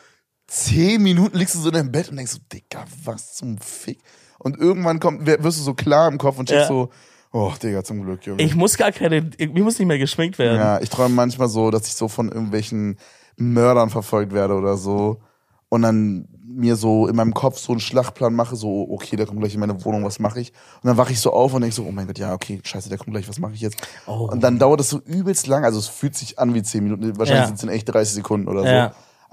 zehn 0.46 1.02
Minuten 1.02 1.36
liegst 1.38 1.54
du 1.54 1.58
so 1.60 1.68
in 1.68 1.74
deinem 1.74 1.92
Bett 1.92 2.08
und 2.10 2.16
denkst 2.16 2.32
so, 2.32 2.38
Digga, 2.52 2.84
was 3.04 3.34
zum 3.34 3.58
Fick? 3.58 3.98
Und 4.38 4.58
irgendwann 4.58 5.00
kommt, 5.00 5.26
wirst 5.26 5.58
du 5.58 5.62
so 5.62 5.74
klar 5.74 6.08
im 6.08 6.18
Kopf 6.18 6.38
und 6.38 6.48
checkst 6.48 6.62
Ja. 6.62 6.68
so, 6.68 6.90
oh, 7.32 7.52
Digga, 7.62 7.82
zum 7.82 8.02
Glück, 8.02 8.24
Junge. 8.26 8.42
ich 8.42 8.54
muss 8.54 8.76
gar 8.76 8.92
keine, 8.92 9.30
ich 9.38 9.48
muss 9.52 9.78
nicht 9.78 9.88
mehr 9.88 9.98
geschminkt 9.98 10.38
werden. 10.38 10.58
ja, 10.58 10.80
ich 10.80 10.90
träume 10.90 11.14
manchmal 11.14 11.48
so, 11.48 11.70
dass 11.70 11.86
ich 11.86 11.94
so 11.94 12.08
von 12.08 12.30
irgendwelchen 12.30 12.98
Mördern 13.36 13.90
verfolgt 13.90 14.32
werde 14.32 14.54
oder 14.54 14.76
so. 14.76 15.20
Und 15.68 15.82
dann 15.82 16.28
mir 16.46 16.76
so 16.76 17.08
in 17.08 17.16
meinem 17.16 17.34
Kopf 17.34 17.58
so 17.58 17.72
einen 17.72 17.80
Schlachtplan 17.80 18.32
mache, 18.32 18.54
so, 18.54 18.86
okay, 18.88 19.16
der 19.16 19.26
kommt 19.26 19.40
gleich 19.40 19.52
in 19.52 19.58
meine 19.60 19.84
Wohnung, 19.84 20.04
was 20.04 20.20
mache 20.20 20.40
ich? 20.40 20.52
Und 20.80 20.86
dann 20.86 20.96
wache 20.96 21.10
ich 21.12 21.18
so 21.20 21.32
auf 21.32 21.52
und 21.54 21.62
denk 21.62 21.74
so, 21.74 21.82
oh 21.84 21.90
mein 21.90 22.06
Gott, 22.06 22.18
ja, 22.18 22.32
okay, 22.34 22.60
scheiße, 22.62 22.88
der 22.88 22.98
kommt 22.98 23.10
gleich, 23.10 23.28
was 23.28 23.40
mache 23.40 23.54
ich 23.54 23.60
jetzt? 23.62 23.76
Oh. 24.06 24.28
Und 24.30 24.44
dann 24.44 24.60
dauert 24.60 24.78
das 24.78 24.88
so 24.88 25.00
übelst 25.00 25.48
lang, 25.48 25.64
also 25.64 25.80
es 25.80 25.88
fühlt 25.88 26.14
sich 26.14 26.38
an 26.38 26.54
wie 26.54 26.62
10 26.62 26.84
Minuten, 26.84 27.18
wahrscheinlich 27.18 27.40
Ja. 27.42 27.46
sind 27.48 27.56
es 27.56 27.62
in 27.64 27.68
echt 27.68 27.88
30 27.92 28.14
Sekunden 28.14 28.46
oder 28.48 28.60
so. 28.60 28.66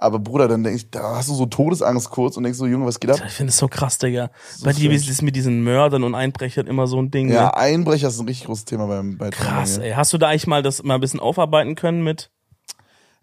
Aber 0.03 0.19
Bruder, 0.19 0.49
dann 0.49 0.65
denk 0.65 0.75
ich, 0.75 0.89
da 0.91 1.15
hast 1.15 1.29
du 1.29 1.33
so 1.33 1.45
Todesangst 1.45 2.09
kurz 2.09 2.35
und 2.35 2.43
denkst 2.43 2.59
so, 2.59 2.65
Junge, 2.65 2.85
was 2.85 2.99
geht 2.99 3.09
ab? 3.09 3.21
Ich 3.25 3.31
finde 3.33 3.51
es 3.51 3.57
so 3.57 3.69
krass, 3.69 3.97
Digga. 3.99 4.31
Bei 4.61 4.73
dir 4.73 4.91
ist 4.91 5.07
es 5.07 5.21
mit 5.21 5.33
diesen 5.33 5.63
Mördern 5.63 6.03
und 6.03 6.13
Einbrechern 6.13 6.67
immer 6.67 6.87
so 6.87 7.01
ein 7.01 7.09
Ding. 7.09 7.29
Ja, 7.31 7.43
ne? 7.45 7.55
Einbrecher 7.55 8.09
ist 8.09 8.19
ein 8.19 8.27
richtig 8.27 8.47
großes 8.47 8.65
Thema 8.65 8.87
beim, 8.87 9.17
bei 9.17 9.29
Krass, 9.29 9.75
Traumang, 9.75 9.87
ey. 9.89 9.93
Hast 9.93 10.11
du 10.11 10.17
da 10.17 10.27
eigentlich 10.27 10.45
mal 10.47 10.61
das 10.61 10.83
mal 10.83 10.95
ein 10.95 10.99
bisschen 10.99 11.21
aufarbeiten 11.21 11.75
können 11.75 12.03
mit 12.03 12.29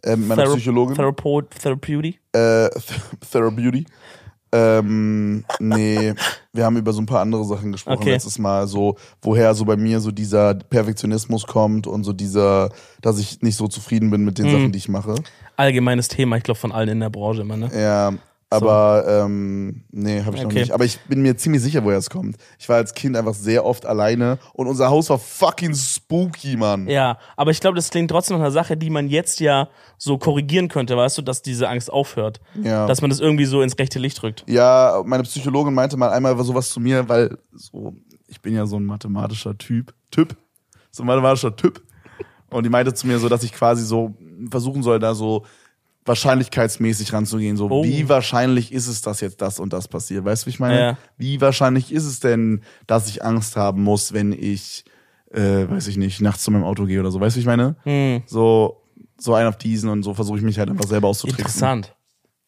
äh, 0.03 0.17
mit 0.17 0.29
meiner 0.29 0.45
Thera- 0.45 0.55
Psychologin. 0.57 0.97
Therapeut, 0.97 1.51
Therapeuty? 1.51 2.19
Äh, 2.33 2.71
Therapeauty. 3.31 3.85
Ähm, 4.53 5.45
nee, 5.61 6.13
wir 6.53 6.65
haben 6.65 6.77
über 6.77 6.93
so 6.93 7.01
ein 7.01 7.07
paar 7.07 7.21
andere 7.21 7.45
Sachen 7.45 7.71
gesprochen 7.73 8.01
Okay. 8.03 8.13
letztes 8.15 8.39
Mal, 8.39 8.67
so 8.67 8.97
woher 9.23 9.55
so 9.55 9.65
bei 9.65 9.77
mir 9.77 10.01
so 10.01 10.11
dieser 10.11 10.55
Perfektionismus 10.55 11.47
kommt 11.47 11.87
und 11.87 12.03
so 12.05 12.13
dieser, 12.13 12.71
dass 13.01 13.19
ich 13.19 13.43
nicht 13.43 13.57
so 13.57 13.69
zufrieden 13.69 14.11
bin 14.11 14.25
mit 14.25 14.39
Mhm. 14.39 14.43
den 14.43 14.51
Sachen, 14.53 14.73
die 14.73 14.79
ich 14.79 14.89
mache. 14.89 15.15
Allgemeines 15.57 16.09
Thema, 16.09 16.37
ich 16.37 16.43
glaube 16.43 16.59
von 16.59 16.73
allen 16.73 16.89
in 16.89 17.01
der 17.01 17.11
Branche 17.11 17.43
immer, 17.43 17.57
ne? 17.57 17.71
Ja, 17.75 18.13
aber 18.51 19.05
ähm, 19.07 19.85
nee, 19.93 20.23
habe 20.25 20.37
ich 20.37 20.43
noch 20.43 20.51
Okay. 20.51 20.61
nicht. 20.61 20.73
Aber 20.73 20.85
ich 20.85 20.99
bin 21.03 21.23
mir 21.23 21.37
ziemlich 21.37 21.63
sicher, 21.63 21.85
woher 21.85 21.99
es 21.99 22.11
kommt. 22.11 22.37
Ich 22.59 22.69
war 22.69 22.77
als 22.77 22.95
Kind 22.95 23.17
einfach 23.17 23.35
sehr 23.35 23.65
oft 23.65 23.87
alleine 23.87 24.39
und 24.55 24.67
unser 24.67 24.91
Haus 24.91 25.09
war 25.09 25.19
fucking 25.19 25.75
spooky, 25.75 26.57
Mann. 26.57 26.89
Ja, 26.89 27.19
aber 27.37 27.53
ich 27.53 27.61
glaube, 27.61 27.77
das 27.77 27.91
klingt 27.91 28.11
trotzdem 28.11 28.37
nach 28.37 28.43
einer 28.45 28.51
Sache, 28.51 28.77
die 28.77 28.91
man 28.91 29.09
jetzt 29.09 29.39
ja 29.39 29.69
so 29.99 30.19
korrigieren 30.19 30.69
könnte, 30.69 30.97
weißt 30.97 31.19
du, 31.19 31.23
dass 31.23 31.43
diese 31.43 31.69
Angst 31.69 31.93
aufhört. 31.93 32.41
Ja. 32.61 32.87
Dass 32.87 33.01
man 33.01 33.11
das 33.11 33.21
irgendwie 33.21 33.45
so 33.45 33.63
ins 33.63 33.79
rechte 33.79 34.01
Licht 34.01 34.23
rückt. 34.25 34.45
Ja, 34.49 35.01
meine 35.07 35.23
Psychologin 35.23 35.73
meinte 35.73 35.97
mal 35.97 36.11
einmal 36.11 36.37
sowas 36.45 36.71
zu 36.71 36.81
mir, 36.81 37.09
weil 37.09 37.39
so, 37.55 37.95
ich 38.27 38.41
bin 38.41 38.55
ja 38.55 38.67
so 38.67 38.79
ein 38.79 38.85
mathematischer 38.85 39.57
Typ. 39.57 39.95
Typ. 40.11 40.37
So 40.91 41.05
ein 41.05 41.07
mathematischer 41.07 41.55
Typ. 41.55 41.83
Und 42.51 42.65
die 42.65 42.71
meinte 42.71 42.93
zu 42.95 43.07
mir 43.07 43.21
so, 43.21 43.29
dass 43.29 43.45
ich 43.45 43.53
quasi 43.53 43.85
so 43.85 44.15
versuchen 44.51 44.83
soll, 44.83 44.99
da 44.99 45.15
so 45.15 45.45
wahrscheinlichkeitsmäßig 46.11 47.13
ranzugehen. 47.13 47.57
So, 47.57 47.69
Oh. 47.71 47.85
wie 47.85 48.09
wahrscheinlich 48.09 48.73
ist 48.73 48.87
es, 48.89 49.01
dass 49.01 49.21
jetzt 49.21 49.41
das 49.41 49.59
und 49.61 49.73
das 49.73 49.89
passiert? 49.89 50.25
Weißt 50.25 50.43
du, 50.43 50.47
wie 50.47 50.51
ich 50.51 50.61
meine? 50.61 50.79
Ja. 50.81 50.99
Wie 51.17 51.41
wahrscheinlich 51.41 51.93
ist 51.93 52.05
es 52.05 52.21
denn, 52.21 52.63
dass 52.87 53.09
ich 53.09 53.25
Angst 53.25 53.57
haben 53.57 53.83
muss, 53.83 54.13
wenn 54.13 54.33
ich, 54.33 54.85
äh, 55.31 55.69
weiß 55.69 55.87
ich 55.87 55.97
nicht, 55.97 56.21
nachts 56.21 56.43
zu 56.45 56.51
meinem 56.51 56.65
Auto 56.65 56.85
gehe 56.85 57.01
oder 57.01 57.11
so? 57.11 57.21
Weißt 57.21 57.37
du, 57.37 57.39
wie 57.39 57.41
ich 57.43 57.47
meine? 57.47 57.77
Hm. 57.85 58.23
So, 58.27 58.83
so 59.19 59.35
ein 59.35 59.47
auf 59.47 59.57
diesen 59.57 59.89
und 59.89 60.03
so 60.03 60.13
versuche 60.15 60.39
ich 60.39 60.45
mich 60.45 60.59
halt 60.59 60.69
einfach 60.71 60.87
selber 60.89 61.09
auszutricksen. 61.09 61.45
Interessant. 61.47 61.95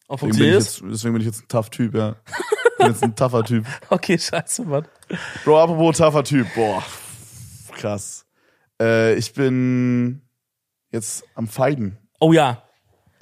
Und 0.07 0.21
Deswegen 0.21 0.37
bin, 0.37 0.47
ich 0.47 0.53
jetzt, 0.53 0.83
deswegen 0.85 1.13
bin 1.13 1.21
ich 1.21 1.27
jetzt 1.27 1.41
ein 1.43 1.47
tough 1.47 1.69
Typ, 1.69 1.95
ja. 1.95 2.15
Ich 2.27 2.77
bin 2.77 2.87
jetzt 2.87 3.03
ein 3.03 3.15
tougher 3.15 3.43
Typ. 3.43 3.65
Okay, 3.89 4.17
scheiße, 4.19 4.63
Mann. 4.65 4.85
Bro, 5.45 5.59
apropos 5.61 5.97
tougher 5.97 6.23
Typ, 6.23 6.47
boah, 6.55 6.83
krass. 7.71 8.25
Äh, 8.81 9.15
ich 9.15 9.33
bin 9.33 10.21
jetzt 10.91 11.23
am 11.35 11.47
Fighten, 11.47 11.97
Oh 12.19 12.31
ja, 12.33 12.62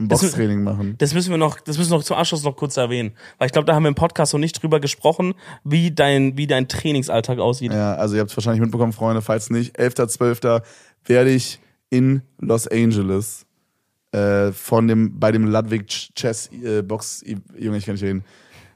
Das- 0.07 0.21
Boxtraining 0.21 0.63
machen. 0.63 0.95
das 0.97 1.13
müssen 1.13 1.31
wir 1.31 1.37
noch, 1.37 1.59
das 1.59 1.77
müssen 1.77 1.91
wir 1.91 1.97
noch 1.97 2.03
zum 2.03 2.17
Abschluss 2.17 2.43
noch 2.43 2.55
kurz 2.55 2.77
erwähnen. 2.77 3.13
Weil 3.37 3.47
ich 3.47 3.51
glaube, 3.51 3.65
da 3.65 3.73
haben 3.75 3.83
wir 3.83 3.89
im 3.89 3.95
Podcast 3.95 4.33
noch 4.33 4.39
nicht 4.39 4.61
drüber 4.61 4.79
gesprochen, 4.79 5.33
wie 5.63 5.91
dein, 5.91 6.37
wie 6.37 6.47
dein 6.47 6.67
Trainingsalltag 6.67 7.39
aussieht. 7.39 7.73
Ja, 7.73 7.95
also 7.95 8.15
ihr 8.15 8.21
habt 8.21 8.31
es 8.31 8.37
wahrscheinlich 8.37 8.61
mitbekommen, 8.61 8.93
Freunde, 8.93 9.21
falls 9.21 9.49
nicht, 9.49 9.77
11.12. 9.79 10.61
werde 11.05 11.29
ich 11.29 11.59
in 11.89 12.21
Los 12.39 12.67
Angeles 12.67 13.45
äh, 14.13 14.51
von 14.51 14.87
dem, 14.87 15.19
bei 15.19 15.31
dem 15.31 15.45
Ludwig 15.47 15.87
Ch- 15.89 16.13
Chess 16.15 16.49
äh, 16.63 16.81
Box, 16.81 17.23
Junge, 17.57 17.77
ich 17.77 17.85
kann 17.85 17.95
nicht 17.95 18.03
reden. 18.03 18.23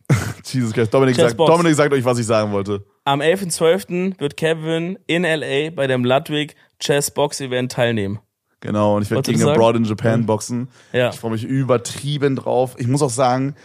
Jesus 0.46 0.72
Christ, 0.74 0.94
Dominik 0.94 1.16
sagt. 1.16 1.40
Dominik 1.40 1.74
sagt 1.76 1.92
euch, 1.94 2.06
was 2.06 2.20
ich 2.20 2.26
sagen 2.26 2.52
wollte. 2.52 2.86
Am 3.06 3.22
11.12. 3.22 4.20
wird 4.20 4.38
Kevin 4.38 5.00
in 5.08 5.24
LA 5.24 5.72
bei 5.72 5.88
dem 5.88 6.06
Ludwig 6.06 6.56
Chess 6.80 7.10
Box 7.12 7.42
Event 7.42 7.72
teilnehmen. 7.72 8.20
Genau, 8.62 8.96
und 8.96 9.04
ich 9.04 9.12
werde 9.12 9.32
gegen? 9.32 9.48
Abroad 9.48 9.76
in 9.76 9.84
Japan 9.84 10.26
boxen. 10.26 10.70
Ja. 10.94 11.10
Ich 11.10 11.20
freue 11.20 11.32
mich 11.32 11.44
übertrieben 11.44 12.36
drauf. 12.36 12.76
Ich 12.78 12.88
muss 12.88 13.02
auch 13.02 13.10
sagen, 13.10 13.56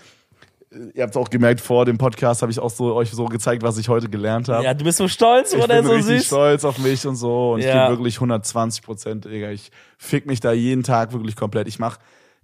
ihr 0.94 1.02
habt 1.02 1.12
es 1.12 1.16
auch 1.16 1.30
gemerkt, 1.30 1.60
vor 1.60 1.84
dem 1.84 1.96
Podcast 1.98 2.42
habe 2.42 2.52
ich 2.52 2.58
auch 2.60 2.70
so 2.70 2.94
euch 2.94 3.10
so 3.10 3.24
gezeigt, 3.26 3.62
was 3.62 3.78
ich 3.78 3.88
heute 3.88 4.08
gelernt 4.08 4.48
habe. 4.48 4.64
Ja, 4.64 4.74
du 4.74 4.84
bist 4.84 4.98
so 4.98 5.08
stolz, 5.08 5.52
ich 5.52 5.62
oder 5.62 5.76
bin 5.76 5.86
so 5.86 5.92
richtig 5.92 6.18
süß? 6.18 6.26
stolz 6.26 6.64
auf 6.64 6.78
mich 6.78 7.06
und 7.06 7.16
so. 7.16 7.52
Und 7.52 7.60
ich 7.60 7.66
Ja. 7.66 7.86
gebe 7.86 7.98
wirklich 7.98 8.20
120 8.20 8.82
Prozent, 8.82 9.24
Digga. 9.24 9.50
Ich 9.50 9.70
fick 9.98 10.26
mich 10.26 10.40
da 10.40 10.52
jeden 10.52 10.82
Tag 10.82 11.12
wirklich 11.12 11.34
komplett. 11.36 11.66
Ich 11.66 11.78
mache 11.78 11.98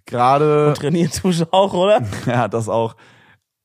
gerade, 0.06 0.72
Trainieren 0.76 1.10
tust 1.10 1.42
du 1.42 1.46
auch, 1.52 1.74
oder? 1.74 2.00
ja, 2.26 2.48
das 2.48 2.68
auch. 2.68 2.96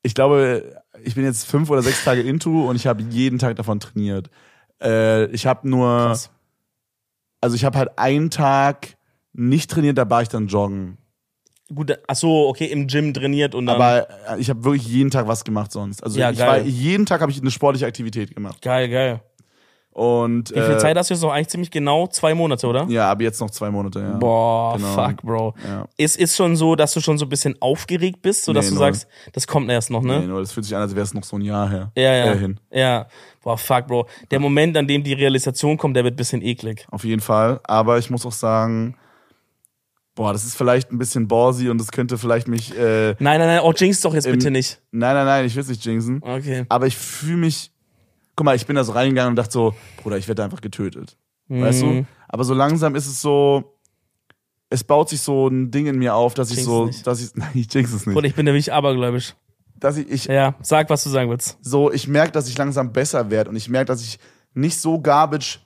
Ich 0.04 0.16
glaube, 0.16 0.76
ich 1.04 1.16
bin 1.16 1.24
jetzt 1.24 1.46
fünf 1.46 1.70
oder 1.70 1.82
sechs 1.82 2.04
Tage 2.04 2.22
into 2.22 2.68
und 2.68 2.76
ich 2.76 2.88
habe 2.88 3.04
jeden 3.10 3.40
Tag 3.40 3.56
davon 3.56 3.80
trainiert. 3.80 4.30
Äh, 4.82 5.26
ich 5.28 5.46
habe 5.46 5.68
nur, 5.70 5.88
Krass. 6.08 6.30
Also 7.42 7.56
ich 7.56 7.66
habe 7.66 7.78
halt 7.78 7.98
einen 7.98 8.30
Tag 8.30 8.96
nicht 9.34 9.70
trainiert, 9.70 9.98
da 9.98 10.10
war 10.10 10.22
ich 10.22 10.30
dann 10.30 10.48
joggen. 10.48 10.98
Gut, 11.74 11.98
ach 12.06 12.16
so, 12.16 12.50
okay, 12.50 12.66
im 12.66 12.88
Gym 12.88 13.14
trainiert 13.14 13.56
und 13.56 13.66
dann. 13.66 13.76
Aber 13.78 14.08
äh, 14.30 14.40
ich 14.40 14.50
habe 14.50 14.64
wirklich 14.64 14.86
jeden 14.88 15.10
Tag 15.10 15.28
was 15.28 15.44
gemacht 15.46 15.72
sonst. 15.72 16.04
Also 16.04 16.20
Ja, 16.20 16.30
ich 16.32 16.38
geil. 16.38 16.48
war, 16.48 16.58
jeden 16.68 17.06
Tag 17.06 17.22
habe 17.22 17.32
ich 17.32 17.40
eine 17.40 17.50
sportliche 17.52 17.86
Aktivität 17.86 18.36
gemacht. 18.36 18.62
geil, 18.62 18.90
geil. 18.90 19.22
Und 19.94 20.52
Wie 20.52 20.62
viel 20.62 20.72
äh, 20.76 20.78
Zeit 20.78 20.96
hast 20.98 21.10
du 21.10 21.14
jetzt 21.14 21.22
noch? 21.22 21.32
Eigentlich 21.34 21.50
ziemlich 21.50 21.70
genau 21.70 22.08
zwei 22.08 22.34
Monate, 22.34 22.66
oder? 22.66 22.86
Ja, 22.88 23.12
aber 23.12 23.24
jetzt 23.24 23.42
noch 23.42 23.50
zwei 23.52 23.70
Monate, 23.70 24.00
ja. 24.00 24.12
Boah, 24.18 24.78
Genau. 24.78 24.94
fuck, 24.94 25.22
Bro. 25.22 25.54
Ja. 25.68 25.86
Ist, 25.98 26.16
ist 26.18 26.38
schon 26.38 26.56
so, 26.56 26.76
dass 26.76 26.94
du 26.94 27.02
schon 27.02 27.18
so 27.18 27.26
ein 27.26 27.30
bisschen 27.30 27.56
aufgeregt 27.62 28.22
bist, 28.22 28.46
so 28.46 28.54
dass 28.54 28.66
Nee, 28.66 28.70
du 28.70 28.76
null. 28.76 28.86
sagst, 28.94 29.08
das 29.34 29.46
kommt 29.48 29.70
erst 29.70 29.90
noch, 29.90 30.02
ne? 30.02 30.22
Nee, 30.22 30.28
nur 30.28 30.40
das 30.40 30.54
fühlt 30.54 30.66
sich 30.66 30.74
an, 30.76 30.82
als 30.82 30.96
wäre 30.96 31.04
es 31.04 31.14
noch 31.14 31.26
so 31.26 31.36
ein 31.38 31.42
Jahr 31.42 31.70
her. 31.70 31.92
Ja, 31.98 32.14
ja. 32.14 32.32
Äh. 32.34 32.56
Ja. 32.72 33.08
Boah, 33.44 33.58
fuck, 33.58 33.88
Bro. 33.88 34.08
Der 34.32 34.40
Moment, 34.40 34.78
an 34.78 34.88
dem 34.88 35.04
die 35.04 35.12
Realisation 35.14 35.76
kommt, 35.78 35.98
der 35.98 36.06
wird 36.06 36.14
ein 36.14 36.18
bisschen 36.18 36.42
eklig. 36.42 36.88
Auf 36.90 37.04
jeden 37.04 37.22
Fall. 37.22 37.60
Aber 37.66 37.98
ich 37.98 38.10
muss 38.10 38.26
auch 38.26 38.32
sagen, 38.32 38.96
boah, 40.16 40.32
das 40.32 40.46
ist 40.46 40.56
vielleicht 40.56 40.92
ein 40.92 41.00
bisschen 41.00 41.28
ballsy 41.28 41.70
und 41.70 41.78
das 41.80 41.92
könnte 41.92 42.18
vielleicht 42.18 42.48
mich. 42.48 42.78
Äh, 42.78 43.16
Nein, 43.20 43.40
nein, 43.40 43.40
nein, 43.48 43.60
oh, 43.62 43.74
jinx 43.76 44.00
doch 44.02 44.14
jetzt 44.14 44.26
Im- 44.26 44.34
bitte 44.34 44.52
nicht. 44.52 44.80
nein, 44.92 45.16
nein, 45.16 45.26
nein, 45.26 45.46
ich 45.46 45.54
will 45.56 45.64
es 45.64 45.70
nicht 45.70 45.86
jinxen. 45.86 46.22
Okay. 46.24 46.66
Aber 46.70 46.88
ich 46.88 46.96
fühle 46.98 47.38
mich. 47.38 47.72
Guck 48.42 48.46
mal, 48.48 48.56
ich 48.56 48.66
bin 48.66 48.76
da 48.76 48.84
so 48.84 48.94
reingegangen 48.94 49.30
und 49.34 49.36
dachte 49.36 49.52
so, 49.54 49.76
Bruder, 50.02 50.18
ich 50.18 50.28
werde 50.28 50.44
einfach 50.44 50.62
getötet. 50.62 51.16
Weißt 51.48 51.84
Mhm. 51.84 51.88
du? 52.02 52.06
Aber 52.28 52.44
so 52.44 52.56
langsam 52.56 52.96
ist 52.96 53.06
es 53.06 53.22
so. 53.22 53.78
Es 54.72 54.84
baut 54.84 55.10
sich 55.10 55.22
so 55.22 55.48
ein 55.48 55.70
Ding 55.70 55.86
in 55.86 56.00
mir 56.00 56.16
auf, 56.16 56.34
dass 56.34 56.50
ich 56.50 56.56
Jinx 56.56 56.66
so, 56.68 56.86
nicht. 56.88 57.06
dass 57.06 57.22
ich, 57.22 57.30
nein, 57.36 57.52
ich 57.54 57.72
jinx 57.72 57.94
es 57.94 58.08
nicht. 58.08 58.16
Bruder, 58.16 58.26
ich 58.28 58.34
bin 58.34 58.48
wirklich 58.48 58.74
abergläubisch. 58.74 59.36
Dass 59.76 59.96
ich, 59.98 60.10
ich, 60.10 60.26
Ja, 60.26 60.56
sag, 60.64 60.90
was 60.90 61.04
du 61.04 61.12
sagen 61.12 61.30
willst. 61.30 61.60
so, 61.62 61.92
ich 61.92 62.08
merke, 62.08 62.32
dass 62.32 62.48
ich 62.50 62.58
langsam 62.58 62.92
besser 62.92 63.30
werde 63.30 63.52
und 63.52 63.58
ich 63.58 63.70
merke, 63.70 63.86
dass 63.86 64.02
ich 64.02 64.18
nicht 64.56 64.80
so 64.80 65.00
garbage 65.00 65.60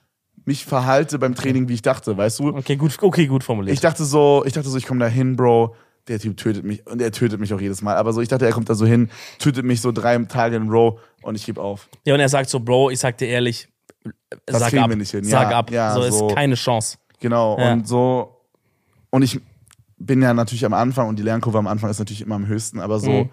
mich 0.44 0.66
verhalte 0.66 1.18
beim 1.18 1.34
Training, 1.34 1.70
wie 1.70 1.76
ich 1.76 1.82
dachte, 1.82 2.18
weißt 2.18 2.40
du? 2.40 2.50
Okay, 2.58 2.76
gut, 2.76 2.98
okay, 3.02 3.28
gut 3.28 3.46
formuliert. 3.46 3.74
Ich 3.74 3.80
dachte 3.80 4.04
so, 4.04 4.44
ich 4.46 4.52
dachte 4.52 4.68
so, 4.68 4.78
ich 4.78 4.86
komme 4.86 5.00
da 5.00 5.08
hin, 5.08 5.38
Bro. 5.38 5.76
Der 6.08 6.20
Typ 6.20 6.38
tötet 6.38 6.64
mich 6.64 6.86
und 6.86 7.02
er 7.02 7.12
tötet 7.12 7.40
mich 7.40 7.54
auch 7.54 7.60
jedes 7.62 7.82
Mal. 7.82 7.96
Aber 7.96 8.14
so, 8.14 8.22
ich 8.22 8.28
dachte, 8.30 8.46
er 8.46 8.52
kommt 8.52 8.70
da 8.70 8.76
so 8.76 8.86
hin, 8.86 9.10
tötet 9.40 9.66
mich 9.66 9.82
so 9.82 9.92
drei 9.92 10.18
Tage 10.26 10.56
in 10.56 10.70
Row 10.70 11.00
und 11.24 11.36
ich 11.36 11.46
gebe 11.46 11.62
auf. 11.62 11.90
ja, 12.06 12.14
und 12.14 12.20
er 12.20 12.30
sagt 12.30 12.50
so, 12.50 12.60
Bro, 12.60 12.92
ich 12.92 13.00
sag 13.00 13.18
dir 13.18 13.28
ehrlich, 13.28 13.68
Das 14.46 14.60
sag 14.60 14.74
ab, 14.76 14.90
wir 14.90 14.96
nicht 14.96 15.12
hin. 15.12 15.24
sag 15.24 15.50
Ja, 15.50 15.58
ab, 15.58 15.72
ja, 15.72 15.94
so, 15.96 16.02
so. 16.10 16.28
ist 16.28 16.36
keine 16.36 16.56
Chance. 16.56 16.98
Genau. 17.20 17.58
Ja. 17.58 17.74
Und 17.74 17.88
so. 17.88 18.38
Und 19.10 19.24
ich 19.24 19.40
bin 19.98 20.22
ja 20.22 20.34
natürlich 20.34 20.66
am 20.66 20.74
Anfang 20.74 21.08
und 21.08 21.18
die 21.18 21.24
Lernkurve 21.24 21.58
am 21.58 21.68
Anfang 21.68 21.90
ist 21.90 22.00
natürlich 22.00 22.22
immer 22.22 22.36
am 22.36 22.46
höchsten, 22.48 22.80
aber 22.80 23.00
so. 23.00 23.10
Mhm. 23.10 23.30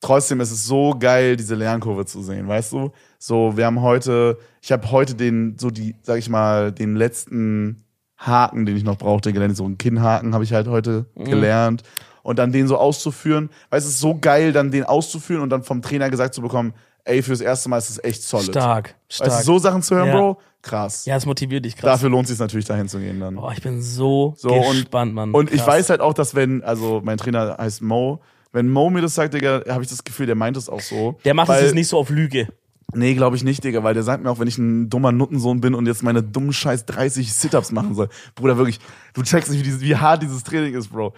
Trotzdem 0.00 0.40
ist 0.40 0.50
es 0.50 0.66
so 0.66 0.94
geil, 0.98 1.36
diese 1.36 1.54
Lernkurve 1.54 2.04
zu 2.04 2.22
sehen, 2.22 2.46
weißt 2.46 2.72
du? 2.72 2.90
So, 3.18 3.56
wir 3.56 3.64
haben 3.64 3.80
heute, 3.80 4.36
ich 4.60 4.70
habe 4.70 4.90
heute 4.90 5.14
den, 5.14 5.56
so 5.58 5.70
die, 5.70 5.94
sag 6.02 6.18
ich 6.18 6.28
mal, 6.28 6.72
den 6.72 6.94
letzten 6.96 7.83
Haken, 8.26 8.66
den 8.66 8.76
ich 8.76 8.84
noch 8.84 8.96
brauchte, 8.96 9.32
gelernt. 9.32 9.56
So 9.56 9.64
einen 9.64 9.78
Kinnhaken 9.78 10.34
habe 10.34 10.44
ich 10.44 10.52
halt 10.52 10.68
heute 10.68 11.06
Mhm. 11.14 11.24
gelernt. 11.24 11.82
Und 12.22 12.38
dann 12.38 12.52
den 12.52 12.66
so 12.68 12.78
auszuführen, 12.78 13.50
weil 13.68 13.78
es 13.78 13.84
ist 13.86 14.00
so 14.00 14.16
geil, 14.18 14.52
dann 14.52 14.70
den 14.70 14.84
auszuführen 14.84 15.42
und 15.42 15.50
dann 15.50 15.62
vom 15.62 15.82
Trainer 15.82 16.08
gesagt 16.08 16.32
zu 16.34 16.40
bekommen, 16.40 16.72
ey, 17.04 17.22
fürs 17.22 17.42
erste 17.42 17.68
Mal 17.68 17.76
ist 17.78 17.90
es 17.90 18.02
echt 18.02 18.22
solid. 18.22 18.46
Stark, 18.46 18.94
stark. 19.10 19.30
Weißt 19.30 19.40
du, 19.40 19.44
so 19.44 19.58
Sachen 19.58 19.82
zu 19.82 19.94
hören, 19.94 20.08
Ja. 20.08 20.16
Bro, 20.16 20.38
krass. 20.62 21.04
ja, 21.04 21.16
es 21.16 21.26
motiviert 21.26 21.66
dich 21.66 21.76
krass. 21.76 21.84
Dafür 21.92 22.08
lohnt 22.08 22.24
es 22.24 22.30
sich 22.30 22.38
natürlich, 22.38 22.64
dahin 22.64 22.88
zu 22.88 22.98
gehen 22.98 23.20
dann. 23.20 23.34
Boah, 23.34 23.52
ich 23.52 23.60
bin 23.60 23.82
so, 23.82 24.32
So, 24.38 24.48
und- 24.54 24.70
gespannt, 24.72 25.12
Mann. 25.12 25.32
Und 25.32 25.50
ich 25.52 25.58
Krass. 25.58 25.66
weiß 25.66 25.90
halt 25.90 26.00
auch, 26.00 26.14
dass 26.14 26.34
wenn, 26.34 26.64
also 26.64 27.02
mein 27.04 27.18
Trainer 27.18 27.56
heißt 27.58 27.82
Mo, 27.82 28.20
wenn 28.52 28.70
Mo 28.70 28.88
mir 28.88 29.02
das 29.02 29.14
sagt, 29.14 29.34
Digga, 29.34 29.60
habe 29.68 29.82
ich 29.82 29.90
das 29.90 30.02
Gefühl, 30.02 30.24
der 30.24 30.34
meint 30.36 30.56
es 30.56 30.70
auch 30.70 30.80
so. 30.80 31.18
Der 31.26 31.34
macht 31.34 31.50
es 31.50 31.60
jetzt 31.60 31.74
nicht 31.74 31.88
so 31.88 31.98
auf 31.98 32.08
Lüge. 32.08 32.48
Nee, 32.94 33.14
glaube 33.14 33.36
ich 33.36 33.44
nicht, 33.44 33.64
Digga, 33.64 33.82
weil 33.82 33.94
der 33.94 34.02
sagt 34.02 34.22
mir 34.22 34.30
auch, 34.30 34.38
wenn 34.38 34.48
ich 34.48 34.58
ein 34.58 34.90
dummer 34.90 35.12
Nuttensohn 35.12 35.60
bin 35.60 35.74
und 35.74 35.86
jetzt 35.86 36.02
meine 36.02 36.22
dummen 36.22 36.52
Scheiß 36.52 36.86
30 36.86 37.32
Sit-Ups 37.32 37.72
machen 37.72 37.94
soll. 37.94 38.08
Bruder, 38.34 38.56
wirklich, 38.56 38.80
du 39.14 39.22
checkst 39.22 39.50
nicht, 39.50 39.60
wie, 39.60 39.64
dieses, 39.64 39.80
wie 39.80 39.96
hart 39.96 40.22
dieses 40.22 40.44
Training 40.44 40.74
ist, 40.74 40.88
Bro. 40.88 41.14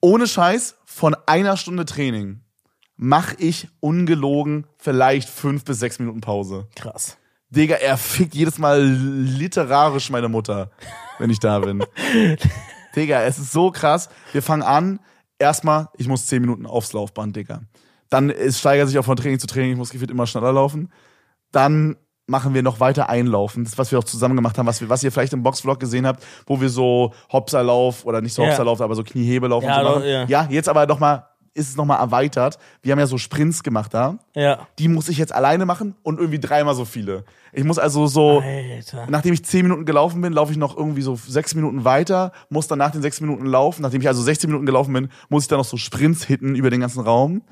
Ohne 0.00 0.26
Scheiß, 0.26 0.76
von 0.84 1.16
einer 1.26 1.56
Stunde 1.56 1.84
Training 1.84 2.40
mach 3.02 3.32
ich 3.38 3.68
ungelogen 3.80 4.66
vielleicht 4.76 5.28
fünf 5.28 5.64
bis 5.64 5.78
sechs 5.78 5.98
Minuten 5.98 6.20
Pause. 6.20 6.68
Krass. 6.76 7.16
Digga, 7.48 7.76
er 7.76 7.96
fickt 7.96 8.34
jedes 8.34 8.58
Mal 8.58 8.84
literarisch 8.84 10.10
meine 10.10 10.28
Mutter, 10.28 10.70
wenn 11.18 11.30
ich 11.30 11.40
da 11.40 11.58
bin. 11.58 11.82
Digga, 12.96 13.22
es 13.22 13.38
ist 13.38 13.52
so 13.52 13.70
krass. 13.70 14.08
Wir 14.32 14.42
fangen 14.42 14.62
an. 14.62 15.00
Erstmal, 15.38 15.88
ich 15.96 16.06
muss 16.06 16.26
zehn 16.26 16.42
Minuten 16.42 16.66
aufs 16.66 16.92
Laufband, 16.92 17.34
Digga. 17.34 17.62
Dann 18.10 18.28
es 18.30 18.58
steigert 18.58 18.88
sich 18.88 18.98
auch 18.98 19.04
von 19.04 19.16
Training 19.16 19.38
zu 19.38 19.46
Training. 19.46 19.72
Ich 19.72 19.76
muss 19.78 19.90
gefühlt 19.90 20.10
immer 20.10 20.26
schneller 20.26 20.52
laufen. 20.52 20.92
Dann 21.52 21.96
machen 22.26 22.54
wir 22.54 22.62
noch 22.62 22.78
weiter 22.78 23.08
einlaufen. 23.08 23.64
Das, 23.64 23.76
was 23.76 23.90
wir 23.90 23.98
auch 23.98 24.04
zusammen 24.04 24.36
gemacht 24.36 24.56
haben, 24.56 24.66
was, 24.66 24.80
wir, 24.80 24.88
was 24.88 25.02
ihr 25.02 25.10
vielleicht 25.10 25.32
im 25.32 25.42
Boxvlog 25.42 25.80
gesehen 25.80 26.06
habt, 26.06 26.22
wo 26.46 26.60
wir 26.60 26.68
so 26.68 27.12
Hopserlauf 27.32 28.04
oder 28.04 28.20
nicht 28.20 28.34
so 28.34 28.42
Ja. 28.42 28.50
Hopserlauf, 28.50 28.80
aber 28.80 28.94
so 28.94 29.02
Kniehebelauf 29.02 29.64
Ja, 29.64 29.78
und 29.80 29.84
so 29.86 29.90
machen. 29.98 30.08
ja. 30.08 30.24
ja, 30.26 30.46
jetzt 30.48 30.68
aber 30.68 30.86
noch 30.86 31.00
mal, 31.00 31.26
ist 31.54 31.70
es 31.70 31.76
noch 31.76 31.84
mal 31.86 31.96
erweitert. 31.96 32.58
Wir 32.82 32.92
haben 32.92 33.00
ja 33.00 33.08
so 33.08 33.18
Sprints 33.18 33.64
gemacht 33.64 33.92
da 33.92 34.18
Ja. 34.36 34.68
die 34.78 34.86
muss 34.86 35.08
ich 35.08 35.18
jetzt 35.18 35.32
alleine 35.34 35.66
machen 35.66 35.96
und 36.04 36.18
irgendwie 36.20 36.38
dreimal 36.38 36.76
so 36.76 36.84
viele. 36.84 37.24
Ich 37.52 37.64
muss 37.64 37.80
also 37.80 38.06
so, 38.06 38.40
Alter. 38.40 39.06
nachdem 39.08 39.34
ich 39.34 39.44
zehn 39.44 39.62
Minuten 39.62 39.84
gelaufen 39.84 40.20
bin, 40.22 40.32
laufe 40.32 40.52
ich 40.52 40.58
noch 40.58 40.76
irgendwie 40.76 41.02
so 41.02 41.16
sechs 41.16 41.56
Minuten 41.56 41.84
weiter, 41.84 42.30
muss 42.48 42.68
dann 42.68 42.78
nach 42.78 42.92
den 42.92 43.02
sechs 43.02 43.20
Minuten 43.20 43.44
laufen. 43.46 43.82
Nachdem 43.82 44.00
ich 44.02 44.06
also 44.06 44.22
16 44.22 44.48
Minuten 44.48 44.66
gelaufen 44.66 44.92
bin, 44.92 45.08
muss 45.28 45.42
ich 45.44 45.48
dann 45.48 45.58
noch 45.58 45.64
so 45.64 45.76
Sprints 45.76 46.22
hitten 46.24 46.54
über 46.54 46.70
den 46.70 46.80
ganzen 46.80 47.00
Raum. 47.00 47.42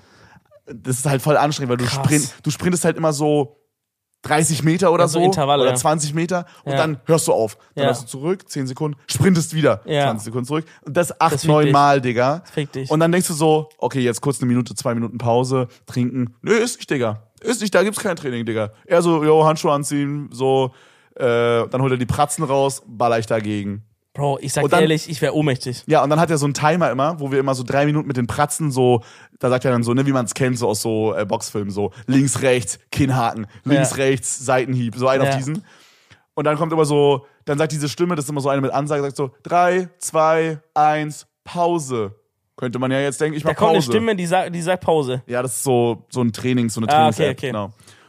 Das 0.73 0.99
ist 0.99 1.07
halt 1.07 1.23
voll 1.23 1.37
anstrengend, 1.37 1.71
weil 1.71 1.77
du, 1.79 1.85
Krass. 1.85 1.95
sprint, 2.05 2.35
du 2.43 2.51
sprintest 2.51 2.85
halt 2.85 2.97
immer 2.97 3.13
so 3.13 3.57
30 4.23 4.65
Meter 4.65 4.93
oder 4.93 5.05
Ja, 5.05 5.09
so 5.09 5.21
Intervalle, 5.21 5.63
oder 5.63 5.71
ja. 5.71 5.77
20 5.77 6.13
Meter 6.13 6.45
und 6.65 6.73
Ja. 6.73 6.79
dann 6.79 7.01
hörst 7.07 7.29
du 7.29 7.33
auf. 7.33 7.57
Dann 7.75 7.85
Ja. 7.85 7.89
läufst 7.91 8.03
du 8.03 8.07
zurück, 8.09 8.49
10 8.49 8.67
Sekunden, 8.67 8.99
sprintest 9.07 9.55
wieder, 9.55 9.81
Ja. 9.87 10.05
20 10.07 10.25
Sekunden 10.25 10.45
zurück. 10.47 10.65
Und 10.85 10.97
das 10.97 11.21
acht, 11.21 11.35
Das 11.35 11.41
fickt 11.43 11.53
neun 11.53 11.65
dich. 11.67 11.73
Mal, 11.73 12.01
Digga. 12.01 12.43
Fick 12.53 12.73
dich. 12.73 12.91
Und 12.91 12.99
dann 13.01 13.13
denkst 13.13 13.29
du 13.29 13.35
so, 13.35 13.69
okay, 13.79 14.01
jetzt 14.01 14.21
kurz 14.21 14.41
eine 14.41 14.49
Minute, 14.49 14.75
zwei 14.75 14.95
Minuten 14.95 15.19
Pause, 15.19 15.69
trinken. 15.87 16.35
Nö, 16.43 16.53
ist 16.53 16.79
nicht, 16.79 16.91
Digga. 16.91 17.23
Ist 17.41 17.61
nicht, 17.61 17.73
da 17.75 17.83
gibt's 17.85 18.01
kein 18.01 18.17
Training, 18.17 18.45
Digga. 18.45 18.73
Er 18.87 19.03
so, 19.03 19.23
jo, 19.23 19.45
Handschuhe 19.47 19.73
anziehen, 19.73 20.29
so, 20.33 20.73
äh, 21.15 21.23
dann 21.69 21.81
holt 21.81 21.93
er 21.93 21.99
die 21.99 22.07
Pratzen 22.07 22.43
raus, 22.45 22.83
baller 22.87 23.21
ich 23.21 23.27
dagegen. 23.27 23.85
Bro, 24.19 24.39
ich 24.43 24.53
sag 24.53 24.69
dann- 24.69 24.81
ehrlich, 24.83 25.09
ich 25.09 25.23
wäre 25.23 25.33
ohnmächtig. 25.35 25.85
Ja, 25.87 26.03
und 26.03 26.11
dann 26.11 26.19
hat 26.21 26.29
er 26.31 26.39
so 26.39 26.45
einen 26.47 26.53
Timer 26.55 26.91
immer, 26.91 27.19
wo 27.21 27.31
wir 27.31 27.39
immer 27.39 27.55
so 27.55 27.63
drei 27.63 27.87
Minuten 27.87 28.07
mit 28.09 28.17
den 28.17 28.27
Pratzen 28.27 28.71
so, 28.73 29.03
da 29.39 29.49
sagt 29.49 29.65
er 29.65 29.71
dann 29.71 29.83
so, 29.85 29.95
ne, 29.95 30.05
wie 30.07 30.13
man 30.13 30.25
es 30.25 30.35
kennt, 30.35 30.59
so 30.59 30.69
aus 30.69 30.83
so 30.83 31.15
äh, 31.15 31.25
Boxfilmen, 31.25 31.71
so 31.71 31.93
links, 32.07 32.43
rechts, 32.43 32.81
Kinnhaken, 32.91 33.47
links, 33.65 33.91
Ja. 33.91 33.97
rechts, 33.97 34.45
Seitenhieb, 34.45 34.97
so 34.97 35.07
einen 35.09 35.23
Ja. 35.23 35.31
auf 35.31 35.37
diesen. 35.37 35.65
Und 36.35 36.45
dann 36.45 36.57
kommt 36.57 36.73
immer 36.73 36.85
so, 36.85 37.27
dann 37.45 37.59
sagt 37.59 37.73
diese 37.73 37.89
Stimme, 37.89 38.15
das 38.17 38.25
ist 38.27 38.31
immer 38.31 38.41
so 38.41 38.49
eine 38.49 38.61
mit 38.61 38.73
Ansage, 38.73 39.03
sagt 39.03 39.17
so, 39.17 39.31
drei, 39.43 39.89
zwei, 39.99 40.59
eins, 40.75 41.27
Pause. 41.45 42.15
Könnte 42.57 42.81
man 42.81 42.91
ja 42.91 42.99
jetzt 43.01 43.21
denken, 43.21 43.37
ich 43.37 43.45
mach 43.45 43.51
Da 43.53 43.55
kommt 43.55 43.71
eine 43.71 43.79
Pause. 43.79 43.93
Stimme, 43.93 44.17
die 44.17 44.27
sagt, 44.27 44.53
die 44.55 44.61
sagt 44.63 44.83
Pause. 44.83 45.23
Ja, 45.27 45.43
das 45.43 45.55
ist 45.55 45.63
so, 45.63 46.05
so 46.11 46.21
ein 46.23 46.33
Training, 46.33 46.69
so 46.69 46.81
eine 46.81 46.89
Ah, 46.89 46.95
Trainings-App, 47.13 47.27
okay, 47.27 47.31
okay. 47.37 47.47
genau. 47.49 47.65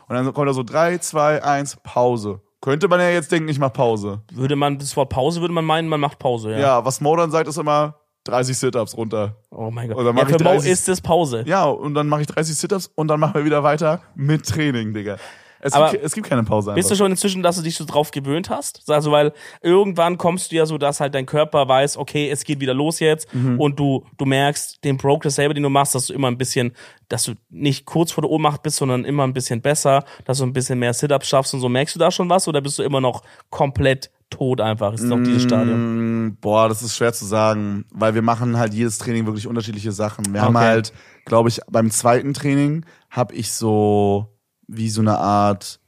Und 0.07 0.15
dann 0.15 0.33
kommt 0.33 0.47
da 0.49 0.53
so 0.53 0.63
drei, 0.63 0.97
zwei, 0.97 1.43
eins, 1.43 1.77
Pause. 1.83 2.41
Könnte 2.61 2.87
man 2.87 2.99
ja 2.99 3.09
jetzt 3.09 3.31
denken, 3.31 3.47
ich 3.49 3.59
mach 3.59 3.71
Pause. 3.71 4.21
Würde 4.33 4.55
man, 4.55 4.77
das 4.77 4.95
Wort 4.97 5.09
Pause 5.09 5.41
würde 5.41 5.53
man 5.53 5.63
meinen, 5.65 5.87
man 5.87 5.99
macht 5.99 6.19
Pause, 6.19 6.51
ja. 6.51 6.59
Ja, 6.59 6.85
was 6.85 6.99
Mo 6.99 7.15
dann 7.15 7.31
sagt, 7.31 7.47
ist 7.47 7.57
immer 7.57 7.95
30 8.25 8.57
Sit-Ups 8.57 8.97
runter. 8.97 9.37
Oh 9.49 9.71
mein 9.71 9.87
Gott. 9.87 9.97
Und 9.97 10.05
dann 10.05 10.15
Ja, 10.15 10.23
mach 10.23 10.29
ich 10.29 10.37
für 10.37 10.43
Mo 10.43 10.49
30 10.51 10.71
ist 10.71 10.89
es 10.89 11.01
Pause. 11.01 11.43
Ja, 11.47 11.65
und 11.65 11.93
dann 11.93 12.07
mache 12.07 12.21
ich 12.21 12.27
30 12.27 12.55
Sit-Ups 12.57 12.91
und 12.95 13.07
dann 13.07 13.19
machen 13.19 13.35
wir 13.35 13.45
wieder 13.45 13.63
weiter 13.63 14.01
mit 14.15 14.45
Training, 14.45 14.93
Digga. 14.93 15.17
Es, 15.61 15.73
Aber 15.73 15.91
gibt, 15.91 16.03
es 16.03 16.13
gibt 16.13 16.27
keine 16.27 16.43
Pause 16.43 16.73
Bist 16.73 16.89
du 16.89 16.93
einfach. 16.93 17.03
schon 17.05 17.11
inzwischen, 17.11 17.43
dass 17.43 17.57
du 17.57 17.61
dich 17.61 17.75
so 17.75 17.85
drauf 17.85 18.11
gewöhnt 18.11 18.49
hast? 18.49 18.89
Also, 18.89 19.11
weil 19.11 19.33
irgendwann 19.61 20.17
kommst 20.17 20.51
du 20.51 20.55
ja 20.55 20.65
so, 20.65 20.77
dass 20.77 20.99
halt 20.99 21.13
dein 21.15 21.25
Körper 21.25 21.67
weiß, 21.67 21.97
okay, 21.97 22.29
es 22.29 22.43
geht 22.43 22.59
wieder 22.59 22.73
los 22.73 22.99
jetzt 22.99 23.33
Mhm. 23.33 23.59
und 23.59 23.79
du, 23.79 24.05
du 24.17 24.25
merkst 24.25 24.83
den 24.83 24.97
Progress 24.97 25.35
selber, 25.35 25.53
den 25.53 25.63
du 25.63 25.69
machst, 25.69 25.95
dass 25.95 26.07
du 26.07 26.13
immer 26.13 26.27
ein 26.29 26.37
bisschen, 26.37 26.71
dass 27.09 27.23
du 27.23 27.33
nicht 27.49 27.85
kurz 27.85 28.11
vor 28.11 28.21
der 28.21 28.31
Ohnmacht 28.31 28.63
bist, 28.63 28.77
sondern 28.77 29.03
immer 29.05 29.23
ein 29.23 29.33
bisschen 29.33 29.61
besser, 29.61 30.05
dass 30.25 30.37
du 30.37 30.45
ein 30.45 30.53
bisschen 30.53 30.79
mehr 30.79 30.93
Sit-Ups 30.93 31.27
schaffst 31.27 31.53
und 31.53 31.59
so. 31.59 31.67
Merkst 31.69 31.95
du 31.95 31.99
da 31.99 32.09
schon 32.11 32.29
was 32.29 32.47
oder 32.47 32.61
bist 32.61 32.79
du 32.79 32.83
immer 32.83 33.01
noch 33.01 33.23
komplett 33.49 34.11
tot 34.29 34.61
einfach? 34.61 34.93
Ist 34.93 35.03
noch 35.05 35.21
dieses 35.23 35.41
Stadium? 35.43 36.27
Mm, 36.27 36.37
Boah, 36.39 36.69
das 36.69 36.83
ist 36.83 36.95
schwer 36.95 37.11
zu 37.13 37.25
sagen, 37.25 37.85
weil 37.91 38.13
wir 38.13 38.21
machen 38.21 38.57
halt 38.57 38.73
jedes 38.73 38.99
Training 38.99 39.25
wirklich 39.25 39.47
unterschiedliche 39.47 39.91
Sachen. 39.91 40.33
Wir 40.33 40.41
haben 40.43 40.55
Okay. 40.55 40.65
halt, 40.65 40.93
glaube 41.25 41.49
ich, 41.49 41.59
beim 41.69 41.89
zweiten 41.91 42.33
Training 42.33 42.85
habe 43.09 43.33
ich 43.33 43.51
so 43.51 44.27
wie 44.69 44.89
so 44.89 45.01
eine 45.01 45.17
Art, 45.17 45.79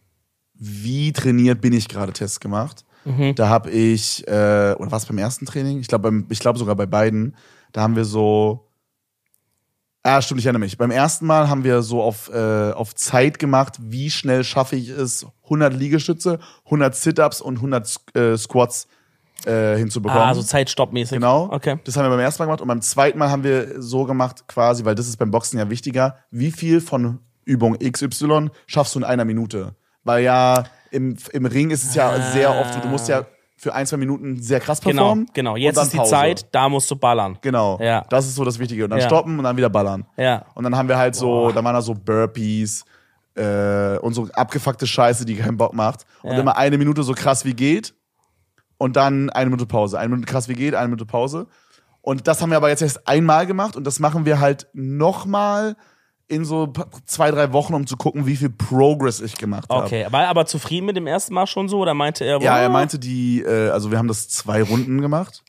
wie 0.53 1.13
trainiert 1.13 1.61
bin 1.61 1.73
ich 1.73 1.87
gerade 1.87 2.13
Test 2.13 2.41
gemacht. 2.41 2.83
Mhm. 3.05 3.35
Da 3.35 3.49
habe 3.49 3.69
ich, 3.71 4.27
äh, 4.27 4.75
oder 4.77 4.91
was 4.91 5.05
beim 5.05 5.17
ersten 5.17 5.45
Training? 5.45 5.79
Ich 5.79 5.87
glaube, 5.87 6.23
glaube 6.23 6.59
sogar 6.59 6.75
bei 6.75 6.85
beiden. 6.85 7.35
Da 7.71 7.81
haben 7.81 7.95
wir 7.95 8.05
so, 8.05 8.67
ah, 10.03 10.21
stimmt, 10.21 10.39
ich 10.39 10.45
erinnere 10.45 10.59
mich. 10.59 10.77
Beim 10.77 10.91
ersten 10.91 11.25
Mal 11.25 11.49
haben 11.49 11.63
wir 11.63 11.81
so 11.81 12.01
auf, 12.01 12.29
äh, 12.33 12.71
auf 12.71 12.93
Zeit 12.95 13.39
gemacht, 13.39 13.77
wie 13.79 14.11
schnell 14.11 14.43
schaffe 14.43 14.75
ich 14.75 14.89
es, 14.89 15.25
100 15.45 15.73
Liegestütze, 15.73 16.39
100 16.65 16.95
Sit-Ups 16.95 17.41
und 17.41 17.57
100 17.57 17.95
äh, 18.13 18.37
Squats 18.37 18.87
äh, 19.45 19.77
hinzubekommen. 19.77 20.23
Ah, 20.23 20.35
so 20.35 20.43
zeitstoppmäßig. 20.43 21.15
Genau. 21.15 21.49
Okay. 21.51 21.79
Das 21.83 21.97
haben 21.97 22.05
wir 22.05 22.09
beim 22.09 22.19
ersten 22.19 22.41
Mal 22.41 22.45
gemacht 22.45 22.61
und 22.61 22.67
beim 22.67 22.81
zweiten 22.81 23.17
Mal 23.17 23.29
haben 23.29 23.43
wir 23.43 23.81
so 23.81 24.05
gemacht, 24.05 24.47
quasi, 24.47 24.85
weil 24.85 24.95
das 24.95 25.07
ist 25.07 25.17
beim 25.17 25.31
Boxen 25.31 25.57
ja 25.57 25.69
wichtiger, 25.69 26.17
wie 26.29 26.51
viel 26.51 26.81
von 26.81 27.19
Übung 27.51 27.77
XY 27.79 28.49
schaffst 28.67 28.95
du 28.95 28.99
in 28.99 29.05
einer 29.05 29.25
Minute? 29.25 29.75
Weil 30.03 30.23
ja 30.23 30.63
im, 30.89 31.15
im 31.31 31.45
Ring 31.45 31.69
ist 31.69 31.83
es 31.83 31.93
ja 31.95 32.31
sehr 32.31 32.49
oft, 32.59 32.73
so, 32.73 32.79
du 32.79 32.87
musst 32.87 33.07
ja 33.07 33.25
für 33.57 33.73
ein, 33.75 33.85
zwei 33.85 33.97
Minuten 33.97 34.41
sehr 34.41 34.59
krass 34.59 34.81
Genau, 34.81 35.03
performen. 35.03 35.29
genau. 35.33 35.53
und 35.53 35.59
Jetzt 35.61 35.77
ist 35.77 35.93
die 35.93 35.97
Pause. 35.97 36.09
Zeit, 36.09 36.45
da 36.51 36.67
musst 36.67 36.89
du 36.89 36.95
ballern. 36.95 37.37
Genau. 37.41 37.77
Ja. 37.79 38.03
Das 38.09 38.25
ist 38.25 38.33
so 38.35 38.43
das 38.43 38.57
Wichtige. 38.57 38.85
Und 38.85 38.89
dann 38.89 38.99
Ja. 38.99 39.05
stoppen 39.05 39.37
und 39.37 39.43
dann 39.43 39.55
wieder 39.55 39.69
ballern. 39.69 40.05
Ja. 40.17 40.45
Und 40.55 40.63
dann 40.63 40.75
haben 40.75 40.89
wir 40.89 40.97
halt 40.97 41.15
so, 41.15 41.51
da 41.51 41.63
waren 41.63 41.75
da 41.75 41.81
so 41.83 41.93
Burpees 41.93 42.83
äh, 43.35 43.97
und 43.99 44.13
so 44.15 44.27
abgefuckte 44.33 44.87
Scheiße, 44.87 45.25
die 45.25 45.35
keinen 45.35 45.57
Bock 45.57 45.73
macht. 45.75 46.05
Und 46.23 46.31
Ja. 46.33 46.39
immer 46.39 46.57
eine 46.57 46.77
Minute 46.79 47.03
so 47.03 47.13
krass 47.13 47.45
wie 47.45 47.53
geht 47.53 47.93
und 48.79 48.95
dann 48.95 49.29
eine 49.29 49.51
Minute 49.51 49.67
Pause. 49.67 49.99
Eine 49.99 50.09
Minute 50.09 50.25
krass 50.31 50.47
wie 50.49 50.53
geht, 50.55 50.73
eine 50.73 50.87
Minute 50.87 51.05
Pause. 51.05 51.45
Und 52.01 52.27
das 52.27 52.41
haben 52.41 52.49
wir 52.49 52.57
aber 52.57 52.69
jetzt 52.69 52.81
erst 52.81 53.07
einmal 53.07 53.45
gemacht 53.45 53.75
und 53.75 53.85
das 53.85 53.99
machen 53.99 54.25
wir 54.25 54.39
halt 54.39 54.67
nochmal 54.73 55.75
in 56.31 56.45
so 56.45 56.71
zwei, 57.05 57.29
drei 57.29 57.51
Wochen, 57.51 57.73
um 57.73 57.85
zu 57.85 57.97
gucken, 57.97 58.25
wie 58.25 58.37
viel 58.37 58.49
Progress 58.49 59.19
ich 59.19 59.37
gemacht 59.37 59.69
habe. 59.69 59.85
Okay. 59.85 60.07
War 60.09 60.23
er 60.23 60.29
aber 60.29 60.45
zufrieden 60.45 60.85
mit 60.85 60.95
dem 60.95 61.07
ersten 61.07 61.33
Mal 61.33 61.45
schon 61.45 61.67
so 61.67 61.79
oder 61.79 61.93
meinte 61.93 62.23
er, 62.23 62.41
Ja, 62.41 62.57
er 62.57 62.69
meinte 62.69 62.97
die, 62.97 63.41
äh, 63.41 63.69
also 63.69 63.91
wir 63.91 63.97
haben 63.97 64.07
das 64.07 64.29
zwei 64.29 64.63
Runden 64.63 65.01
gemacht. 65.01 65.43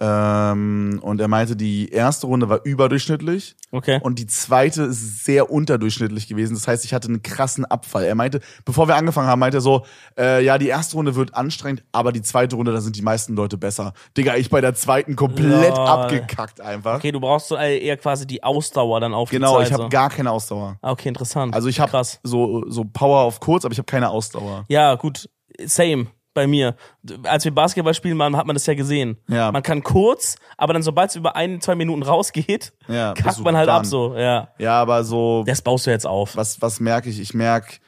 Ähm, 0.00 0.98
und 1.02 1.20
er 1.20 1.28
meinte, 1.28 1.56
die 1.56 1.88
erste 1.90 2.26
Runde 2.26 2.48
war 2.48 2.60
überdurchschnittlich 2.64 3.56
Okay. 3.72 3.98
und 4.02 4.18
die 4.18 4.26
zweite 4.26 4.84
ist 4.84 5.24
sehr 5.24 5.50
unterdurchschnittlich 5.50 6.28
gewesen. 6.28 6.54
Das 6.54 6.68
heißt, 6.68 6.84
ich 6.84 6.94
hatte 6.94 7.08
einen 7.08 7.22
krassen 7.22 7.64
Abfall. 7.64 8.04
Er 8.04 8.14
meinte, 8.14 8.40
bevor 8.64 8.88
wir 8.88 8.96
angefangen 8.96 9.28
haben, 9.28 9.38
meinte 9.40 9.58
er 9.58 9.62
so, 9.62 9.84
äh, 10.18 10.44
ja, 10.44 10.58
die 10.58 10.68
erste 10.68 10.96
Runde 10.96 11.14
wird 11.14 11.34
anstrengend, 11.34 11.82
aber 11.92 12.12
die 12.12 12.22
zweite 12.22 12.56
Runde, 12.56 12.72
da 12.72 12.80
sind 12.80 12.96
die 12.96 13.02
meisten 13.02 13.34
Leute 13.34 13.56
besser. 13.58 13.92
Digga, 14.16 14.36
ich 14.36 14.50
bei 14.50 14.60
der 14.60 14.74
zweiten 14.74 15.16
komplett 15.16 15.76
Lol. 15.76 15.86
abgekackt 15.86 16.60
einfach. 16.60 16.96
Okay, 16.96 17.12
du 17.12 17.20
brauchst 17.20 17.48
so 17.48 17.56
äh, 17.56 17.78
eher 17.78 17.96
quasi 17.96 18.26
die 18.26 18.42
Ausdauer 18.42 19.00
dann 19.00 19.14
auf 19.14 19.30
Genau, 19.30 19.60
ich 19.60 19.72
habe 19.72 19.88
gar 19.88 20.10
keine 20.10 20.30
Ausdauer. 20.30 20.78
Ah, 20.82 20.90
Okay, 20.92 21.08
interessant. 21.08 21.54
Also 21.54 21.68
ich 21.68 21.78
habe 21.80 22.02
so, 22.22 22.64
so 22.68 22.84
Power 22.84 23.20
auf 23.20 23.40
kurz, 23.40 23.64
aber 23.64 23.72
ich 23.72 23.78
habe 23.78 23.86
keine 23.86 24.08
Ausdauer. 24.10 24.64
Ja, 24.68 24.94
gut. 24.94 25.28
Same. 25.64 26.06
Bei 26.36 26.46
mir. 26.46 26.76
Als 27.24 27.44
wir 27.44 27.52
Basketball 27.52 27.94
spielen 27.94 28.16
waren, 28.20 28.36
hat 28.36 28.46
man 28.46 28.54
das 28.54 28.64
ja 28.66 28.74
gesehen. 28.74 29.16
Ja. 29.28 29.50
Man 29.50 29.64
kann 29.64 29.82
kurz, 29.82 30.36
aber 30.56 30.72
dann 30.72 30.82
sobald 30.84 31.10
es 31.10 31.16
über 31.16 31.34
ein, 31.34 31.60
zwei 31.60 31.74
Minuten 31.74 32.04
rausgeht, 32.04 32.72
Ja, 32.86 33.12
kackt 33.14 33.40
man 33.40 33.56
halt 33.56 33.68
ab 33.68 33.78
done. 33.82 33.88
so. 33.88 34.14
Ja. 34.16 34.48
Ja, 34.58 34.80
aber 34.80 35.02
so, 35.02 35.42
Das 35.44 35.60
baust 35.62 35.86
du 35.86 35.90
jetzt 35.90 36.06
auf. 36.06 36.36
was, 36.36 36.62
was 36.62 36.78
merke 36.78 37.10
ich? 37.10 37.18
Ich 37.18 37.34
merke, 37.34 37.78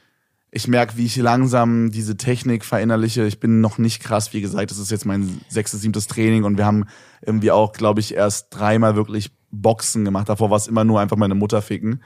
ich 0.51 0.67
merke, 0.67 0.97
wie 0.97 1.05
ich 1.07 1.17
langsam 1.17 1.91
diese 1.93 2.17
Technik 2.17 2.65
verinnerliche. 2.65 3.25
Ich 3.27 3.39
bin 3.39 3.61
noch 3.61 3.79
nicht 3.79 4.03
krass, 4.03 4.33
wie 4.33 4.41
gesagt, 4.41 4.71
das 4.73 4.79
ist 4.79 4.91
jetzt 4.91 5.05
mein 5.05 5.41
sechstes, 5.49 5.83
siebtes 5.83 6.07
Training 6.09 6.43
und 6.45 6.57
wir 6.57 6.65
haben 6.67 6.87
irgendwie 7.21 7.51
auch, 7.53 7.73
glaube 7.73 8.01
ich, 8.01 8.15
erst 8.15 8.49
dreimal 8.51 8.97
wirklich 8.97 9.31
Boxen 9.51 10.05
gemacht. 10.05 10.29
Davor 10.29 10.51
war 10.51 10.57
es 10.57 10.67
immer 10.67 10.85
nur 10.85 11.01
einfach 11.01 11.17
meine 11.19 11.35
Mutter 11.35 11.61
ficken. 11.63 12.03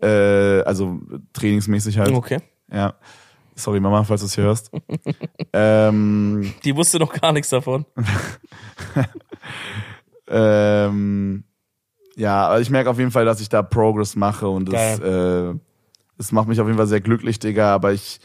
Äh, 0.00 0.62
also 0.62 1.00
trainingsmäßig 1.32 1.98
halt. 1.98 2.10
Okay. 2.12 2.38
Ja. 2.72 2.94
Sorry, 3.54 3.80
Mama, 3.80 4.02
falls 4.04 4.20
du 4.22 4.26
es 4.26 4.34
hier 4.34 4.44
hörst. 4.44 4.70
ähm, 5.52 6.52
Die 6.64 6.74
wusste 6.76 6.98
noch 6.98 7.12
gar 7.12 7.32
nichts 7.32 7.50
davon. 7.50 7.84
ähm, 10.28 11.44
ja, 12.16 12.46
aber 12.48 12.60
ich 12.60 12.70
merke 12.70 12.90
auf 12.90 12.98
jeden 12.98 13.10
Fall, 13.10 13.24
dass 13.24 13.40
ich 13.40 13.48
da 13.48 13.62
Progress 13.62 14.16
mache 14.16 14.48
und 14.48 14.72
das, 14.72 14.98
äh, 15.00 15.54
das 16.18 16.32
macht 16.32 16.48
mich 16.48 16.60
auf 16.60 16.66
jeden 16.66 16.76
Fall 16.78 16.86
sehr 16.86 17.00
glücklich, 17.00 17.38
Digga, 17.38 17.74
aber 17.74 17.92
ich, 17.92 18.20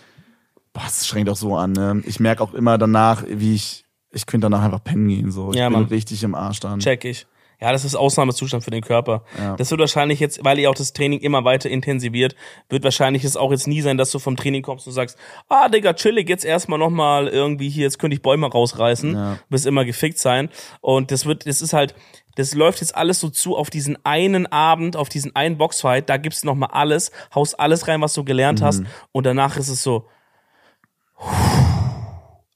boah, 0.73 0.83
es 0.87 1.07
schränkt 1.07 1.29
auch 1.29 1.35
so 1.37 1.55
an, 1.55 1.71
ne? 1.73 2.01
Ich 2.05 2.19
merke 2.19 2.43
auch 2.43 2.53
immer 2.53 2.77
danach, 2.77 3.23
wie 3.27 3.55
ich, 3.55 3.85
ich 4.11 4.25
könnte 4.25 4.45
danach 4.45 4.63
einfach 4.63 4.83
pennen 4.83 5.07
gehen, 5.07 5.31
so. 5.31 5.51
Ich 5.51 5.57
Ja, 5.57 5.69
bin 5.69 5.79
Mann. 5.79 5.87
richtig 5.87 6.23
im 6.23 6.35
Arsch 6.35 6.59
dann. 6.59 6.79
Check 6.79 7.05
ich. 7.05 7.27
Ja, 7.59 7.71
das 7.71 7.85
ist 7.85 7.95
Ausnahmezustand 7.95 8.63
für 8.63 8.69
den 8.69 8.83
Körper. 8.83 9.23
Ja. 9.37 9.55
Das 9.55 9.71
wird 9.71 9.79
wahrscheinlich 9.81 10.19
jetzt, 10.19 10.43
weil 10.45 10.59
ihr 10.59 10.69
auch 10.69 10.75
das 10.75 10.93
Training 10.93 11.19
immer 11.21 11.43
weiter 11.43 11.69
intensiviert, 11.69 12.35
wird 12.69 12.83
wahrscheinlich 12.83 13.23
es 13.23 13.35
auch 13.35 13.49
jetzt 13.51 13.67
nie 13.67 13.81
sein, 13.81 13.97
dass 13.97 14.11
du 14.11 14.19
vom 14.19 14.37
Training 14.37 14.61
kommst 14.61 14.85
und 14.85 14.93
sagst, 14.93 15.17
ah, 15.49 15.67
Digga, 15.67 15.93
chillig, 15.93 16.29
jetzt 16.29 16.45
erstmal 16.45 16.77
nochmal 16.77 17.27
irgendwie 17.27 17.69
hier, 17.69 17.83
jetzt 17.83 17.97
könnte 17.97 18.15
ich 18.15 18.21
Bäume 18.21 18.45
rausreißen, 18.47 19.13
Ja. 19.13 19.39
bis 19.49 19.65
immer 19.65 19.85
gefickt 19.85 20.19
sein. 20.19 20.49
Und 20.81 21.09
das 21.09 21.25
wird, 21.25 21.47
das 21.47 21.61
ist 21.63 21.73
halt, 21.73 21.95
das 22.35 22.53
läuft 22.53 22.81
jetzt 22.81 22.95
alles 22.95 23.19
so 23.19 23.29
zu 23.29 23.57
auf 23.57 23.71
diesen 23.71 23.97
einen 24.05 24.45
Abend, 24.45 24.95
auf 24.95 25.09
diesen 25.09 25.35
einen 25.35 25.57
Boxfight, 25.57 26.07
da 26.09 26.17
gibst 26.17 26.43
du 26.43 26.47
nochmal 26.47 26.69
alles, 26.73 27.11
haust 27.33 27.59
alles 27.59 27.87
rein, 27.87 28.01
was 28.01 28.13
du 28.13 28.23
gelernt 28.23 28.61
hast, 28.61 28.81
Mhm. 28.81 28.87
und 29.13 29.25
danach 29.25 29.57
ist 29.57 29.69
es 29.69 29.81
so, 29.81 30.05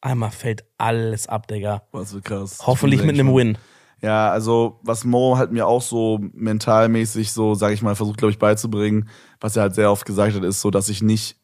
einmal 0.01 0.31
fällt 0.31 0.63
alles 0.77 1.27
ab, 1.27 1.47
Digga. 1.47 1.83
Was 1.91 2.11
so 2.11 2.21
krass. 2.21 2.59
Hoffentlich 2.65 3.03
mit 3.03 3.15
einem. 3.15 3.33
Win. 3.33 3.57
Ja, 4.01 4.31
also 4.31 4.79
was 4.81 5.03
Mo 5.03 5.37
halt 5.37 5.51
mir 5.51 5.67
auch 5.67 5.81
so 5.81 6.19
mentalmäßig 6.33 7.31
so, 7.31 7.53
sag 7.53 7.71
ich 7.73 7.81
mal, 7.81 7.95
versucht, 7.95 8.17
glaube 8.17 8.31
ich, 8.31 8.39
beizubringen, 8.39 9.07
was 9.39 9.55
er 9.55 9.63
halt 9.63 9.75
sehr 9.75 9.91
oft 9.91 10.05
gesagt 10.05 10.35
hat, 10.35 10.43
ist 10.43 10.61
so, 10.61 10.71
dass 10.71 10.89
ich 10.89 11.01
nicht, 11.03 11.37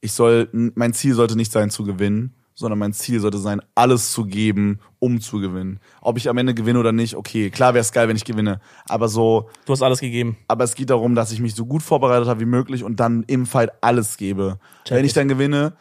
ich 0.00 0.12
soll, 0.12 0.48
mein 0.52 0.92
Ziel 0.94 1.14
sollte 1.14 1.36
nicht 1.36 1.52
sein 1.52 1.70
zu 1.70 1.84
gewinnen, 1.84 2.34
sondern 2.54 2.78
mein 2.80 2.92
Ziel 2.92 3.20
sollte 3.20 3.38
sein, 3.38 3.62
alles 3.74 4.12
zu 4.12 4.24
geben, 4.24 4.80
um 4.98 5.20
zu 5.20 5.38
gewinnen. 5.40 5.78
Ob 6.00 6.18
ich 6.18 6.28
am 6.28 6.36
Ende 6.38 6.54
gewinne 6.54 6.80
oder 6.80 6.92
nicht, 6.92 7.16
okay, 7.16 7.50
klar 7.50 7.72
wäre 7.72 7.80
es 7.80 7.92
geil, 7.92 8.08
wenn 8.08 8.16
ich 8.16 8.24
gewinne, 8.24 8.60
aber 8.86 9.08
so, 9.08 9.48
Du 9.64 9.72
hast 9.72 9.82
alles 9.82 10.00
gegeben. 10.00 10.36
aber 10.48 10.64
es 10.64 10.74
geht 10.74 10.90
darum, 10.90 11.14
dass 11.14 11.30
ich 11.32 11.40
mich 11.40 11.54
so 11.54 11.64
gut 11.66 11.82
vorbereitet 11.82 12.28
habe 12.28 12.40
wie 12.40 12.46
möglich 12.46 12.82
und 12.82 12.98
dann 13.00 13.22
im 13.28 13.46
Fight 13.46 13.70
alles 13.80 14.16
gebe. 14.16 14.58
Check 14.84 14.98
wenn 14.98 15.04
ich. 15.04 15.12
dann 15.12 15.28
gewinne, 15.28 15.74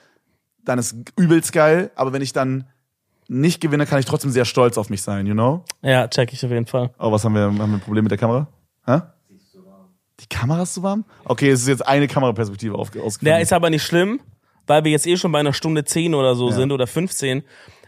dann 0.64 0.78
ist 0.78 0.96
übelst 1.18 1.52
geil, 1.52 1.90
aber 1.96 2.14
wenn 2.14 2.22
ich 2.22 2.32
dann 2.32 2.66
nicht 3.32 3.62
gewinne, 3.62 3.86
kann 3.86 4.00
ich 4.00 4.06
trotzdem 4.06 4.30
sehr 4.32 4.44
stolz 4.46 4.78
auf 4.78 4.90
mich 4.90 5.02
sein, 5.02 5.26
you 5.26 5.34
know? 5.34 5.64
Ja, 5.82 6.08
check 6.10 6.34
ich 6.34 6.44
auf 6.44 6.52
jeden 6.52 6.66
Fall. 6.66 6.90
Oh, 7.00 7.12
was 7.12 7.24
haben 7.24 7.34
wir? 7.34 7.44
Haben 7.44 7.58
wir 7.58 7.64
ein 7.66 7.80
Problem 7.80 8.04
mit 8.04 8.12
der 8.12 8.18
Kamera? 8.18 8.48
Hä? 8.86 9.00
Die 10.20 10.28
Kamera 10.28 10.64
ist 10.64 10.74
zu 10.76 10.84
warm? 10.84 11.06
Okay, 11.24 11.50
es 11.50 11.62
ist 11.62 11.68
jetzt 11.68 11.88
eine 11.88 12.08
Kameraperspektive 12.08 12.76
auf, 12.76 12.90
ausgefallen. 12.90 13.18
Der 13.22 13.40
ist 13.40 13.54
aber 13.54 13.70
nicht 13.70 13.84
schlimm, 13.84 14.20
weil 14.68 14.84
wir 14.84 14.92
jetzt 14.92 15.08
eh 15.08 15.18
schon 15.18 15.32
bei 15.32 15.40
einer 15.40 15.54
Stunde 15.54 15.84
10 15.86 16.14
oder 16.14 16.36
so 16.36 16.50
Ja. 16.50 16.56
sind 16.56 16.72
oder 16.72 16.86
15. 16.88 17.44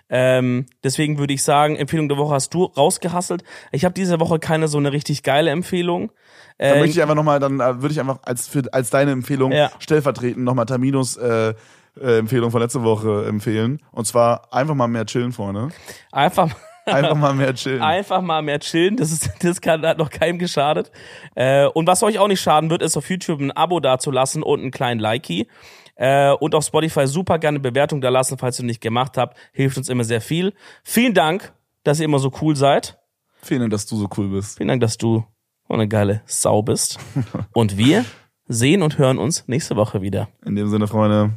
Ähm, 0.10 0.66
deswegen 0.84 1.18
würde 1.20 1.34
ich 1.34 1.44
sagen, 1.44 1.76
Empfehlung 1.76 2.08
der 2.08 2.18
Woche 2.18 2.34
hast 2.36 2.54
du 2.54 2.64
rausgehasselt. 2.64 3.44
Ich 3.72 3.84
habe 3.86 3.94
diese 3.94 4.20
Woche 4.20 4.40
keine 4.40 4.68
so 4.68 4.78
eine 4.78 4.92
richtig 4.92 5.24
geile 5.24 5.52
Empfehlung. 5.52 6.12
dann 6.58 6.78
Äh, 6.78 6.80
möchte 6.80 6.98
ich 6.98 7.02
einfach 7.02 7.16
nochmal, 7.16 7.40
dann 7.40 7.60
äh, 7.60 7.82
würde 7.82 7.92
ich 7.94 8.00
einfach 8.00 8.20
als, 8.24 8.48
für, 8.48 8.64
als 8.72 8.90
deine 8.90 9.12
Empfehlung 9.12 9.52
Ja. 9.52 9.72
stellvertretend 9.80 10.44
nochmal 10.44 10.66
Terminus 10.66 11.18
äh, 11.18 11.54
äh, 12.00 12.18
Empfehlung 12.18 12.52
von 12.52 12.62
letzter 12.62 12.84
Woche 12.84 13.26
empfehlen. 13.26 13.82
Und 13.92 14.06
zwar 14.06 14.54
einfach 14.54 14.76
mal 14.76 14.88
mehr 14.88 15.06
chillen 15.06 15.32
vorne. 15.32 15.70
einfach, 16.12 16.50
Einfach 16.86 17.16
mal 17.16 17.34
mehr 17.34 17.54
chillen. 17.54 17.82
einfach 17.82 18.22
mal 18.22 18.42
mehr 18.42 18.60
chillen. 18.60 18.98
Das 18.98 19.12
ist, 19.12 19.30
das 19.40 19.62
kann, 19.62 19.86
hat 19.86 19.98
noch 19.98 20.10
keinem 20.10 20.40
geschadet. 20.40 20.92
Äh, 21.36 21.66
und 21.68 21.88
was 21.88 22.04
euch 22.04 22.20
auch 22.20 22.28
nicht 22.28 22.42
schaden 22.42 22.70
wird, 22.70 22.82
ist 22.82 22.98
auf 22.98 23.10
YouTube 23.10 23.40
ein 23.40 23.52
Abo 23.52 23.80
dazulassen 23.80 24.44
und 24.44 24.62
einen 24.62 24.72
kleinen 24.72 25.00
Likey. 25.00 25.48
Äh, 25.96 26.32
und 26.32 26.56
auf 26.56 26.66
Spotify 26.66 27.08
super 27.08 27.40
gerne 27.40 27.60
Bewertung 27.60 28.02
da 28.02 28.10
lassen, 28.10 28.38
falls 28.38 28.60
ihr 28.60 28.66
nicht 28.66 28.82
gemacht 28.82 29.18
habt. 29.18 29.38
Hilft 29.54 29.78
uns 29.78 29.90
immer 29.90 30.04
sehr 30.04 30.22
viel. 30.22 30.54
Vielen 30.84 31.14
Dank, 31.14 31.54
dass 31.84 32.00
ihr 32.00 32.06
immer 32.06 32.20
so 32.20 32.32
cool 32.42 32.56
seid. 32.56 33.00
Vielen 33.42 33.62
Dank, 33.62 33.72
dass 33.72 33.86
du 33.86 33.98
so 33.98 34.10
cool 34.18 34.30
bist. 34.30 34.58
Vielen 34.58 34.70
Dank, 34.70 34.82
dass 34.82 34.98
du 34.98 35.26
so 35.68 35.74
eine 35.74 35.88
geile 35.88 36.22
Sau 36.26 36.62
bist. 36.62 37.00
Und 37.54 37.78
wir 37.78 38.06
sehen 38.46 38.82
und 38.82 38.98
hören 38.98 39.20
uns 39.20 39.48
nächste 39.48 39.78
Woche 39.78 40.02
wieder. 40.02 40.28
In 40.46 40.56
dem 40.58 40.68
Sinne, 40.68 40.88
Freunde, 40.88 41.32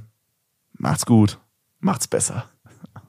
macht's 0.78 1.06
gut. 1.06 1.38
Macht's 1.80 2.08
besser. 2.08 2.48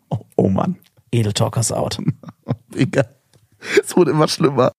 Oh, 0.09 0.25
oh 0.35 0.49
Mann. 0.49 0.77
Edel 1.11 1.33
Talkers 1.33 1.71
out. 1.71 1.97
Digga. 2.73 3.05
Es 3.81 3.95
wurde 3.95 4.11
immer 4.11 4.27
schlimmer. 4.27 4.73